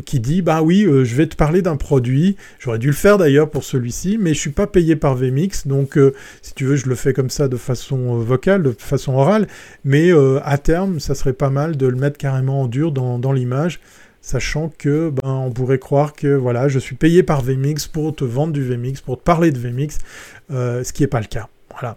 qui 0.05 0.19
dit 0.19 0.43
bah 0.43 0.63
oui, 0.63 0.85
euh, 0.85 1.05
je 1.05 1.15
vais 1.15 1.27
te 1.27 1.37
parler 1.37 1.63
d'un 1.63 1.77
produit. 1.77 2.37
J'aurais 2.59 2.79
dû 2.79 2.89
le 2.89 2.95
faire 2.95 3.19
d'ailleurs 3.19 3.49
pour 3.51 3.65
celui-ci, 3.65 4.19
mais 4.19 4.35
je 4.35 4.41
suis 4.41 4.51
pas 4.51 4.67
payé 4.67 4.97
par 4.97 5.15
VMix, 5.15 5.67
donc 5.67 5.99
si 6.43 6.55
tu 6.55 6.65
veux, 6.65 6.77
je 6.77 6.89
le 6.89 6.95
fais 6.95 7.13
comme 7.13 7.31
ça 7.31 7.49
de 7.49 7.57
façon 7.57 8.19
vocale, 8.19 8.63
de 8.63 8.75
façon 8.77 9.15
orale. 9.15 9.47
Mais 9.85 10.11
à 10.43 10.59
terme, 10.59 11.01
ça 11.01 11.15
serait 11.15 11.33
pas 11.33 11.51
mal 11.51 11.77
de 11.77 11.87
le 11.87 11.97
mettre 11.97 12.19
carrément 12.19 12.63
en 12.63 12.67
dur 12.67 12.93
dans, 12.93 13.19
dans 13.19 13.33
l'image 13.33 13.81
sachant 14.21 14.71
que 14.77 15.11
ben, 15.11 15.31
on 15.31 15.51
pourrait 15.53 15.79
croire 15.79 16.13
que 16.13 16.35
voilà, 16.35 16.69
je 16.69 16.79
suis 16.79 16.97
payé 16.97 17.23
par 17.23 17.41
VMix 17.41 17.87
pour 17.87 18.15
te 18.15 18.25
vendre 18.25 18.53
du 18.53 18.63
VMix, 18.63 19.01
pour 19.01 19.17
te 19.17 19.23
parler 19.23 19.53
de 19.53 19.59
VMix, 19.59 19.99
ce 20.51 20.93
qui 20.93 21.03
n'est 21.03 21.09
pas 21.09 21.21
le 21.21 21.27
cas. 21.27 21.49
Voilà. 21.71 21.97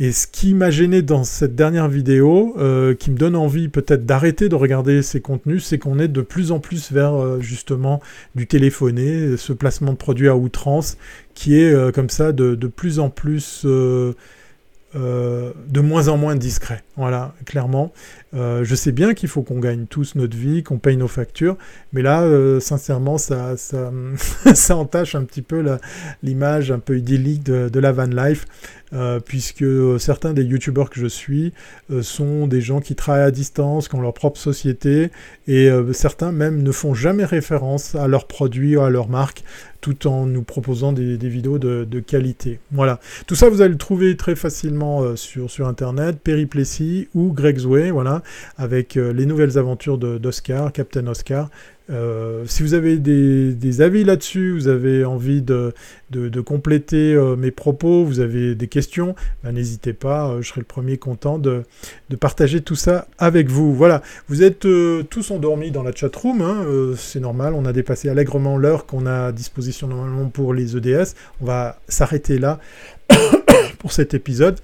Et 0.00 0.12
ce 0.12 0.28
qui 0.28 0.54
m'a 0.54 0.70
gêné 0.70 1.02
dans 1.02 1.24
cette 1.24 1.56
dernière 1.56 1.88
vidéo, 1.88 2.54
euh, 2.58 2.94
qui 2.94 3.10
me 3.10 3.16
donne 3.16 3.34
envie 3.34 3.68
peut-être 3.68 4.06
d'arrêter 4.06 4.48
de 4.48 4.54
regarder 4.54 5.02
ces 5.02 5.20
contenus, 5.20 5.64
c'est 5.64 5.78
qu'on 5.78 5.98
est 5.98 6.06
de 6.06 6.20
plus 6.20 6.52
en 6.52 6.60
plus 6.60 6.92
vers 6.92 7.14
euh, 7.14 7.40
justement 7.40 8.00
du 8.36 8.46
téléphoné, 8.46 9.36
ce 9.36 9.52
placement 9.52 9.92
de 9.92 9.96
produits 9.96 10.28
à 10.28 10.36
outrance, 10.36 10.98
qui 11.34 11.58
est 11.58 11.72
euh, 11.72 11.90
comme 11.90 12.10
ça 12.10 12.30
de, 12.30 12.54
de, 12.54 12.66
plus 12.68 13.00
en 13.00 13.10
plus 13.10 13.66
de 13.66 14.14
moins 15.80 16.06
en 16.06 16.16
moins 16.16 16.36
discret. 16.36 16.84
Voilà, 16.98 17.32
clairement. 17.46 17.92
Euh, 18.34 18.64
je 18.64 18.74
sais 18.74 18.90
bien 18.90 19.14
qu'il 19.14 19.28
faut 19.28 19.42
qu'on 19.42 19.60
gagne 19.60 19.86
tous 19.86 20.16
notre 20.16 20.36
vie, 20.36 20.64
qu'on 20.64 20.78
paye 20.78 20.96
nos 20.96 21.06
factures, 21.06 21.56
mais 21.92 22.02
là, 22.02 22.22
euh, 22.22 22.58
sincèrement, 22.58 23.18
ça, 23.18 23.56
ça, 23.56 23.92
entache 24.76 25.14
un 25.14 25.22
petit 25.22 25.42
peu 25.42 25.64
l'image 26.24 26.72
un 26.72 26.80
peu 26.80 26.98
idyllique 26.98 27.44
de, 27.44 27.78
la 27.78 27.92
van 27.92 28.06
life, 28.06 28.46
puisque 29.26 29.64
certains 30.00 30.32
des 30.32 30.42
youtubeurs 30.42 30.90
que 30.90 30.98
je 30.98 31.06
suis 31.06 31.52
sont 32.00 32.48
des 32.48 32.60
gens 32.60 32.80
qui 32.80 32.96
travaillent 32.96 33.22
à 33.22 33.30
distance, 33.30 33.86
qui 33.86 33.94
ont 33.94 34.00
leur 34.00 34.14
propre 34.14 34.40
société, 34.40 35.12
et 35.46 35.70
certains 35.92 36.32
même 36.32 36.64
ne 36.64 36.72
font 36.72 36.94
jamais 36.94 37.24
référence 37.24 37.94
à 37.94 38.08
leurs 38.08 38.26
produits 38.26 38.76
ou 38.76 38.80
à 38.80 38.90
leur 38.90 39.08
marque 39.08 39.44
tout 39.80 40.06
en 40.06 40.26
nous 40.26 40.42
proposant 40.42 40.92
des, 40.92 41.16
vidéos 41.16 41.58
de, 41.58 42.00
qualité. 42.00 42.58
Voilà. 42.72 43.00
Tout 43.26 43.34
ça, 43.34 43.48
vous 43.48 43.60
allez 43.60 43.72
le 43.72 43.78
trouver 43.78 44.16
très 44.16 44.36
facilement 44.36 45.02
euh, 45.02 45.16
sur, 45.16 45.50
sur 45.50 45.68
Internet, 45.68 46.18
Ou 47.14 47.32
Greg's 47.32 47.64
Way, 47.64 47.90
voilà, 47.90 48.22
avec 48.56 48.96
euh, 48.96 49.12
les 49.12 49.26
nouvelles 49.26 49.58
aventures 49.58 49.98
d'Oscar, 49.98 50.72
Captain 50.72 51.06
Oscar. 51.06 51.48
Euh, 51.90 52.44
si 52.46 52.62
vous 52.62 52.74
avez 52.74 52.98
des, 52.98 53.80
avis 53.80 54.04
là-dessus, 54.04 54.52
vous 54.52 54.68
avez 54.68 55.06
envie 55.06 55.40
de, 55.40 55.72
compléter 56.44 57.14
euh, 57.14 57.34
mes 57.34 57.50
propos, 57.50 58.04
vous 58.04 58.20
avez 58.20 58.54
des 58.54 58.66
questions, 58.68 59.14
ben, 59.42 59.52
n'hésitez 59.52 59.94
pas, 59.94 60.36
je 60.40 60.48
serai 60.48 60.60
le 60.60 60.66
premier 60.66 60.98
content 60.98 61.38
de, 61.38 61.62
de, 62.10 62.16
partager 62.16 62.60
tout 62.60 62.74
ça 62.74 63.06
avec 63.18 63.48
vous. 63.48 63.74
Voilà, 63.74 64.02
vous 64.28 64.42
êtes 64.42 64.66
tous 65.08 65.30
endormis 65.30 65.70
dans 65.70 65.82
la 65.82 65.94
chatroom, 65.94 66.42
hein, 66.42 66.66
c'est 66.96 67.20
normal, 67.20 67.54
on 67.54 67.64
a 67.64 67.72
dépassé 67.72 68.10
allègrement 68.10 68.58
l'heure 68.58 68.84
qu'on 68.84 69.06
a 69.06 69.28
à 69.28 69.32
disposition 69.32 69.86
normalement 69.86 70.28
pour 70.28 70.52
les 70.52 70.76
EDS, 70.76 71.14
on 71.40 71.46
va 71.46 71.78
s'arrêter 71.88 72.38
là. 72.38 72.60
pour 73.78 73.92
cet 73.92 74.14
épisode. 74.14 74.58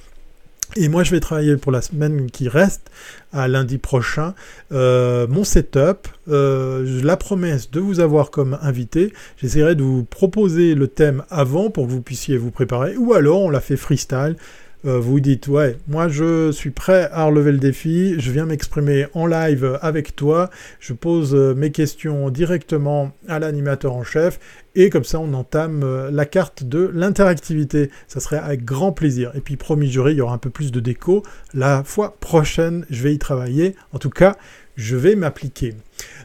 Et 0.76 0.88
moi, 0.88 1.04
je 1.04 1.12
vais 1.12 1.20
travailler 1.20 1.56
pour 1.56 1.72
la 1.72 1.82
semaine 1.82 2.30
qui 2.30 2.48
reste, 2.48 2.90
à 3.32 3.48
lundi 3.48 3.78
prochain, 3.78 4.34
euh, 4.72 5.26
mon 5.28 5.44
setup, 5.44 6.08
euh, 6.28 7.00
la 7.02 7.16
promesse 7.16 7.70
de 7.70 7.80
vous 7.80 8.00
avoir 8.00 8.30
comme 8.30 8.58
invité. 8.60 9.12
J'essaierai 9.36 9.74
de 9.74 9.82
vous 9.82 10.04
proposer 10.04 10.74
le 10.74 10.88
thème 10.88 11.22
avant 11.30 11.70
pour 11.70 11.86
que 11.86 11.92
vous 11.92 12.02
puissiez 12.02 12.36
vous 12.36 12.50
préparer, 12.50 12.96
ou 12.96 13.14
alors 13.14 13.42
on 13.42 13.50
l'a 13.50 13.60
fait 13.60 13.76
freestyle. 13.76 14.36
Euh, 14.84 14.98
vous 14.98 15.20
dites, 15.20 15.48
ouais, 15.48 15.76
moi 15.88 16.08
je 16.08 16.52
suis 16.52 16.70
prêt 16.70 17.08
à 17.10 17.24
relever 17.24 17.52
le 17.52 17.58
défi, 17.58 18.14
je 18.18 18.30
viens 18.30 18.44
m'exprimer 18.44 19.06
en 19.14 19.26
live 19.26 19.78
avec 19.80 20.14
toi, 20.14 20.50
je 20.78 20.92
pose 20.92 21.34
mes 21.34 21.70
questions 21.70 22.28
directement 22.30 23.12
à 23.28 23.38
l'animateur 23.38 23.94
en 23.94 24.04
chef, 24.04 24.38
et 24.76 24.90
comme 24.90 25.04
ça 25.04 25.20
on 25.20 25.32
entame 25.34 25.82
euh, 25.84 26.10
la 26.10 26.26
carte 26.26 26.64
de 26.64 26.90
l'interactivité. 26.92 27.90
Ça 28.08 28.20
serait 28.20 28.38
avec 28.38 28.64
grand 28.64 28.92
plaisir. 28.92 29.30
Et 29.34 29.40
puis 29.40 29.56
promis 29.56 29.90
juré, 29.90 30.12
il 30.12 30.18
y 30.18 30.20
aura 30.20 30.34
un 30.34 30.38
peu 30.38 30.50
plus 30.50 30.72
de 30.72 30.80
déco. 30.80 31.22
La 31.52 31.84
fois 31.84 32.16
prochaine, 32.18 32.84
je 32.90 33.02
vais 33.02 33.14
y 33.14 33.18
travailler. 33.18 33.76
En 33.92 33.98
tout 33.98 34.10
cas, 34.10 34.36
je 34.76 34.96
vais 34.96 35.14
m'appliquer. 35.14 35.74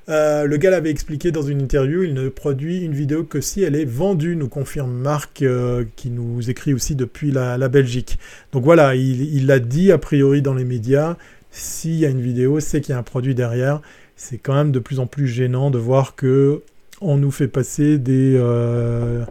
Euh, 0.10 0.45
le 0.45 0.57
gars 0.57 0.72
l'avait 0.72 0.90
expliqué 0.90 1.31
dans 1.31 1.44
une 1.44 1.61
interview, 1.61 2.03
il 2.03 2.15
ne 2.15 2.30
produit 2.30 2.84
une 2.84 2.94
vidéo 2.94 3.23
que 3.23 3.41
si 3.41 3.61
elle 3.61 3.76
est 3.76 3.86
vendue, 3.86 4.36
nous 4.36 4.49
confirme 4.49 4.91
Marc, 4.91 5.44
euh, 5.44 5.86
qui 5.95 6.10
nous 6.10 6.49
écrit 6.49 6.73
aussi 6.73 6.95
depuis 6.95 7.31
la, 7.31 7.57
Belgique. 7.69 8.18
Donc 8.52 8.64
voilà, 8.64 8.95
il 8.95 9.45
l'a 9.45 9.60
dit 9.60 9.91
a 9.91 9.99
priori 9.99 10.41
dans 10.41 10.56
les 10.56 10.65
médias, 10.65 11.15
s'il 11.52 11.95
y 11.95 12.06
a 12.06 12.10
une 12.10 12.22
vidéo, 12.22 12.60
c'est 12.60 12.81
qu'il 12.81 12.94
y 12.94 12.95
a 12.95 12.99
un 12.99 13.03
produit 13.03 13.36
derrière. 13.36 13.81
C'est 14.15 14.38
quand 14.38 14.53
même 14.53 14.72
de 14.72 14.80
plus 14.80 14.99
en 14.99 15.07
plus 15.07 15.27
gênant 15.27 15.72
de 15.72 15.77
voir 15.77 16.15
que 16.15 16.64
on 17.02 17.18
nous 17.18 17.31
fait 17.31 17.48
passer 17.48 17.98
des... 17.98 18.36
Euh, 18.36 19.23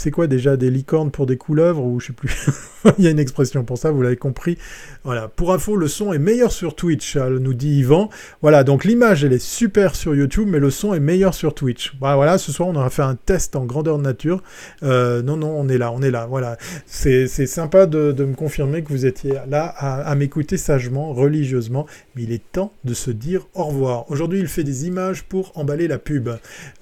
c'est 0.00 0.10
quoi 0.10 0.26
déjà 0.26 0.56
des 0.56 0.70
licornes 0.70 1.10
pour 1.10 1.26
des 1.26 1.36
couleuvres 1.36 1.84
ou 1.84 2.00
je 2.00 2.06
sais 2.06 2.12
plus. 2.14 2.34
Il 2.98 3.04
y 3.04 3.06
a 3.06 3.10
une 3.10 3.18
expression 3.18 3.64
pour 3.64 3.76
ça, 3.76 3.90
vous 3.90 4.00
l'avez 4.00 4.16
compris. 4.16 4.56
Voilà. 5.04 5.28
Pour 5.28 5.52
info, 5.52 5.76
le 5.76 5.88
son 5.88 6.14
est 6.14 6.18
meilleur 6.18 6.52
sur 6.52 6.74
Twitch, 6.74 7.16
hein, 7.16 7.28
nous 7.38 7.52
dit 7.52 7.80
Yvan. 7.80 8.08
Voilà, 8.40 8.64
donc 8.64 8.86
l'image 8.86 9.24
elle 9.24 9.34
est 9.34 9.42
super 9.42 9.94
sur 9.94 10.14
YouTube, 10.14 10.48
mais 10.48 10.58
le 10.58 10.70
son 10.70 10.94
est 10.94 11.00
meilleur 11.00 11.34
sur 11.34 11.54
Twitch. 11.54 11.94
Bah, 12.00 12.16
voilà, 12.16 12.38
ce 12.38 12.50
soir 12.50 12.70
on 12.70 12.76
aura 12.76 12.88
fait 12.88 13.02
un 13.02 13.14
test 13.14 13.56
en 13.56 13.66
grandeur 13.66 13.98
nature. 13.98 14.42
Euh, 14.82 15.20
non, 15.20 15.36
non, 15.36 15.54
on 15.54 15.68
est 15.68 15.76
là, 15.76 15.92
on 15.92 16.00
est 16.00 16.10
là. 16.10 16.24
Voilà. 16.24 16.56
C'est 16.86 17.26
sympa 17.26 17.84
de, 17.84 18.14
me 18.24 18.34
confirmer 18.34 18.82
que 18.82 18.88
vous 18.88 19.04
étiez 19.04 19.34
là 19.50 19.66
à, 19.66 20.14
m'écouter 20.14 20.56
sagement, 20.56 21.12
religieusement. 21.12 21.86
Mais 22.16 22.22
il 22.22 22.32
est 22.32 22.52
temps 22.52 22.72
de 22.84 22.94
se 22.94 23.10
dire 23.10 23.46
au 23.52 23.64
revoir. 23.64 24.10
Aujourd'hui, 24.10 24.40
il 24.40 24.48
fait 24.48 24.64
des 24.64 24.86
images 24.86 25.24
pour 25.24 25.52
emballer 25.56 25.88
la 25.88 25.98
pub. 25.98 26.30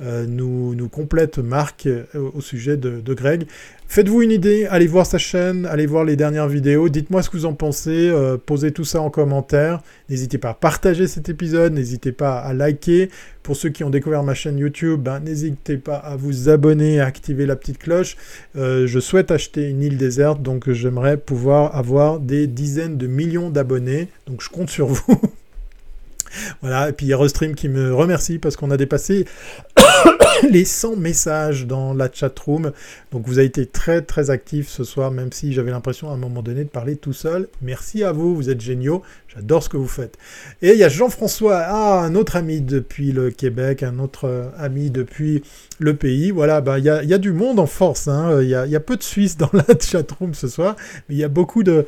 Euh, 0.01 0.24
nous, 0.28 0.77
nous 0.77 0.89
complète 0.89 1.39
Marc 1.39 1.86
euh, 1.86 2.05
au 2.15 2.40
sujet 2.40 2.77
de 2.77 3.03
de 3.07 3.07
Greg. 3.14 3.47
Faites-vous 3.86 4.20
une 4.20 4.30
idée, 4.30 4.66
allez 4.66 4.86
voir 4.86 5.06
sa 5.06 5.16
chaîne, 5.16 5.64
allez 5.64 5.86
voir 5.86 6.05
les 6.05 6.14
dernières 6.14 6.48
vidéos, 6.48 6.90
dites-moi 6.90 7.22
ce 7.22 7.30
que 7.30 7.39
vous 7.39 7.47
en 7.47 7.55
pensez, 7.55 8.10
euh, 8.10 8.36
posez 8.36 8.70
tout 8.70 8.85
ça 8.85 9.01
en 9.01 9.09
commentaire. 9.09 9.80
N'hésitez 10.10 10.36
pas 10.36 10.51
à 10.51 10.55
partager 10.55 11.06
cet 11.06 11.30
épisode, 11.30 11.72
n'hésitez 11.72 12.12
pas 12.12 12.39
à 12.39 12.52
liker. 12.52 13.09
Pour 13.43 13.56
ceux 13.56 13.70
qui 13.70 13.85
ont 13.85 13.90
découvert 13.90 14.22
ma 14.22 14.35
chaîne 14.35 14.59
YouTube, 14.59 15.01
ben, 15.01 15.20
n'hésitez 15.20 15.78
pas 15.78 15.97
à 15.97 16.16
vous 16.16 16.51
abonner, 16.51 17.01
à 17.01 17.06
activer 17.06 17.47
la 17.47 17.56
petite 17.56 17.78
cloche. 17.78 18.18
Euh, 18.56 18.86
je 18.86 19.01
souhaite 19.01 19.30
acheter 19.30 19.68
une 19.68 19.82
île 19.82 19.97
déserte, 19.97 20.43
donc 20.43 20.70
j'aimerais 20.70 21.16
pouvoir 21.16 21.74
avoir 21.74 22.20
des 22.20 22.47
dizaines 22.47 22.98
de 22.98 23.06
millions 23.06 23.48
d'abonnés. 23.48 24.09
Donc 24.26 24.43
je 24.43 24.51
compte 24.51 24.68
sur 24.68 24.89
vous. 24.89 25.20
voilà, 26.60 26.88
et 26.88 26.92
puis 26.92 27.06
il 27.06 27.09
y 27.10 27.12
a 27.12 27.18
Restream 27.18 27.55
qui 27.55 27.68
me 27.68 27.94
remercie 27.94 28.38
parce 28.38 28.56
qu'on 28.56 28.70
a 28.70 28.76
dépassé 28.76 29.26
les 30.50 30.64
100 30.64 30.96
messages 30.96 31.66
dans 31.66 31.94
la 31.94 32.09
chat 32.12 32.36
room. 32.38 32.72
Donc 33.12 33.26
vous 33.26 33.38
avez 33.38 33.46
été 33.46 33.66
très 33.66 34.02
très 34.02 34.30
actifs 34.30 34.68
ce 34.68 34.84
soir, 34.84 35.10
même 35.10 35.32
si 35.32 35.52
j'avais 35.52 35.70
l'impression 35.70 36.10
à 36.10 36.14
un 36.14 36.16
moment 36.16 36.42
donné 36.42 36.64
de 36.64 36.68
parler 36.68 36.96
tout 36.96 37.12
seul. 37.12 37.48
Merci 37.62 38.05
à 38.05 38.12
vous, 38.12 38.34
vous 38.34 38.50
êtes 38.50 38.60
géniaux. 38.60 39.02
J'adore 39.34 39.62
ce 39.62 39.68
que 39.68 39.76
vous 39.76 39.88
faites. 39.88 40.16
Et 40.62 40.72
il 40.72 40.78
y 40.78 40.84
a 40.84 40.88
Jean-François, 40.88 41.59
ah, 41.59 42.00
un 42.00 42.14
autre 42.14 42.36
ami 42.36 42.60
depuis 42.60 43.12
le 43.12 43.30
Québec, 43.30 43.82
un 43.82 43.98
autre 43.98 44.26
euh, 44.26 44.48
ami 44.59 44.90
depuis 44.90 45.42
le 45.78 45.94
pays. 45.94 46.30
Voilà, 46.30 46.60
bah, 46.60 46.78
il 46.78 46.84
y, 46.84 46.88
a, 46.90 47.18
du 47.18 47.32
monde 47.32 47.60
en 47.60 47.66
force. 47.66 48.09
Hein. 48.09 48.40
Il 48.42 48.48
y, 48.48 48.55
a, 48.55 48.80
peu 48.80 48.96
de 48.96 49.02
Suisses 49.02 49.36
dans 49.36 49.50
la 49.52 49.64
chat 49.78 50.10
room 50.12 50.34
ce 50.34 50.48
soir, 50.48 50.76
mais 51.09 51.14
il 51.16 51.18
y 51.18 51.24
a 51.24 51.28
beaucoup 51.28 51.62
de... 51.62 51.86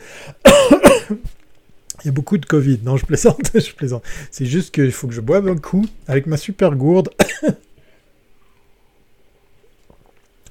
Il 2.03 2.07
y 2.07 2.09
a 2.09 2.13
beaucoup 2.13 2.39
de 2.39 2.47
Covid. 2.47 2.81
Non, 2.85 2.97
je 2.97 3.05
plaisante, 3.07 3.51
je 3.55 3.75
plaisante. 3.75 4.03
C'est 4.31 4.47
juste 4.47 4.75
qu'il 4.75 4.93
faut 4.93 5.07
que 5.07 5.15
je 5.15 5.21
boive 5.21 5.49
un 5.49 5.57
coup 5.57 5.87
avec 6.09 6.27
ma 6.27 6.37
super 6.37 6.75
gourde. 6.75 7.11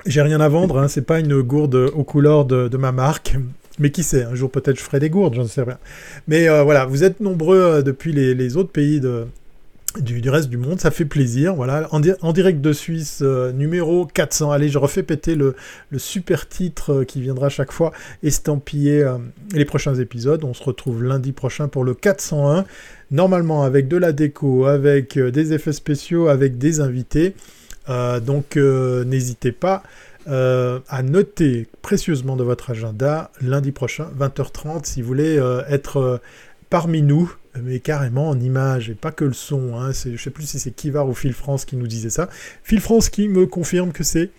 J'ai 0.06 0.22
rien 0.22 0.40
à 0.40 0.48
vendre, 0.48 0.80
hein, 0.80 0.88
c'est 0.88 1.02
pas 1.06 1.20
une 1.20 1.42
gourde 1.42 1.76
aux 1.76 2.06
couleurs 2.06 2.46
de, 2.46 2.78
ma 2.78 2.94
marque. 2.94 3.36
Mais 3.80 3.92
qui 3.92 4.04
sait, 4.04 4.24
un 4.24 4.34
jour 4.34 4.50
peut-être 4.50 4.78
je 4.78 4.82
ferai 4.84 5.00
des 5.00 5.10
gourdes, 5.10 5.36
j'en 5.36 5.46
sais 5.46 5.62
rien. 5.62 5.78
Mais 6.28 6.48
euh, 6.48 6.64
voilà, 6.64 6.86
vous 6.86 7.04
êtes 7.04 7.20
nombreux 7.20 7.60
euh, 7.60 7.82
depuis 7.82 8.14
les, 8.14 8.58
autres 8.58 8.72
pays 8.72 9.02
de, 9.02 9.28
du, 9.98 10.30
reste 10.30 10.50
du 10.50 10.58
monde, 10.58 10.80
ça 10.80 10.92
fait 10.92 11.06
plaisir. 11.06 11.56
Voilà, 11.56 11.88
en, 11.92 12.00
direct 12.00 12.62
de 12.62 12.74
Suisse, 12.74 13.20
euh, 13.22 13.52
numéro 13.52 14.06
400. 14.06 14.52
Allez, 14.52 14.70
je 14.70 14.78
refais 14.78 15.04
péter 15.04 15.36
le, 15.36 15.56
super 15.98 16.48
titre 16.48 17.04
qui 17.04 17.22
viendra 17.22 17.50
chaque 17.50 17.72
fois 17.72 17.92
estampiller 18.24 19.06
les 19.52 19.66
prochains 19.66 19.96
épisodes. 19.96 20.44
On 20.44 20.54
se 20.54 20.64
retrouve 20.64 21.04
lundi 21.04 21.32
prochain 21.32 21.68
pour 21.68 21.84
le 21.84 21.94
401. 21.94 22.66
Normalement 23.12 23.64
avec 23.64 23.88
de 23.88 23.98
la 23.98 24.12
déco, 24.12 24.66
avec 24.66 25.18
des 25.18 25.54
effets 25.54 25.74
spéciaux, 25.74 26.28
avec 26.28 26.58
des 26.58 26.80
invités. 26.80 27.34
Euh, 27.90 28.20
donc 28.20 28.58
euh, 28.58 29.04
n'hésitez 29.04 29.52
pas 29.52 29.84
euh, 30.28 30.80
à 30.90 31.02
noter 31.02 31.68
précieusement 31.82 32.36
de 32.36 32.44
votre 32.44 32.70
agenda 32.70 33.32
lundi 33.42 33.72
prochain, 33.72 34.08
20h30, 34.20 34.86
si 34.86 35.02
vous 35.02 35.08
voulez 35.08 35.42
être 35.68 36.22
parmi 36.70 37.02
nous, 37.02 37.34
mais 37.64 37.80
carrément 37.80 38.30
en 38.30 38.40
image 38.40 38.90
et 38.90 38.96
pas 38.96 39.12
que 39.12 39.26
le 39.26 39.34
son. 39.34 39.76
Hein, 39.76 39.92
je 39.92 40.10
ne 40.10 40.18
sais 40.18 40.30
plus 40.30 40.46
si 40.46 40.60
c'est 40.60 40.72
Kivar 40.72 41.08
ou 41.08 41.14
Phil 41.14 41.34
France 41.34 41.66
qui 41.66 41.76
nous 41.76 41.88
disait 41.88 42.10
ça. 42.10 42.30
Phil 42.64 42.80
France 42.80 43.10
qui 43.10 43.28
me 43.28 43.46
confirme 43.46 43.92
que 43.92 44.04
c'est 44.04 44.32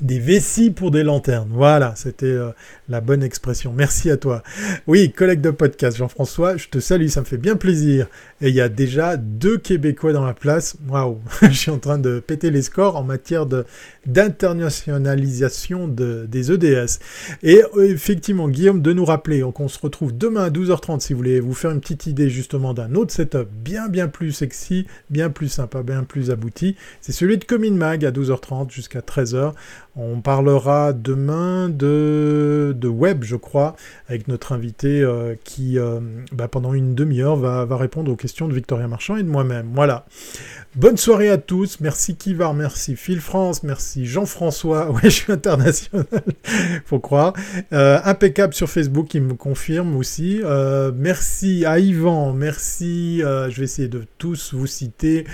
des 0.00 0.18
vessies 0.18 0.70
pour 0.70 0.90
des 0.90 1.02
lanternes. 1.02 1.48
Voilà, 1.50 1.94
c'était 1.96 2.26
euh, 2.26 2.50
la 2.88 3.00
bonne 3.00 3.22
expression. 3.22 3.72
Merci 3.76 4.10
à 4.10 4.16
toi. 4.16 4.42
Oui, 4.86 5.12
collègue 5.12 5.40
de 5.40 5.50
podcast, 5.50 5.96
Jean-François, 5.96 6.56
je 6.56 6.68
te 6.68 6.78
salue, 6.78 7.08
ça 7.08 7.20
me 7.20 7.26
fait 7.26 7.36
bien 7.36 7.56
plaisir. 7.56 8.06
Et 8.40 8.48
il 8.48 8.54
y 8.54 8.60
a 8.60 8.68
déjà 8.68 9.16
deux 9.16 9.58
Québécois 9.58 10.12
dans 10.12 10.24
la 10.24 10.34
place. 10.34 10.76
Waouh, 10.88 11.18
je 11.42 11.48
suis 11.48 11.70
en 11.70 11.78
train 11.78 11.98
de 11.98 12.20
péter 12.20 12.50
les 12.50 12.62
scores 12.62 12.96
en 12.96 13.04
matière 13.04 13.46
d'internationalisation 14.06 15.88
de, 15.88 16.26
des 16.28 16.52
EDS. 16.52 16.98
Et 17.42 17.62
euh, 17.76 17.92
effectivement, 17.92 18.48
Guillaume, 18.48 18.82
de 18.82 18.92
nous 18.92 19.04
rappeler 19.04 19.44
qu'on 19.54 19.68
se 19.68 19.78
retrouve 19.78 20.16
demain 20.16 20.44
à 20.44 20.50
12h30 20.50 21.00
si 21.00 21.12
vous 21.12 21.18
voulez 21.18 21.40
vous 21.40 21.54
faire 21.54 21.70
une 21.70 21.80
petite 21.80 22.06
idée 22.06 22.30
justement 22.30 22.74
d'un 22.74 22.94
autre 22.94 23.12
setup 23.12 23.48
bien 23.52 23.88
bien 23.88 24.08
plus 24.08 24.32
sexy, 24.32 24.86
bien 25.10 25.30
plus 25.30 25.48
sympa, 25.48 25.82
bien 25.82 26.04
plus 26.04 26.30
abouti. 26.30 26.76
C'est 27.00 27.12
celui 27.12 27.38
de 27.38 27.44
Comin 27.44 27.72
Mag 27.72 28.04
à 28.04 28.10
12h30 28.10 28.70
jusqu'à 28.70 29.00
13h. 29.00 29.52
On 29.96 30.20
parlera 30.20 30.92
demain 30.92 31.68
de, 31.68 32.76
web, 32.84 33.24
je 33.24 33.34
crois, 33.34 33.74
avec 34.08 34.28
notre 34.28 34.52
invité 34.52 35.02
euh, 35.02 35.34
qui, 35.42 35.78
euh, 35.78 35.98
bah, 36.32 36.46
pendant 36.46 36.74
une 36.74 36.94
demi-heure, 36.94 37.36
va, 37.36 37.64
va, 37.64 37.76
répondre 37.76 38.10
aux 38.10 38.16
questions 38.16 38.46
de 38.46 38.54
Victoria 38.54 38.86
Marchand 38.86 39.16
et 39.16 39.24
de 39.24 39.28
moi-même. 39.28 39.70
Voilà. 39.74 40.06
Bonne 40.76 40.96
soirée 40.96 41.28
à 41.28 41.38
tous. 41.38 41.80
Merci 41.80 42.14
Kivar, 42.14 42.54
merci 42.54 42.94
Phil 42.94 43.20
France, 43.20 43.64
merci 43.64 44.06
Jean-François. 44.06 44.90
Ouais, 45.00 45.00
je 45.04 45.08
suis 45.10 45.32
international, 45.32 46.04
faut 46.84 46.98
croire. 46.98 47.32
Euh, 47.72 47.98
impeccable 48.04 48.54
sur 48.54 48.68
Facebook, 48.68 49.08
qui 49.08 49.20
me 49.20 49.34
confirme 49.34 49.96
aussi. 49.96 50.40
merci 50.94 51.64
à 51.64 51.78
Yvan, 51.78 52.32
merci. 52.32 53.18
je 53.20 53.56
vais 53.56 53.64
essayer 53.64 53.88
de 53.88 54.04
tous 54.18 54.54
vous 54.54 54.66
citer. 54.66 55.24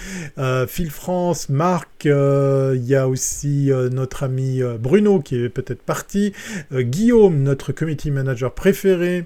Phil 0.69 0.91
France, 0.91 1.49
Marc, 1.49 2.05
il 2.05 2.85
y 2.85 2.95
a 2.95 3.09
aussi 3.09 3.71
notre 3.93 4.23
ami 4.23 4.56
euh, 4.63 4.79
Bruno 4.79 5.21
qui 5.21 5.37
est 5.37 5.49
peut-être 5.49 5.83
parti, 5.83 6.33
euh, 6.73 6.83
Guillaume, 6.83 7.43
notre 7.43 7.73
committee 7.73 8.11
manager 8.11 8.55
préféré, 8.55 9.25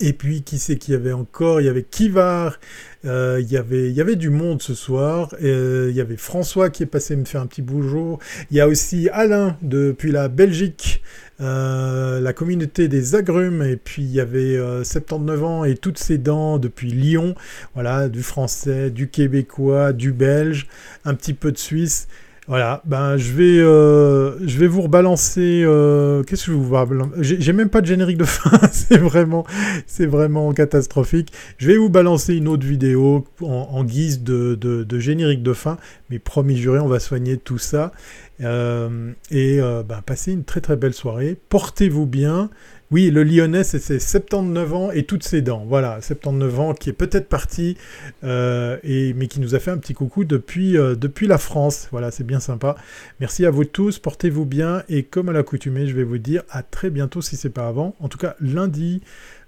et 0.00 0.12
puis, 0.12 0.42
qui 0.42 0.58
c'est 0.58 0.76
qu'il 0.76 0.94
y 0.94 0.96
avait 0.96 1.12
encore 1.12 1.60
Il 1.60 1.64
y 1.64 1.68
avait 1.68 1.82
Kivar, 1.82 2.60
euh, 3.04 3.38
il, 3.40 3.50
y 3.50 3.56
avait, 3.56 3.90
il 3.90 3.94
y 3.94 4.00
avait 4.00 4.14
du 4.14 4.30
monde 4.30 4.62
ce 4.62 4.72
soir. 4.72 5.34
il 5.40 5.90
y 5.90 6.00
avait 6.00 6.16
François 6.16 6.70
qui 6.70 6.84
est 6.84 6.86
passé 6.86 7.16
me 7.16 7.24
faire 7.24 7.40
un 7.40 7.46
petit 7.46 7.60
bonjour. 7.60 8.20
Il 8.50 8.56
y 8.56 8.60
a 8.60 8.68
aussi 8.68 9.08
Alain 9.12 9.56
depuis 9.62 10.12
la 10.12 10.28
Belgique, 10.28 11.02
la 11.40 12.32
communauté 12.34 12.86
des 12.86 13.16
agrumes. 13.16 13.62
Et 13.62 13.76
puis, 13.76 14.02
il 14.02 14.12
y 14.12 14.20
avait 14.20 14.56
79 14.84 15.44
ans 15.44 15.64
et 15.64 15.74
toutes 15.74 15.98
ses 15.98 16.18
dents 16.18 16.58
depuis 16.58 16.92
Lyon. 16.92 17.34
Voilà, 17.74 18.08
du 18.08 18.22
français, 18.22 18.90
du 18.90 19.08
québécois, 19.08 19.92
du 19.92 20.12
belge, 20.12 20.68
un 21.04 21.14
petit 21.14 21.34
peu 21.34 21.50
de 21.50 21.58
suisse. 21.58 22.06
Voilà, 22.50 22.82
ben 22.84 23.16
je 23.16 23.32
vais, 23.32 23.60
euh, 23.60 24.44
je 24.44 24.58
vais 24.58 24.66
vous 24.66 24.82
rebalancer. 24.82 25.62
Euh, 25.64 26.24
qu'est-ce 26.24 26.46
que 26.46 26.50
je 26.50 26.56
vous 26.56 26.76
J'ai 27.20 27.52
même 27.52 27.68
pas 27.68 27.80
de 27.80 27.86
générique 27.86 28.18
de 28.18 28.24
fin. 28.24 28.50
c'est 28.72 28.98
vraiment, 28.98 29.46
c'est 29.86 30.06
vraiment 30.06 30.52
catastrophique. 30.52 31.32
Je 31.58 31.68
vais 31.68 31.76
vous 31.76 31.90
balancer 31.90 32.34
une 32.34 32.48
autre 32.48 32.66
vidéo 32.66 33.24
en, 33.40 33.84
guise 33.84 34.24
de, 34.24 34.98
générique 34.98 35.44
de 35.44 35.52
fin. 35.52 35.76
Mais 36.10 36.18
promis 36.18 36.56
juré, 36.56 36.80
on 36.80 36.88
va 36.88 36.98
soigner 36.98 37.36
tout 37.36 37.58
ça. 37.58 37.92
et 38.40 39.60
bah, 39.60 40.02
passez 40.04 40.32
une 40.32 40.42
très 40.42 40.60
très 40.60 40.74
belle 40.74 40.94
soirée. 40.94 41.36
Portez-vous 41.50 42.06
bien. 42.06 42.50
Oui, 42.90 43.10
le 43.10 43.22
Lyonnais, 43.22 43.62
c'est 43.62 43.78
ses 43.78 44.00
79 44.00 44.74
ans 44.74 44.90
et 44.90 45.04
toutes 45.04 45.22
ses 45.22 45.42
dents. 45.42 45.64
Voilà, 45.68 46.00
79 46.00 46.60
ans 46.60 46.74
qui 46.74 46.90
est 46.90 46.92
peut-être 46.92 47.28
parti, 47.28 47.76
et, 48.24 49.14
mais 49.14 49.28
qui 49.28 49.38
nous 49.38 49.54
a 49.54 49.60
fait 49.60 49.70
un 49.70 49.78
petit 49.78 49.94
coucou 49.94 50.24
depuis, 50.24 50.72
depuis 50.72 51.28
la 51.28 51.38
France. 51.38 51.86
Voilà, 51.92 52.10
c'est 52.10 52.24
bien 52.24 52.40
sympa. 52.40 52.74
Merci 53.20 53.46
à 53.46 53.50
vous 53.50 53.64
tous, 53.64 54.00
portez-vous 54.00 54.44
bien, 54.44 54.82
et 54.88 55.04
comme 55.04 55.28
à 55.28 55.32
l'accoutumée, 55.32 55.86
je 55.86 55.94
vais 55.94 56.02
vous 56.02 56.18
dire 56.18 56.42
à 56.50 56.64
très 56.64 56.90
bientôt 56.90 57.22
si 57.22 57.36
c'est 57.36 57.50
pas 57.50 57.68
avant. 57.68 57.94
En 58.00 58.08
tout 58.08 58.18
cas, 58.18 58.34
lundi, 58.40 59.02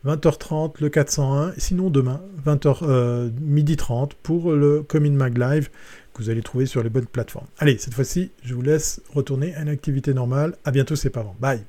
20h30 0.07 0.75
le 0.81 0.89
401, 0.89 1.55
sinon 1.57 1.91
demain 1.91 2.21
20h 2.45 2.79
euh, 2.83 3.31
midi 3.41 3.77
30 3.77 4.15
pour 4.15 4.53
le 4.53 4.83
Comin 4.83 5.13
Mag 5.13 5.39
Live 5.39 5.69
que 6.15 6.23
vous 6.23 6.31
allez 6.31 6.43
trouver 6.43 6.67
sur 6.67 6.83
les 6.83 6.91
bonnes 6.91 7.07
plateformes. 7.07 7.47
Allez, 7.59 7.79
cette 7.79 7.95
fois-ci, 7.95 8.31
je 8.45 8.55
vous 8.55 8.63
laisse 8.63 9.01
retourner 9.15 9.55
à 9.55 9.63
une 9.63 9.69
activité 9.69 10.13
normale. 10.13 10.57
À 10.65 10.71
bientôt, 10.71 10.97
c'est 10.97 11.11
pas 11.11 11.21
avant. 11.21 11.37
Bye. 11.41 11.63